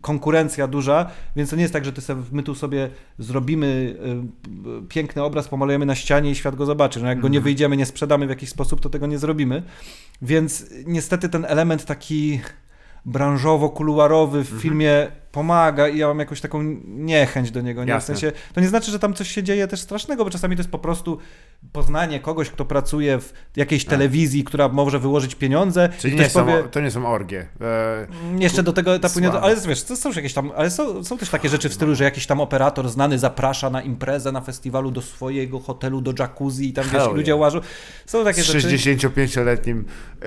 konkurencja 0.02 0.68
duża, 0.68 1.10
więc 1.36 1.50
to 1.50 1.56
nie 1.56 1.62
jest 1.62 1.74
tak, 1.74 1.86
że 1.86 1.94
ty 1.94 2.02
sobie, 2.02 2.22
my 2.32 2.44
tu 2.44 2.56
sobie 2.56 2.90
zrobimy 3.20 3.96
y, 4.84 4.88
piękny 4.88 5.24
obraz, 5.24 5.48
pomalujemy 5.48 5.86
na 5.86 5.96
ścianie 5.96 6.32
i 6.32 6.36
świat 6.36 6.56
go 6.56 6.66
zobaczy. 6.66 7.02
No 7.02 7.08
jak 7.08 7.20
go 7.20 7.28
nie 7.28 7.38
Mhm. 7.38 7.44
wyjdziemy, 7.44 7.78
nie 7.78 7.86
sprzedamy 7.86 8.26
w 8.28 8.30
jakiś 8.30 8.50
sposób, 8.50 8.82
to 8.82 8.90
tego 8.90 9.08
nie 9.08 9.18
zrobimy. 9.20 9.64
Więc 10.22 10.66
niestety 10.86 11.30
ten 11.30 11.46
element 11.46 11.86
taki 11.86 12.40
branżowo-kuluarowy 13.06 14.32
w 14.32 14.36
Mhm. 14.46 14.60
filmie 14.62 15.08
pomaga 15.32 15.88
i 15.88 15.98
ja 15.98 16.08
mam 16.08 16.20
jakąś 16.20 16.42
taką 16.42 16.64
niechęć 16.86 17.52
do 17.52 17.62
niego. 17.62 17.86
Nie? 17.86 18.00
W 18.00 18.04
sensie, 18.04 18.32
to 18.54 18.62
nie 18.62 18.68
znaczy, 18.68 18.92
że 18.92 19.00
tam 19.00 19.14
coś 19.14 19.32
się 19.32 19.44
dzieje 19.44 19.68
też 19.68 19.82
strasznego, 19.82 20.26
bo 20.26 20.32
czasami 20.32 20.56
to 20.56 20.60
jest 20.60 20.72
po 20.72 20.80
prostu 20.80 21.18
poznanie 21.72 22.20
kogoś, 22.20 22.50
kto 22.50 22.66
pracuje 22.66 23.20
w 23.20 23.34
jakiejś 23.56 23.86
telewizji, 23.86 24.44
która 24.44 24.70
może 24.70 25.00
wyłożyć 25.00 25.36
pieniądze. 25.36 25.90
Czyli 26.00 26.14
nie 26.16 26.20
ktoś 26.20 26.32
są, 26.32 26.46
powie, 26.46 26.64
to 26.64 26.80
nie 26.80 26.92
są 26.92 27.08
orgie. 27.08 27.48
E, 27.62 28.08
jeszcze 28.40 28.64
do 28.64 28.74
tego 28.74 28.96
etapu 28.96 29.20
nie. 29.20 29.28
Słabe. 29.28 29.42
Ale 29.42 29.56
wiesz, 29.68 29.84
to 29.84 29.96
są 29.96 30.10
już 30.10 30.16
jakieś 30.16 30.34
tam. 30.34 30.52
Ale 30.56 30.70
są, 30.72 31.04
są 31.04 31.18
też 31.18 31.30
takie 31.30 31.50
rzeczy 31.50 31.70
w 31.70 31.74
stylu, 31.74 31.96
że 31.96 32.04
jakiś 32.04 32.28
tam 32.28 32.42
operator 32.42 32.90
znany 32.90 33.20
zaprasza 33.20 33.70
na 33.70 33.82
imprezę 33.82 34.32
na 34.32 34.42
festiwalu 34.42 34.92
do 34.92 35.02
swojego 35.02 35.60
hotelu, 35.60 36.02
do 36.02 36.14
jacuzzi 36.20 36.70
i 36.70 36.74
tam 36.74 36.84
wiesz, 36.84 36.94
Hell 36.94 37.16
ludzie 37.16 37.32
yeah. 37.32 37.40
łażą. 37.40 37.60
Są 38.06 38.24
takie 38.24 38.44
z 38.44 38.46
rzeczy. 38.46 38.68
65-letnim 38.68 39.84
e, 40.22 40.26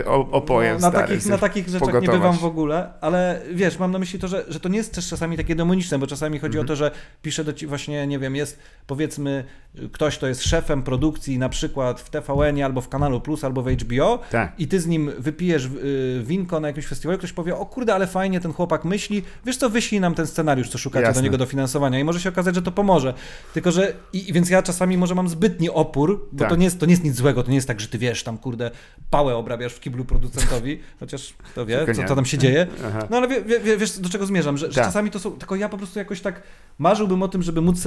e, 0.00 0.04
opojem 0.06 0.80
No, 0.80 0.90
na, 0.90 0.98
takich, 1.00 1.26
na 1.26 1.38
takich 1.38 1.68
rzeczach 1.68 1.88
nie 1.88 1.92
pogotować. 1.92 2.20
bywam 2.20 2.38
w 2.38 2.44
ogóle, 2.44 2.92
ale 3.00 3.40
wiesz, 3.52 3.78
mam 3.78 3.92
na 3.92 3.98
myśli 3.98 4.18
to, 4.20 4.28
że, 4.28 4.44
że 4.48 4.60
to 4.60 4.68
nie 4.68 4.78
jest 4.78 4.94
też 4.94 5.08
czasami 5.08 5.36
takie 5.36 5.54
demoniczne, 5.54 5.98
bo 5.98 6.06
czasami 6.06 6.38
chodzi 6.38 6.58
Mhm. 6.58 6.66
o 6.66 6.68
to, 6.68 6.76
że 6.76 6.90
pisze 7.22 7.44
do 7.44 7.52
ci 7.52 7.66
właśnie, 7.66 8.06
nie 8.06 8.18
wiem, 8.18 8.36
jest 8.36 8.58
powiedzmy 8.86 9.44
ktoś, 9.92 10.16
kto 10.18 10.26
jest 10.26 10.42
szefem 10.42 10.82
produkcji 10.82 11.38
na 11.38 11.48
przykład 11.48 12.00
w 12.00 12.10
TVN 12.10 12.62
albo 12.62 12.80
w 12.80 12.88
Kanalu 12.88 13.20
Plus 13.20 13.44
albo 13.44 13.62
w 13.62 13.68
HBO 13.70 14.18
Tak. 14.30 14.52
i 14.58 14.68
ty 14.68 14.80
z 14.80 14.86
nim 14.86 15.10
wypijesz 15.18 15.64
y, 15.64 16.22
winko 16.24 16.60
na 16.60 16.68
jakimś 16.68 16.86
festiwalu, 16.86 17.18
ktoś 17.18 17.32
powie, 17.32 17.56
o 17.56 17.66
kurde, 17.66 17.94
ale 17.94 18.06
fajnie 18.06 18.40
ten 18.40 18.52
chłopak 18.52 18.84
myśli, 18.84 19.22
wiesz 19.46 19.56
co, 19.56 19.70
wyślij 19.70 20.00
nam 20.00 20.14
ten 20.14 20.26
scenariusz, 20.26 20.68
co 20.68 20.78
szukacie 20.78 21.04
Jasne. 21.06 21.20
do 21.20 21.24
niego 21.24 21.38
dofinansowania 21.38 21.98
i 22.00 22.04
może 22.04 22.20
się 22.20 22.28
okazać, 22.28 22.54
że 22.54 22.62
to 22.62 22.72
pomoże. 22.72 23.14
Tylko, 23.54 23.72
że 23.72 23.92
i, 24.12 24.32
więc 24.32 24.50
ja 24.50 24.62
czasami 24.62 24.98
może 24.98 25.14
mam 25.14 25.28
zbytni 25.28 25.70
opór, 25.70 26.28
bo 26.32 26.38
Tak. 26.38 26.48
to, 26.48 26.56
nie 26.56 26.64
jest, 26.64 26.80
to 26.80 26.86
nie 26.86 26.92
jest 26.92 27.04
nic 27.04 27.14
złego, 27.16 27.42
to 27.42 27.48
nie 27.50 27.54
jest 27.56 27.68
tak, 27.68 27.80
że 27.80 27.88
ty 27.88 27.98
wiesz, 27.98 28.22
tam 28.22 28.38
kurde, 28.38 28.70
pałę 29.10 29.36
obrabiasz 29.36 29.72
w 29.72 29.80
kiblu 29.80 30.04
producentowi, 30.04 30.80
chociaż 31.00 31.34
to 31.54 31.66
wie, 31.66 31.86
co, 31.94 32.04
co 32.08 32.14
tam 32.14 32.24
się 32.24 32.38
dzieje. 32.38 32.66
No 33.10 33.16
ale 33.16 33.28
wie, 33.28 33.42
wie, 33.42 33.60
wie, 33.60 33.76
wiesz, 33.76 33.98
do 33.98 34.08
czego 34.10 34.26
zmierzam, 34.26 34.56
że, 34.56 34.66
że 34.66 34.74
Tak. 34.74 34.84
czasami 34.84 35.10
to 35.10 35.18
są, 35.18 35.30
tylko 35.30 35.56
ja 35.56 35.68
po 35.68 35.78
prostu 35.78 35.98
jakoś 35.98 36.20
tak 36.20 36.42
marzyłbym 36.78 37.22
o 37.22 37.28
tym, 37.28 37.42
żeby 37.42 37.60
móc 37.60 37.84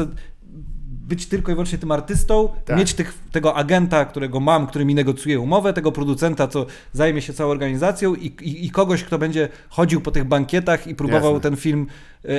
być 1.08 1.26
tylko 1.26 1.52
i 1.52 1.56
wyłącznie 1.56 1.78
tym 1.78 1.92
artystą, 1.92 2.50
Tak. 2.66 2.78
mieć 2.78 2.94
tych, 2.94 3.14
tego 3.32 3.56
agenta, 3.56 4.06
którego 4.06 4.40
mam, 4.40 4.68
który 4.68 4.86
mi 4.86 4.96
negocjuje 4.96 5.40
umowę, 5.40 5.74
tego 5.74 5.92
producenta, 5.92 6.48
co 6.48 6.66
zajmie 6.92 7.22
się 7.22 7.34
całą 7.34 7.52
organizacją 7.52 8.16
i, 8.16 8.26
i, 8.26 8.66
i 8.66 8.70
kogoś, 8.70 9.04
kto 9.04 9.18
będzie 9.18 9.50
chodził 9.70 10.02
po 10.02 10.12
tych 10.12 10.24
bankietach 10.26 10.88
i 10.88 10.96
próbował 10.96 11.34
Jasne. 11.34 11.50
ten 11.50 11.56
film, 11.56 11.88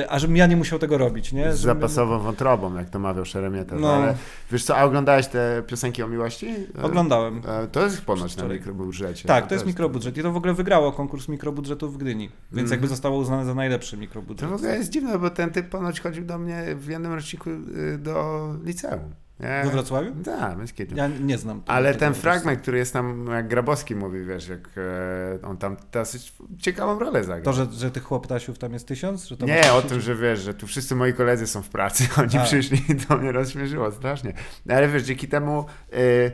a 0.09 0.19
żebym 0.19 0.35
ja 0.37 0.47
nie 0.47 0.55
musiał 0.55 0.79
tego 0.79 0.97
robić, 0.97 1.31
nie? 1.33 1.53
Z 1.53 1.59
Żebym- 1.61 1.75
zapasową 1.81 2.19
wątrobą, 2.19 2.75
jak 2.75 2.89
to 2.89 2.99
mawiał 2.99 3.25
Szeremietas. 3.25 3.79
No. 3.81 3.93
Ale 3.93 4.15
wiesz 4.51 4.63
co, 4.63 4.77
a 4.77 4.83
oglądałeś 4.83 5.27
te 5.27 5.63
piosenki 5.67 6.03
o 6.03 6.07
miłości? 6.07 6.47
E, 6.79 6.83
Oglądałem. 6.83 7.41
e, 7.47 7.67
To 7.67 7.83
jest 7.83 8.01
ponoć 8.01 8.37
na 8.37 8.43
mikrobudżecie. 8.47 9.27
Tak, 9.27 9.47
to 9.47 9.53
jest 9.55 9.65
mikrobudżet 9.65 10.17
i 10.17 10.21
to 10.23 10.31
w 10.31 10.37
ogóle 10.37 10.53
wygrało 10.53 10.91
konkurs 10.91 11.27
mikrobudżetu 11.27 11.89
w 11.91 11.97
Gdyni, 11.97 12.29
więc 12.51 12.61
Mhm. 12.65 12.71
jakby 12.71 12.87
zostało 12.87 13.17
uznane 13.17 13.45
za 13.45 13.55
najlepszy 13.55 13.91
To 13.95 14.01
mikrobudżet. 14.01 14.49
w 14.49 14.53
ogóle 14.53 14.77
jest 14.77 14.89
dziwne, 14.89 15.19
bo 15.19 15.29
ten 15.29 15.49
typ 15.51 15.69
ponoć 15.69 16.01
chodził 16.01 16.25
do 16.25 16.37
mnie 16.37 16.63
w 16.75 16.87
jednym 16.87 17.13
roczniku 17.13 17.49
y, 17.49 17.97
do 17.97 18.47
liceum. 18.63 18.99
We 19.39 19.69
Wrocławiu? 19.69 20.11
Tak, 20.25 20.57
bez 20.57 20.73
kitu. 20.73 20.95
Ja 20.95 21.07
nie 21.07 21.37
znam. 21.37 21.61
Ale 21.67 21.95
ten 21.95 22.13
fragment, 22.13 22.61
który 22.61 22.77
jest 22.77 22.93
tam, 22.93 23.27
jak 23.31 23.47
Grabowski 23.47 23.95
mówi, 23.95 24.25
wiesz, 24.25 24.47
jak 24.47 24.69
e, 24.77 25.47
on 25.47 25.57
tam 25.57 25.77
dosyć 25.91 26.33
ciekawą 26.59 26.99
rolę 26.99 27.23
zagrał. 27.23 27.43
To, 27.43 27.53
że, 27.53 27.67
że 27.71 27.91
tych 27.91 28.03
chłoptasiów 28.03 28.57
tam 28.57 28.73
jest 28.73 28.87
tysiąc? 28.87 29.25
Że 29.25 29.35
Nie, 29.35 29.73
o 29.73 29.81
tym, 29.81 29.99
że 30.01 30.15
wiesz, 30.15 30.39
że 30.39 30.53
tu 30.53 30.67
wszyscy 30.67 30.95
moi 30.95 31.13
koledzy 31.13 31.47
są 31.47 31.61
w 31.61 31.69
pracy, 31.69 32.07
oni 32.21 32.37
A. 32.37 32.43
przyszli 32.43 32.81
i 32.89 32.95
to 32.95 33.17
mnie 33.17 33.31
rozśmieszyło 33.31 33.91
strasznie. 33.91 34.33
Ale 34.69 34.87
wiesz, 34.87 35.03
dzięki 35.03 35.27
temu 35.27 35.65
mm, 35.91 36.31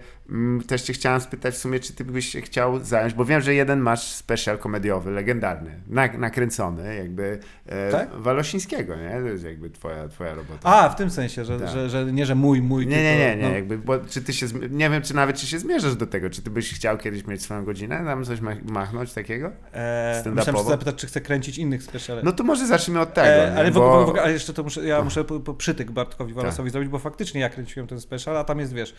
też 0.67 0.81
cię 0.81 0.93
chciałem 0.93 1.21
spytać 1.21 1.53
w 1.53 1.57
sumie, 1.57 1.79
czy 1.79 1.93
ty 1.93 2.05
byś 2.05 2.29
się 2.29 2.41
chciał 2.41 2.79
zająć, 2.79 3.13
bo 3.13 3.25
wiem, 3.25 3.41
że 3.41 3.53
jeden 3.53 3.79
masz 3.79 4.03
special 4.03 4.57
komediowy, 4.57 5.11
legendarny, 5.11 5.71
nak- 5.89 6.17
nakręcony, 6.17 6.95
jakby 6.95 7.39
e, 7.65 7.91
Tak? 7.91 8.09
Walosińskiego, 8.15 8.95
nie? 8.95 9.09
To 9.11 9.27
jest 9.27 9.43
jakby 9.43 9.69
twoja, 9.69 10.07
twoja 10.07 10.35
robota. 10.35 10.59
A, 10.63 10.89
w 10.89 10.95
tym 10.95 11.09
sensie, 11.09 11.45
że, 11.45 11.59
Tak. 11.59 11.69
że, 11.69 11.89
że 11.89 12.05
nie, 12.05 12.25
że 12.25 12.35
mój, 12.35 12.61
mój. 12.61 12.87
Nie, 12.87 13.03
nie, 13.03 13.17
nie, 13.17 13.35
nie, 13.35 13.49
no. 13.49 13.55
jakby, 13.55 13.77
bo 13.77 13.99
czy 13.99 14.21
ty 14.21 14.33
się, 14.33 14.45
nie 14.69 14.89
wiem, 14.89 15.01
czy 15.01 15.15
nawet 15.15 15.37
czy 15.37 15.47
się 15.47 15.59
zmierzasz 15.59 15.95
do 15.95 16.07
tego, 16.07 16.29
czy 16.29 16.41
ty 16.41 16.49
byś 16.49 16.73
chciał 16.73 16.97
kiedyś 16.97 17.27
mieć 17.27 17.41
swoją 17.41 17.65
godzinę, 17.65 18.01
tam 18.05 18.25
coś 18.25 18.39
mach- 18.39 18.63
machnąć 18.71 19.13
takiego? 19.13 19.51
Eee, 19.73 20.29
myślałem, 20.31 20.63
że 20.63 20.69
zapytać, 20.69 20.95
czy 20.95 21.07
chcę 21.07 21.21
kręcić 21.21 21.57
innych 21.57 21.83
speciale. 21.83 22.21
No 22.23 22.31
to 22.31 22.43
może 22.43 22.67
zacznijmy 22.67 22.99
od 23.01 23.13
tego, 23.13 23.27
Eee, 23.27 23.51
nie? 23.51 23.57
ale, 23.59 23.71
w 23.71 23.73
bo... 23.73 23.85
ogóle, 23.87 24.05
w 24.05 24.09
ogóle, 24.09 24.23
ale 24.23 24.33
jeszcze 24.33 24.53
to 24.53 24.63
muszę, 24.63 24.85
ja 24.85 25.01
muszę 25.01 25.23
po, 25.23 25.39
po 25.39 25.53
przytyk 25.53 25.91
Bartkowi 25.91 26.33
Walosowi 26.33 26.69
zrobić, 26.69 26.89
bo 26.89 26.99
faktycznie 26.99 27.41
ja 27.41 27.49
kręciłem 27.49 27.87
ten 27.87 28.01
special, 28.01 28.37
a 28.37 28.43
tam 28.43 28.59
jest, 28.59 28.73
wiesz, 28.73 28.95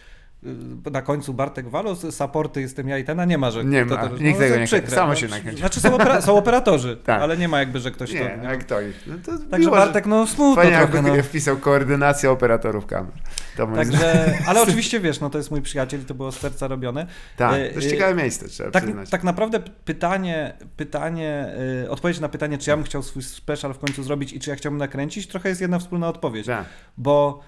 y, 0.86 0.90
na 0.90 1.02
końcu 1.02 1.21
Bartek 1.28 1.68
Walos, 1.68 2.06
supporty 2.14 2.60
jestem 2.60 2.88
ja 2.88 2.98
i 2.98 3.04
ten, 3.04 3.20
a 3.20 3.24
nie 3.24 3.38
ma, 3.38 3.50
że... 3.50 3.64
Nie 3.64 3.84
ma, 3.84 3.96
to, 3.96 4.16
nikt 4.16 4.38
tego 4.38 4.54
to 4.54 4.60
nie 4.60 4.66
przykre, 4.66 4.80
kręci, 4.80 4.94
samo 4.94 5.08
no. 5.08 5.16
się 5.16 5.28
nakręci. 5.28 5.60
Znaczy 5.60 5.80
są, 5.80 5.94
opera, 5.94 6.20
są 6.20 6.36
operatorzy, 6.36 6.96
Tak. 7.04 7.22
ale 7.22 7.36
nie 7.36 7.48
ma 7.48 7.58
jakby, 7.58 7.80
że 7.80 7.90
ktoś 7.90 8.12
Nie, 8.12 8.20
to... 8.20 8.44
jak 8.44 8.64
to 8.64 8.74
No 9.06 9.14
to 9.26 9.32
Także 9.38 9.58
miło, 9.58 9.76
Bartek, 9.76 10.06
no 10.06 10.26
smutno 10.26 10.62
Fajnie 10.62 10.76
trochę, 10.78 10.96
jakby 10.96 11.16
no. 11.16 11.22
wpisał 11.22 11.56
koordynacja 11.56 12.30
operatorów 12.30 12.86
kamer. 12.86 13.12
Także, 13.56 14.34
ale 14.46 14.62
oczywiście 14.62 15.00
wiesz, 15.00 15.20
no 15.20 15.30
to 15.30 15.38
jest 15.38 15.50
mój 15.50 15.62
przyjaciel 15.62 16.04
to 16.04 16.14
było 16.14 16.32
z 16.32 16.38
serca 16.38 16.68
robione. 16.68 17.06
Tak, 17.36 17.54
e, 17.54 17.68
to 17.68 17.74
jest 17.74 17.86
e, 17.86 17.90
ciekawe 17.90 18.14
miejsce, 18.14 18.48
trzeba 18.48 18.70
Tak, 18.70 18.84
przyznać. 18.84 19.10
tak 19.10 19.24
naprawdę 19.24 19.60
pytanie, 19.84 20.52
pytanie 20.76 21.54
y, 21.84 21.90
odpowiedź 21.90 22.20
na 22.20 22.28
pytanie, 22.28 22.58
czy 22.58 22.70
ja 22.70 22.76
bym 22.76 22.84
chciał 22.84 23.02
swój 23.02 23.22
special 23.22 23.74
w 23.74 23.78
końcu 23.78 24.02
zrobić 24.02 24.32
i 24.32 24.40
czy 24.40 24.50
ja 24.50 24.56
chciałbym 24.56 24.78
nakręcić, 24.78 25.26
trochę 25.26 25.48
jest 25.48 25.60
jedna 25.60 25.78
wspólna 25.78 26.08
odpowiedź. 26.08 26.46
Tak. 26.46 26.64
Bo 26.96 27.40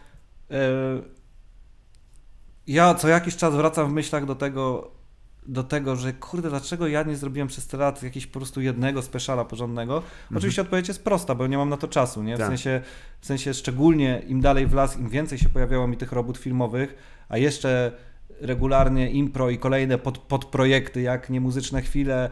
y, 0.51 0.55
ja 2.67 2.95
co 2.95 3.09
jakiś 3.09 3.37
czas 3.37 3.55
wracam 3.55 3.91
w 3.91 3.93
myślach 3.93 4.27
do 4.27 4.35
tego, 4.35 4.91
do 5.47 5.63
tego, 5.65 5.97
że 5.97 6.13
kurde, 6.13 6.49
dlaczego 6.49 6.87
ja 6.87 7.03
nie 7.03 7.17
zrobiłem 7.17 7.49
przez 7.49 7.67
te 7.67 7.77
lat 7.77 8.03
jakiegoś 8.03 8.27
po 8.27 8.39
prostu 8.39 8.61
jednego 8.61 9.03
speciala 9.03 9.45
porządnego? 9.45 10.03
Oczywiście 10.37 10.63
odpowiedź 10.63 10.89
jest 10.89 11.05
prosta, 11.05 11.35
bo 11.35 11.47
nie 11.47 11.59
mam 11.59 11.69
na 11.69 11.77
to 11.77 11.89
czasu, 11.89 12.23
nie? 12.23 12.37
W 12.37 12.39
Tak. 12.39 12.49
sensie, 12.49 12.81
w 13.21 13.27
sensie 13.27 13.55
szczególnie 13.55 14.23
im 14.27 14.41
dalej 14.41 14.67
w 14.67 14.75
las, 14.75 14.99
im 14.99 15.09
więcej 15.09 15.39
się 15.39 15.49
pojawiało 15.49 15.87
mi 15.89 15.97
tych 15.97 16.13
robót 16.13 16.39
filmowych, 16.39 16.97
a 17.29 17.39
jeszcze 17.39 17.93
regularnie 18.41 19.11
impro 19.11 19.51
i 19.51 19.59
kolejne 19.59 19.99
pod, 19.99 20.19
podprojekty, 20.19 21.01
jak 21.03 21.31
niemuzyczne 21.31 21.83
chwile 21.83 22.31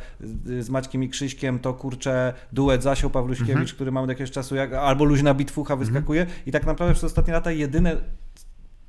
z, 0.60 0.70
Maćkiem 0.70 1.02
i 1.02 1.08
Krzyśkiem, 1.08 1.58
to 1.58 1.74
kurczę 1.74 2.34
duet 2.52 2.82
Zasią 2.82 3.10
Pawluśkiewicz, 3.10 3.74
który 3.74 3.92
mam 3.92 4.04
od 4.04 4.10
jakiegoś 4.10 4.30
czasu, 4.30 4.54
jak, 4.54 4.72
albo 4.72 5.04
Luźna 5.04 5.34
Bitfucha 5.34 5.76
wyskakuje 5.76 6.26
i 6.46 6.52
tak 6.52 6.66
naprawdę 6.66 6.94
przez 6.94 7.04
ostatnie 7.04 7.32
lata 7.32 7.50
jedyne 7.50 7.96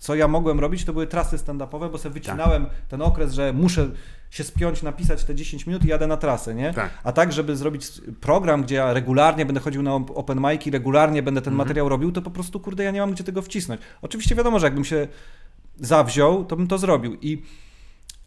co 0.03 0.15
ja 0.15 0.27
mogłem 0.27 0.59
robić, 0.59 0.85
to 0.85 0.93
były 0.93 1.07
trasy 1.07 1.37
stand-upowe, 1.37 1.91
bo 1.91 1.97
sobie 1.97 2.13
wycinałem 2.13 2.65
ten 2.89 3.01
okres, 3.01 3.33
że 3.33 3.53
muszę 3.53 3.89
się 4.29 4.43
spiąć, 4.43 4.83
napisać 4.83 5.23
te 5.23 5.35
10 5.35 5.67
minut 5.67 5.85
i 5.85 5.87
jadę 5.87 6.07
na 6.07 6.17
trasę, 6.17 6.55
nie? 6.55 6.73
Tak. 6.73 6.89
A 7.03 7.11
tak, 7.11 7.31
żeby 7.31 7.57
zrobić 7.57 8.01
program, 8.21 8.63
gdzie 8.63 8.75
ja 8.75 8.93
regularnie 8.93 9.45
będę 9.45 9.61
chodził 9.61 9.83
na 9.83 9.91
op- 9.91 10.11
open 10.15 10.39
mic'i, 10.39 10.71
regularnie 10.71 11.23
będę 11.23 11.41
ten 11.41 11.53
materiał 11.53 11.89
robił, 11.89 12.11
to 12.11 12.21
po 12.21 12.31
prostu, 12.31 12.59
kurde, 12.59 12.83
ja 12.83 12.91
nie 12.91 12.99
mam 12.99 13.11
gdzie 13.11 13.23
tego 13.23 13.41
wcisnąć. 13.41 13.81
Oczywiście 14.01 14.35
wiadomo, 14.35 14.59
że 14.59 14.67
jakbym 14.67 14.85
się 14.85 15.07
zawziął, 15.79 16.45
to 16.45 16.55
bym 16.55 16.67
to 16.67 16.77
zrobił 16.77 17.17
i 17.21 17.43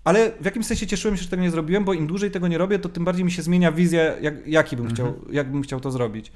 ale 0.04 0.32
w 0.40 0.44
jakimś 0.44 0.66
sensie 0.66 0.86
cieszyłem 0.86 1.16
się, 1.16 1.22
że 1.22 1.28
tego 1.28 1.42
nie 1.42 1.50
zrobiłem, 1.50 1.84
bo 1.84 1.94
im 1.94 2.06
dłużej 2.06 2.30
tego 2.30 2.48
nie 2.48 2.58
robię, 2.58 2.78
to 2.78 2.88
tym 2.88 3.04
bardziej 3.04 3.24
mi 3.24 3.32
się 3.32 3.42
zmienia 3.42 3.72
wizja, 3.72 4.18
jak, 4.18 4.46
jaki 4.46 4.76
bym 4.76 4.88
chciał, 4.88 5.14
jak 5.30 5.52
bym 5.52 5.62
chciał 5.62 5.80
to 5.80 5.90
zrobić. 5.90 6.32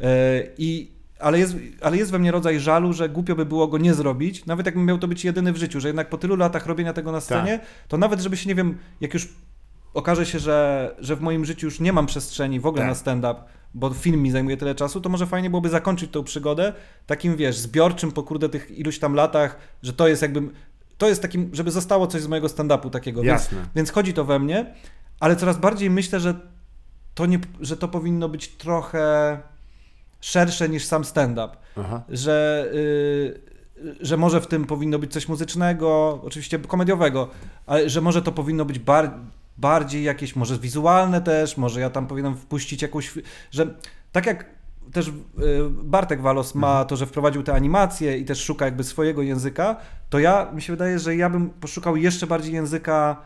E, 0.00 0.42
I, 0.58 0.93
ale, 1.24 1.38
jest, 1.38 1.56
ale 1.80 1.96
jest 1.96 2.10
we 2.10 2.18
mnie 2.18 2.30
rodzaj 2.30 2.60
żalu, 2.60 2.92
że 2.92 3.08
głupio 3.08 3.34
by 3.36 3.46
było 3.46 3.68
go 3.68 3.78
nie 3.78 3.94
zrobić, 3.94 4.46
nawet 4.46 4.66
jakbym 4.66 4.84
miał 4.84 4.98
to 4.98 5.08
być 5.08 5.24
jedyny 5.24 5.52
w 5.52 5.56
życiu, 5.56 5.80
że 5.80 5.88
jednak 5.88 6.08
po 6.08 6.18
tylu 6.18 6.36
latach 6.36 6.66
robienia 6.66 6.92
tego 6.92 7.12
na 7.12 7.20
scenie, 7.20 7.60
to 7.88 7.98
nawet 7.98 8.20
żeby 8.20 8.36
się, 8.36 8.48
nie 8.48 8.54
wiem, 8.54 8.78
jak 9.00 9.14
już 9.14 9.28
okaże 9.94 10.26
się, 10.26 10.38
że, 10.38 10.90
że 10.98 11.16
w 11.16 11.20
moim 11.20 11.44
życiu 11.44 11.66
już 11.66 11.80
nie 11.80 11.92
mam 11.92 12.06
przestrzeni 12.06 12.60
w 12.60 12.66
ogóle 12.66 12.82
Tak. 12.82 12.88
na 12.88 12.94
stand-up, 12.94 13.34
bo 13.74 13.90
film 13.90 14.22
mi 14.22 14.30
zajmuje 14.30 14.56
tyle 14.56 14.74
czasu, 14.74 15.00
to 15.00 15.08
może 15.08 15.26
fajnie 15.26 15.50
byłoby 15.50 15.68
zakończyć 15.68 16.10
tą 16.10 16.24
przygodę 16.24 16.72
takim, 17.06 17.36
wiesz, 17.36 17.56
zbiorczym 17.56 18.12
po 18.12 18.22
kurde 18.22 18.48
tych 18.48 18.70
iluś 18.70 18.98
tam 18.98 19.14
latach, 19.14 19.58
że 19.82 19.92
to 19.92 20.08
jest 20.08 20.22
jakby, 20.22 20.40
to 20.98 21.08
jest 21.08 21.22
takim, 21.22 21.50
żeby 21.52 21.70
zostało 21.70 22.06
coś 22.06 22.22
z 22.22 22.26
mojego 22.26 22.48
stand-upu 22.48 22.90
takiego. 22.90 23.22
Więc, 23.22 23.42
Jasne. 23.42 23.58
więc 23.76 23.90
chodzi 23.90 24.12
to 24.12 24.24
we 24.24 24.38
mnie, 24.38 24.74
ale 25.20 25.36
coraz 25.36 25.58
bardziej 25.58 25.90
myślę, 25.90 26.20
że 26.20 26.34
to, 27.14 27.26
nie, 27.26 27.38
że 27.60 27.76
to 27.76 27.88
powinno 27.88 28.28
być 28.28 28.48
trochę 28.48 29.38
szersze 30.24 30.68
niż 30.68 30.84
sam 30.84 31.04
stand-up. 31.04 31.56
Aha. 31.76 32.02
Że, 32.08 32.66
y, 32.74 33.40
że 34.00 34.16
może 34.16 34.40
w 34.40 34.46
tym 34.46 34.64
powinno 34.64 34.98
być 34.98 35.12
coś 35.12 35.28
muzycznego, 35.28 36.20
oczywiście 36.24 36.58
komediowego, 36.58 37.28
ale 37.66 37.88
że 37.90 38.00
może 38.00 38.22
to 38.22 38.32
powinno 38.32 38.64
być 38.64 38.78
bar, 38.78 39.10
bardziej 39.58 40.04
jakieś, 40.04 40.36
może 40.36 40.58
wizualne 40.58 41.20
też, 41.20 41.56
może 41.56 41.80
ja 41.80 41.90
tam 41.90 42.06
powinienem 42.06 42.36
wpuścić 42.36 42.82
jakąś, 42.82 43.14
że 43.50 43.74
tak 44.12 44.26
jak 44.26 44.46
też 44.92 45.08
y, 45.08 45.12
Bartek 45.70 46.22
Walos 46.22 46.54
ma 46.54 46.84
to, 46.84 46.96
że 46.96 47.06
wprowadził 47.06 47.42
te 47.42 47.54
animacje 47.54 48.18
i 48.18 48.24
też 48.24 48.44
szuka 48.44 48.64
jakby 48.64 48.84
swojego 48.84 49.22
języka, 49.22 49.76
to 50.10 50.18
ja, 50.18 50.50
mi 50.52 50.62
się 50.62 50.72
wydaje, 50.72 50.98
że 50.98 51.16
ja 51.16 51.30
bym 51.30 51.50
poszukał 51.50 51.96
jeszcze 51.96 52.26
bardziej 52.26 52.54
języka 52.54 53.16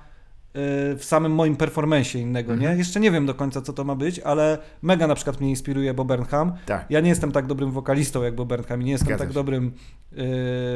w 0.55 1.01
samym 1.05 1.33
moim 1.35 1.57
performensie 1.57 2.19
innego, 2.19 2.57
nie? 2.57 2.67
Jeszcze 2.67 3.01
nie 3.01 3.11
wiem 3.11 3.27
do 3.27 3.35
końca, 3.35 3.63
co 3.63 3.73
to 3.73 3.85
ma 3.85 3.95
być, 3.95 4.19
ale 4.19 4.59
mega 4.83 5.07
na 5.07 5.15
przykład 5.15 5.41
mnie 5.41 5.51
inspiruje 5.51 5.95
Bob 5.95 6.09
Burnham. 6.09 6.53
Tak. 6.67 6.87
Ja 6.91 7.01
nie 7.01 7.09
jestem 7.09 7.33
tak 7.33 7.47
dobrym 7.47 7.71
wokalistą 7.71 8.23
jak 8.23 8.35
Bob 8.35 8.49
Burnham 8.49 8.83
i 8.83 8.85
nie 8.85 8.93
jestem 8.93 9.07
Zgadza 9.07 9.25
tak 9.25 9.29
się. 9.29 9.35
dobrym 9.35 9.73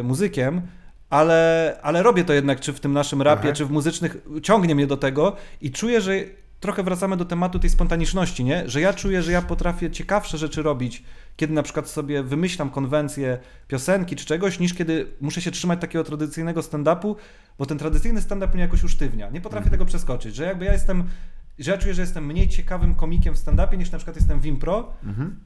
y, 0.01 0.03
muzykiem, 0.03 0.63
ale, 1.11 1.79
ale 1.83 2.03
robię 2.03 2.25
to 2.25 2.33
jednak, 2.33 2.61
czy 2.61 2.73
w 2.73 2.81
tym 2.81 2.93
naszym 2.93 3.23
rapie, 3.23 3.49
Aha. 3.49 3.53
czy 3.53 3.67
w 3.67 3.71
muzycznych, 3.71 4.17
ciągnie 4.43 4.75
mnie 4.75 4.87
do 4.87 4.97
tego 4.97 5.37
i 5.61 5.71
czuję, 5.71 6.01
że 6.01 6.13
trochę 6.61 6.83
wracamy 6.83 7.17
do 7.17 7.25
tematu 7.25 7.59
tej 7.59 7.71
spontaniczności, 7.71 8.45
nie? 8.45 8.69
Że 8.69 8.81
ja 8.81 8.93
czuję, 8.93 9.23
że 9.23 9.33
ja 9.33 9.43
potrafię 9.43 9.91
ciekawsze 9.91 10.39
rzeczy 10.39 10.63
robić, 10.63 11.03
kiedy 11.37 11.55
na 11.55 11.63
przykład 11.63 11.89
sobie 11.89 12.23
wymyślam 12.23 12.71
konwencję 12.71 13.39
piosenki 13.69 14.17
czy 14.17 14.27
czegoś, 14.27 14.59
niż 14.61 14.75
kiedy 14.75 15.07
muszę 15.21 15.41
się 15.43 15.51
trzymać 15.51 15.81
takiego 15.81 16.05
tradycyjnego 16.05 16.61
stand-upu, 16.61 17.15
bo 17.59 17.67
ten 17.67 17.79
tradycyjny 17.79 18.21
stand-up 18.21 18.53
mnie 18.55 18.63
jakoś 18.63 18.85
usztywnia. 18.85 19.31
Nie 19.31 19.41
potrafię 19.41 19.71
tego 19.71 19.85
przeskoczyć, 19.85 20.35
że 20.35 20.45
jakby 20.45 20.65
ja 20.65 20.73
jestem, 20.73 21.05
że 21.59 21.71
ja 21.71 21.79
czuję, 21.79 21.95
że 21.95 22.03
jestem 22.03 22.27
mniej 22.27 22.49
ciekawym 22.49 22.95
komikiem 22.95 23.35
w 23.35 23.39
stand-upie 23.39 23.79
niż 23.79 23.91
na 23.91 23.99
przykład 23.99 24.17
jestem 24.17 24.41
w 24.41 24.47
impro. 24.47 24.93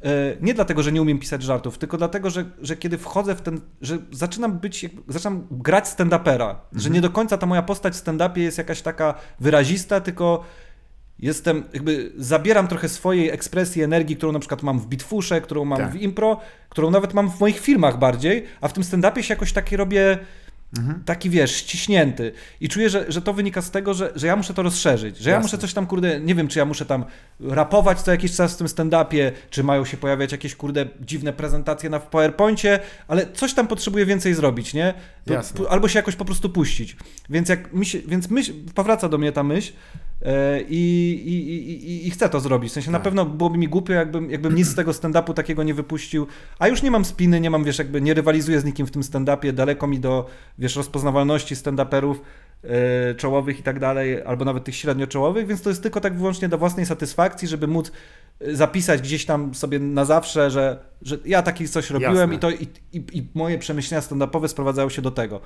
E, 0.03 0.37
Nie 0.41 0.55
dlatego, 0.55 0.83
że 0.83 0.93
nie 0.93 1.03
umiem 1.03 1.19
pisać 1.19 1.43
żartów, 1.43 1.79
tylko 1.79 1.99
dlatego, 1.99 2.31
że, 2.31 2.45
że 2.63 2.77
kiedy 2.77 2.99
wchodzę 2.99 3.35
w 3.35 3.41
ten, 3.43 3.61
że 3.81 3.99
zaczynam 4.13 4.59
być, 4.59 4.87
zaczynam 5.09 5.47
grać 5.51 5.85
stand-upera, 5.85 6.55
że 6.73 6.91
nie 6.91 7.01
do 7.01 7.11
końca 7.11 7.39
ta 7.39 7.47
moja 7.47 7.63
postać 7.63 7.95
w 7.95 8.05
stand-upie 8.05 8.39
jest 8.39 8.59
jakaś 8.59 8.83
taka 8.83 9.15
wyrazista, 9.41 10.01
tylko 10.01 10.45
jestem, 11.19 11.65
jakby 11.75 12.13
zabieram 12.17 12.69
trochę 12.69 12.89
swojej 12.89 13.31
ekspresji, 13.31 13.83
energii, 13.83 14.17
którą 14.17 14.33
na 14.33 14.39
przykład 14.39 14.63
mam 14.63 14.81
w 14.81 14.87
bitfusze, 14.87 15.41
którą 15.41 15.65
mam 15.65 15.79
Tak. 15.79 15.93
w 15.93 15.97
impro, 15.97 16.41
którą 16.69 16.91
nawet 16.91 17.15
mam 17.15 17.31
w 17.31 17.41
moich 17.41 17.61
filmach 17.61 17.99
bardziej, 17.99 18.45
a 18.61 18.69
w 18.69 18.73
tym 18.73 18.83
stand-upie 18.83 19.23
się 19.23 19.35
jakoś 19.35 19.53
taki 19.53 19.77
robię 19.77 20.19
taki, 21.05 21.31
wiesz, 21.31 21.57
ściśnięty. 21.57 22.33
I 22.61 22.69
czuję, 22.69 22.91
że, 22.91 23.05
że 23.09 23.23
to 23.23 23.33
wynika 23.33 23.63
z 23.63 23.71
tego, 23.71 23.95
że, 23.95 24.13
że 24.17 24.27
ja 24.27 24.37
muszę 24.37 24.55
to 24.55 24.63
rozszerzyć, 24.63 25.19
że 25.19 25.31
ja 25.31 25.37
Jasne. 25.37 25.47
muszę 25.47 25.59
coś 25.59 25.75
tam, 25.75 25.87
kurde, 25.87 26.21
nie 26.21 26.35
wiem, 26.35 26.49
czy 26.49 26.59
ja 26.59 26.65
muszę 26.65 26.87
tam 26.87 27.05
rapować 27.41 28.01
co 28.01 28.11
jakiś 28.11 28.37
czas 28.37 28.55
w 28.55 28.57
tym 28.57 28.67
stand-upie, 28.67 29.33
czy 29.51 29.65
mają 29.65 29.85
się 29.85 29.97
pojawiać 29.97 30.33
jakieś, 30.33 30.55
kurde, 30.57 30.87
dziwne 31.01 31.33
prezentacje 31.33 31.91
na 31.91 31.99
w 31.99 32.07
PowerPoincie, 32.07 32.81
ale 33.09 33.27
coś 33.33 33.55
tam 33.55 33.67
potrzebuję 33.67 34.07
więcej 34.07 34.35
zrobić, 34.35 34.75
nie? 34.75 34.95
Jasne. 35.27 35.69
Albo 35.69 35.89
się 35.89 35.99
jakoś 35.99 36.17
po 36.17 36.25
prostu 36.25 36.51
puścić. 36.51 36.97
Więc 37.31 37.49
jak 37.49 37.73
mi 37.73 37.87
się, 37.87 37.99
więc 37.99 38.31
myśl, 38.31 38.53
powraca 38.75 39.09
do 39.09 39.19
mnie 39.19 39.33
ta 39.33 39.43
myśl, 39.43 39.73
i, 40.69 41.21
i, 41.27 41.51
i, 41.51 41.91
i- 41.91 42.07
i 42.07 42.11
chcę 42.11 42.29
to 42.29 42.41
zrobić. 42.41 42.71
W 42.71 42.75
sensie 42.75 42.91
na 42.91 42.99
Tak. 42.99 43.05
pewno 43.05 43.25
byłoby 43.25 43.59
mi 43.59 43.69
głupio, 43.69 43.93
jakbym, 43.93 44.31
jakbym 44.31 44.55
nic 44.55 44.69
z 44.69 44.75
tego 44.75 44.91
stand-upu 44.93 45.35
takiego 45.35 45.63
nie 45.63 45.75
wypuścił. 45.75 46.27
A 46.59 46.69
już 46.69 46.83
nie 46.83 46.91
mam 46.91 47.05
spiny, 47.05 47.41
nie 47.41 47.51
mam, 47.51 47.65
wiesz, 47.65 47.79
jakby 47.79 48.01
nie 48.01 48.15
rywalizuję 48.15 48.61
z 48.61 48.65
nikim 48.65 48.87
w 48.87 48.91
tym 48.91 49.03
stand-upie. 49.03 49.53
Daleko 49.53 49.87
mi 49.87 50.01
do, 50.01 50.27
wiesz, 50.59 50.77
rozpoznawalności 50.77 51.55
stand-uperów 51.57 52.15
e, 52.65 53.15
czołowych 53.15 53.61
i 53.61 53.63
tak 53.63 53.79
dalej, 53.81 54.23
albo 54.23 54.45
nawet 54.45 54.65
tych 54.65 54.75
średnio 54.77 55.07
czołowych, 55.07 55.47
więc 55.47 55.63
to 55.63 55.69
jest 55.71 55.83
tylko 55.83 56.01
tak 56.01 56.17
wyłącznie 56.17 56.49
do 56.49 56.59
własnej 56.59 56.87
satysfakcji, 56.87 57.49
żeby 57.49 57.67
móc 57.67 57.93
e, 58.41 58.57
zapisać 58.57 59.01
gdzieś 59.03 59.25
tam 59.25 59.55
sobie 59.55 59.79
na 59.79 60.05
zawsze, 60.05 60.51
że, 60.51 60.79
że 61.03 61.19
ja 61.25 61.43
taki 61.43 61.69
coś 61.69 61.91
robiłem 61.91 62.17
Jasne. 62.17 62.35
i 62.35 62.39
to 62.39 62.51
i, 62.51 62.69
i, 62.93 63.19
i 63.19 63.27
moje 63.35 63.59
przemyślenia 63.59 64.01
stand-upowe 64.03 64.49
sprowadzają 64.49 64.89
się 64.89 65.03
do 65.03 65.11
tego. 65.11 65.41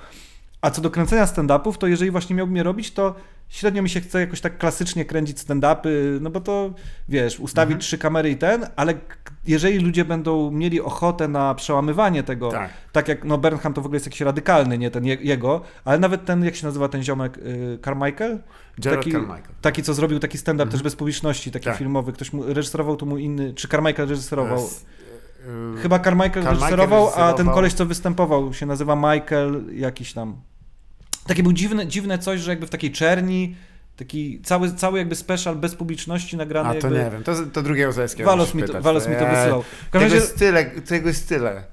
A 0.61 0.71
co 0.71 0.81
do 0.83 0.91
kręcenia 0.91 1.25
stand-upów, 1.27 1.79
to 1.79 1.87
jeżeli 1.87 2.11
właśnie 2.11 2.37
miałbym 2.37 2.57
je 2.57 2.63
robić, 2.63 2.91
to 2.91 3.15
średnio 3.51 3.83
mi 3.83 3.89
się 3.89 4.01
chce 4.01 4.21
jakoś 4.21 4.41
tak 4.41 4.59
klasycznie 4.59 5.05
kręcić 5.05 5.39
stand-upy, 5.39 5.89
no 6.21 6.31
bo 6.31 6.41
to, 6.41 6.71
wiesz, 7.09 7.41
ustawić 7.41 7.71
Mhm. 7.73 7.81
trzy 7.81 7.99
kamery 7.99 8.31
i 8.31 8.37
ten, 8.37 8.67
ale 8.77 8.95
jeżeli 9.47 9.79
ludzie 9.79 10.05
będą 10.05 10.51
mieli 10.51 10.81
ochotę 10.81 11.29
na 11.29 11.55
przełamywanie 11.55 12.23
tego, 12.23 12.51
Tak. 12.51 12.71
tak 12.93 13.09
jak, 13.09 13.25
no 13.25 13.39
Bernham 13.39 13.73
to 13.75 13.81
w 13.83 13.87
ogóle 13.87 13.97
jest 13.97 14.07
jakiś 14.07 14.21
radykalny, 14.21 14.79
nie 14.79 14.91
ten 14.91 15.05
je, 15.05 15.15
jego, 15.21 15.61
ale 15.85 15.99
nawet 15.99 16.25
ten, 16.25 16.45
jak 16.45 16.57
się 16.57 16.67
nazywa 16.67 16.89
ten 16.89 17.03
ziomek, 17.03 17.39
y, 17.39 17.79
Carmichael? 17.85 18.39
Gerald 18.79 19.01
taki, 19.01 19.13
Carmichael. 19.13 19.43
taki, 19.61 19.83
co 19.83 19.95
zrobił 19.95 20.19
taki 20.19 20.39
stand-up 20.39 20.71
też 20.71 20.83
bez 20.83 20.97
publiczności, 20.97 21.51
taki 21.51 21.65
Tak. 21.65 21.77
filmowy, 21.77 22.13
ktoś 22.13 22.33
mu, 22.33 22.43
reżyserował 22.47 22.97
tu 22.97 23.07
mu 23.07 23.19
inny, 23.19 23.55
czy 23.55 23.69
Carmichael 23.69 24.09
reżyserował? 24.09 24.59
Y, 24.59 25.81
Chyba 25.83 25.99
Carmichael, 25.99 26.33
Carmichael 26.33 26.59
reżyserował, 26.61 27.09
a 27.09 27.13
ten 27.13 27.23
reżyserował. 27.23 27.55
koleś, 27.55 27.73
co 27.75 27.87
występował, 27.87 28.55
się 28.55 28.67
nazywa 28.67 28.97
Michael 28.97 29.65
jakiś 29.73 30.13
tam. 30.13 30.37
Takie 31.31 31.43
był 31.43 31.53
dziwne, 31.53 31.87
dziwne 31.87 32.19
coś, 32.19 32.41
że 32.41 32.51
jakby 32.51 32.67
w 32.67 32.71
takiej 32.71 32.93
czerni, 32.93 33.57
taki 33.97 34.41
cały, 34.43 34.73
cały 34.73 34.99
jakby 34.99 35.15
special 35.15 35.57
bez 35.57 35.75
publiczności 35.75 36.37
nagrany 36.37 36.69
A 36.69 36.73
to 36.73 36.79
jakby... 36.79 37.05
nie 37.05 37.11
wiem, 37.11 37.23
to, 37.25 37.35
to 37.53 37.63
drugiego 37.63 37.93
Zaleskiego 37.93 38.31
Walos 38.31 38.55
mi, 38.55 38.63
to. 38.63 38.83
Walos 38.83 39.09
mi 39.09 39.15
to 39.15 39.23
Ja- 39.23 39.35
wysyłał. 39.37 39.65
Tego 39.91 40.05
razie, 40.05 40.17
jest 40.17 40.39
tyle, 40.39 40.65
tego 40.65 41.09
jest 41.09 41.29
tyle. 41.29 41.65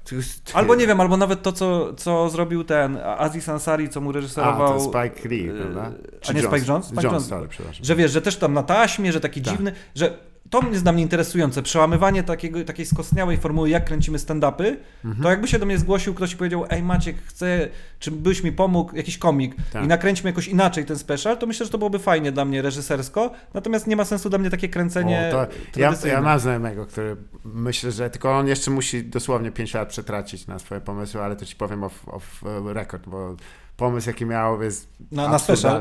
Albo 0.54 0.74
nie 0.74 0.86
wiem, 0.86 1.00
albo 1.00 1.16
nawet 1.16 1.42
to, 1.42 1.52
co, 1.52 1.94
co 1.94 2.30
zrobił 2.30 2.64
ten 2.64 2.98
Aziz 3.18 3.48
Ansari, 3.48 3.88
co 3.88 4.00
mu 4.00 4.10
A, 4.10 4.12
reżyserował... 4.12 4.78
to 4.78 4.80
Spike 4.80 5.28
Lee, 5.28 5.44
yy, 5.44 5.54
prawda? 5.60 5.92
a 6.28 6.32
nie 6.32 6.42
Spike 6.42 6.66
Jones? 6.68 6.86
Spike 6.86 7.02
Jones, 7.02 7.30
Jones. 7.30 7.48
przepraszam. 7.50 7.84
Że 7.84 7.96
wiesz, 7.96 8.10
że 8.12 8.22
też 8.22 8.36
tam 8.36 8.54
na 8.54 8.62
taśmie, 8.62 9.12
że 9.12 9.20
taki 9.20 9.42
Tak. 9.42 9.54
dziwny, 9.54 9.72
że 9.94 10.18
to 10.50 10.62
jest 10.70 10.82
dla 10.82 10.92
mnie 10.92 11.02
interesujące, 11.02 11.62
przełamywanie 11.62 12.22
takiego, 12.22 12.64
takiej 12.64 12.86
skostniałej 12.86 13.36
formuły, 13.36 13.68
jak 13.70 13.84
kręcimy 13.84 14.18
stand-upy, 14.18 14.76
Mhm. 15.04 15.22
to 15.22 15.30
jakby 15.30 15.48
się 15.48 15.58
do 15.58 15.66
mnie 15.66 15.78
zgłosił 15.78 16.14
ktoś 16.14 16.32
i 16.32 16.36
powiedział, 16.36 16.64
ej 16.70 16.82
Maciek, 16.82 17.16
chcę, 17.26 17.68
czy 17.98 18.10
byś 18.10 18.42
mi 18.42 18.52
pomógł, 18.52 18.96
jakiś 18.96 19.18
komik 19.18 19.54
Tak. 19.72 19.84
i 19.84 19.86
nakręćmy 19.86 20.30
jakoś 20.30 20.48
inaczej 20.48 20.84
ten 20.84 20.98
special, 20.98 21.38
to 21.38 21.46
myślę, 21.46 21.66
że 21.66 21.72
to 21.72 21.78
byłoby 21.78 21.98
fajnie 21.98 22.32
dla 22.32 22.44
mnie 22.44 22.62
reżysersko, 22.62 23.30
natomiast 23.54 23.86
nie 23.86 23.96
ma 23.96 24.04
sensu 24.04 24.30
dla 24.30 24.38
mnie 24.38 24.50
takie 24.50 24.68
kręcenie 24.68 25.32
O, 25.34 25.46
ja, 25.76 25.94
ja 26.04 26.20
mam 26.20 26.38
znajomego, 26.38 26.86
który 26.86 27.16
myślę, 27.44 27.92
że 27.92 28.10
tylko 28.10 28.38
on 28.38 28.48
jeszcze 28.48 28.70
musi 28.70 29.04
dosłownie 29.04 29.50
5 29.50 29.74
lat 29.74 29.88
przetracić 29.88 30.46
na 30.46 30.58
swoje 30.58 30.80
pomysły, 30.80 31.22
ale 31.22 31.36
to 31.36 31.44
ci 31.46 31.56
powiem 31.56 31.84
off, 31.84 32.08
off 32.08 32.42
e, 32.68 32.74
record, 32.74 33.08
bo 33.08 33.36
pomysł 33.78 34.08
jaki 34.08 34.26
miał 34.26 34.62
jest 34.62 34.88
Na- 35.12 35.28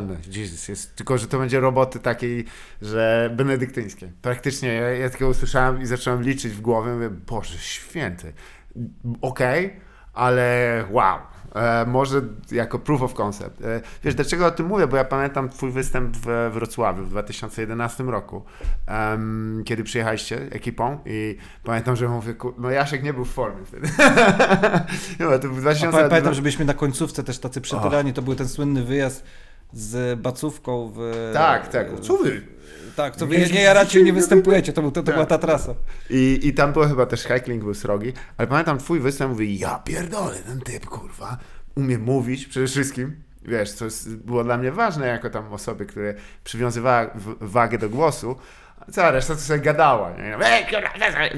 na. 0.07 0.15
Jesus, 0.31 0.67
jest, 0.67 0.95
tylko, 0.95 1.17
że 1.17 1.27
to 1.27 1.39
będzie 1.39 1.59
roboty 1.59 1.99
takiej, 1.99 2.45
że 2.81 3.29
benedyktyńskie. 3.35 4.11
Praktycznie 4.21 4.73
ja, 4.73 4.89
ja 4.89 5.09
tylko 5.09 5.27
usłyszałem 5.27 5.81
i 5.81 5.85
zacząłem 5.85 6.23
liczyć 6.23 6.53
w 6.53 6.61
głowie, 6.61 6.93
mówię, 6.93 7.09
Boże 7.09 7.57
święty, 7.57 8.33
okej, 9.21 9.79
ale 10.13 10.85
wow. 10.91 11.19
E, 11.57 11.85
może 11.85 12.21
jako 12.51 12.79
proof 12.79 13.01
of 13.01 13.13
concept. 13.13 13.61
E, 13.61 13.81
wiesz, 14.03 14.15
dlaczego 14.15 14.45
o 14.45 14.51
tym 14.51 14.65
mówię? 14.65 14.87
Bo 14.87 14.97
ja 14.97 15.03
pamiętam 15.03 15.49
twój 15.49 15.71
występ 15.71 16.17
w 16.17 16.49
Wrocławiu 16.53 17.03
w 17.03 17.09
2011 17.09 18.03
roku, 18.03 18.43
em, 18.87 19.63
kiedy 19.65 19.83
przyjechaliście 19.83 20.41
ekipą 20.51 20.99
i 21.05 21.37
pamiętam, 21.63 21.95
że 21.95 22.07
mówię, 22.07 22.35
no 22.57 22.71
Jaszek 22.71 23.03
nie 23.03 23.13
był 23.13 23.25
w 23.25 23.31
formie 23.33 23.65
wtedy. 23.65 23.87
no, 25.19 25.39
to 25.39 25.47
był 25.47 25.57
A 25.57 25.61
2000... 25.61 25.97
pa- 25.97 26.09
pamiętam, 26.09 26.33
że 26.33 26.41
byliśmy 26.41 26.65
na 26.65 26.73
końcówce 26.73 27.23
też 27.23 27.39
tacy 27.39 27.61
przytulani, 27.61 28.13
to 28.13 28.21
był 28.21 28.35
ten 28.35 28.47
słynny 28.47 28.83
wyjazd 28.83 29.23
z 29.73 30.19
bacówką 30.19 30.91
w... 30.95 31.31
Tak, 31.33 31.67
tak. 31.67 31.99
Co 31.99 32.17
wy? 32.17 32.56
Tak, 32.97 33.15
co 33.15 33.27
wy 33.27 33.37
nie 33.37 33.61
jaracie, 33.61 34.03
nie 34.03 34.13
występujecie, 34.13 34.73
to, 34.73 34.81
był, 34.81 34.91
to, 34.91 35.01
to 35.01 35.05
Tak. 35.05 35.15
była 35.15 35.25
ta 35.25 35.37
trasa. 35.37 35.73
I, 36.09 36.39
I 36.43 36.53
tam 36.53 36.73
było 36.73 36.87
chyba 36.87 37.05
też 37.05 37.23
heckling 37.23 37.63
był 37.63 37.73
srogi, 37.73 38.13
ale 38.37 38.47
pamiętam 38.47 38.77
twój 38.77 38.99
występ, 38.99 39.31
mówię, 39.31 39.53
ja 39.53 39.79
pierdolę, 39.79 40.37
ten 40.37 40.59
typ, 40.61 40.85
kurwa, 40.85 41.37
umie 41.75 41.97
mówić 41.97 42.45
przede 42.45 42.67
wszystkim, 42.67 43.15
wiesz, 43.45 43.71
co 43.71 43.85
było 44.25 44.43
dla 44.43 44.57
mnie 44.57 44.71
ważne 44.71 45.07
jako 45.07 45.29
tam 45.29 45.53
osoby, 45.53 45.85
które 45.85 46.13
przywiązywała 46.43 47.09
wagę 47.41 47.77
do 47.77 47.89
głosu, 47.89 48.35
cała 48.91 49.11
reszta 49.11 49.35
to 49.35 49.41
sobie 49.41 49.59
gadała, 49.59 50.11
nie? 50.11 50.37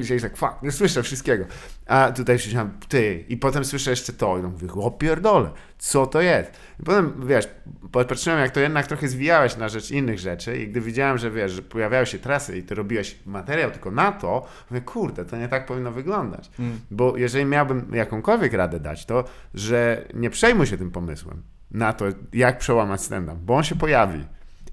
I 0.01 0.05
się 0.05 0.19
tak, 0.19 0.37
fuck, 0.37 0.53
nie 0.63 0.71
słyszę 0.71 1.03
wszystkiego. 1.03 1.45
A 1.85 2.11
tutaj 2.11 2.39
słyszałem, 2.39 2.71
ty, 2.87 3.25
i 3.29 3.37
potem 3.37 3.65
słyszę 3.65 3.89
jeszcze 3.89 4.13
to, 4.13 4.37
i 4.37 4.41
mówię, 4.41 4.67
o 4.73 4.91
pierdolę, 4.91 5.49
co 5.77 6.07
to 6.07 6.21
jest? 6.21 6.51
I 6.79 6.83
potem, 6.83 7.27
wiesz, 7.27 7.47
patrzyłem, 7.91 8.39
jak 8.39 8.51
to 8.51 8.59
jednak 8.59 8.87
trochę 8.87 9.07
zwijałeś 9.07 9.57
na 9.57 9.69
rzecz 9.69 9.91
innych 9.91 10.19
rzeczy 10.19 10.57
i 10.57 10.67
gdy 10.67 10.81
widziałem, 10.81 11.17
że 11.17 11.31
wiesz, 11.31 11.51
że 11.51 11.61
pojawiały 11.61 12.05
się 12.05 12.19
trasy 12.19 12.57
i 12.57 12.63
ty 12.63 12.75
robiłeś 12.75 13.19
materiał 13.25 13.71
tylko 13.71 13.91
na 13.91 14.11
to, 14.11 14.47
mówię, 14.69 14.81
kurde, 14.81 15.25
to 15.25 15.37
nie 15.37 15.47
tak 15.47 15.65
powinno 15.65 15.91
wyglądać. 15.91 16.49
Mm. 16.59 16.79
Bo 16.91 17.17
jeżeli 17.17 17.45
miałbym 17.45 17.91
jakąkolwiek 17.93 18.53
radę 18.53 18.79
dać, 18.79 19.05
to, 19.05 19.23
że 19.53 20.07
nie 20.13 20.29
przejmuj 20.29 20.67
się 20.67 20.77
tym 20.77 20.91
pomysłem 20.91 21.43
na 21.71 21.93
to, 21.93 22.05
jak 22.33 22.57
przełamać 22.57 23.01
stand-up, 23.01 23.37
bo 23.41 23.55
on 23.55 23.63
się 23.63 23.75
pojawi. 23.75 24.25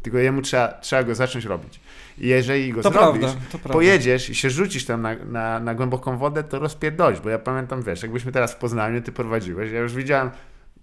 Tylko 0.03 0.19
jemu 0.19 0.43
trzeba, 0.43 0.69
trzeba 0.69 1.03
go 1.03 1.15
zacząć 1.15 1.45
robić. 1.45 1.81
I 2.19 2.29
jeżeli 2.29 2.73
go 2.73 2.83
To 2.83 2.91
zrobisz, 2.91 3.21
prawda, 3.21 3.41
to 3.47 3.59
prawda. 3.59 3.73
pojedziesz 3.73 4.31
i 4.31 4.35
się 4.35 4.51
rzucisz 4.51 4.85
tam 4.85 5.03
na, 5.03 5.15
na, 5.15 5.61
na 5.61 5.75
głęboką 5.75 6.19
wodę, 6.19 6.45
to 6.45 6.59
rozpierdolisz. 6.59 7.21
Bo 7.21 7.31
ja 7.31 7.39
pamiętam, 7.39 7.83
wiesz, 7.83 8.03
jakbyśmy 8.03 8.33
teraz 8.33 8.53
w 8.53 8.57
Poznaniu, 8.57 9.03
ty 9.03 9.13
prowadziłeś, 9.13 9.73
ja 9.73 9.81
już 9.81 9.95
widziałem, 9.95 10.31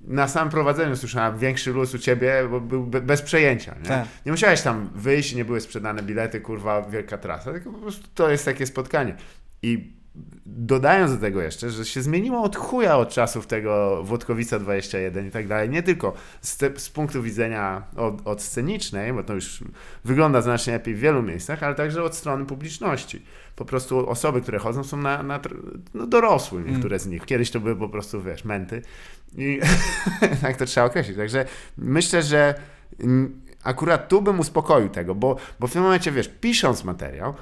na 0.01 0.27
samym 0.27 0.49
prowadzeniu 0.49 0.95
słyszałem 0.95 1.37
większy 1.37 1.71
luz 1.71 1.93
u 1.93 1.99
ciebie, 1.99 2.47
bo 2.49 2.61
był 2.61 2.85
be, 2.85 3.01
bez 3.01 3.21
przejęcia. 3.21 3.75
Nie? 3.81 3.87
Tak. 3.87 4.05
nie 4.25 4.31
musiałeś 4.31 4.61
tam 4.61 4.89
wyjść, 4.95 5.35
nie 5.35 5.45
były 5.45 5.61
sprzedane 5.61 6.03
bilety, 6.03 6.41
kurwa, 6.41 6.81
wielka 6.81 7.17
trasa, 7.17 7.51
tylko 7.53 7.71
po 7.71 7.77
prostu 7.79 8.07
to 8.15 8.29
jest 8.31 8.45
takie 8.45 8.65
spotkanie. 8.65 9.15
I 9.61 9.93
dodając 10.45 11.11
do 11.11 11.17
tego 11.17 11.41
jeszcze, 11.41 11.69
że 11.69 11.85
się 11.85 12.01
zmieniło 12.01 12.43
od 12.43 12.55
chuja 12.55 12.97
od 12.97 13.09
czasów 13.09 13.47
tego 13.47 14.03
Włodkowica 14.03 14.59
21 14.59 15.27
i 15.27 15.31
tak 15.31 15.47
dalej, 15.47 15.69
nie 15.69 15.83
tylko 15.83 16.13
z, 16.41 16.57
te, 16.57 16.79
z 16.79 16.89
punktu 16.89 17.23
widzenia 17.23 17.83
od, 17.95 18.27
od 18.27 18.41
scenicznej, 18.41 19.13
bo 19.13 19.23
to 19.23 19.33
już 19.33 19.63
wygląda 20.05 20.41
znacznie 20.41 20.73
lepiej 20.73 20.95
w 20.95 20.99
wielu 20.99 21.23
miejscach, 21.23 21.63
ale 21.63 21.75
także 21.75 22.03
od 22.03 22.15
strony 22.15 22.45
publiczności. 22.45 23.25
Po 23.55 23.65
prostu 23.65 24.09
osoby, 24.09 24.41
które 24.41 24.59
chodzą 24.59 24.83
są 24.83 24.97
na, 24.97 25.23
na 25.23 25.39
no 25.93 26.07
dorosłe 26.07 26.61
niektóre 26.61 26.99
z 26.99 27.07
nich. 27.07 27.25
Kiedyś 27.25 27.51
to 27.51 27.59
były 27.59 27.75
po 27.75 27.89
prostu, 27.89 28.23
wiesz, 28.23 28.45
menty 28.45 28.81
i 29.37 29.59
tak 30.41 30.57
to 30.57 30.65
trzeba 30.65 30.87
określić. 30.87 31.17
Także 31.17 31.45
myślę, 31.77 32.23
że 32.23 32.55
mm, 32.99 33.41
akurat 33.63 34.07
tu 34.07 34.21
bym 34.21 34.39
uspokoił 34.39 34.89
tego, 34.89 35.15
bo, 35.15 35.35
bo 35.59 35.67
w 35.67 35.73
tym 35.73 35.81
momencie, 35.81 36.11
wiesz, 36.11 36.29
pisząc 36.41 36.83
materiał, 36.83 37.33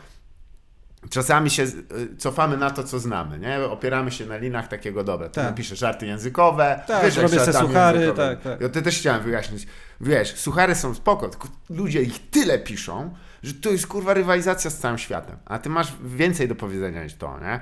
czasami 1.10 1.50
się 1.50 1.64
y, 1.64 2.18
cofamy 2.18 2.58
na 2.58 2.72
to, 2.72 2.84
co 2.84 3.00
znamy, 3.00 3.40
nie? 3.40 3.60
Opieramy 3.60 4.12
się 4.12 4.26
na 4.26 4.38
linach 4.38 4.68
takiego, 4.68 5.04
dobra, 5.04 5.30
ty 5.30 5.36
Tak. 5.36 5.46
napiszesz 5.46 5.80
żarty 5.80 6.06
językowe, 6.06 6.80
Tak, 6.88 7.06
wiesz, 7.06 7.16
jak 7.16 7.24
robię 7.24 7.36
żartami 7.46 7.68
suchary, 7.68 8.14
tak, 8.16 8.42
tak. 8.42 8.62
Ja 8.62 8.70
to 8.70 8.82
też 8.82 8.98
chciałem 8.98 9.24
wyjaśnić. 9.24 9.68
Wiesz, 10.02 10.36
suchary 10.36 10.76
są 10.76 10.94
spoko, 10.94 11.30
tylko 11.30 11.48
ludzie 11.70 12.02
ich 12.02 12.30
tyle 12.30 12.60
piszą, 12.60 13.14
że 13.44 13.54
to 13.54 13.70
jest 13.70 13.88
kurwa 13.88 14.14
rywalizacja 14.14 14.70
z 14.72 14.78
całym 14.78 14.98
światem, 14.98 15.38
a 15.46 15.60
ty 15.60 15.70
masz 15.70 15.94
więcej 16.04 16.48
do 16.48 16.56
powiedzenia 16.56 17.04
niż 17.04 17.14
to, 17.16 17.40
nie? 17.40 17.60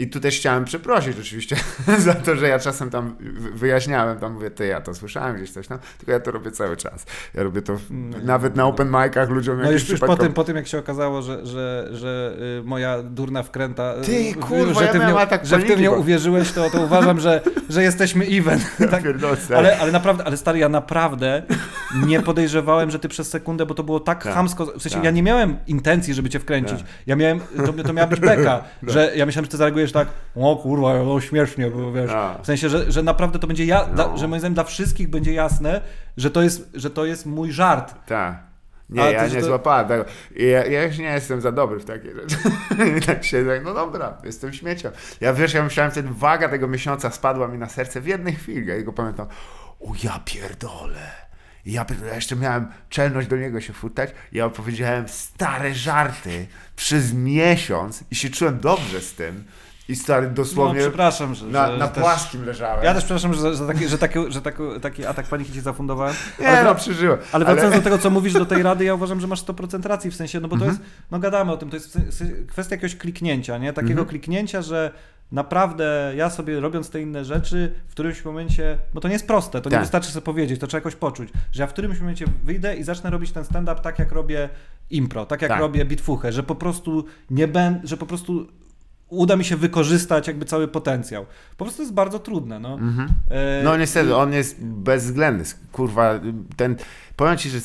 I 0.00 0.08
tu 0.08 0.20
też 0.20 0.36
chciałem 0.36 0.64
przeprosić 0.64 1.18
oczywiście 1.20 1.56
za 1.98 2.14
to, 2.14 2.36
że 2.36 2.48
ja 2.48 2.58
czasem 2.58 2.90
tam 2.90 3.16
wy- 3.20 3.50
wyjaśniałem, 3.50 4.18
tam 4.18 4.32
mówię, 4.32 4.50
ty, 4.50 4.66
ja 4.66 4.80
to 4.80 4.94
słyszałem 4.94 5.36
gdzieś 5.36 5.50
coś 5.50 5.66
tam, 5.68 5.78
tylko 5.98 6.12
ja 6.12 6.20
to 6.20 6.30
robię 6.30 6.50
cały 6.50 6.76
czas. 6.76 7.06
Ja 7.34 7.42
robię 7.42 7.62
to 7.62 7.76
No, 7.90 8.16
nawet 8.22 8.56
na 8.56 8.66
open 8.66 8.88
micach 8.90 9.30
ludziom 9.30 9.62
No 9.62 9.72
już, 9.72 9.88
już 9.88 10.00
po, 10.00 10.16
tym, 10.16 10.32
po 10.32 10.44
tym, 10.44 10.56
jak 10.56 10.66
się 10.66 10.78
okazało, 10.78 11.22
że, 11.22 11.46
że, 11.46 11.88
że 11.92 12.36
y, 12.60 12.64
moja 12.64 13.02
durna 13.02 13.42
wkręta... 13.42 13.94
y, 14.02 14.04
Ty, 14.04 14.34
kurwa, 14.34 14.80
że 14.80 14.86
ja 14.86 14.92
ty 14.92 14.98
nią, 14.98 15.18
atak 15.18 15.46
że 15.46 15.56
w 15.56 15.60
ty 15.60 15.64
w 15.64 15.68
paniki, 15.68 15.82
nią 15.84 15.90
bo- 15.90 15.96
uwierzyłeś, 15.96 16.52
to, 16.52 16.70
to 16.70 16.80
uważam, 16.80 17.20
że, 17.20 17.40
że 17.68 17.82
jesteśmy 17.82 18.24
even. 18.24 18.60
tak? 18.90 19.02
Ale, 19.56 19.78
ale 19.78 19.92
naprawdę, 19.92 20.24
ale 20.24 20.36
stary, 20.36 20.58
ja 20.58 20.68
naprawdę 20.68 21.42
nie 22.06 22.20
podejrzewałem, 22.22 22.90
że 22.90 22.98
ty 22.98 23.08
przez 23.08 23.28
sekundę, 23.30 23.66
bo 23.66 23.74
to 23.74 23.82
było 23.82 24.00
tak 24.00 24.24
Tak. 24.24 24.34
chamsko. 24.34 24.66
W 24.66 24.82
sensie 24.82 24.96
Tak. 24.96 25.04
ja 25.04 25.10
nie 25.10 25.22
miałem 25.22 25.56
intencji, 25.66 26.14
żeby 26.14 26.28
cię 26.30 26.38
wkręcić. 26.40 26.78
Tak. 26.78 26.86
Ja 27.06 27.16
miałem, 27.16 27.40
to, 27.66 27.72
to 27.72 27.92
miała 27.92 28.08
być 28.08 28.20
beka, 28.20 28.64
że 28.82 29.12
ja 29.16 29.26
myślałem, 29.26 29.44
że 29.44 29.50
ty 29.50 29.56
zareagujesz 29.56 29.89
tak, 29.92 30.08
o 30.36 30.56
kurwa, 30.56 31.02
no 31.04 31.20
śmiesznie, 31.20 31.70
bo 31.70 31.92
wiesz. 31.92 32.10
A. 32.10 32.38
W 32.42 32.46
sensie, 32.46 32.68
że, 32.68 32.92
że 32.92 33.02
naprawdę 33.02 33.38
to 33.38 33.46
będzie 33.46 33.64
ja, 33.64 33.88
No. 33.96 34.16
że 34.18 34.28
moim 34.28 34.40
zdaniem 34.40 34.54
dla 34.54 34.64
wszystkich 34.64 35.08
będzie 35.10 35.32
jasne, 35.32 35.80
że 36.16 36.30
to 36.30 36.42
jest, 36.42 36.70
że 36.74 36.90
to 36.90 37.04
jest 37.04 37.26
mój 37.26 37.52
żart. 37.52 37.94
Tak. 38.06 38.50
Nie, 38.90 39.02
Ale 39.02 39.12
ja 39.12 39.28
że 39.28 39.34
nie 39.34 39.40
to- 39.40 39.46
złapałem 39.46 39.88
tego. 39.88 40.04
I 40.36 40.46
Ja, 40.46 40.66
ja 40.66 40.84
już 40.84 40.98
nie 40.98 41.04
jestem 41.04 41.40
za 41.40 41.52
dobry 41.52 41.80
w 41.80 41.84
takie 41.84 42.12
rzeczy. 42.14 42.36
Tak 43.06 43.24
siedzę, 43.24 43.60
no 43.64 43.74
dobra, 43.74 44.18
jestem 44.24 44.52
śmiecią. 44.52 44.90
Ja 45.20 45.32
wiesz, 45.34 45.54
ja 45.54 45.62
myślałem 45.62 45.92
wtedy, 45.92 46.08
waga 46.12 46.48
tego 46.48 46.68
miesiąca 46.68 47.10
spadła 47.10 47.48
mi 47.48 47.58
na 47.58 47.68
serce 47.68 48.00
w 48.00 48.06
jednej 48.06 48.34
chwili. 48.34 48.66
Ja 48.66 48.82
go 48.82 48.92
pamiętam, 48.92 49.26
o 49.80 49.92
ja 50.04 50.20
pierdolę. 50.24 51.10
Ja, 51.66 51.86
ja 52.08 52.14
jeszcze 52.14 52.36
miałem 52.36 52.66
czelność 52.88 53.28
do 53.28 53.36
niego 53.36 53.60
się 53.60 53.72
futać. 53.72 54.10
Ja 54.32 54.46
opowiedziałem 54.46 55.08
stare 55.08 55.74
żarty 55.74 56.46
przez 56.76 57.12
miesiąc 57.14 58.04
i 58.10 58.14
się 58.14 58.30
czułem 58.30 58.58
dobrze 58.60 59.00
z 59.00 59.14
tym. 59.14 59.44
I 59.90 59.96
stary, 59.96 60.26
No, 60.28 60.34
dosłownie 60.34 60.80
przepraszam, 60.80 61.34
że, 61.34 61.46
na, 61.46 61.70
że, 61.72 61.78
na 61.78 61.88
też- 61.88 62.02
płaskim 62.02 62.44
leżałem. 62.44 62.84
Ja 62.84 62.94
też 62.94 63.04
przepraszam, 63.04 63.34
że, 63.34 63.54
że, 63.54 63.66
taki, 63.66 63.88
że, 63.88 63.98
taki, 63.98 64.18
że 64.28 64.42
taki, 64.42 64.62
taki 64.82 65.06
atak 65.06 65.26
paniki 65.26 65.52
ci 65.52 65.60
zafundowałem. 65.60 66.14
nie, 66.40 66.48
ale, 66.48 66.64
no, 66.64 66.74
przeżyłem. 66.74 67.18
ale 67.32 67.44
wracając 67.44 67.74
do 67.76 67.82
tego, 67.82 67.98
co 67.98 68.10
mówisz 68.10 68.32
do 68.32 68.46
tej 68.46 68.62
rady, 68.62 68.84
ja 68.84 68.94
uważam, 68.94 69.20
że 69.20 69.26
masz 69.26 69.40
100% 69.44 69.86
racji, 69.88 70.10
w 70.10 70.14
sensie, 70.16 70.40
no 70.40 70.48
bo 70.48 70.56
to 70.56 70.64
Mhm. 70.64 70.70
jest, 70.72 70.90
no 71.10 71.18
gadamy 71.18 71.52
o 71.52 71.56
tym, 71.56 71.70
to 71.70 71.76
jest 71.76 71.98
kwestia 72.48 72.74
jakiegoś 72.74 72.96
kliknięcia, 72.96 73.58
nie? 73.58 73.72
Takiego 73.72 73.92
Mhm. 73.92 74.08
kliknięcia, 74.08 74.62
że 74.62 74.90
naprawdę 75.32 76.12
ja 76.16 76.30
sobie 76.30 76.60
robiąc 76.60 76.90
te 76.90 77.00
inne 77.00 77.24
rzeczy, 77.24 77.74
w 77.88 77.90
którymś 77.92 78.24
momencie, 78.24 78.78
bo 78.94 79.00
to 79.00 79.08
nie 79.08 79.12
jest 79.14 79.26
proste, 79.26 79.60
to 79.60 79.68
nie 79.70 79.74
Tak. 79.74 79.82
wystarczy 79.82 80.10
sobie 80.10 80.24
powiedzieć, 80.24 80.60
to 80.60 80.66
trzeba 80.66 80.78
jakoś 80.78 80.94
poczuć, 80.96 81.28
że 81.52 81.62
ja 81.62 81.66
w 81.66 81.72
którymś 81.72 82.00
momencie 82.00 82.24
wyjdę 82.44 82.76
i 82.76 82.82
zacznę 82.84 83.10
robić 83.10 83.32
ten 83.32 83.44
stand-up 83.44 83.80
tak, 83.82 83.98
jak 83.98 84.12
robię 84.12 84.48
impro, 84.90 85.26
tak 85.26 85.42
jak 85.42 85.50
Tak. 85.50 85.60
robię 85.60 85.84
bitfuchę, 85.84 86.32
że 86.32 86.42
po 86.42 86.54
prostu 86.54 87.04
nie 87.30 87.48
będę, 87.48 87.80
że 87.84 87.96
po 87.96 88.06
prostu 88.06 88.46
uda 89.10 89.36
mi 89.36 89.44
się 89.44 89.56
wykorzystać 89.56 90.26
jakby 90.26 90.44
cały 90.44 90.68
potencjał. 90.68 91.26
Po 91.56 91.64
prostu 91.64 91.82
jest 91.82 91.94
bardzo 91.94 92.18
trudne, 92.18 92.58
no. 92.58 92.78
E, 93.30 93.62
No 93.64 93.76
niestety, 93.76 94.16
on 94.16 94.32
jest 94.32 94.64
bezwzględny. 94.64 95.44
Kurwa, 95.72 96.20
ten. 96.56 96.76
Powiem 97.16 97.36
ci, 97.38 97.50
że 97.50 97.58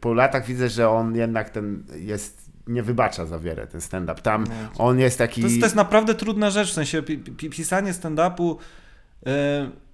po 0.00 0.14
latach 0.14 0.46
widzę, 0.46 0.68
że 0.68 0.88
on 0.88 1.14
jednak 1.16 1.50
ten 1.50 1.84
jest. 1.98 2.42
Nie 2.66 2.82
wybacza 2.82 3.26
za 3.26 3.38
wiele 3.38 3.66
ten 3.66 3.80
stand-up. 3.80 4.22
Tam 4.22 4.44
No. 4.44 4.84
on 4.84 4.98
jest 4.98 5.18
taki. 5.18 5.40
To 5.40 5.46
jest, 5.46 5.60
to 5.60 5.66
jest 5.66 5.76
naprawdę 5.76 6.14
trudna 6.14 6.50
rzecz, 6.50 6.70
w 6.70 6.72
sensie 6.74 7.02
pi, 7.02 7.18
pi, 7.18 7.50
pisanie 7.50 7.92
stand-upu. 7.92 8.56
Yy, 9.26 9.32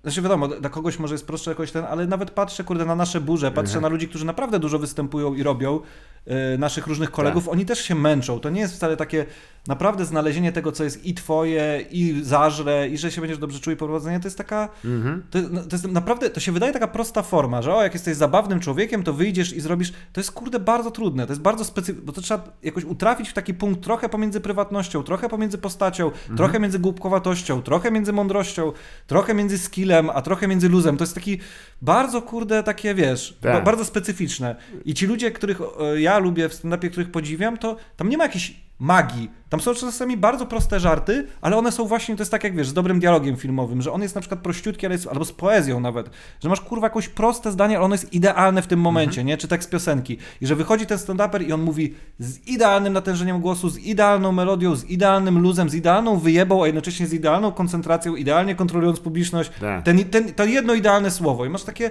znaczy 0.08 0.22
wiadomo, 0.22 0.48
dla 0.48 0.70
kogoś 0.70 0.98
może 0.98 1.14
jest 1.14 1.26
prostsze 1.26 1.50
jakoś 1.50 1.72
ten, 1.72 1.84
ale 1.84 2.06
nawet 2.06 2.30
patrzę, 2.30 2.64
kurde, 2.64 2.84
na 2.84 2.94
nasze 2.94 3.20
burze, 3.20 3.50
patrzę 3.50 3.74
Mhm. 3.74 3.82
na 3.82 3.88
ludzi, 3.88 4.08
którzy 4.08 4.24
naprawdę 4.26 4.58
dużo 4.58 4.78
występują 4.78 5.34
i 5.34 5.42
robią, 5.42 5.80
yy, 6.26 6.34
naszych 6.58 6.86
różnych 6.86 7.10
kolegów, 7.10 7.48
oni 7.48 7.64
też 7.66 7.78
się 7.84 7.94
męczą. 7.94 8.40
To 8.40 8.50
nie 8.50 8.60
jest 8.60 8.74
wcale 8.74 8.96
takie 8.96 9.26
naprawdę 9.66 10.04
znalezienie 10.04 10.52
tego, 10.52 10.72
co 10.72 10.84
jest 10.84 11.04
i 11.06 11.14
twoje, 11.14 11.84
i 11.90 12.20
zażre, 12.22 12.88
i 12.88 12.98
że 12.98 13.10
się 13.10 13.20
będziesz 13.20 13.38
dobrze 13.38 13.60
czuł 13.60 13.72
i 13.72 13.76
prowadzenie, 13.76 14.20
to 14.20 14.26
jest 14.26 14.38
taka, 14.38 14.68
Mhm. 14.84 15.22
to, 15.30 15.38
no, 15.50 15.60
to 15.62 15.76
jest 15.76 15.88
naprawdę, 15.88 16.30
to 16.30 16.40
się 16.40 16.52
wydaje 16.52 16.72
taka 16.72 16.88
prosta 16.88 17.22
forma, 17.22 17.62
że 17.62 17.74
o, 17.74 17.82
jak 17.82 17.94
jesteś 17.94 18.16
zabawnym 18.16 18.60
człowiekiem, 18.60 19.02
to 19.02 19.12
wyjdziesz 19.12 19.52
i 19.52 19.60
zrobisz, 19.60 19.92
to 20.12 20.20
jest 20.20 20.32
kurde 20.32 20.60
bardzo 20.60 20.90
trudne, 20.90 21.26
to 21.26 21.32
jest 21.32 21.42
bardzo 21.42 21.64
specyficzne, 21.64 22.06
bo 22.06 22.12
to 22.12 22.20
trzeba 22.20 22.44
jakoś 22.62 22.84
utrafić 22.84 23.28
w 23.28 23.32
taki 23.32 23.54
punkt 23.54 23.80
trochę 23.84 24.08
pomiędzy 24.08 24.40
prywatnością, 24.40 25.02
trochę 25.02 25.28
pomiędzy 25.28 25.58
postacią, 25.58 26.06
Mhm. 26.06 26.36
trochę 26.36 26.60
między 26.60 26.78
głupkowatością, 26.78 27.62
trochę 27.62 27.90
między 27.90 28.12
mądrością, 28.12 28.72
trochę 29.06 29.34
między 29.34 29.58
skillem, 29.58 29.97
a 30.14 30.22
trochę 30.22 30.48
między 30.48 30.68
luzem. 30.68 30.96
To 30.96 31.04
jest 31.04 31.14
taki 31.14 31.38
bardzo 31.82 32.22
kurde 32.22 32.62
takie, 32.62 32.94
wiesz, 32.94 33.36
Tak. 33.40 33.52
ba- 33.52 33.60
bardzo 33.60 33.84
specyficzne. 33.84 34.56
I 34.84 34.94
ci 34.94 35.06
ludzie, 35.06 35.30
których 35.30 35.60
e, 35.60 36.00
ja 36.00 36.18
lubię 36.18 36.48
w 36.48 36.52
stand-upie, 36.54 36.90
których 36.90 37.10
podziwiam, 37.10 37.56
to 37.58 37.76
tam 37.96 38.08
nie 38.08 38.16
ma 38.16 38.24
jakichś 38.24 38.54
magii. 38.78 39.30
Tam 39.48 39.60
są 39.60 39.74
czasami 39.74 40.16
bardzo 40.16 40.46
proste 40.46 40.80
żarty, 40.80 41.26
ale 41.40 41.56
one 41.56 41.72
są 41.72 41.84
właśnie, 41.84 42.16
to 42.16 42.22
jest 42.22 42.30
tak 42.30 42.44
jak 42.44 42.56
wiesz, 42.56 42.68
z 42.68 42.72
dobrym 42.72 43.00
dialogiem 43.00 43.36
filmowym, 43.36 43.82
że 43.82 43.92
on 43.92 44.02
jest 44.02 44.14
na 44.14 44.20
przykład 44.20 44.40
prościutki, 44.40 44.86
ale 44.86 44.94
jest, 44.94 45.06
albo 45.06 45.24
z 45.24 45.32
poezją 45.32 45.80
nawet, 45.80 46.10
że 46.42 46.48
masz 46.48 46.60
kurwa 46.60 46.86
jakieś 46.86 47.08
proste 47.08 47.52
zdanie, 47.52 47.76
ale 47.76 47.84
ono 47.84 47.94
jest 47.94 48.12
idealne 48.12 48.62
w 48.62 48.66
tym 48.66 48.80
momencie, 48.80 49.24
nie? 49.24 49.36
Czy 49.36 49.48
tekst 49.48 49.70
piosenki. 49.70 50.18
I 50.40 50.46
że 50.46 50.56
wychodzi 50.56 50.86
ten 50.86 50.98
stand-uper 50.98 51.46
i 51.46 51.52
on 51.52 51.62
mówi 51.62 51.94
z 52.18 52.46
idealnym 52.46 52.92
natężeniem 52.92 53.40
głosu, 53.40 53.68
z 53.68 53.78
idealną 53.78 54.32
melodią, 54.32 54.76
z 54.76 54.84
idealnym 54.84 55.38
luzem, 55.38 55.70
z 55.70 55.74
idealną 55.74 56.18
wyjebą, 56.18 56.62
a 56.62 56.66
jednocześnie 56.66 57.06
z 57.06 57.12
idealną 57.12 57.52
koncentracją, 57.52 58.16
idealnie 58.16 58.54
kontrolując 58.54 59.00
publiczność. 59.00 59.50
Tak. 59.60 59.84
Ten, 59.84 60.04
ten, 60.04 60.34
to 60.34 60.44
jedno 60.44 60.74
idealne 60.74 61.10
słowo. 61.10 61.44
I 61.44 61.48
masz 61.48 61.62
takie, 61.64 61.90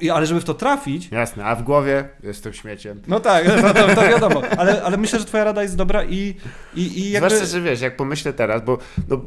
i- 0.00 0.10
ale 0.10 0.26
żeby 0.26 0.40
w 0.40 0.44
to 0.44 0.54
trafić, 0.54 1.08
Jasne, 1.10 1.44
a 1.44 1.54
w 1.56 1.62
głowie 1.62 2.08
jestem 2.22 2.52
śmieciem. 2.52 3.00
no 3.08 3.20
tak, 3.20 3.44
to, 3.44 3.74
to, 3.74 3.94
to 3.94 4.02
wiadomo, 4.02 4.42
ale, 4.58 4.82
ale 4.82 4.96
myślę, 4.96 5.18
że 5.18 5.24
twoja 5.24 5.44
rada 5.44 5.62
jest 5.62 5.76
dobra 5.76 6.04
i, 6.04 6.34
i, 6.76 7.00
i 7.00 7.10
jakby... 7.10 7.28
Zwłaszcza, 7.28 7.46
że 7.46 7.60
wiesz, 7.60 7.80
jak 7.80 7.96
pomyślę 7.96 8.32
teraz, 8.32 8.62
bo 8.64 8.78
no, 9.08 9.20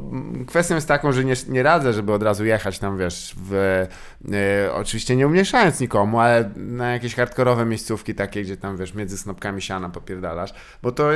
kwestią 0.46 0.74
jest 0.74 0.88
taką, 0.88 1.12
że 1.12 1.24
nie, 1.24 1.34
nie 1.48 1.62
radzę, 1.62 1.92
żeby 1.92 2.12
od 2.12 2.22
razu 2.22 2.44
jechać 2.44 2.78
tam, 2.78 2.98
wiesz, 2.98 3.34
w, 3.36 3.54
e, 4.32 4.72
oczywiście 4.72 5.16
nie 5.16 5.26
umniejszając 5.26 5.80
nikomu, 5.80 6.20
ale 6.20 6.50
na 6.56 6.92
jakieś 6.92 7.14
hardkorowe 7.14 7.64
miejscówki 7.64 8.14
takie, 8.14 8.42
gdzie 8.42 8.56
tam, 8.56 8.76
wiesz, 8.76 8.94
między 8.94 9.18
snopkami 9.18 9.62
siana 9.62 9.88
popierdalasz, 9.88 10.54
bo 10.82 10.92
to 10.92 11.10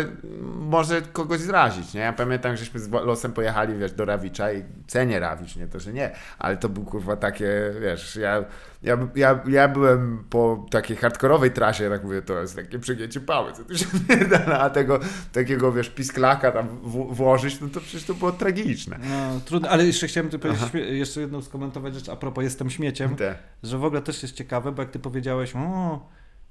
może 0.58 1.02
kogoś 1.02 1.40
zrazić, 1.40 1.94
nie? 1.94 2.00
Ja 2.00 2.12
pamiętam, 2.12 2.56
żeśmy 2.56 2.80
z 2.80 2.90
losem 2.90 3.32
pojechali, 3.32 3.78
wiesz, 3.78 3.92
do 3.92 4.04
Rawicza 4.04 4.52
i 4.52 4.62
cenię 4.86 5.20
Rawicz, 5.20 5.56
nie 5.56 5.66
to, 5.66 5.80
że 5.80 5.92
nie, 5.92 6.10
ale 6.38 6.56
to 6.56 6.68
był, 6.68 6.84
kurwa, 6.84 7.16
takie, 7.16 7.50
wiesz, 7.80 8.16
ja, 8.16 8.44
ja, 8.82 8.98
ja, 9.14 9.40
ja 9.48 9.68
byłem 9.68 10.24
po 10.30 10.66
takiej 10.70 10.96
hardkorowej 10.96 11.50
trasie, 11.50 11.90
tak 11.90 12.04
mówię, 12.04 12.22
to 12.22 12.40
jest 12.40 12.56
takie 12.56 12.78
przegięcie 12.78 13.20
pały, 13.20 13.52
co 13.52 13.64
tu 13.64 13.78
się 13.78 13.86
pierdala, 14.08 14.58
a 14.58 14.70
tego 14.70 15.00
takiego, 15.32 15.72
wiesz, 15.72 15.90
pisklaka 15.90 16.52
tam 16.52 16.68
w, 16.68 17.14
włożyć, 17.14 17.60
no 17.60 17.68
to 17.68 17.80
przecież 17.80 18.04
to 18.04 18.14
było 18.14 18.32
tragiczne. 18.32 18.98
No, 19.10 19.40
trudno, 19.44 19.68
ale 19.68 19.86
jeszcze 19.86 20.06
chciałem 20.06 20.30
tu 20.30 20.38
powiedzieć, 20.38 20.68
jeszcze 20.74 21.20
jedną 21.20 21.42
skomentować 21.42 21.94
rzecz 21.94 22.08
a 22.08 22.16
propos 22.16 22.44
jestem 22.44 22.70
śmieciem, 22.70 23.16
Te. 23.16 23.34
że 23.62 23.78
w 23.78 23.84
ogóle 23.84 24.02
też 24.02 24.22
jest 24.22 24.34
ciekawe, 24.34 24.72
bo 24.72 24.82
jak 24.82 24.90
ty 24.90 24.98
powiedziałeś, 24.98 25.56
o, 25.56 26.08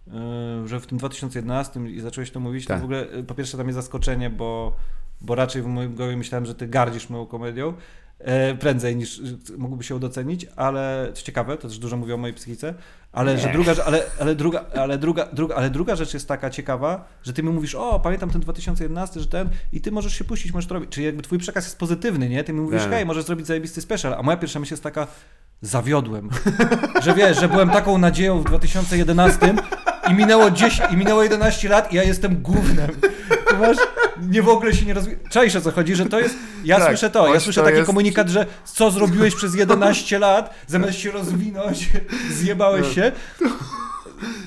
yy, 0.08 0.68
że 0.68 0.80
w 0.80 0.88
tym 0.88 0.98
2011 0.98 1.80
i 1.80 2.00
zacząłeś 2.00 2.32
to 2.32 2.40
mówić, 2.40 2.66
Tak. 2.66 2.78
to 2.78 2.82
w 2.82 2.84
ogóle 2.84 3.06
yy, 3.06 3.24
po 3.24 3.36
pierwsze 3.36 3.58
tam 3.58 3.68
jest 3.68 3.76
zaskoczenie, 3.76 4.30
bo, 4.30 4.76
bo 5.22 5.36
raczej 5.36 5.62
w 5.62 5.66
moim 5.66 5.96
głowie 5.96 6.18
myślałem, 6.18 6.46
że 6.46 6.56
ty 6.56 6.68
gardzisz 6.68 7.10
moją 7.10 7.26
komedią, 7.26 7.70
e, 7.70 7.74
prędzej 8.60 8.96
niż 8.96 9.20
y, 9.20 9.38
mógłby 9.58 9.84
się 9.84 9.96
udocenić, 9.96 10.46
ale 10.56 11.12
ciekawe, 11.14 11.58
to 11.58 11.68
też 11.68 11.78
dużo 11.80 11.98
mówi 11.98 12.14
o 12.14 12.18
mojej 12.18 12.34
psychice, 12.36 12.74
ale 13.12 13.38
że 13.38 13.50
druga, 13.50 13.74
rzecz- 13.74 13.84
ale, 13.86 14.04
ale, 14.20 14.36
druga, 14.36 14.66
ale, 14.76 14.98
druga, 14.98 15.28
druga, 15.34 15.56
ale 15.56 15.70
druga 15.70 15.96
rzecz 15.96 16.14
jest 16.14 16.28
taka 16.28 16.50
ciekawa, 16.50 17.08
że 17.24 17.34
ty 17.34 17.44
mi 17.44 17.50
mówisz, 17.50 17.76
o, 17.76 18.00
pamiętam 18.00 18.30
ten 18.30 18.42
2011, 18.42 19.20
że 19.20 19.28
ten 19.28 19.50
i 19.74 19.82
ty 19.82 19.92
możesz 19.92 20.14
się 20.14 20.24
puścić, 20.24 20.54
możesz 20.54 20.68
to 20.68 20.74
robić, 20.74 20.90
czyli 20.90 21.06
jakby 21.06 21.24
twój 21.24 21.38
przekaz 21.40 21.64
jest 21.66 21.78
pozytywny, 21.80 22.30
nie? 22.30 22.44
Ty 22.44 22.54
mi 22.54 22.62
mówisz, 22.62 22.82
Tak. 22.82 22.92
hej, 22.92 23.06
możesz 23.06 23.24
zrobić 23.26 23.48
zajebisty 23.48 23.82
special, 23.82 24.14
a 24.14 24.22
moja 24.24 24.38
pierwsza 24.38 24.60
myśl 24.60 24.74
jest 24.74 24.84
taka, 24.84 25.08
zawiodłem, 25.62 26.30
że 27.04 27.14
wiesz, 27.14 27.40
że 27.40 27.50
byłem 27.50 27.70
taką 27.70 27.98
nadzieją 27.98 28.40
w 28.42 28.44
2011 28.46 29.54
i 30.12 30.14
minęło 30.14 30.52
10, 30.52 30.94
i 30.94 30.98
minęło 30.98 31.24
11 31.24 31.70
lat 31.70 31.94
i 31.94 31.96
ja 31.96 32.04
jestem 32.04 32.42
gównem. 32.42 32.90
Masz, 33.60 33.78
nie 34.30 34.42
w 34.42 34.50
ogóle 34.50 34.74
się 34.74 34.86
nie 34.86 34.94
rozwija. 34.94 35.18
Czaisz 35.30 35.56
o 35.56 35.62
co 35.62 35.72
chodzi, 35.72 35.96
że 35.96 36.06
to 36.06 36.20
jest, 36.20 36.36
ja 36.66 36.78
Tak, 36.80 36.88
słyszę 36.88 37.10
to, 37.10 37.34
ja 37.34 37.40
słyszę 37.40 37.62
to 37.62 37.66
taki 37.66 37.78
jest- 37.78 37.88
komunikat, 37.88 38.30
że 38.30 38.46
co 38.66 38.92
zrobiłeś 38.92 39.36
przez 39.36 39.56
11 39.56 40.20
lat, 40.20 40.54
zamiast 40.68 40.98
się 41.00 41.12
rozwinąć, 41.12 41.90
zjebałeś 42.40 42.88
No. 42.88 42.94
się. 42.94 43.12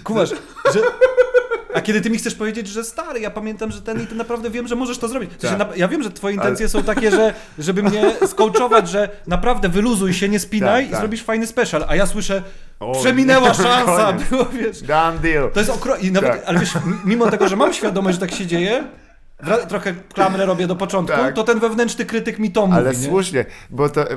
Kumasz, 0.05 0.31
że... 0.75 0.81
A 1.75 1.81
kiedy 1.81 2.01
ty 2.01 2.11
mi 2.11 2.19
chcesz 2.19 2.35
powiedzieć, 2.35 2.69
że 2.69 2.85
stary, 2.85 3.21
ja 3.21 3.31
pamiętam, 3.31 3.71
że 3.71 3.83
ten 3.83 4.03
i 4.03 4.07
ty 4.07 4.15
naprawdę 4.15 4.51
wiem, 4.51 4.69
że 4.69 4.77
możesz 4.77 4.99
to 4.99 5.09
zrobić. 5.09 5.31
W 5.39 5.41
sensie, 5.41 5.57
Tak. 5.59 5.69
na, 5.71 5.77
ja 5.77 5.89
wiem, 5.89 6.03
że 6.03 6.11
twoje 6.11 6.35
intencje 6.35 6.69
są 6.69 6.83
takie, 6.83 7.11
że 7.11 7.35
żeby 7.59 7.83
mnie 7.83 8.13
skołczować, 8.27 8.89
że 8.89 9.09
naprawdę 9.27 9.69
wyluzuj 9.69 10.15
się, 10.15 10.29
nie 10.29 10.39
spinaj 10.41 10.83
Tak, 10.83 10.89
i 10.89 10.91
tak. 10.91 11.01
zrobisz 11.01 11.23
fajny 11.23 11.47
special, 11.47 11.85
a 11.89 11.97
ja 11.97 12.07
słyszę, 12.07 12.43
O, 12.81 13.01
przeminęła 13.01 13.49
nie, 13.49 13.55
szansa, 13.65 14.13
koniec. 14.13 14.29
było, 14.31 14.45
wiesz, 14.45 14.83
Done 14.83 15.19
deal. 15.19 15.51
to 15.53 15.61
jest 15.61 15.71
okro... 15.71 15.97
I 15.97 16.13
nawet, 16.13 16.31
Tak. 16.33 16.43
ale 16.47 16.59
wiesz, 16.61 16.77
m- 16.77 17.01
mimo 17.05 17.31
tego, 17.31 17.49
że 17.49 17.57
mam 17.57 17.73
świadomość, 17.73 18.21
że 18.21 18.27
tak 18.27 18.37
się 18.37 18.47
dzieje, 18.47 18.85
trochę 19.69 19.95
klamrę 20.15 20.47
robię 20.47 20.67
do 20.67 20.77
początku, 20.77 21.17
Tak. 21.17 21.35
to 21.35 21.45
ten 21.45 21.61
wewnętrzny 21.61 22.05
krytyk 22.05 22.39
mi 22.39 22.51
to 22.53 22.67
mówi, 22.67 22.79
Ale 22.79 22.91
nie? 22.91 22.97
słusznie, 23.09 23.45
bo 23.71 23.89
to 23.89 24.11
e, 24.11 24.17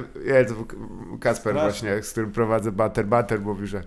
Kasper 1.20 1.54
Straszne. 1.54 1.62
właśnie, 1.62 2.04
z 2.04 2.12
którym 2.12 2.32
prowadzę 2.32 2.72
Butter 2.72 3.06
Butter, 3.06 3.42
mówi, 3.42 3.68
że 3.68 3.78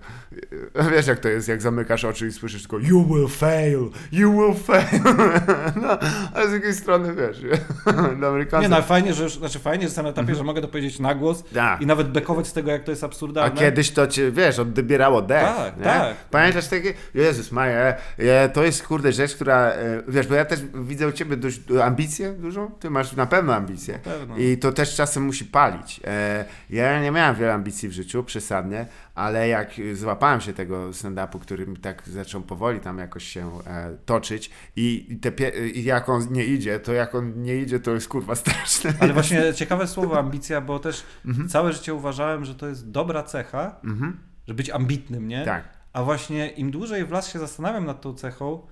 e, 0.75 0.89
wiesz 0.91 1.07
jak 1.07 1.19
to 1.19 1.29
jest, 1.29 1.47
jak 1.47 1.61
zamykasz 1.61 2.05
oczy 2.05 2.27
i 2.27 2.31
słyszysz 2.31 2.61
tylko 2.61 2.79
you 2.79 3.05
will 3.07 3.27
fail, 3.27 3.89
you 4.11 4.31
will 4.31 4.63
fail. 4.63 5.01
No, 5.81 5.97
ale 6.33 6.47
z 6.47 6.51
drugiej 6.51 6.73
strony 6.73 7.15
wiesz, 7.15 7.41
do 8.21 8.27
Amerykanów. 8.27 8.63
Nie, 8.63 8.69
no 8.69 8.81
fajnie, 8.81 9.13
że 9.13 9.29
znaczy 9.29 9.59
fajnie, 9.59 9.81
że 9.81 9.85
jestem 9.85 10.03
na 10.05 10.11
etapie, 10.11 10.35
że 10.35 10.43
mogę 10.43 10.61
to 10.61 10.67
powiedzieć 10.67 10.99
na 10.99 11.15
głos 11.15 11.37
Mhm. 11.51 11.67
Tak. 11.73 11.81
i 11.81 11.85
nawet 11.85 12.07
bekować 12.11 12.47
z 12.47 12.53
tego, 12.53 12.71
jak 12.71 12.83
to 12.83 12.91
jest 12.91 13.03
A 13.03 13.07
absurdalne. 13.07 13.55
kiedyś 13.59 13.91
to 13.91 14.07
cię, 14.07 14.31
wiesz, 14.31 14.59
odbierało 14.59 15.21
dech. 15.21 15.43
Tak, 15.43 15.77
nie? 15.77 15.83
tak. 15.83 16.15
Pamiętasz 16.31 16.67
takie, 16.67 16.93
Jezus 17.13 17.51
Maja, 17.51 17.93
e, 18.17 18.49
to 18.49 18.63
jest 18.63 18.87
kurde 18.87 19.11
rzecz, 19.11 19.35
która, 19.35 19.71
wiesz, 20.07 20.27
bo 20.27 20.35
ja 20.35 20.45
też 20.45 20.59
widzę 20.73 21.07
u 21.07 21.11
ciebie 21.11 21.30
dość 21.37 21.61
ambicję 21.83 22.33
dużą, 22.33 22.71
ty 22.71 22.89
masz 22.89 23.13
na 23.15 23.25
pewno 23.25 23.55
ambicję. 23.55 23.99
pewno. 23.99 24.37
I 24.37 24.57
to 24.57 24.71
też 24.71 24.95
czasem 24.95 25.23
musi 25.23 25.45
palić. 25.45 26.01
E, 26.03 26.45
ja 26.69 27.01
nie 27.01 27.11
miałem 27.11 27.35
wiele 27.35 27.53
ambicji 27.53 27.89
w 27.89 27.91
życiu, 27.91 28.23
przesadnie, 28.23 28.85
ale 29.15 29.47
jak 29.47 29.71
złapałem 29.93 30.41
się 30.41 30.53
tego 30.53 30.89
stand-upu, 30.89 31.39
który 31.39 31.67
mi 31.67 31.77
tak 31.77 32.03
zaczął 32.09 32.41
powoli 32.41 32.79
tam 32.79 32.97
jakoś 32.97 33.23
się 33.23 33.51
e, 33.67 33.97
toczyć 34.05 34.49
i, 34.75 35.17
te 35.21 35.49
i 35.69 35.83
jak 35.83 36.09
on 36.09 36.27
nie 36.31 36.45
idzie, 36.45 36.79
to 36.79 36.93
jak 36.93 37.15
on 37.15 37.41
nie 37.43 37.55
idzie, 37.57 37.79
to 37.79 37.91
jest 37.91 38.07
kurwa 38.07 38.35
straszne. 38.41 38.93
Ale 38.99 39.13
właśnie 39.13 39.53
ciekawe 39.53 39.87
słowo 39.87 40.19
ambicja, 40.19 40.61
bo 40.61 40.79
też 40.79 41.03
Mhm. 41.25 41.49
całe 41.49 41.73
życie 41.73 41.93
uważałem, 41.93 42.45
że 42.45 42.55
to 42.55 42.67
jest 42.67 42.91
dobra 42.91 43.23
cecha, 43.23 43.75
Mhm. 43.83 44.17
żeby 44.47 44.57
być 44.57 44.69
ambitnym, 44.69 45.27
nie? 45.27 45.45
Tak. 45.45 45.63
A 45.93 46.03
właśnie 46.03 46.49
im 46.49 46.71
dłużej 46.71 47.05
w 47.05 47.11
las 47.11 47.33
się 47.33 47.39
zastanawiam 47.39 47.85
nad 47.85 48.01
tą 48.01 48.13
cechą, 48.13 48.67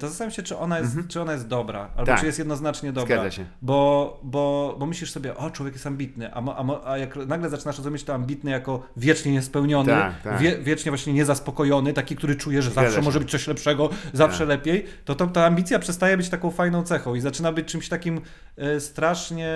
to 0.00 0.08
zastanawiam 0.08 0.34
się, 0.36 0.42
czy 0.42 0.56
ona 0.58 0.78
jest, 0.78 0.90
Mhm. 0.90 1.08
czy 1.08 1.20
ona 1.20 1.32
jest 1.32 1.46
dobra, 1.48 1.88
albo 1.96 2.06
Tak. 2.06 2.20
czy 2.20 2.26
jest 2.26 2.38
jednoznacznie 2.38 2.92
dobra. 2.92 3.16
Zgadza 3.16 3.30
się. 3.30 3.44
Bo, 3.62 4.20
bo, 4.22 4.76
bo 4.78 4.86
myślisz 4.86 5.10
sobie, 5.10 5.36
o, 5.36 5.50
człowiek 5.50 5.74
jest 5.74 5.86
ambitny, 5.86 6.34
a, 6.34 6.42
a, 6.56 6.90
a 6.92 6.98
jak 6.98 7.16
nagle 7.16 7.48
zaczynasz 7.50 7.76
rozumieć 7.78 8.04
to 8.04 8.14
ambitny 8.14 8.50
jako 8.50 8.82
wiecznie 8.96 9.32
niespełniony, 9.32 9.92
Tak, 9.92 10.22
tak. 10.22 10.38
Wie, 10.40 10.58
wiecznie 10.58 10.90
właśnie 10.90 11.12
niezaspokojony, 11.12 11.92
taki, 11.92 12.16
który 12.16 12.36
czuje, 12.36 12.62
że 12.62 12.70
Zgadza 12.70 12.86
zawsze 12.86 13.00
się. 13.00 13.04
może 13.04 13.18
być 13.20 13.30
coś 13.30 13.46
lepszego, 13.46 13.90
zawsze 14.12 14.38
Tak. 14.38 14.48
lepiej, 14.48 14.84
to, 15.04 15.14
to 15.14 15.26
ta 15.26 15.46
ambicja 15.46 15.78
przestaje 15.78 16.16
być 16.16 16.28
taką 16.28 16.50
fajną 16.50 16.82
cechą 16.82 17.14
i 17.14 17.20
zaczyna 17.20 17.52
być 17.52 17.68
czymś 17.68 17.88
takim 17.88 18.20
e, 18.56 18.80
strasznie 18.80 19.48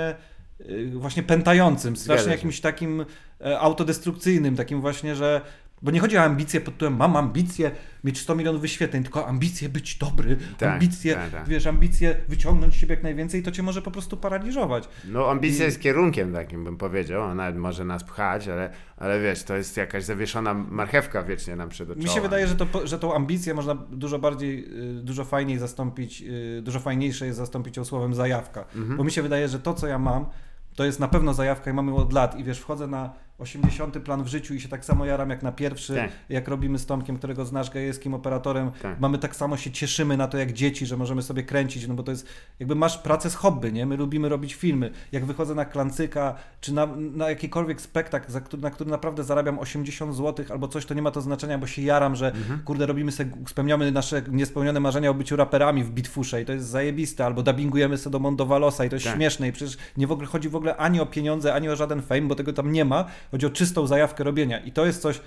e, 0.61 0.65
właśnie 0.93 1.23
pętającym, 1.23 1.97
strasznie 1.97 2.33
jakimś 2.33 2.61
takim 2.61 3.05
e, 3.41 3.59
autodestrukcyjnym, 3.61 4.57
takim 4.57 4.81
właśnie, 4.81 5.15
że 5.17 5.41
bo 5.83 5.91
nie 5.91 6.01
chodzi 6.01 6.17
o 6.19 6.23
ambicje 6.23 6.61
pod 6.61 6.75
tytułem 6.75 6.97
mam 6.97 7.17
ambicję 7.17 7.71
mieć 8.05 8.19
100 8.21 8.35
milionów 8.35 8.61
wyświetleń, 8.61 9.03
tylko 9.03 9.27
ambicje 9.27 9.69
być 9.69 9.99
dobry, 9.99 10.37
Tak, 10.59 10.69
ambicje, 10.73 11.15
tak, 11.15 11.31
tak. 11.31 11.49
wiesz, 11.49 11.67
ambicje 11.67 12.17
wyciągnąć 12.29 12.77
siebie 12.77 12.95
jak 12.95 13.03
najwięcej, 13.03 13.43
to 13.43 13.51
cię 13.51 13.63
może 13.63 13.83
po 13.83 13.91
prostu 13.91 14.17
paraliżować. 14.17 14.89
No 15.09 15.31
ambicja 15.31 15.65
I- 15.65 15.67
jest 15.69 15.81
kierunkiem 15.81 16.33
takim, 16.33 16.65
bym 16.65 16.77
powiedział, 16.77 17.23
ona 17.23 17.51
może 17.51 17.85
nas 17.85 18.05
pchać, 18.05 18.49
ale, 18.49 18.71
ale 18.97 19.21
wiesz, 19.21 19.43
to 19.45 19.57
jest 19.57 19.77
jakaś 19.77 20.05
zawieszona 20.05 20.55
marchewka 20.55 21.23
wiecznie 21.23 21.57
nam 21.57 21.69
przed 21.69 21.91
oczami. 21.91 22.05
Mi 22.05 22.11
się 22.11 22.21
wydaje, 22.21 22.47
że, 22.47 22.57
to, 22.57 22.87
że 22.87 22.99
tą 22.99 23.15
ambicję 23.15 23.55
można 23.55 23.75
dużo 23.75 24.19
bardziej, 24.19 24.65
y, 24.99 25.03
dużo 25.03 25.25
fajniej 25.25 25.59
zastąpić, 25.59 26.23
y, 26.23 26.63
dużo 26.63 26.81
fajniejsze 26.81 27.27
jest 27.27 27.39
zastąpić 27.39 27.77
ją 27.77 27.85
słowem 27.85 28.15
zajawka. 28.15 28.65
Mhm. 28.77 28.97
Bo 28.97 29.05
mi 29.05 29.11
się 29.13 29.23
wydaje, 29.23 29.49
że 29.49 29.59
to, 29.61 29.75
co 29.75 29.87
ja 29.87 29.99
mam, 29.99 30.27
to 30.75 30.85
jest 30.85 31.01
na 31.01 31.09
pewno 31.09 31.35
zajawka 31.35 31.71
i 31.71 31.75
mamy 31.75 31.91
ją 31.91 31.97
od 31.97 32.13
lat. 32.13 32.39
I 32.39 32.45
wiesz, 32.45 32.59
wchodzę 32.61 32.87
na 32.87 33.13
80 33.41 33.99
plan 33.99 34.23
w 34.25 34.27
życiu 34.29 34.55
i 34.55 34.61
się 34.61 34.69
tak 34.69 34.85
samo 34.85 35.05
jaram 35.05 35.31
jak 35.31 35.43
na 35.43 35.53
pierwszy, 35.53 35.95
Tak. 35.95 36.11
jak 36.29 36.49
robimy 36.49 36.79
z 36.79 36.87
Tomkiem, 36.87 37.17
którego 37.19 37.45
znasz, 37.45 37.71
gejskim 37.71 38.15
operatorem. 38.15 38.71
Tak. 38.83 39.01
Mamy 39.01 39.19
tak 39.19 39.37
samo 39.37 39.57
się 39.57 39.71
cieszymy 39.71 40.17
na 40.17 40.29
to 40.29 40.39
jak 40.39 40.53
dzieci, 40.53 40.87
że 40.87 40.97
możemy 40.97 41.23
sobie 41.23 41.43
kręcić, 41.43 41.89
no 41.89 41.95
bo 41.95 42.03
to 42.03 42.11
jest, 42.11 42.27
jakby 42.61 42.75
masz 42.75 42.99
pracę 42.99 43.31
z 43.31 43.35
hobby, 43.35 43.73
nie? 43.73 43.87
My 43.87 43.97
lubimy 43.97 44.29
robić 44.29 44.55
filmy. 44.55 44.91
Jak 45.13 45.25
wychodzę 45.25 45.55
na 45.55 45.65
Klancyka, 45.65 46.35
czy 46.61 46.75
na, 46.75 46.87
na 46.97 47.29
jakikolwiek 47.31 47.81
spektakl, 47.81 48.33
za 48.33 48.41
na 48.59 48.71
który 48.71 48.91
naprawdę 48.91 49.25
zarabiam 49.25 49.59
80 49.59 50.15
zł 50.17 50.45
albo 50.51 50.69
coś, 50.69 50.87
to 50.87 50.95
nie 50.95 51.03
ma 51.03 51.11
to 51.11 51.21
znaczenia, 51.21 51.59
bo 51.59 51.67
się 51.67 51.83
jaram, 51.83 52.17
że 52.17 52.33
Mhm. 52.33 52.61
kurde, 52.65 52.87
robimy 52.87 53.13
sobie, 53.13 53.31
spełniamy 53.49 53.93
nasze 53.93 54.23
niespełnione 54.31 54.81
marzenia 54.81 55.11
o 55.11 55.15
byciu 55.15 55.37
raperami 55.37 55.85
w 55.85 55.91
Bitfusze 55.91 56.43
i 56.43 56.45
to 56.45 56.53
jest 56.53 56.67
zajebiste, 56.67 57.25
albo 57.27 57.43
dubbingujemy 57.43 57.99
sobie 57.99 58.13
do 58.13 58.19
Mondowalosa 58.19 58.85
i 58.85 58.89
to 58.89 58.97
jest 58.97 59.07
Tak. 59.07 59.15
śmieszne 59.17 59.49
i 59.49 59.53
przecież 59.53 59.77
nie 59.97 60.07
w 60.07 60.13
ogóle 60.13 60.27
chodzi 60.29 60.49
w 60.49 60.57
ogóle 60.57 60.77
ani 60.77 61.01
o 61.01 61.07
pieniądze, 61.07 61.55
ani 61.55 61.69
o 61.69 61.77
żaden 61.77 62.03
fame, 62.03 62.23
bo 62.23 62.35
tego 62.35 62.53
tam 62.53 62.73
nie 62.73 62.85
ma. 62.85 63.05
Chodzi 63.31 63.47
o 63.47 63.51
czystą 63.51 63.87
zajawkę 63.87 64.25
robienia 64.25 64.59
i 64.59 64.73
to 64.73 64.87
jest 64.87 65.03
coś, 65.03 65.21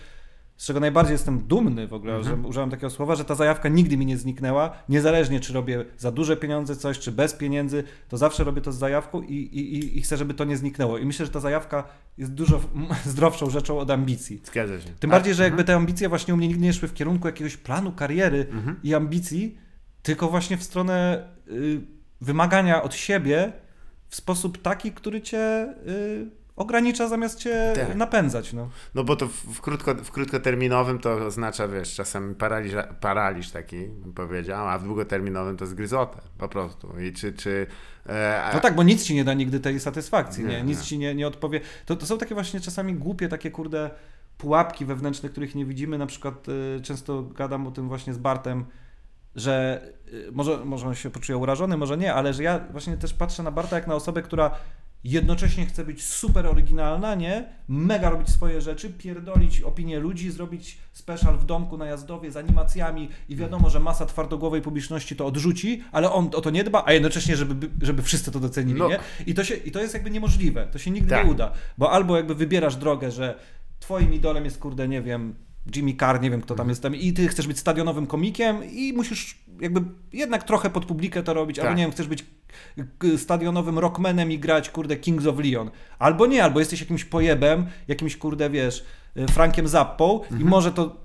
z 0.58 0.66
czego 0.66 0.80
najbardziej 0.80 1.12
jestem 1.14 1.40
dumny 1.40 1.88
w 1.88 1.94
ogóle, 1.94 2.16
Mhm. 2.16 2.42
że 2.42 2.48
użyłem 2.48 2.70
takiego 2.70 2.90
słowa, 2.90 3.16
że 3.16 3.26
ta 3.26 3.36
zajawka 3.36 3.70
nigdy 3.70 3.98
mi 3.98 4.06
nie 4.06 4.18
zniknęła, 4.18 4.74
niezależnie 4.90 5.40
czy 5.40 5.54
robię 5.54 5.86
za 5.98 6.12
duże 6.12 6.38
pieniądze 6.38 6.76
coś, 6.76 7.00
czy 7.00 7.12
bez 7.12 7.34
pieniędzy, 7.34 7.84
to 8.10 8.18
zawsze 8.18 8.44
robię 8.44 8.62
to 8.62 8.72
z 8.72 8.78
zajawką 8.78 9.22
i, 9.22 9.34
i, 9.36 9.76
i- 9.78 9.98
i 9.98 10.02
chcę, 10.02 10.18
żeby 10.18 10.34
to 10.34 10.44
nie 10.46 10.58
zniknęło. 10.58 10.98
I 10.98 11.06
myślę, 11.06 11.26
że 11.26 11.32
ta 11.32 11.40
zajawka 11.40 11.84
jest 12.18 12.32
dużo 12.34 12.60
zdrowszą 13.06 13.50
rzeczą 13.50 13.80
od 13.80 13.92
ambicji. 13.92 14.42
Zgadza 14.46 14.80
się. 14.82 14.90
Tym 15.00 15.10
A- 15.10 15.14
bardziej, 15.14 15.34
że 15.34 15.44
jakby 15.44 15.64
te 15.64 15.76
ambicje 15.76 16.10
właśnie 16.10 16.34
u 16.34 16.38
mnie 16.38 16.48
nigdy 16.48 16.64
nie 16.64 16.74
szły 16.74 16.88
w 16.88 16.94
kierunku 16.94 17.28
jakiegoś 17.28 17.58
planu 17.58 17.92
kariery 17.92 18.48
Mhm. 18.52 18.80
i 18.84 18.94
ambicji, 18.96 19.58
tylko 20.04 20.30
właśnie 20.30 20.58
w 20.58 20.64
stronę 20.64 21.28
y, 21.48 21.82
wymagania 22.22 22.84
od 22.84 22.96
siebie 22.96 23.52
w 24.10 24.16
sposób 24.16 24.62
taki, 24.62 24.92
który 24.92 25.22
cię 25.22 25.74
y, 25.88 26.43
ogranicza 26.56 27.08
zamiast 27.08 27.40
cię 27.40 27.74
Tak. 27.76 27.96
napędzać. 27.96 28.54
No. 28.54 28.70
No 28.96 29.04
bo 29.04 29.16
to 29.16 29.28
w, 29.28 29.32
w, 29.32 29.62
krótko, 29.62 29.96
w 29.96 30.12
krótkoterminowym 30.12 31.00
to 31.00 31.14
oznacza, 31.14 31.68
wiesz, 31.68 31.96
czasem 31.96 32.36
paraliż, 32.36 32.74
paraliż 33.02 33.52
taki, 33.52 33.78
bym 33.88 34.14
powiedział, 34.14 34.68
a 34.68 34.78
w 34.80 34.84
długoterminowym 34.84 35.58
to 35.58 35.66
zgryzotę 35.66 36.22
po 36.38 36.48
prostu. 36.48 37.00
I 37.00 37.14
czy... 37.14 37.34
czy 37.34 37.68
e, 38.10 38.44
a- 38.44 38.54
No 38.54 38.60
tak, 38.60 38.76
bo 38.76 38.84
nic 38.84 39.04
ci 39.04 39.16
nie 39.16 39.24
da 39.24 39.34
nigdy 39.34 39.60
tej 39.60 39.80
satysfakcji, 39.80 40.44
nie? 40.46 40.50
Nie, 40.50 40.64
Nic 40.64 40.80
nie. 40.80 40.86
ci 40.86 40.98
nie, 40.98 41.16
nie 41.16 41.28
odpowie. 41.28 41.62
To, 41.86 41.96
to 41.96 42.06
są 42.06 42.18
takie 42.18 42.34
właśnie 42.36 42.60
czasami 42.60 42.94
głupie, 42.94 43.28
takie 43.30 43.52
kurde 43.52 43.90
pułapki 44.38 44.86
wewnętrzne, 44.86 45.30
których 45.30 45.56
nie 45.56 45.66
widzimy. 45.66 45.98
Na 45.98 46.06
przykład 46.06 46.50
y, 46.50 46.82
często 46.82 47.24
gadam 47.24 47.68
o 47.68 47.72
tym 47.72 47.88
właśnie 47.88 48.14
z 48.14 48.18
Bartem, 48.18 48.66
że 49.36 49.82
y, 50.14 50.30
może, 50.32 50.66
może 50.66 50.88
on 50.88 50.96
się 50.96 51.10
poczuje 51.10 51.38
urażony, 51.38 51.78
może 51.78 51.98
nie, 51.98 52.14
ale 52.14 52.34
że 52.34 52.44
ja 52.44 52.60
właśnie 52.72 52.98
też 52.98 53.14
patrzę 53.14 53.44
na 53.44 53.52
Barta 53.52 53.76
jak 53.76 53.88
na 53.88 53.96
osobę, 53.96 54.22
która 54.22 54.52
jednocześnie 55.04 55.66
chce 55.66 55.86
być 55.86 56.04
super 56.06 56.48
oryginalna, 56.48 57.16
nie? 57.16 57.46
Mega 57.68 58.10
robić 58.10 58.30
swoje 58.30 58.62
rzeczy, 58.62 58.90
pierdolić 58.90 59.62
opinię 59.62 60.00
ludzi, 60.00 60.32
zrobić 60.32 60.78
special 60.94 61.38
w 61.38 61.46
domku 61.46 61.78
na 61.78 61.86
jazdowie 61.86 62.32
z 62.32 62.38
animacjami 62.38 63.10
i 63.30 63.36
wiadomo, 63.36 63.70
że 63.70 63.80
masa 63.80 64.06
twardogłowej 64.06 64.62
publiczności 64.62 65.16
to 65.16 65.26
odrzuci, 65.26 65.84
ale 65.92 66.12
on 66.12 66.30
o 66.36 66.42
to 66.42 66.50
nie 66.50 66.64
dba, 66.64 66.84
a 66.86 66.94
jednocześnie, 66.94 67.36
żeby, 67.36 67.70
żeby 67.82 68.02
wszyscy 68.02 68.32
to 68.32 68.40
docenili, 68.40 68.80
No. 68.80 68.90
nie? 68.90 69.00
I 69.26 69.34
to, 69.34 69.44
się, 69.44 69.56
I 69.56 69.72
to 69.72 69.82
jest 69.82 69.94
jakby 69.94 70.10
niemożliwe, 70.12 70.68
to 70.72 70.80
się 70.80 70.92
nigdy 70.92 71.10
Tak. 71.10 71.26
nie 71.26 71.32
uda, 71.32 71.52
bo 71.78 71.92
albo 71.92 72.18
jakby 72.18 72.36
wybierasz 72.36 72.76
drogę, 72.76 73.12
że 73.12 73.40
twoim 73.80 74.14
idolem 74.14 74.46
jest, 74.46 74.58
kurde, 74.60 74.88
nie 74.88 75.02
wiem, 75.02 75.36
Jimmy 75.76 75.94
Carr, 75.96 76.22
nie 76.22 76.32
wiem 76.32 76.42
kto 76.42 76.54
Mhm. 76.54 76.58
tam 76.66 76.70
jest 76.70 76.82
tam 76.82 76.96
i 76.96 77.14
ty 77.14 77.28
chcesz 77.28 77.48
być 77.48 77.60
stadionowym 77.60 78.08
komikiem 78.08 78.58
i 78.72 78.94
musisz 78.94 79.38
jakby 79.62 79.82
jednak 80.14 80.44
trochę 80.44 80.70
pod 80.70 80.86
publikę 80.86 81.24
to 81.24 81.34
robić, 81.34 81.60
albo 81.60 81.70
Tak. 81.70 81.78
nie 81.78 81.84
wiem, 81.84 81.92
chcesz 81.92 82.08
być 82.08 82.26
stadionowym 83.18 83.80
rockmanem 83.80 84.32
i 84.32 84.40
grać, 84.40 84.70
kurde, 84.70 84.96
Kings 84.96 85.26
of 85.26 85.40
Leon. 85.40 85.72
Albo 86.00 86.26
nie, 86.26 86.44
albo 86.44 86.60
jesteś 86.60 86.80
jakimś 86.82 87.06
pojebem, 87.06 87.66
jakimś, 87.88 88.18
kurde, 88.18 88.50
wiesz, 88.50 88.86
y, 89.18 89.28
Frankiem 89.28 89.68
Zappą 89.68 90.22
Mhm. 90.24 90.42
i 90.42 90.46
może 90.46 90.72
to 90.72 91.04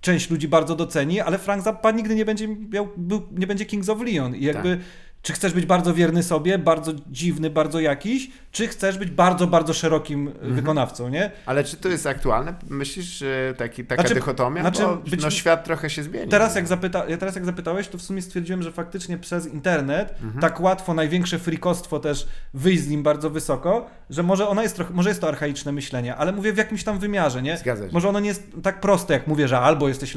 część 0.00 0.30
ludzi 0.30 0.48
bardzo 0.48 0.76
doceni, 0.76 1.20
ale 1.20 1.38
Frank 1.38 1.62
Zappa 1.62 1.90
nigdy 1.90 2.14
nie 2.14 2.24
będzie 2.24 2.48
miał, 2.48 2.88
był, 2.96 3.22
nie 3.32 3.46
będzie 3.46 3.64
Kings 3.66 3.88
of 3.88 4.00
Leon 4.02 4.36
i 4.36 4.44
jakby 4.44 4.76
Tak. 4.76 4.86
Czy 5.24 5.32
chcesz 5.32 5.52
być 5.52 5.66
bardzo 5.66 5.94
wierny 5.94 6.22
sobie, 6.22 6.58
bardzo 6.58 6.92
dziwny, 7.10 7.50
bardzo 7.50 7.80
jakiś, 7.80 8.30
czy 8.52 8.68
chcesz 8.68 8.98
być 8.98 9.10
bardzo, 9.10 9.46
bardzo 9.46 9.72
szerokim 9.74 10.28
y, 10.28 10.30
Mhm. 10.30 10.54
wykonawcą, 10.54 11.08
nie? 11.08 11.30
Ale 11.46 11.64
czy 11.64 11.76
to 11.76 11.88
jest 11.88 12.06
aktualne? 12.06 12.54
Myślisz, 12.70 13.06
że 13.06 13.54
taki, 13.56 13.84
taka 13.84 14.02
Znaczy- 14.02 14.14
dychotomia? 14.14 14.60
znaczy 14.60 14.82
Bo, 14.82 14.96
być- 14.96 15.22
no 15.22 15.30
świat 15.30 15.64
trochę 15.64 15.90
się 15.90 16.02
zmienił. 16.02 16.28
Teraz 16.28 16.54
jak, 16.56 16.66
zapyta, 16.66 17.04
ja 17.08 17.16
teraz 17.16 17.34
jak 17.34 17.44
zapytałeś, 17.44 17.88
to 17.88 17.98
w 17.98 18.02
sumie 18.02 18.22
stwierdziłem, 18.22 18.62
że 18.62 18.72
faktycznie 18.72 19.18
przez 19.18 19.46
internet 19.46 20.14
Mhm. 20.22 20.40
tak 20.40 20.60
łatwo 20.60 20.94
największe 20.94 21.38
frikostwo 21.38 22.00
też 22.00 22.26
wyjść 22.54 22.82
z 22.82 22.88
nim 22.88 23.02
bardzo 23.02 23.30
wysoko, 23.30 23.86
że 24.10 24.22
może 24.22 24.48
ona 24.48 24.62
jest 24.62 24.76
trochę, 24.76 24.94
może 24.94 25.08
jest 25.08 25.20
to 25.20 25.28
archaiczne 25.28 25.72
myślenie, 25.72 26.16
ale 26.16 26.32
mówię 26.32 26.52
w 26.52 26.56
jakimś 26.56 26.84
tam 26.84 26.98
wymiarze, 26.98 27.42
nie? 27.42 27.56
Zgadza 27.58 27.86
się. 27.86 27.92
Może 27.92 28.08
ono 28.08 28.20
nie 28.20 28.28
jest 28.28 28.42
tak 28.62 28.80
proste, 28.80 29.14
jak 29.14 29.26
mówię, 29.26 29.48
że 29.48 29.58
albo 29.60 29.88
jesteś 29.88 30.14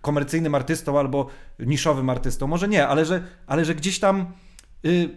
komercyjnym 0.00 0.54
artystą, 0.54 0.98
albo 0.98 1.26
niszowym 1.58 2.10
artystą. 2.10 2.46
Może 2.46 2.68
nie, 2.68 2.88
ale 2.88 3.04
że, 3.04 3.22
ale 3.46 3.64
że 3.64 3.74
gdzieś 3.74 3.98
tam. 4.00 4.26
Y, 4.84 5.10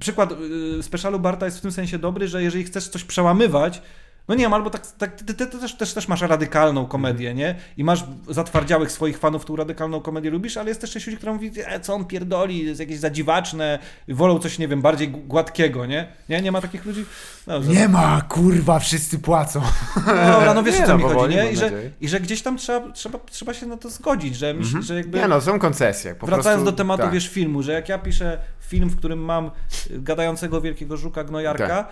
przykład 0.00 0.32
y, 0.78 0.82
specialu 0.82 1.20
Barta 1.20 1.46
jest 1.46 1.58
w 1.58 1.60
tym 1.60 1.72
sensie 1.72 1.98
dobry, 1.98 2.28
że 2.28 2.42
jeżeli 2.42 2.64
chcesz 2.64 2.88
coś 2.88 3.04
przełamywać, 3.04 3.82
no 4.28 4.34
nie 4.34 4.42
wiem, 4.42 4.54
albo 4.54 4.70
tak, 4.70 4.86
tak 4.86 5.16
ty, 5.16 5.24
ty, 5.24 5.46
ty 5.46 5.58
też, 5.58 5.74
też, 5.74 5.94
też 5.94 6.08
masz 6.08 6.20
radykalną 6.20 6.86
komedię, 6.86 7.34
nie? 7.34 7.54
I 7.76 7.84
masz 7.84 8.04
zatwardziałych 8.28 8.92
swoich 8.92 9.18
fanów, 9.18 9.44
tą 9.44 9.56
radykalną 9.56 10.00
komedię 10.00 10.30
lubisz, 10.30 10.56
ale 10.56 10.68
jest 10.68 10.80
też 10.80 10.90
część 10.90 11.06
ludzi, 11.06 11.16
która 11.16 11.32
mówi, 11.32 11.50
e, 11.66 11.80
co 11.80 11.94
on 11.94 12.04
pierdoli, 12.04 12.66
jest 12.66 12.80
jakieś 12.80 12.98
zadziwaczne, 12.98 13.78
wolą 14.08 14.38
coś, 14.38 14.58
nie 14.58 14.68
wiem, 14.68 14.82
bardziej 14.82 15.08
gładkiego, 15.08 15.86
nie? 15.86 16.08
Nie, 16.28 16.42
nie 16.42 16.52
ma 16.52 16.60
takich 16.60 16.84
ludzi? 16.84 17.04
Dobrze. 17.46 17.72
Nie 17.72 17.88
ma, 17.88 18.22
kurwa, 18.28 18.78
wszyscy 18.78 19.18
płacą. 19.18 19.62
No 20.06 20.32
dobra, 20.32 20.54
no 20.54 20.62
wiesz 20.62 20.78
Nie, 20.78 20.84
o 20.84 20.86
co 20.86 20.98
no, 20.98 21.08
mi 21.08 21.14
chodzi, 21.14 21.36
nie? 21.36 21.52
I 21.52 21.56
że. 21.56 21.70
I 22.00 22.08
że 22.08 22.20
gdzieś 22.20 22.42
tam 22.42 22.56
trzeba, 22.56 22.92
trzeba, 22.92 23.18
trzeba 23.18 23.54
się 23.54 23.66
na 23.66 23.76
to 23.76 23.90
zgodzić, 23.90 24.36
że, 24.36 24.54
myśl, 24.54 24.82
że 24.82 24.94
jakby... 24.94 25.18
Nie 25.18 25.28
no, 25.28 25.40
są 25.40 25.58
koncesje. 25.58 26.14
Po 26.14 26.26
Wracając 26.26 26.62
prostu, 26.62 26.64
do 26.64 26.72
tematu, 26.72 27.02
tak. 27.02 27.12
wiesz, 27.12 27.28
filmu, 27.28 27.62
że 27.62 27.72
jak 27.72 27.88
ja 27.88 27.98
piszę 27.98 28.38
film, 28.60 28.88
w 28.88 28.96
którym 28.96 29.18
mam 29.18 29.50
y, 29.90 30.00
gadającego 30.00 30.60
wielkiego 30.60 30.96
żuka 30.96 31.24
gnojarka, 31.24 31.68
Tak. 31.68 31.88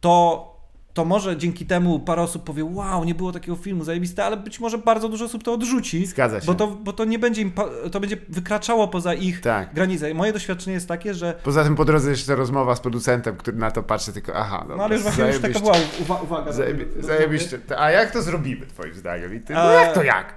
to, 0.00 0.55
to 0.96 1.04
może 1.04 1.36
dzięki 1.36 1.66
temu 1.66 2.00
parę 2.00 2.22
osób 2.22 2.44
powie, 2.44 2.64
wow, 2.64 3.04
nie 3.04 3.14
było 3.14 3.32
takiego 3.32 3.56
filmu, 3.56 3.84
zajebiste, 3.84 4.24
ale 4.24 4.36
być 4.36 4.60
może 4.60 4.78
bardzo 4.78 5.08
dużo 5.08 5.24
osób 5.24 5.42
to 5.44 5.52
odrzuci, 5.52 6.06
Zgadza 6.06 6.40
się. 6.40 6.46
bo 6.46 6.54
to, 6.54 6.66
bo 6.66 6.92
to 6.92 7.04
nie 7.04 7.18
będzie 7.18 7.42
im, 7.42 7.52
to 7.92 8.00
będzie 8.00 8.16
wykraczało 8.28 8.88
poza 8.88 9.14
ich 9.14 9.40
Tak. 9.40 9.74
granice. 9.74 10.14
Moje 10.14 10.32
doświadczenie 10.32 10.74
jest 10.74 10.88
takie, 10.88 11.14
że 11.14 11.34
Poza 11.44 11.64
tym 11.64 11.74
po 11.76 11.84
drodze 11.84 12.10
jeszcze 12.10 12.34
rozmowa 12.36 12.76
z 12.76 12.80
producentem, 12.80 13.36
który 13.36 13.56
na 13.56 13.70
to 13.70 13.82
patrzy 13.82 14.12
tylko, 14.12 14.34
aha, 14.36 14.58
dobra, 14.60 14.76
no 14.76 14.84
ale 14.84 14.94
już 14.94 15.02
właśnie 15.02 15.24
już 15.24 15.38
taka 15.40 15.58
zajebiście. 15.58 16.04
była 16.04 16.16
uwa- 16.18 16.22
uwaga. 16.24 16.50
Zajebi- 16.52 16.96
do 17.00 17.06
zajebiście. 17.06 17.58
A 17.78 17.90
jak 17.90 18.10
to 18.10 18.22
zrobimy, 18.22 18.66
twoim 18.66 18.94
zdaniem? 18.94 19.34
I 19.34 19.40
ty, 19.40 19.54
no 19.54 19.60
A- 19.60 19.72
jak 19.72 19.94
to 19.94 20.02
jak? 20.02 20.34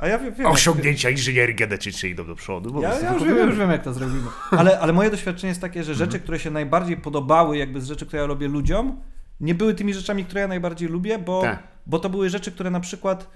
A 0.00 0.06
ja 0.08 0.18
wiem, 0.18 0.46
Osiągnięcia 0.46 1.10
inżynierii 1.10 1.54
genetycznej 1.54 2.12
idą 2.12 2.26
do 2.26 2.34
przodu. 2.34 2.82
Ja, 2.82 3.00
ja 3.00 3.12
już, 3.12 3.24
wiem, 3.24 3.36
już 3.48 3.58
wiem, 3.58 3.70
jak 3.70 3.82
to 3.82 3.92
zrobimy. 3.92 4.28
Ale, 4.50 4.80
ale 4.80 4.92
moje 4.92 5.10
doświadczenie 5.10 5.48
jest 5.48 5.60
takie, 5.60 5.84
że 5.84 5.94
rzeczy, 5.94 6.20
które 6.20 6.38
się 6.38 6.50
najbardziej 6.50 6.96
podobały, 6.96 7.56
jakby 7.56 7.80
z 7.80 7.86
rzeczy, 7.86 8.06
które 8.06 8.20
ja 8.22 8.26
robię 8.26 8.48
ludziom, 8.48 9.00
nie 9.40 9.54
były 9.54 9.74
tymi 9.74 9.94
rzeczami, 9.94 10.24
które 10.24 10.40
ja 10.40 10.48
najbardziej 10.48 10.88
lubię, 10.88 11.18
bo, 11.18 11.42
Tak. 11.42 11.62
bo 11.86 11.98
to 11.98 12.10
były 12.10 12.30
rzeczy, 12.30 12.52
które 12.52 12.70
na 12.70 12.80
przykład 12.80 13.30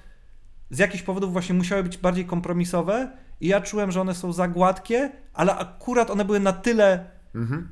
z 0.71 0.79
jakichś 0.79 1.03
powodów 1.03 1.33
właśnie 1.33 1.55
musiały 1.55 1.83
być 1.83 1.99
bardziej 1.99 2.25
kompromisowe 2.25 3.11
i 3.41 3.49
ja 3.49 3.61
czułem, 3.61 3.93
że 3.93 4.01
one 4.01 4.15
są 4.15 4.33
za 4.33 4.49
gładkie, 4.49 5.13
ale 5.33 5.57
akurat 5.57 6.11
one 6.11 6.25
były 6.25 6.41
na 6.41 6.53
tyle 6.53 7.05
Mhm. 7.35 7.69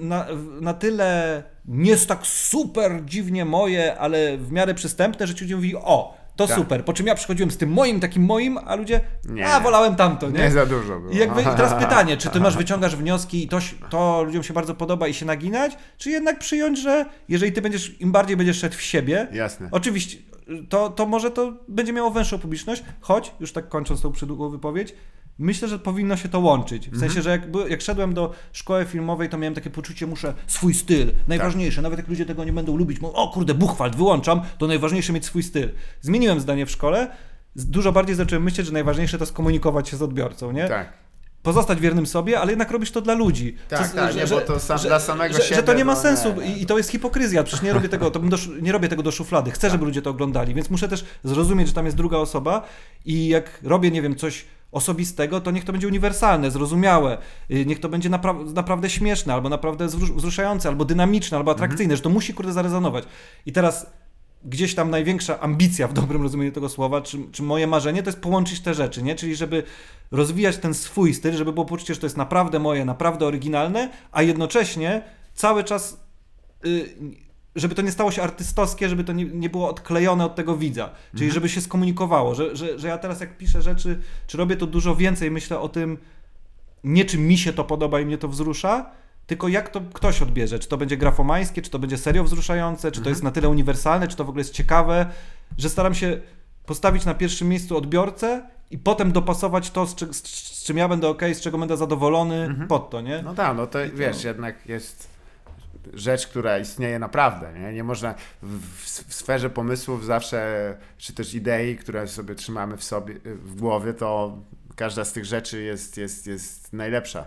na, 0.00 0.26
na 0.60 0.74
tyle 0.74 1.42
nie 1.64 1.90
jest 1.90 2.08
tak 2.08 2.26
super 2.26 3.04
dziwnie 3.04 3.44
moje, 3.44 3.98
ale 3.98 4.38
w 4.38 4.52
miarę 4.52 4.74
przystępne, 4.74 5.26
że 5.26 5.34
ci 5.34 5.44
ludzie 5.44 5.56
mówili, 5.56 5.76
o, 5.76 6.16
to 6.38 6.46
Tak. 6.46 6.56
super. 6.56 6.84
Po 6.84 6.92
czym 6.92 7.06
ja 7.06 7.14
przychodziłem 7.14 7.50
z 7.50 7.56
tym 7.56 7.72
moim, 7.72 8.00
takim 8.00 8.22
moim, 8.24 8.58
a 8.66 8.74
ludzie, 8.74 9.00
Nie. 9.24 9.46
a 9.48 9.60
wolałem 9.60 9.96
tamto, 9.96 10.30
nie? 10.30 10.38
Nie 10.38 10.50
za 10.50 10.66
dużo 10.66 11.00
było. 11.00 11.12
I 11.12 11.16
jakby 11.16 11.42
teraz 11.42 11.74
pytanie, 11.74 12.16
czy 12.16 12.28
ty 12.28 12.40
masz 12.40 12.56
wyciągasz 12.62 12.96
wnioski 12.96 13.44
i 13.44 13.48
to, 13.48 13.58
to 13.90 14.22
ludziom 14.22 14.42
się 14.42 14.54
bardzo 14.54 14.74
podoba 14.74 15.08
i 15.08 15.14
się 15.14 15.26
naginać, 15.26 15.76
czy 15.98 16.10
jednak 16.10 16.38
przyjąć, 16.38 16.78
że 16.78 17.04
jeżeli 17.28 17.52
ty 17.52 17.62
będziesz, 17.62 18.00
im 18.00 18.12
bardziej 18.12 18.36
będziesz 18.36 18.58
szedł 18.58 18.76
w 18.76 18.82
siebie, 18.82 19.28
Jasne. 19.32 19.68
oczywiście, 19.72 20.18
to, 20.68 20.90
to 20.90 21.06
może 21.06 21.30
to 21.30 21.52
będzie 21.68 21.92
miało 21.92 22.10
węższą 22.10 22.38
publiczność, 22.38 22.82
choć, 23.00 23.32
już 23.40 23.52
tak 23.52 23.68
kończąc 23.68 24.02
tą 24.02 24.12
przydługą 24.12 24.48
wypowiedź, 24.50 24.94
myślę, 25.38 25.68
że 25.68 25.78
powinno 25.78 26.16
się 26.16 26.28
to 26.28 26.40
łączyć. 26.40 26.84
W 26.84 26.92
Mhm. 26.92 27.00
sensie, 27.10 27.22
że 27.22 27.30
jak, 27.30 27.42
jak 27.68 27.80
szedłem 27.82 28.14
do 28.14 28.32
szkoły 28.52 28.84
filmowej, 28.84 29.28
to 29.28 29.38
miałem 29.38 29.54
takie 29.54 29.70
poczucie, 29.70 30.06
muszę 30.06 30.34
swój 30.46 30.74
styl, 30.74 31.10
najważniejsze, 31.28 31.82
nawet 31.82 31.98
jak 31.98 32.08
ludzie 32.08 32.26
tego 32.26 32.44
nie 32.44 32.52
będą 32.52 32.76
lubić, 32.76 33.00
mówią, 33.00 33.14
o 33.14 33.28
kurde, 33.32 33.54
buchwald, 33.54 33.96
wyłączam, 33.96 34.40
to 34.58 34.66
najważniejsze 34.66 35.12
mieć 35.12 35.24
swój 35.24 35.42
styl. 35.42 35.68
Zmieniłem 36.00 36.40
zdanie 36.40 36.66
w 36.66 36.70
szkole, 36.70 37.10
dużo 37.56 37.92
bardziej 37.92 38.16
zacząłem 38.16 38.42
myśleć, 38.42 38.66
że 38.66 38.72
najważniejsze 38.72 39.18
to 39.18 39.26
skomunikować 39.26 39.88
się 39.88 39.96
z 39.96 40.02
odbiorcą, 40.02 40.52
nie? 40.52 40.68
Tak. 40.68 40.92
pozostać 41.42 41.80
wiernym 41.80 42.06
sobie, 42.06 42.40
ale 42.40 42.52
jednak 42.52 42.70
robisz 42.70 42.90
to 42.90 43.00
dla 43.00 43.14
ludzi. 43.14 43.56
Tak, 43.68 43.88
Co- 43.88 43.94
tak, 43.96 44.16
nie, 44.16 44.26
bo 44.26 44.40
to 44.40 44.60
sam- 44.60 44.78
dla 44.78 45.00
samego 45.00 45.34
że, 45.34 45.42
że 45.42 45.48
siebie 45.48 45.62
to 45.62 45.74
nie 45.74 45.84
ma 45.84 45.94
to 45.94 46.00
sensu 46.02 46.28
nie, 46.28 46.48
nie. 46.48 46.56
I, 46.56 46.62
i 46.62 46.66
to 46.66 46.76
jest 46.78 46.90
hipokryzja. 46.90 47.42
Przecież 47.44 47.62
nie 47.62 47.72
robię 47.72 47.88
tego, 47.88 48.10
to 48.10 48.18
do, 48.20 48.36
nie 48.62 48.72
robię 48.72 48.88
tego 48.88 49.02
do 49.02 49.10
szuflady. 49.10 49.50
Chcę, 49.50 49.70
żeby 49.70 49.84
ludzie 49.84 50.02
to 50.02 50.10
oglądali, 50.10 50.54
więc 50.54 50.70
muszę 50.70 50.88
też 50.88 51.04
zrozumieć, 51.24 51.68
że 51.68 51.74
tam 51.74 51.84
jest 51.84 51.96
druga 51.96 52.16
osoba 52.16 52.62
i 53.04 53.28
jak 53.28 53.60
robię, 53.62 53.90
nie 53.90 54.02
wiem, 54.02 54.16
coś 54.16 54.44
osobistego, 54.72 55.40
to 55.40 55.50
niech 55.50 55.64
to 55.64 55.72
będzie 55.72 55.86
uniwersalne, 55.86 56.50
zrozumiałe, 56.50 57.18
y, 57.50 57.66
niech 57.66 57.80
to 57.80 57.88
będzie 57.88 58.10
napra- 58.10 58.52
naprawdę 58.52 58.90
śmieszne, 58.90 59.34
albo 59.34 59.48
naprawdę 59.48 59.86
wzrusz- 59.86 60.14
wzruszające, 60.16 60.68
albo 60.68 60.84
dynamiczne, 60.84 61.36
albo 61.36 61.50
atrakcyjne, 61.50 61.96
że 61.96 62.02
to 62.02 62.10
musi 62.10 62.34
kurde 62.34 62.52
zarezonować. 62.52 63.04
I 63.46 63.52
teraz 63.52 63.86
gdzieś 64.44 64.74
tam 64.74 64.90
największa 64.90 65.40
ambicja 65.40 65.88
w 65.88 65.92
dobrym 65.92 66.22
rozumieniu 66.22 66.52
tego 66.52 66.68
słowa, 66.68 67.00
czy, 67.00 67.18
czy 67.32 67.42
moje 67.42 67.66
marzenie, 67.66 68.02
to 68.02 68.08
jest 68.08 68.20
połączyć 68.20 68.60
te 68.60 68.74
rzeczy, 68.74 69.02
nie? 69.02 69.14
Czyli 69.14 69.36
żeby 69.36 69.62
rozwijać 70.10 70.56
ten 70.56 70.74
swój 70.74 71.14
styl, 71.14 71.36
żeby 71.36 71.52
było 71.52 71.66
poczucie, 71.66 71.94
że 71.94 72.00
to 72.00 72.06
jest 72.06 72.16
naprawdę 72.16 72.58
moje, 72.58 72.84
naprawdę 72.84 73.26
oryginalne, 73.26 73.90
a 74.12 74.22
jednocześnie 74.22 75.02
cały 75.34 75.64
czas, 75.64 76.00
y, 76.66 76.94
żeby 77.56 77.74
to 77.74 77.82
nie 77.82 77.92
stało 77.92 78.10
się 78.10 78.22
artystowskie, 78.22 78.88
żeby 78.88 79.04
to 79.04 79.12
nie, 79.12 79.24
nie 79.24 79.50
było 79.50 79.68
odklejone 79.68 80.24
od 80.24 80.34
tego 80.34 80.56
widza, 80.56 80.90
czyli 81.16 81.30
żeby 81.30 81.48
się 81.48 81.60
skomunikowało, 81.60 82.34
że, 82.34 82.56
że, 82.56 82.78
że 82.78 82.88
ja 82.88 82.98
teraz 82.98 83.20
jak 83.20 83.36
piszę 83.36 83.62
rzeczy, 83.62 84.00
czy 84.26 84.38
robię 84.38 84.56
to 84.56 84.66
dużo 84.66 84.96
więcej, 84.96 85.30
myślę 85.30 85.60
o 85.60 85.68
tym, 85.68 85.98
nie 86.84 87.04
czy 87.04 87.18
mi 87.18 87.38
się 87.38 87.52
to 87.52 87.64
podoba 87.64 88.00
i 88.00 88.06
mnie 88.06 88.18
to 88.18 88.28
wzrusza, 88.28 88.90
tylko 89.26 89.48
jak 89.48 89.68
to 89.68 89.80
ktoś 89.92 90.22
odbierze. 90.22 90.58
Czy 90.58 90.68
to 90.68 90.76
będzie 90.76 90.96
grafomańskie, 90.96 91.62
czy 91.62 91.70
to 91.70 91.78
będzie 91.78 91.98
serio 91.98 92.24
wzruszające, 92.24 92.92
czy 92.92 93.00
to 93.00 93.08
jest 93.08 93.22
na 93.22 93.30
tyle 93.30 93.48
uniwersalne, 93.48 94.08
czy 94.08 94.16
to 94.16 94.24
w 94.24 94.28
ogóle 94.28 94.40
jest 94.40 94.54
ciekawe, 94.54 95.06
że 95.58 95.68
staram 95.68 95.94
się 95.94 96.20
postawić 96.66 97.04
na 97.04 97.14
pierwszym 97.14 97.48
miejscu 97.48 97.76
odbiorcę 97.76 98.42
i 98.70 98.78
potem 98.78 99.12
dopasować 99.12 99.70
to, 99.70 99.86
z, 99.86 99.94
czy, 99.94 100.14
z, 100.14 100.26
z 100.26 100.64
czym 100.64 100.76
ja 100.76 100.88
będę 100.88 101.08
ok, 101.08 101.22
z 101.32 101.40
czego 101.40 101.58
będę 101.58 101.76
zadowolony 101.76 102.66
pod 102.68 102.90
to, 102.90 103.00
nie? 103.00 103.22
No 103.22 103.34
tak, 103.34 103.56
no 103.56 103.66
to 103.66 103.78
wiesz, 103.94 104.24
jednak 104.24 104.66
jest 104.66 105.08
rzecz, 105.94 106.26
która 106.26 106.58
istnieje 106.58 106.98
naprawdę, 106.98 107.52
nie? 107.60 107.72
Nie 107.72 107.84
można 107.84 108.14
w, 108.42 108.84
w 108.84 109.14
sferze 109.14 109.50
pomysłów 109.50 110.04
zawsze, 110.04 110.76
czy 110.98 111.12
też 111.12 111.34
idei, 111.34 111.76
które 111.76 112.08
sobie 112.08 112.34
trzymamy 112.34 112.76
w 112.76 112.84
sobie, 112.84 113.14
w 113.24 113.60
głowie, 113.60 113.94
to 113.94 114.38
Każda 114.78 115.04
z 115.04 115.12
tych 115.12 115.24
rzeczy 115.24 115.62
jest, 115.62 115.96
jest, 115.96 116.26
jest 116.26 116.72
najlepsza. 116.72 117.26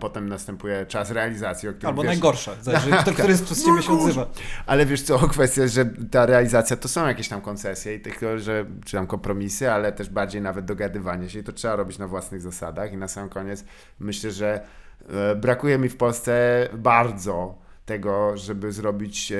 Potem 0.00 0.28
następuje 0.28 0.86
czas 0.86 1.10
realizacji, 1.10 1.68
o 1.68 1.72
którym 1.72 1.88
Albo 1.88 2.02
wiesz, 2.02 2.10
najgorsza, 2.10 2.52
zależy 2.62 2.90
kto, 2.90 3.12
który 3.12 3.36
z 3.36 3.42
przez 3.42 3.64
ciebie 3.64 3.82
się 3.82 3.92
odzywa. 3.92 4.26
Ale 4.66 4.86
wiesz 4.86 5.02
co, 5.02 5.18
kwestia 5.28 5.66
że 5.66 5.84
ta 6.10 6.26
realizacja 6.26 6.76
to 6.76 6.88
są 6.88 7.06
jakieś 7.06 7.28
tam 7.28 7.40
koncesje 7.40 7.94
i 7.94 8.00
tylko, 8.00 8.38
że, 8.38 8.64
czy 8.84 8.96
tam 8.96 9.06
kompromisy, 9.06 9.70
ale 9.70 9.92
też 9.92 10.08
bardziej 10.08 10.42
nawet 10.42 10.64
dogadywanie 10.64 11.30
się 11.30 11.38
i 11.38 11.44
to 11.44 11.52
trzeba 11.52 11.76
robić 11.76 11.98
na 11.98 12.08
własnych 12.08 12.40
zasadach 12.40 12.92
i 12.92 12.96
na 12.96 13.08
sam 13.08 13.28
koniec 13.28 13.64
myślę, 14.00 14.30
że 14.30 14.60
e, 15.08 15.34
brakuje 15.36 15.78
mi 15.78 15.88
w 15.88 15.96
Polsce 15.96 16.68
bardzo 16.72 17.61
tego, 17.86 18.36
żeby 18.36 18.72
zrobić, 18.72 19.32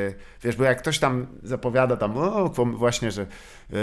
wiesz, 0.42 0.56
bo 0.56 0.64
jak 0.64 0.78
ktoś 0.78 0.98
tam 0.98 1.26
zapowiada 1.42 1.96
tam, 1.96 2.16
o, 2.16 2.52
właśnie, 2.76 3.10
że 3.10 3.22
e, 3.22 3.76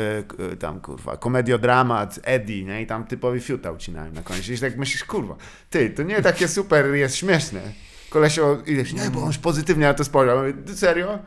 e, 0.52 0.56
tam, 0.56 0.82
kurwa, 0.82 1.18
komediodramat, 1.18 2.20
Eddie, 2.24 2.66
nie, 2.66 2.82
i 2.82 2.88
tam 2.88 3.04
typowi 3.08 3.40
fiuta 3.40 3.72
ucinają 3.72 4.12
na 4.12 4.22
koniec 4.22 4.50
i 4.50 4.60
tak 4.60 4.78
myślisz, 4.78 5.04
kurwa, 5.04 5.36
ty, 5.70 5.90
to 5.90 6.04
nie 6.04 6.22
takie 6.22 6.48
super 6.48 6.86
jest 6.86 7.16
śmieszne. 7.16 7.62
Kolesio, 8.10 8.58
ileś, 8.66 8.94
nie, 8.94 9.10
bo 9.12 9.24
on 9.24 9.32
pozytywnie 9.42 9.86
na 9.86 9.94
to 9.94 10.04
spojrzał. 10.04 10.38
"Ty 10.66 10.78
Serio? 10.78 11.20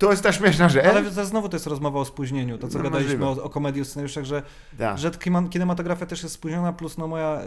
To 0.00 0.10
jest 0.10 0.22
ta 0.22 0.32
śmieszna 0.32 0.68
rzecz? 0.68 0.84
Ale 0.86 1.02
to 1.10 1.24
znowu 1.24 1.48
to 1.48 1.56
jest 1.56 1.66
rozmowa 1.66 2.00
o 2.00 2.04
spóźnieniu. 2.04 2.58
To, 2.58 2.68
co 2.68 2.78
No, 2.78 2.84
gadaliśmy 2.84 3.26
o, 3.26 3.42
o 3.44 3.50
komedii, 3.50 3.82
o 3.82 3.84
scenariuszach, 3.84 4.24
że, 4.24 4.42
że 4.96 5.10
kinematografia 5.50 6.06
też 6.06 6.22
jest 6.22 6.34
spóźniona, 6.34 6.72
plus 6.72 6.98
no 6.98 7.06
moja 7.08 7.40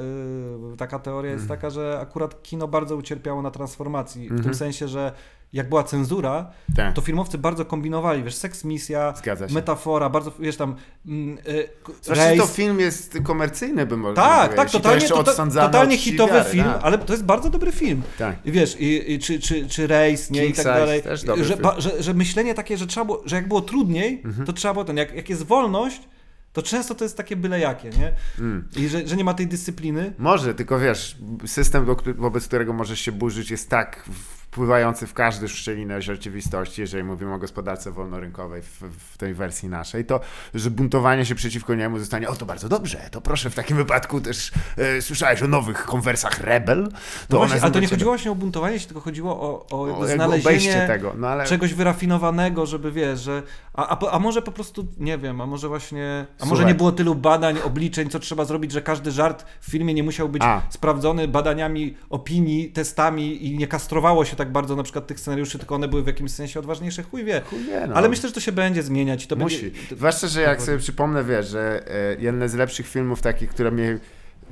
y, 0.74 0.78
taka 0.78 1.00
teoria 1.00 1.32
jest 1.32 1.42
Mhm. 1.44 1.60
taka, 1.60 1.70
że 1.70 2.00
akurat 2.02 2.44
kino 2.44 2.68
bardzo 2.68 2.96
ucierpiało 2.96 3.42
na 3.42 3.52
transformacji. 3.52 4.22
W 4.28 4.32
Mhm. 4.32 4.44
tym 4.44 4.54
sensie, 4.56 4.88
że 4.88 5.12
jak 5.54 5.70
była 5.70 5.84
cenzura, 5.84 6.52
tak. 6.76 6.94
to 6.96 7.02
filmowcy 7.02 7.38
bardzo 7.38 7.66
kombinowali, 7.66 8.24
wiesz, 8.24 8.36
seks 8.36 8.64
misja, 8.64 9.14
metafora, 9.52 10.10
bardzo, 10.10 10.32
wiesz 10.40 10.58
tam, 10.58 10.76
mm, 11.06 11.38
y, 11.38 11.70
k- 11.84 11.92
Zresztą 12.02 12.24
rejs. 12.26 12.42
to 12.42 12.48
film 12.48 12.80
jest 12.80 13.18
komercyjny, 13.24 13.86
by 13.86 13.98
można 13.98 14.24
Tak, 14.24 14.36
powiedzieć. 14.56 14.56
tak, 14.58 14.70
I 14.70 14.72
to 14.72 14.80
totalnie, 14.80 15.08
to, 15.08 15.24
totalnie 15.62 15.98
hitowy 15.98 16.34
wiary, 16.34 16.50
film, 16.50 16.64
tak. 16.66 16.80
ale 16.84 16.98
to 16.98 17.14
jest 17.14 17.26
bardzo 17.26 17.50
dobry 17.50 17.72
film. 17.72 18.02
Tak. 18.18 18.36
I 18.46 18.52
wiesz, 18.52 18.80
i, 18.80 19.12
i, 19.14 19.20
czy, 19.20 19.40
czy, 19.40 19.68
czy 19.68 19.88
rejs, 19.88 20.30
nie, 20.32 20.42
i 20.42 20.44
King 20.46 20.56
tak 20.56 20.66
Size 20.66 20.80
dalej. 20.80 21.02
też 21.02 21.24
dobry 21.24 21.44
Że, 21.44 21.54
film. 21.54 21.64
ba, 21.64 21.82
że, 21.82 22.04
że 22.04 22.14
myślenie 22.14 22.54
takie, 22.54 22.78
że 22.78 22.88
trzeba 22.88 23.06
było, 23.06 23.22
że 23.26 23.36
jak 23.36 23.48
było 23.48 23.62
trudniej, 23.62 24.22
Mhm. 24.26 24.46
to 24.46 24.54
trzeba 24.54 24.74
było 24.74 24.86
ten, 24.86 24.98
jak, 24.98 25.14
jak 25.16 25.30
jest 25.30 25.44
wolność, 25.44 26.02
to 26.54 26.62
często 26.62 26.96
to 26.96 27.06
jest 27.06 27.18
takie 27.18 27.36
byle 27.36 27.60
jakie, 27.60 27.90
nie? 27.90 28.12
Mm. 28.40 28.68
I 28.76 28.88
że, 28.88 29.08
że 29.08 29.16
nie 29.16 29.24
ma 29.24 29.34
tej 29.34 29.48
dyscypliny. 29.48 30.14
Może, 30.18 30.54
tylko 30.54 30.80
wiesz, 30.80 31.18
system, 31.46 31.86
wo- 31.86 31.98
wobec 32.18 32.48
którego 32.48 32.74
możesz 32.74 33.00
się 33.00 33.12
burzyć, 33.12 33.52
jest 33.52 33.70
tak 33.70 34.06
wpływający 34.54 35.08
w 35.08 35.14
każdy 35.14 35.50
szczelinę 35.50 36.02
rzeczywistości, 36.02 36.82
jeżeli 36.82 37.04
mówimy 37.04 37.34
o 37.34 37.38
gospodarce 37.38 37.92
wolnorynkowej 37.92 38.62
w, 38.62 38.82
w 39.14 39.18
tej 39.18 39.34
wersji 39.34 39.70
naszej, 39.70 40.06
to 40.06 40.20
że 40.54 40.72
buntowanie 40.72 41.26
się 41.26 41.36
przeciwko 41.36 41.76
niemu 41.76 42.00
zostanie, 42.00 42.30
o 42.30 42.36
to 42.36 42.46
bardzo 42.46 42.70
dobrze, 42.70 43.10
to 43.12 43.22
proszę 43.22 43.50
w 43.50 43.56
takim 43.56 43.78
wypadku 43.78 44.22
też 44.22 44.52
e, 44.78 45.02
słyszałeś 45.02 45.44
o 45.44 45.48
nowych 45.48 45.86
konwersach 45.86 46.42
Rebel? 46.42 46.88
To 46.88 46.98
No 47.30 47.38
właśnie, 47.38 47.62
ale 47.62 47.72
to 47.72 47.80
nie 47.80 47.88
chodziło 47.88 48.12
właśnie 48.12 48.32
o 48.32 48.36
buntowanie 48.36 48.80
się, 48.80 48.86
tylko 48.86 49.02
chodziło 49.02 49.42
o, 49.42 49.66
o, 49.72 49.98
o 49.98 50.08
znalezienie 50.08 50.88
tego, 50.88 51.14
no 51.18 51.28
ale... 51.28 51.46
czegoś 51.46 51.74
wyrafinowanego, 51.74 52.66
żeby 52.66 52.92
wiesz, 52.92 53.20
że. 53.20 53.44
A, 53.74 53.88
a, 53.90 54.12
a 54.12 54.20
może 54.20 54.42
po 54.42 54.52
prostu, 54.52 54.88
nie 54.98 55.18
wiem, 55.18 55.42
a 55.42 55.46
może 55.46 55.68
właśnie. 55.68 56.26
A 56.40 56.46
może 56.46 56.50
Słuchaj. 56.50 56.66
nie 56.66 56.76
było 56.76 56.92
tylu 56.92 57.16
badań, 57.16 57.58
obliczeń, 57.64 58.10
co 58.10 58.20
trzeba 58.20 58.46
zrobić, 58.46 58.72
że 58.72 58.82
każdy 58.82 59.12
żart 59.12 59.46
w 59.62 59.72
filmie 59.72 59.94
nie 59.94 60.04
musiał 60.04 60.30
być 60.30 60.42
A. 60.46 60.62
sprawdzony 60.70 61.28
badaniami, 61.28 61.98
opinii, 62.10 62.72
testami 62.72 63.48
i 63.48 63.58
nie 63.58 63.68
kastrowało 63.68 64.26
się 64.26 64.36
tak 64.36 64.43
bardzo 64.52 64.76
na 64.76 64.84
przykład 64.84 65.08
tych 65.08 65.20
scenariuszy, 65.20 65.60
tylko 65.60 65.76
one 65.76 65.88
były 65.88 66.04
w 66.04 66.08
jakimś 66.08 66.32
sensie 66.32 66.60
odważniejsze, 66.60 67.04
chuj 67.04 67.24
wie. 67.24 67.42
Chuj 67.42 67.60
wie, 67.64 67.86
no. 67.88 67.96
Ale 67.96 68.10
myślę, 68.10 68.30
że 68.30 68.36
to 68.36 68.42
się 68.42 68.52
będzie 68.52 68.84
zmieniać 68.84 69.24
i 69.24 69.28
to 69.28 69.36
Musi. 69.36 69.62
będzie. 69.72 69.96
Zwłaszcza, 69.96 70.28
że 70.28 70.42
jak 70.42 70.62
sobie 70.62 70.78
przypomnę, 70.78 71.24
wiesz, 71.24 71.48
że 71.48 71.84
e, 71.88 72.16
jedne 72.22 72.50
z 72.50 72.54
lepszych 72.54 72.88
filmów 72.88 73.22
takich, 73.22 73.50
które 73.50 73.72
mnie 73.72 74.00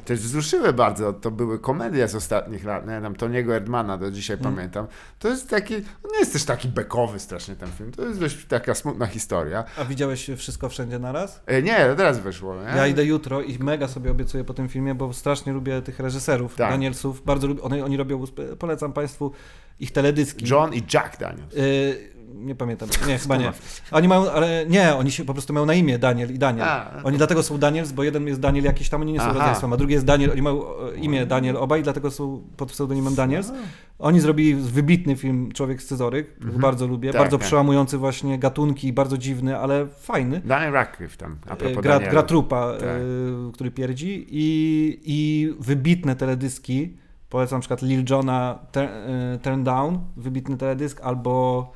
też 0.05 0.19
wzruszyły 0.19 0.73
bardzo, 0.73 1.13
to 1.13 1.31
były 1.31 1.59
komedie 1.59 2.07
z 2.07 2.15
ostatnich 2.15 2.63
lat, 2.63 2.88
nie 2.88 3.01
tam 3.01 3.15
Toniego 3.15 3.55
Erdmana 3.55 3.97
do 3.97 4.11
dzisiaj 4.11 4.38
Mm. 4.38 4.53
pamiętam. 4.55 4.88
To 5.19 5.27
jest 5.27 5.49
taki, 5.49 5.73
no 6.03 6.09
nie 6.13 6.19
jest 6.19 6.34
też 6.34 6.43
taki 6.45 6.68
bekowy 6.68 7.19
strasznie 7.19 7.55
ten 7.55 7.69
film, 7.72 7.91
to 7.91 8.05
jest 8.05 8.19
dość 8.19 8.45
taka 8.45 8.76
smutna 8.76 9.05
historia. 9.07 9.63
A 9.77 9.85
widziałeś 9.85 10.30
wszystko 10.38 10.69
wszędzie 10.69 10.99
naraz? 10.99 11.41
E, 11.45 11.61
nie, 11.61 11.76
teraz 11.97 12.19
wyszło, 12.19 12.55
nie? 12.55 12.77
Ja 12.77 12.88
idę 12.88 13.05
jutro 13.05 13.41
i 13.41 13.59
mega 13.59 13.88
sobie 13.88 14.11
obiecuję 14.11 14.43
po 14.43 14.53
tym 14.53 14.69
filmie, 14.69 14.95
bo 14.95 15.13
strasznie 15.13 15.53
lubię 15.53 15.81
tych 15.81 15.99
reżyserów, 15.99 16.55
Tak. 16.55 16.69
Danielsów. 16.72 17.23
Bardzo 17.26 17.47
lubię, 17.47 17.61
oni, 17.61 17.81
oni 17.81 17.97
robią, 17.97 18.23
polecam 18.59 18.93
Państwu 18.93 19.31
ich 19.80 19.91
teledyski. 19.91 20.45
John 20.49 20.73
i 20.73 20.84
Jack 20.93 21.19
Daniels. 21.19 21.53
Y, 21.56 22.11
nie 22.35 22.56
pamiętam, 22.56 22.89
nie, 23.07 23.18
chyba 23.18 23.38
nie. 23.38 23.52
Oni 23.91 24.07
mają, 24.07 24.31
ale 24.31 24.65
nie, 24.69 24.95
oni 24.95 25.11
się 25.11 25.26
po 25.26 25.34
prostu 25.34 25.53
mają 25.53 25.65
na 25.65 25.73
imię 25.73 25.99
Daniel 25.99 26.34
i 26.34 26.38
Daniel. 26.39 26.65
A. 26.68 26.91
Oni 27.03 27.18
dlatego 27.18 27.43
są 27.43 27.57
Daniels, 27.57 27.91
bo 27.91 28.03
jeden 28.03 28.27
jest 28.27 28.39
Daniel 28.39 28.64
jakiś 28.64 28.89
tam, 28.89 29.02
oni 29.02 29.11
nie 29.11 29.19
są 29.19 29.26
Aha. 29.26 29.34
rodzeństwem, 29.34 29.73
a 29.73 29.77
drugi 29.77 29.93
jest 29.93 30.06
Daniel, 30.06 30.31
oni 30.31 30.41
mają 30.41 30.64
e, 30.64 30.95
imię 30.95 31.26
Daniel 31.26 31.57
obaj, 31.57 31.84
dlatego 31.84 32.11
są 32.11 32.43
pod 32.57 32.72
pseudonimem 32.72 33.15
Daniels. 33.15 33.52
Oni 33.99 34.19
zrobili 34.19 34.56
wybitny 34.56 35.15
film 35.15 35.52
Człowiek 35.52 35.81
Scyzoryk, 35.81 36.35
który 36.35 36.52
bardzo 36.52 36.88
lubię, 36.88 37.11
Tak, 37.11 37.22
bardzo 37.22 37.38
tak. 37.38 37.48
przełamujący 37.48 37.98
właśnie 37.98 38.39
gatunki, 38.39 38.93
bardzo 38.93 39.18
dziwny, 39.18 39.57
ale 39.57 39.88
fajny. 39.88 40.41
Daniel 40.45 40.72
Radcliffe 40.72 41.18
tam, 41.18 41.38
a 41.49 41.56
propos 41.56 41.77
E, 41.77 41.81
Gra, 41.81 41.99
gra 41.99 42.23
trupa, 42.23 42.73
Tak. 42.73 42.84
e, 42.89 43.52
który 43.53 43.72
pierdzi 43.72 44.27
i, 44.30 44.99
i 45.06 45.49
wybitne 45.60 46.15
teledyski, 46.15 46.98
polecam 47.32 47.58
na 47.58 47.62
przykład 47.62 47.82
Lil 47.82 48.06
Turn, 48.06 48.30
e, 48.30 49.40
Turn 49.41 49.64
Down, 49.64 49.99
wybitny 50.18 50.58
teledysk, 50.58 51.02
albo 51.02 51.72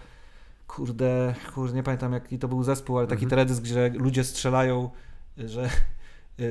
kurde, 0.68 1.36
kurde, 1.53 1.76
nie 1.76 1.84
pamiętam 1.84 2.14
jaki 2.14 2.40
to 2.40 2.48
był 2.48 2.64
zespół, 2.64 2.98
ale 2.98 3.07
taki 3.07 3.23
Mhm. 3.23 3.30
teledysk, 3.30 3.64
gdzie 3.64 3.90
ludzie 3.95 4.23
strzelają, 4.23 4.90
że 5.38 5.64
e, 5.64 5.69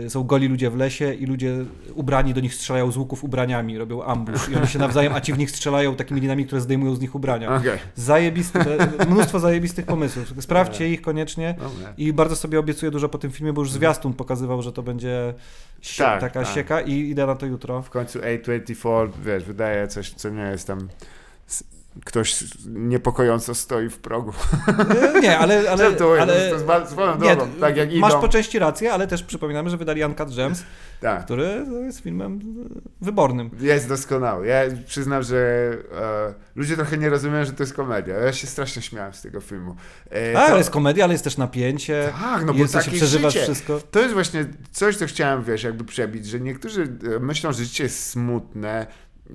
są 0.09 0.25
goli 0.25 0.49
ludzie 0.49 0.71
w 0.71 0.77
lesie 0.77 1.15
i 1.15 1.27
ludzie 1.27 1.65
ubrani 1.95 2.35
do 2.35 2.41
nich 2.41 2.55
strzelają 2.55 2.91
z 2.93 2.97
łuków 2.97 3.25
ubraniami, 3.25 3.79
robią 3.79 4.03
ambush 4.03 4.49
i 4.49 4.55
oni 4.57 4.67
się 4.67 4.79
nawzajem, 4.79 5.13
a 5.15 5.21
ci 5.21 5.33
w 5.33 5.39
nich 5.39 5.51
strzelają 5.51 5.97
takimi 5.97 6.21
linami, 6.21 6.47
które 6.47 6.61
zdejmują 6.61 6.95
z 6.95 7.01
nich 7.01 7.15
ubrania. 7.15 7.57
Okej. 7.57 7.79
Zajebisty, 7.95 8.59
mnóstwo 9.09 9.41
zajebistych 9.41 9.87
pomysłów. 9.87 10.33
Sprawdźcie 10.41 10.89
ich 10.93 11.03
koniecznie. 11.03 11.55
I 11.99 12.13
bardzo 12.13 12.37
sobie 12.37 12.59
obiecuję 12.59 12.91
dużo 12.91 13.09
po 13.09 13.19
tym 13.19 13.31
filmie, 13.31 13.53
bo 13.53 13.61
już 13.61 13.73
zwiastun 13.73 14.13
pokazywał, 14.15 14.63
że 14.63 14.73
to 14.73 14.83
będzie 14.83 15.35
sie- 15.81 16.05
Tak, 16.05 16.21
taka 16.21 16.43
tak. 16.43 16.55
sieka 16.55 16.81
i 16.81 16.93
idę 16.93 17.27
na 17.27 17.35
to 17.35 17.47
jutro. 17.47 17.83
W 17.83 17.91
końcu 17.91 18.19
A24, 18.19 19.09
wiesz, 19.25 19.45
wydaje 19.45 19.89
coś, 19.89 20.11
co 20.11 20.31
nie 20.31 20.43
jest 20.43 20.67
tam... 20.67 20.89
Ktoś 22.05 22.45
niepokojąco 22.67 23.55
stoi 23.55 23.89
w 23.89 23.99
progu. 23.99 24.33
Nie, 25.23 25.39
ale... 25.39 25.71
ale, 25.71 25.79
Żartuję, 25.91 26.23
ale 26.23 26.49
to 26.49 26.55
jest 26.55 26.65
bardzo 26.65 26.91
swoją 26.91 27.19
nie, 27.19 27.37
drogą, 27.37 27.53
tak 27.61 27.77
jak 27.77 27.95
masz 27.95 28.13
idą. 28.13 28.21
po 28.21 28.29
części 28.29 28.59
rację, 28.59 28.93
ale 28.93 29.07
też 29.07 29.23
przypominamy, 29.23 29.71
że 29.71 29.77
wydali 29.77 30.05
Uncut 30.05 30.37
Gems, 30.37 30.63
Tak. 31.01 31.25
który 31.25 31.67
jest 31.87 32.01
filmem 32.01 32.41
wybornym. 33.01 33.51
Jest 33.61 33.89
doskonały. 33.89 34.47
Ja 34.47 34.61
przyznam, 34.87 35.23
że 35.23 35.37
e, 35.93 36.35
ludzie 36.57 36.77
trochę 36.77 36.99
nie 36.99 37.11
rozumieją, 37.11 37.45
że 37.45 37.53
to 37.53 37.63
jest 37.63 37.75
komedia. 37.75 38.15
Ja 38.19 38.33
się 38.33 38.47
strasznie 38.47 38.83
śmiałem 38.83 39.15
z 39.15 39.23
tego 39.23 39.41
filmu. 39.41 39.77
E, 40.13 40.39
A, 40.39 40.41
to- 40.41 40.47
ale 40.47 40.59
jest 40.59 40.71
komedia, 40.71 41.05
ale 41.05 41.15
jest 41.15 41.25
też 41.25 41.37
napięcie. 41.37 42.09
Tak, 42.21 42.45
no 42.45 42.53
bo 42.55 42.59
jest, 42.59 42.73
się 42.73 42.79
takie 42.79 42.91
przeżywasz 42.91 43.33
życie. 43.33 43.45
wszystko. 43.45 43.81
To 43.91 44.01
jest 44.01 44.15
właśnie 44.15 44.47
coś, 44.73 44.97
co 44.97 45.07
chciałem, 45.07 45.45
wiesz, 45.45 45.63
jakby 45.63 45.85
przebić, 45.85 46.27
że 46.27 46.41
niektórzy 46.41 46.83
e, 47.17 47.19
myślą, 47.19 47.53
że 47.53 47.65
życie 47.65 47.85
jest 47.85 48.11
smutne, 48.11 48.87
e, 49.31 49.35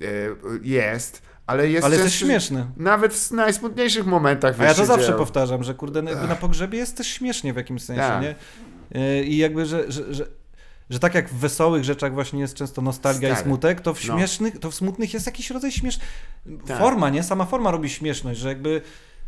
jest, 0.62 1.22
ale 1.50 1.70
jest 1.70 1.84
Ale 1.86 1.98
też 1.98 2.14
śmieszny. 2.14 2.66
Nawet 2.76 3.14
w 3.14 3.30
najsmutniejszych 3.30 4.06
momentach, 4.06 4.60
A 4.60 4.64
ja 4.64 4.74
to 4.74 4.86
zawsze 4.86 5.12
powtarzam, 5.12 5.64
że 5.64 5.74
kurde, 5.74 6.02
no 6.02 6.10
jakby 6.10 6.26
na 6.28 6.36
pogrzebie 6.36 6.78
jest 6.78 6.96
też 6.96 7.06
śmiesznie 7.06 7.52
w 7.52 7.56
jakimś 7.56 7.82
sensie, 7.82 8.02
Tak. 8.02 8.22
nie? 8.22 8.34
E, 8.94 9.22
I 9.24 9.36
jakby, 9.36 9.66
że, 9.66 9.92
że, 9.92 10.14
że, 10.14 10.26
że 10.90 10.98
tak 10.98 11.14
jak 11.14 11.28
w 11.28 11.34
wesołych 11.34 11.84
rzeczach 11.84 12.14
właśnie 12.14 12.40
jest 12.40 12.54
często 12.54 12.82
nostalgia 12.82 13.28
i 13.28 13.32
Stary. 13.32 13.44
smutek, 13.46 13.80
to 13.80 13.94
w 13.94 14.04
No. 14.06 14.14
śmiesznych, 14.16 14.58
to 14.58 14.70
w 14.70 14.74
smutnych 14.74 15.14
jest 15.14 15.26
jakiś 15.26 15.50
rodzaj 15.50 15.72
śmiesz... 15.72 15.98
Tak. 16.66 16.78
Forma, 16.78 17.10
nie? 17.10 17.22
Sama 17.22 17.44
forma 17.44 17.70
robi 17.70 17.88
śmieszność, 17.90 18.40
że 18.40 18.48
jakby, 18.48 18.82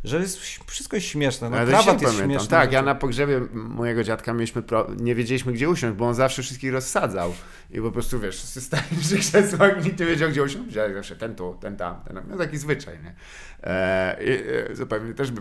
że 0.04 0.18
jest, 0.20 0.38
wszystko 0.66 0.96
jest 0.96 1.06
śmieszne. 1.08 1.50
No, 1.50 1.56
Ale 1.56 1.66
krawat 1.66 2.02
jest 2.02 2.18
śmieszny. 2.18 2.48
Tak, 2.48 2.72
ja 2.72 2.82
na 2.82 2.94
pogrzebie 2.94 3.40
mojego 3.52 4.04
dziadka 4.04 4.32
mieliśmy 4.32 4.62
pro... 4.62 4.86
nie 5.00 5.14
wiedzieliśmy 5.14 5.52
gdzie 5.52 5.68
usiąść, 5.68 5.96
bo 5.96 6.08
on 6.08 6.14
zawsze 6.14 6.42
wszystkich 6.42 6.72
rozsadzał. 6.72 7.34
I 7.70 7.80
po 7.80 7.92
prostu 7.92 8.20
wiesz, 8.20 8.36
wszyscy 8.36 8.60
stali 8.60 8.82
przy 9.00 9.18
krzesłach 9.18 9.84
nikt 9.84 10.00
nie 10.00 10.06
wiedział 10.06 10.30
gdzie 10.30 10.42
usiąść. 10.42 10.74
Ja 10.74 10.94
zawsze 10.94 11.16
ten 11.16 11.34
tu, 11.34 11.56
ten 11.60 11.76
tam, 11.76 11.96
ten 12.04 12.16
tam. 12.16 12.24
No 12.28 12.36
taki 12.36 12.58
zwyczaj, 12.58 12.98
nie? 13.04 13.14
E, 13.62 14.16
i, 14.24 14.30
e, 14.70 14.76
zupełnie 14.76 15.14
też 15.14 15.32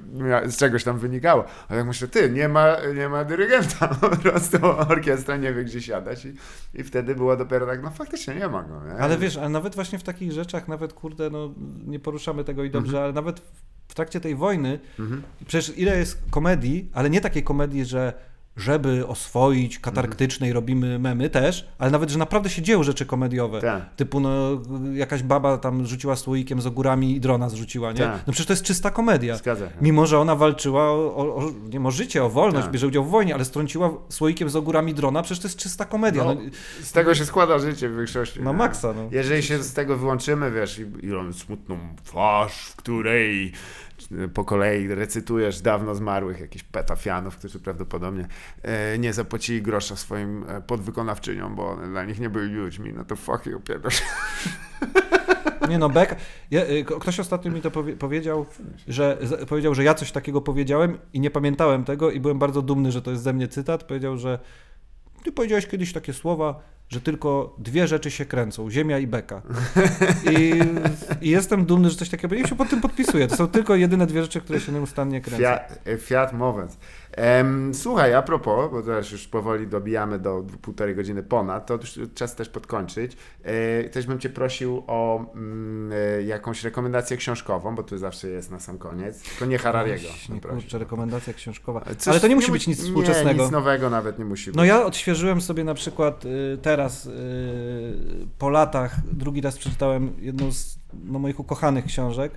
z 0.46 0.58
czegoś 0.58 0.84
tam 0.84 1.00
wynikało. 1.00 1.46
Ale 1.70 1.80
tak 1.80 1.88
myślę, 1.88 2.08
ty, 2.08 2.30
nie 2.30 2.48
ma, 2.48 2.76
nie 2.96 3.10
ma 3.10 3.26
dyrygenta, 3.26 3.88
po 4.02 4.18
prostu 4.18 4.58
orkiestra 4.90 5.38
nie 5.38 5.54
wie 5.54 5.64
gdzie 5.64 5.82
siadać 5.82 6.26
i, 6.26 6.34
i 6.74 6.84
wtedy 6.84 7.16
było 7.16 7.36
dopiero 7.36 7.66
tak, 7.66 7.84
no 7.84 7.92
faktycznie 7.92 8.36
nie 8.36 8.48
ma 8.48 8.64
go, 8.64 8.86
nie? 8.86 8.94
Ale 8.94 9.18
wiesz, 9.18 9.38
ale 9.38 9.50
nawet 9.50 9.76
właśnie 9.76 10.00
w 10.00 10.04
takich 10.04 10.32
rzeczach, 10.32 10.68
nawet 10.68 10.94
kurde, 10.94 11.30
no 11.30 11.54
nie 11.86 12.00
poruszamy 12.00 12.44
tego 12.44 12.64
i 12.64 12.70
dobrze, 12.70 13.04
ale 13.04 13.14
nawet 13.14 13.42
w 13.92 13.94
trakcie 13.96 14.20
tej 14.22 14.36
wojny, 14.36 14.80
Mhm. 15.00 15.22
przecież 15.48 15.78
ile 15.78 15.98
jest 15.98 16.22
komedii, 16.30 16.90
ale 16.94 17.10
nie 17.10 17.22
takiej 17.22 17.44
komedii, 17.44 17.86
że 17.86 18.14
żeby 18.58 19.08
oswoić 19.08 19.80
katarktycznej 19.80 20.54
robimy 20.54 21.00
memy 21.00 21.30
też, 21.30 21.68
ale 21.78 21.92
nawet, 21.92 22.10
że 22.10 22.18
naprawdę 22.20 22.50
się 22.50 22.62
dzieją 22.62 22.84
rzeczy 22.84 23.06
komediowe. 23.06 23.62
Tak. 23.62 23.96
Typu 23.96 24.20
no, 24.20 24.62
jakaś 24.94 25.24
baba 25.24 25.58
tam 25.58 25.86
rzuciła 25.88 26.16
słoikiem 26.16 26.62
z 26.62 26.66
ogórami 26.68 27.16
i 27.16 27.20
drona 27.20 27.50
zrzuciła, 27.50 27.92
nie? 27.92 28.00
Tak. 28.00 28.24
No 28.28 28.34
przecież 28.34 28.46
to 28.48 28.54
jest 28.54 28.64
czysta 28.64 28.92
komedia. 28.92 29.36
Zgadza 29.38 29.66
się. 29.70 29.74
Mimo, 29.82 30.06
że 30.08 30.20
ona 30.20 30.36
walczyła 30.36 30.84
o, 30.92 31.36
o, 31.36 31.52
nie 31.74 31.82
o 31.88 31.92
życie, 31.92 32.24
o 32.24 32.30
wolność, 32.30 32.64
Tak. 32.64 32.72
bierze 32.72 32.88
udział 32.88 33.04
w 33.06 33.10
wojnie, 33.10 33.34
ale 33.36 33.46
strąciła 33.46 33.90
słoikiem 34.10 34.50
z 34.50 34.56
ogórami 34.56 34.94
drona, 34.94 35.22
przecież 35.24 35.40
to 35.42 35.48
jest 35.48 35.58
czysta 35.60 35.86
komedia. 35.86 36.24
No, 36.24 36.34
No, 36.34 36.42
z 36.84 36.92
tego 36.92 37.16
się 37.16 37.26
składa 37.26 37.60
życie 37.60 37.90
w 37.90 37.96
większości. 37.98 38.42
na 38.42 38.54
maksa, 38.54 38.94
no. 38.94 39.10
Jeżeli 39.12 39.44
się 39.44 39.64
z 39.64 39.74
tego 39.74 39.98
wyłączymy, 39.98 40.52
wiesz, 40.52 40.80
i, 40.80 41.06
i 41.06 41.16
on 41.16 41.34
smutną 41.34 41.78
twarz, 42.04 42.54
w 42.68 42.76
której 42.76 43.52
po 44.34 44.46
kolei 44.46 44.88
recytujesz 44.88 45.62
dawno 45.62 45.96
zmarłych 45.96 46.40
jakichś 46.40 46.64
petafianów, 46.64 47.38
którzy 47.38 47.60
prawdopodobnie 47.60 48.28
e, 48.64 48.98
nie 48.98 49.14
zapłacili 49.14 49.62
grosza 49.62 49.96
swoim 49.96 50.46
e, 50.48 50.62
podwykonawczyniom, 50.62 51.56
bo 51.56 51.70
one 51.70 51.88
dla 51.88 52.06
nich 52.06 52.20
nie 52.20 52.30
byli 52.30 52.54
ludźmi, 52.54 52.94
no 52.94 53.06
to 53.06 53.16
fuck 53.16 53.46
you, 53.46 53.60
pierdolę. 53.60 53.96
Nie 55.70 55.78
no, 55.78 55.90
Beck. 55.90 56.16
Ja, 56.52 56.62
ko- 56.86 57.00
ktoś 57.00 57.20
ostatnio 57.20 57.52
mi 57.52 57.62
to 57.62 57.72
powie, 57.72 57.96
powiedział, 57.96 58.46
że 58.88 59.18
powiedział, 59.50 59.76
że 59.76 59.84
ja 59.84 59.94
coś 59.94 60.12
takiego 60.12 60.42
powiedziałem 60.42 60.98
i 61.14 61.20
nie 61.20 61.32
pamiętałem 61.32 61.84
tego 61.84 62.12
i 62.12 62.20
byłem 62.20 62.40
bardzo 62.40 62.62
dumny, 62.62 62.92
że 62.92 63.02
to 63.02 63.12
jest 63.12 63.24
ze 63.24 63.34
mnie 63.34 63.48
cytat. 63.48 63.84
Powiedział, 63.84 64.18
że 64.18 64.40
ty 65.24 65.32
powiedziałeś 65.32 65.68
kiedyś 65.68 65.94
takie 65.94 66.14
słowa, 66.14 66.62
że 66.90 67.02
tylko 67.02 67.56
dwie 67.58 67.88
rzeczy 67.88 68.12
się 68.12 68.26
kręcą, 68.26 68.72
ziemia 68.72 69.00
i 69.00 69.08
beka. 69.08 69.42
I, 70.32 70.60
i 71.26 71.30
jestem 71.30 71.66
dumny, 71.66 71.90
że 71.90 71.96
coś 71.96 72.10
takiego 72.10 72.36
i 72.36 72.48
się 72.48 72.56
pod 72.56 72.70
tym 72.70 72.82
podpisuję. 72.82 73.28
To 73.28 73.36
są 73.36 73.48
tylko 73.48 73.76
jedyne 73.76 74.08
dwie 74.08 74.22
rzeczy, 74.22 74.42
które 74.42 74.60
się 74.60 74.72
nieustannie 74.72 75.22
kręcą. 75.22 75.44
Fiat, 75.44 75.80
e, 75.86 75.98
Fiat 75.98 76.34
Movens. 76.34 76.78
Słuchaj, 77.74 78.14
a 78.14 78.22
propos, 78.22 78.72
bo 78.72 78.82
teraz 78.82 79.12
już 79.12 79.28
powoli 79.28 79.68
dobijamy 79.68 80.20
do 80.20 80.44
półtorej 80.62 80.96
godziny 80.96 81.24
ponad, 81.24 81.66
to 81.66 81.74
już 81.76 82.00
czas 82.16 82.36
też 82.36 82.50
podkończyć. 82.50 83.18
E, 83.44 83.90
też 83.90 84.08
bym 84.08 84.20
Cię 84.20 84.30
prosił 84.30 84.84
o 84.88 85.26
mm, 85.36 85.92
e, 86.20 86.24
jakąś 86.24 86.64
rekomendację 86.64 87.18
książkową, 87.18 87.76
bo 87.76 87.84
tu 87.84 87.98
zawsze 87.98 88.28
jest 88.28 88.52
na 88.52 88.60
sam 88.60 88.78
koniec. 88.78 89.22
Tylko 89.22 89.46
nie 89.46 89.58
Harariego. 89.58 90.08
Prosił. 90.42 90.42
kurczę, 90.42 90.78
rekomendacja 90.78 91.34
książkowa. 91.34 91.86
Coś 91.98 92.08
Ale 92.08 92.20
to 92.20 92.28
nie 92.28 92.36
musi 92.36 92.48
mu- 92.48 92.54
być 92.54 92.68
nic 92.68 92.80
Nie, 92.80 92.86
współczesnego. 92.86 93.44
nic 93.44 93.52
nowego 93.52 93.90
nawet 93.90 94.20
nie 94.20 94.26
musi 94.26 94.46
być. 94.46 94.56
No 94.56 94.64
ja 94.66 94.86
odświeżyłem 94.86 95.42
sobie 95.42 95.64
na 95.64 95.74
przykład 95.74 96.26
y, 96.26 96.58
teraz 96.62 97.06
y, 97.06 97.12
po 98.38 98.50
latach 98.50 98.96
drugi 99.12 99.42
raz 99.42 99.58
przeczytałem 99.58 100.14
jedną 100.20 100.52
z 100.52 100.80
no, 100.94 101.20
moich 101.20 101.40
ukochanych 101.40 101.86
książek. 101.86 102.32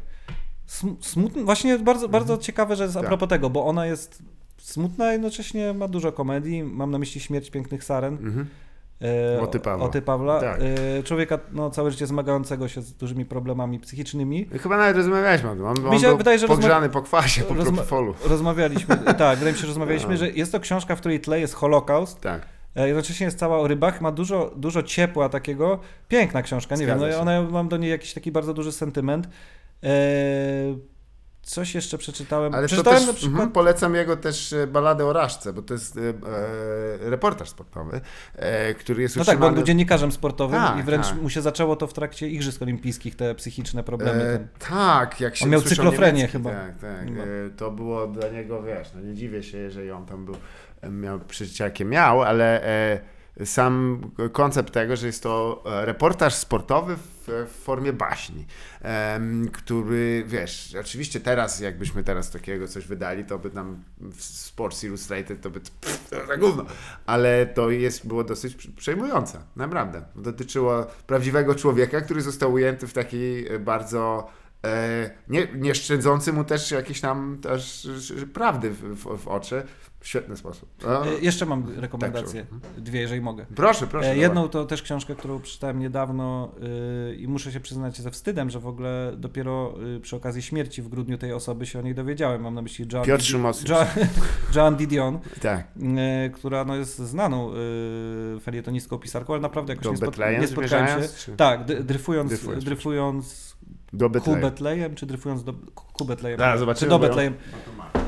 Sm- 0.69 0.97
Smutny, 1.01 1.45
właśnie 1.45 1.79
bardzo, 1.79 2.09
bardzo 2.09 2.39
ciekawe, 2.39 2.77
że 2.77 2.85
jest 2.85 2.97
a 2.97 3.01
Tak. 3.01 3.09
propos 3.09 3.29
tego, 3.29 3.51
bo 3.51 3.67
ona 3.67 3.87
jest 3.87 4.23
smutna, 4.65 5.13
jednocześnie 5.13 5.73
ma 5.75 5.89
dużo 5.89 6.13
komedii. 6.13 6.63
Mam 6.63 6.91
na 6.91 6.99
myśli 6.99 7.21
Śmierć 7.21 7.51
pięknych 7.51 7.85
saren. 7.85 8.15
Mhm. 8.15 8.47
e, 9.37 9.41
Oty 9.41 9.61
Pawła. 9.61 9.87
Oty 9.87 10.03
Pawła. 10.03 10.41
Tak. 10.41 10.61
E, 10.99 11.03
człowieka 11.03 11.39
no, 11.53 11.71
całe 11.71 11.91
życie 11.91 12.07
zmagającego 12.07 12.69
się 12.69 12.83
z 12.83 12.93
dużymi 12.95 13.25
problemami 13.25 13.81
psychicznymi. 13.81 14.47
Chyba 14.61 14.77
nawet 14.77 14.97
rozmawialiśmy 14.97 15.51
o 15.51 15.55
tym. 15.55 15.65
On, 15.67 15.87
on 15.87 15.99
się 15.99 16.09
był 16.09 16.17
wydaje, 16.17 16.39
że 16.39 16.47
rozma- 16.47 16.49
pogrzany 16.55 16.89
po 16.89 17.03
kwasie, 17.03 17.43
po 17.43 17.55
rozma- 17.55 17.65
propofolu. 17.65 18.15
Rozmawialiśmy, 18.25 18.97
tak, 19.19 19.39
wydaje 19.39 19.53
mi 19.53 19.55
się, 19.55 19.61
że 19.61 19.67
rozmawialiśmy, 19.67 20.11
No. 20.11 20.17
że 20.17 20.31
jest 20.31 20.53
to 20.53 20.61
książka, 20.61 20.97
w 20.97 21.01
której 21.01 21.21
tle 21.21 21.41
jest 21.41 21.55
Holokaust, 21.55 22.21
Tak. 22.21 22.43
E, 22.77 22.87
Jednocześnie 22.87 23.25
jest 23.25 23.39
cała 23.39 23.59
o 23.59 23.69
rybach, 23.69 24.01
ma 24.01 24.13
dużo, 24.13 24.53
dużo 24.57 24.83
ciepła 24.83 25.29
takiego. 25.29 25.79
Piękna 26.09 26.43
książka, 26.43 26.77
nie 26.77 26.85
Zgadza 26.85 27.07
wiem, 27.07 27.15
no, 27.15 27.21
ona, 27.21 27.43
mam 27.43 27.69
do 27.69 27.77
niej 27.77 27.91
jakiś 27.91 28.15
taki 28.15 28.33
bardzo 28.33 28.55
duży 28.55 28.73
sentyment. 28.73 29.29
E, 29.83 29.89
coś 31.45 31.75
jeszcze 31.75 31.99
przeczytałem. 31.99 32.55
Ale 32.55 32.67
przeczytałem 32.67 32.99
też 32.99 33.07
na 33.07 33.13
przykład... 33.13 33.33
mhm, 33.33 33.51
polecam 33.51 33.95
jego 33.95 34.17
też 34.17 34.53
e, 34.53 34.67
baladę 34.67 35.07
o 35.07 35.13
Raszce, 35.13 35.53
bo 35.53 35.63
to 35.63 35.75
jest 35.75 35.97
e, 35.97 36.01
e, 36.01 37.11
reportaż 37.11 37.49
sportowy, 37.49 38.01
e, 38.37 38.75
który 38.75 39.03
jest 39.03 39.17
No 39.17 39.25
tak, 39.25 39.39
bo 39.39 39.47
on 39.47 39.55
był 39.55 39.63
dziennikarzem 39.63 40.13
sportowym 40.13 40.61
Tak, 40.61 40.79
i 40.79 40.83
wręcz 40.83 41.09
tak. 41.09 41.23
mu 41.23 41.31
się 41.31 41.43
zaczęło 41.43 41.77
to 41.77 41.87
w 41.87 41.93
trakcie 41.93 42.29
Igrzysk 42.29 42.63
Olimpijskich, 42.63 43.17
te 43.17 43.35
psychiczne 43.35 43.83
problemy. 43.83 44.23
E, 44.23 44.49
tak, 44.69 45.21
jak 45.21 45.37
się 45.37 45.45
On 45.45 45.51
miał 45.51 45.63
cyklofrenię 45.63 46.29
chyba. 46.29 46.51
Tak, 46.51 46.79
tak. 46.79 47.11
No. 47.11 47.23
E, 47.23 47.51
to 47.57 47.71
było 47.71 48.07
dla 48.07 48.29
niego, 48.29 48.63
wiesz, 48.63 48.89
no 48.95 49.01
nie 49.01 49.15
dziwię 49.15 49.43
się, 49.43 49.59
jeżeli 49.59 49.91
on 49.91 50.07
tam 50.07 50.25
był, 50.25 50.37
miał 50.91 51.21
przeżycia 51.21 51.65
jakie 51.65 51.85
miał, 51.85 52.23
ale 52.23 52.61
sam 53.45 54.01
koncept 54.33 54.73
tego, 54.73 54.97
że 54.97 55.07
jest 55.07 55.23
to 55.23 55.63
e, 55.67 55.85
reportaż 55.85 56.35
sportowy 56.35 56.97
w, 56.97 57.15
formie 57.49 57.93
baśni, 57.93 58.47
który, 59.53 60.25
wiesz, 60.27 60.77
oczywiście 60.81 61.21
teraz, 61.21 61.61
jakbyśmy 61.61 62.05
teraz 62.05 62.31
takiego 62.31 62.69
coś 62.69 62.87
wydali, 62.87 63.25
to 63.25 63.39
by 63.39 63.51
nam 63.51 63.85
w 64.01 64.23
Sports 64.23 64.85
Illustrated 64.85 65.41
to 65.41 65.51
by 65.51 65.61
pff, 65.61 66.11
to 66.11 66.39
gówno, 66.39 66.65
ale 67.07 67.47
to 67.47 67.71
jest, 67.71 68.07
było 68.07 68.25
dosyć 68.25 68.69
przejmujące, 68.77 69.41
naprawdę. 69.57 70.03
Dotyczyło 70.17 70.87
prawdziwego 71.07 71.55
człowieka, 71.55 72.01
który 72.01 72.23
został 72.23 72.53
ujęty 72.53 72.87
w 72.87 72.93
takiej 72.93 73.49
e, 73.49 73.59
bardzo 73.59 74.31
e, 74.65 75.11
nie, 75.29 75.49
nie 75.55 75.75
szczędzący 75.75 76.33
mu 76.33 76.45
też 76.45 76.71
jakieś 76.71 77.01
tam 77.01 77.39
też 77.43 77.89
prawdy 78.35 78.71
w, 78.71 78.95
w, 78.95 79.19
w 79.19 79.29
oczy 79.29 79.63
w 80.05 80.09
świetny 80.09 80.37
sposób. 80.37 80.69
No, 80.83 81.07
E, 81.07 81.19
jeszcze 81.21 81.47
mam 81.47 81.65
rekomendacje, 81.81 82.47
Tak, 82.75 82.83
dwie, 82.83 83.01
jeżeli 83.01 83.21
mogę. 83.21 83.47
proszę, 83.57 83.87
proszę. 83.87 84.11
E. 84.11 84.17
Jedną 84.17 84.49
to 84.49 84.65
też 84.65 84.83
książkę, 84.83 85.15
którą 85.15 85.41
przeczytałem 85.41 85.79
niedawno 85.79 86.53
yy, 87.09 87.15
i 87.17 87.29
muszę 87.29 87.53
się 87.53 87.61
przyznać 87.61 88.01
ze 88.01 88.11
wstydem, 88.11 88.51
że 88.51 88.61
w 88.61 88.67
ogóle 88.67 89.13
dopiero 89.17 89.75
yy, 89.83 90.01
przy 90.01 90.17
okazji 90.17 90.43
śmierci 90.43 90.83
w 90.83 90.89
grudniu 90.89 91.19
tej 91.19 91.33
osoby 91.33 91.67
się 91.67 91.79
o 91.79 91.83
niej 91.83 91.95
dowiedziałem. 91.95 92.43
Mam 92.43 92.55
na 92.55 92.63
myśli 92.63 92.87
Joan, 92.93 93.05
Piotr 93.05 93.25
Szymowski. 93.25 93.71
Joan, 93.71 93.87
Joan 94.55 94.77
Didion, 94.77 95.19
Tak. 95.43 95.69
yy, 95.77 96.31
która 96.31 96.65
no, 96.65 96.77
jest 96.77 96.99
znaną 96.99 97.51
felietonistką, 98.41 98.99
pisarką, 98.99 99.33
ale 99.33 99.43
naprawdę 99.43 99.73
jakoś 99.73 99.85
Do 99.85 99.91
nie, 99.91 99.97
spot, 99.97 100.09
Betlejem 100.11 100.41
nie 100.41 100.49
spotkałem 100.49 101.03
się. 101.03 101.09
czy- 101.19 101.37
Tak, 101.37 101.65
d- 101.65 101.85
dryfując, 101.85 102.29
Dryfując. 102.31 102.65
dryfując 102.65 103.57
Do 103.93 104.07
ku 104.07 104.13
Betlejem. 104.13 104.41
Betlejem, 104.41 104.95
czy 104.95 105.07
dryfując 105.07 105.45
do 105.45 105.55
ku 105.93 106.05
Betlejem? 106.05 106.39
Zaraz 106.39 106.55
czy 106.55 106.61
zobaczymy, 106.61 106.91
do 106.91 106.99
bo 106.99 107.05
ja- 107.05 107.09
Betlejem. 107.11 107.35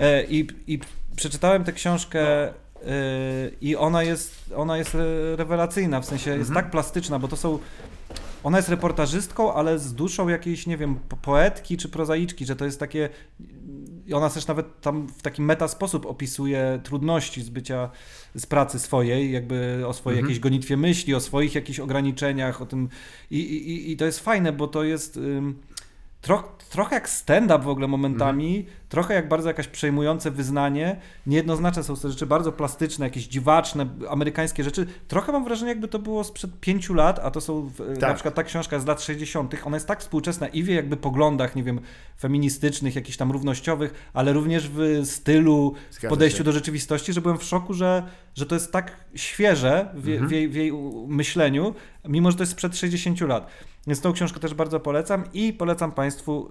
E, 0.01 0.24
I, 0.24 0.47
I 0.66 0.81
przeczytałem 1.16 1.64
tę 1.64 1.72
książkę 1.72 2.48
e, 2.48 2.52
i 3.60 3.76
ona 3.76 4.02
jest, 4.02 4.52
ona 4.56 4.78
jest 4.78 4.97
rewelacyjna, 5.36 6.01
w 6.01 6.05
sensie 6.05 6.30
jest 6.30 6.48
Mhm. 6.51 6.64
tak 6.64 6.70
plastyczna, 6.72 7.18
bo 7.18 7.28
to 7.28 7.36
są... 7.36 7.59
Ona 8.44 8.56
jest 8.59 8.68
reportażystką, 8.68 9.55
ale 9.55 9.78
z 9.78 9.94
duszą 9.94 10.28
jakiejś, 10.28 10.66
nie 10.66 10.76
wiem, 10.76 10.97
po- 11.09 11.16
poetki 11.16 11.76
czy 11.76 11.88
prozaiczki, 11.88 12.47
że 12.47 12.56
to 12.56 12.64
jest 12.64 12.80
takie... 12.80 13.09
I 14.06 14.14
ona 14.14 14.30
też 14.30 14.47
nawet 14.47 14.80
tam 14.80 15.06
w 15.09 15.22
taki 15.22 15.43
meta 15.43 15.68
sposób 15.68 16.06
opisuje 16.06 16.80
trudności 16.82 17.43
z 17.43 17.48
bycia, 17.48 17.90
z 18.34 18.47
pracy 18.47 18.78
swojej, 18.78 19.32
jakby 19.32 19.82
o 19.86 19.93
swojej 19.93 20.18
Mhm. 20.18 20.26
jakiejś 20.30 20.40
gonitwie 20.43 20.76
myśli, 20.76 21.14
o 21.14 21.20
swoich 21.20 21.55
jakichś 21.55 21.80
ograniczeniach, 21.80 22.62
o 22.62 22.66
tym... 22.66 22.88
I, 23.30 23.38
i, 23.40 23.93
i- 23.93 23.97
to 23.97 24.05
jest 24.05 24.20
fajne, 24.20 24.52
bo 24.52 24.68
to 24.68 24.84
jest... 24.84 25.16
Ym, 25.16 25.59
trochę 26.70 26.94
jak 26.94 27.09
stand-up 27.09 27.64
w 27.64 27.68
ogóle 27.68 27.88
momentami, 27.88 28.56
Mhm. 28.59 28.76
Trochę 28.88 29.14
jak 29.14 29.28
bardzo 29.28 29.48
jakaś 29.48 29.68
przejmujące 29.68 30.30
wyznanie. 30.30 30.96
Niejednoznaczne 31.26 31.82
są 31.84 31.96
te 31.96 32.10
rzeczy, 32.10 32.26
bardzo 32.26 32.52
plastyczne, 32.52 33.06
jakieś 33.06 33.26
dziwaczne, 33.26 33.86
amerykańskie 34.10 34.64
rzeczy. 34.64 34.86
Trochę 35.08 35.32
mam 35.32 35.44
wrażenie, 35.44 35.68
jakby 35.68 35.88
to 35.88 35.98
było 35.98 36.24
sprzed 36.24 36.60
pięciu 36.60 36.94
lat, 36.94 37.18
a 37.22 37.30
to 37.30 37.40
są 37.40 37.62
w- 37.62 37.80
na 37.88 37.96
Tak. 38.00 38.14
przykład 38.14 38.34
ta 38.34 38.42
książka 38.42 38.78
z 38.78 38.86
lat 38.86 39.02
60. 39.02 39.54
Ona 39.66 39.76
jest 39.76 39.86
tak 39.88 40.00
współczesna 40.00 40.48
i 40.48 40.62
w 40.62 40.66
jej 40.66 40.76
jakby 40.76 40.96
poglądach, 40.96 41.56
nie 41.56 41.62
wiem, 41.62 41.80
feministycznych, 42.20 42.96
jakichś 42.96 43.16
tam 43.16 43.32
równościowych, 43.32 44.10
ale 44.14 44.32
również 44.32 44.68
w 44.74 45.00
stylu, 45.04 45.74
w 46.04 46.08
podejściu 46.08 46.38
się. 46.38 46.44
do 46.44 46.52
rzeczywistości, 46.52 47.12
że 47.12 47.20
byłem 47.20 47.38
w 47.38 47.44
szoku, 47.44 47.74
że, 47.74 48.02
że 48.34 48.46
to 48.46 48.54
jest 48.54 48.72
tak 48.72 48.92
świeże 49.14 49.88
w, 49.94 50.08
Mhm. 50.08 50.28
w, 50.28 50.32
jej, 50.32 50.48
w 50.48 50.54
jej 50.54 50.72
myśleniu, 51.08 51.74
mimo 52.08 52.30
że 52.30 52.36
to 52.36 52.42
jest 52.42 52.52
sprzed 52.52 52.76
60 52.76 53.20
lat. 53.20 53.46
Więc 53.86 54.00
tą 54.00 54.12
książkę 54.12 54.40
też 54.40 54.54
bardzo 54.54 54.80
polecam 54.80 55.24
i 55.34 55.52
polecam 55.52 55.92
Państwu, 55.92 56.48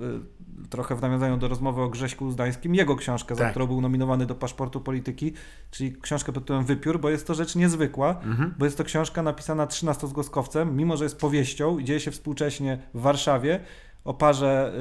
y, 0.66 0.68
trochę 0.70 0.96
w 0.96 1.02
nawiązaniu 1.02 1.38
do 1.38 1.48
rozmowy 1.48 1.82
o 1.82 1.90
Grześku 1.90 2.25
Zdańskim, 2.32 2.76
jego 2.76 2.96
książkę, 2.96 3.36
za 3.36 3.42
Tak. 3.44 3.52
którą 3.52 3.68
był 3.68 3.82
nominowany 3.82 4.26
do 4.26 4.36
paszportu 4.36 4.82
polityki, 4.82 5.34
czyli 5.72 5.96
książkę 6.02 6.32
pod 6.32 6.44
tytułem 6.44 6.66
Wypiór, 6.66 7.00
bo 7.00 7.10
jest 7.10 7.28
to 7.28 7.34
rzecz 7.34 7.56
niezwykła, 7.56 8.10
Mhm. 8.24 8.54
bo 8.58 8.66
jest 8.66 8.78
to 8.78 8.84
książka 8.84 9.24
napisana 9.24 9.68
13-zgłoskowcem, 9.68 10.72
mimo 10.76 10.98
że 10.98 11.04
jest 11.06 11.20
powieścią 11.20 11.80
i 11.80 11.84
dzieje 11.84 12.00
się 12.00 12.12
współcześnie 12.12 12.78
w 12.94 13.02
Warszawie, 13.02 13.60
o 14.04 14.14
parze, 14.14 14.74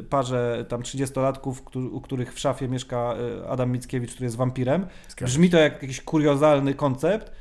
y, 0.00 0.02
parze 0.02 0.64
tam 0.68 0.82
30-latków, 0.82 1.62
któ- 1.64 1.96
u 1.96 2.00
których 2.00 2.34
w 2.34 2.38
szafie 2.38 2.68
mieszka 2.68 3.14
y, 3.42 3.48
Adam 3.48 3.70
Mickiewicz, 3.72 4.10
który 4.10 4.24
jest 4.24 4.36
wampirem. 4.36 4.86
Brzmi 5.26 5.50
to 5.50 5.58
jak 5.58 5.82
jakiś 5.82 6.00
kuriozalny 6.00 6.74
koncept, 6.74 7.32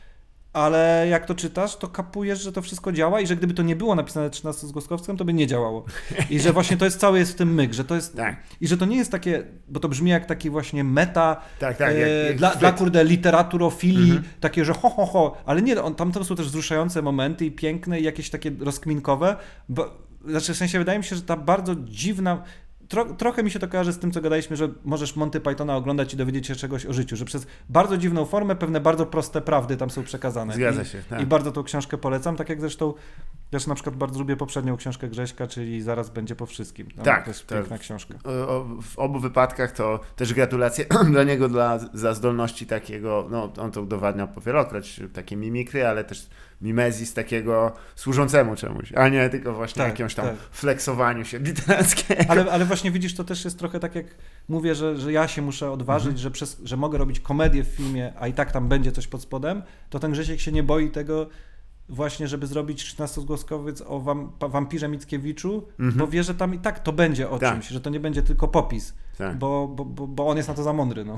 ale 0.54 1.08
jak 1.10 1.26
to 1.26 1.36
czytasz, 1.36 1.76
to 1.76 1.88
kapujesz, 1.88 2.42
że 2.42 2.52
to 2.52 2.62
wszystko 2.62 2.92
działa 2.92 3.22
i 3.22 3.28
że 3.28 3.36
gdyby 3.36 3.54
to 3.54 3.64
nie 3.64 3.76
było 3.76 3.96
napisane 3.96 4.30
13 4.30 4.68
z 4.68 4.72
Goskowskim, 4.72 5.18
to 5.18 5.26
by 5.26 5.34
nie 5.34 5.48
działało. 5.48 5.86
I 6.30 6.40
że 6.40 6.54
właśnie 6.54 6.78
to 6.78 6.86
jest 6.86 7.00
cały 7.00 7.20
jest 7.20 7.32
w 7.32 7.36
tym 7.36 7.54
myk, 7.54 7.74
że 7.74 7.86
to 7.86 7.96
jest 7.96 8.16
Tak. 8.16 8.44
i 8.62 8.68
że 8.68 8.78
to 8.78 8.86
nie 8.86 8.98
jest 8.98 9.12
takie, 9.12 9.44
bo 9.68 9.80
to 9.80 9.90
brzmi 9.90 10.10
jak 10.12 10.26
taki 10.26 10.50
właśnie 10.50 10.84
meta 10.84 11.42
Tak, 11.60 11.78
tak, 11.78 11.92
e, 11.92 12.00
jak- 12.00 12.28
jak 12.28 12.38
dla, 12.38 12.56
dla 12.56 12.72
kurde 12.72 13.04
literaturofilii, 13.04 14.12
Mhm. 14.12 14.24
takie, 14.40 14.66
że 14.66 14.74
ho, 14.74 14.90
ho, 14.90 15.06
ho, 15.06 15.38
ale 15.46 15.62
nie, 15.62 15.82
on, 15.84 15.96
tam, 15.96 16.12
tam 16.12 16.24
są 16.24 16.36
też 16.36 16.48
wzruszające 16.48 17.02
momenty 17.02 17.46
i 17.46 17.52
piękne 17.52 18.00
i 18.00 18.04
jakieś 18.04 18.30
takie 18.30 18.52
rozkminkowe, 18.60 19.36
bo, 19.70 19.98
znaczy 20.26 20.54
w 20.54 20.58
sensie 20.58 20.80
wydaje 20.80 21.00
mi 21.00 21.06
się, 21.06 21.16
że 21.16 21.22
ta 21.22 21.38
bardzo 21.38 21.76
dziwna 21.76 22.44
tro, 22.90 23.06
trochę 23.06 23.44
mi 23.44 23.52
się 23.52 23.60
to 23.60 23.68
kojarzy 23.68 23.94
z 23.94 24.00
tym, 24.00 24.12
co 24.12 24.22
gadaliśmy, 24.22 24.56
że 24.56 24.70
możesz 24.84 25.16
Monty 25.16 25.40
Pythona 25.40 25.76
oglądać 25.76 26.14
i 26.14 26.18
dowiedzieć 26.18 26.48
się 26.48 26.56
czegoś 26.56 26.86
o 26.86 26.94
życiu, 26.94 27.16
że 27.16 27.26
przez 27.26 27.48
bardzo 27.70 27.98
dziwną 27.98 28.26
formę 28.26 28.56
pewne 28.56 28.80
bardzo 28.80 29.06
proste 29.06 29.42
prawdy 29.42 29.78
tam 29.78 29.90
są 29.90 30.04
przekazane. 30.04 30.54
Zgadza 30.54 30.82
I, 30.82 30.86
się, 30.86 31.02
tak. 31.10 31.22
I 31.22 31.26
bardzo 31.26 31.52
tą 31.52 31.64
książkę 31.64 31.98
polecam, 31.98 32.36
tak 32.36 32.50
jak 32.50 32.62
zresztą 32.62 32.94
też 33.50 33.68
na 33.68 33.76
przykład 33.76 33.96
bardzo 33.96 34.20
lubię 34.20 34.36
poprzednią 34.36 34.78
książkę 34.78 35.08
Grześka, 35.08 35.48
czyli 35.48 35.82
Zaraz 35.82 36.10
będzie 36.10 36.36
po 36.36 36.46
wszystkim. 36.46 36.92
Tam 36.92 37.06
Tak, 37.06 37.24
To 37.24 37.30
jest 37.30 37.46
piękna 37.46 37.78
książka. 37.78 38.14
W 38.82 38.94
obu 38.98 39.20
wypadkach 39.20 39.72
to 39.72 40.00
też 40.16 40.34
gratulacje 40.34 40.86
dla 41.12 41.24
niego 41.24 41.50
dla, 41.50 41.80
za 41.94 42.14
zdolności 42.14 42.66
takiego, 42.66 43.28
no 43.32 43.54
on 43.58 43.72
to 43.72 43.82
udowadniał 43.82 44.28
powielokroć, 44.28 45.00
takie 45.14 45.36
mimikry, 45.36 45.88
ale 45.88 46.04
też 46.04 46.30
mimezis 46.62 47.14
takiego 47.14 47.72
służącemu 47.96 48.56
czemuś, 48.56 48.94
a 48.96 49.10
nie 49.10 49.30
tylko 49.30 49.54
właśnie 49.54 49.80
Tak, 49.84 49.90
jakimś 49.90 50.16
tam 50.16 50.26
tak. 50.26 50.36
fleksowaniu 50.52 51.26
się 51.26 51.40
literackiego. 51.50 52.24
Ale, 52.28 52.52
ale 52.52 52.66
właśnie 52.66 52.92
widzisz, 52.92 53.16
to 53.16 53.24
też 53.24 53.46
jest 53.46 53.60
trochę 53.60 53.80
tak 53.80 53.96
jak 53.96 54.06
mówię, 54.50 54.76
że, 54.76 54.98
że 54.98 55.12
ja 55.12 55.28
się 55.28 55.42
muszę 55.42 55.72
odważyć, 55.72 56.08
Mhm. 56.08 56.22
że, 56.22 56.32
przez, 56.32 56.62
że 56.64 56.78
mogę 56.78 56.98
robić 56.98 57.20
komedię 57.20 57.64
w 57.64 57.68
filmie, 57.68 58.14
a 58.20 58.28
i 58.28 58.34
tak 58.34 58.52
tam 58.52 58.68
będzie 58.68 58.92
coś 58.92 59.08
pod 59.08 59.22
spodem, 59.22 59.64
to 59.90 60.00
ten 60.00 60.12
Grzesiek 60.12 60.40
się 60.40 60.52
nie 60.52 60.64
boi 60.64 60.92
tego 60.92 61.30
właśnie, 61.90 62.28
żeby 62.28 62.48
zrobić 62.48 62.96
13-zgłoskowiec 62.96 63.84
o 63.88 64.00
wam, 64.00 64.32
wampirze 64.40 64.88
Mickiewiczu, 64.90 65.68
bo 65.80 66.08
wie, 66.08 66.24
że 66.24 66.36
tam 66.36 66.54
i 66.54 66.60
tak 66.60 66.80
to 66.80 66.92
będzie 66.94 67.30
o 67.30 67.34
Mhm. 67.34 67.40
Tak. 67.52 67.54
czymś, 67.54 67.68
że 67.68 67.82
to 67.82 67.90
nie 67.90 68.00
będzie 68.00 68.22
tylko 68.24 68.48
popis, 68.48 68.94
Tak. 69.18 69.38
bo, 69.38 69.68
bo, 69.68 69.86
bo, 69.86 70.08
bo 70.08 70.28
on 70.28 70.38
jest 70.38 70.50
na 70.50 70.56
to 70.56 70.64
za 70.64 70.74
mądry. 70.74 71.06
No. 71.06 71.16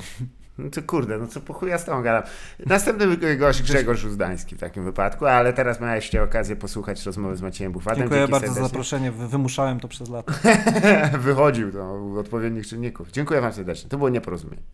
No 0.57 0.69
to 0.69 0.81
kurde, 0.83 1.17
no 1.17 1.27
co 1.27 1.41
po 1.41 1.53
chuja 1.53 1.77
z 1.77 1.85
tą 1.85 2.01
gadam. 2.01 2.23
Następny 2.65 3.37
gość 3.37 3.61
Grzegorz 3.63 4.03
Uzdański 4.05 4.55
w 4.55 4.59
takim 4.59 4.83
wypadku, 4.83 5.25
ale 5.25 5.53
teraz 5.53 5.81
miałeście 5.81 6.23
okazję 6.23 6.55
posłuchać 6.55 7.05
rozmowy 7.05 7.35
z 7.37 7.41
Maciejem 7.41 7.71
Bufatem. 7.73 7.99
Dziękuję 7.99 8.19
Dzięki 8.19 8.31
bardzo 8.31 8.47
za 8.47 8.53
serdecznie. 8.53 8.69
zaproszenie, 8.69 9.11
wy- 9.11 9.27
wymuszałem 9.27 9.79
to 9.79 9.87
przez 9.87 10.09
lata. 10.09 10.33
Wychodził 11.19 11.71
to 11.71 11.93
u 11.93 12.17
odpowiednich 12.19 12.67
czynników. 12.67 13.11
Dziękuję 13.11 13.41
wam 13.41 13.53
serdecznie. 13.53 13.89
To 13.89 13.97
było 13.97 14.09
nieporozumienie. 14.09 14.61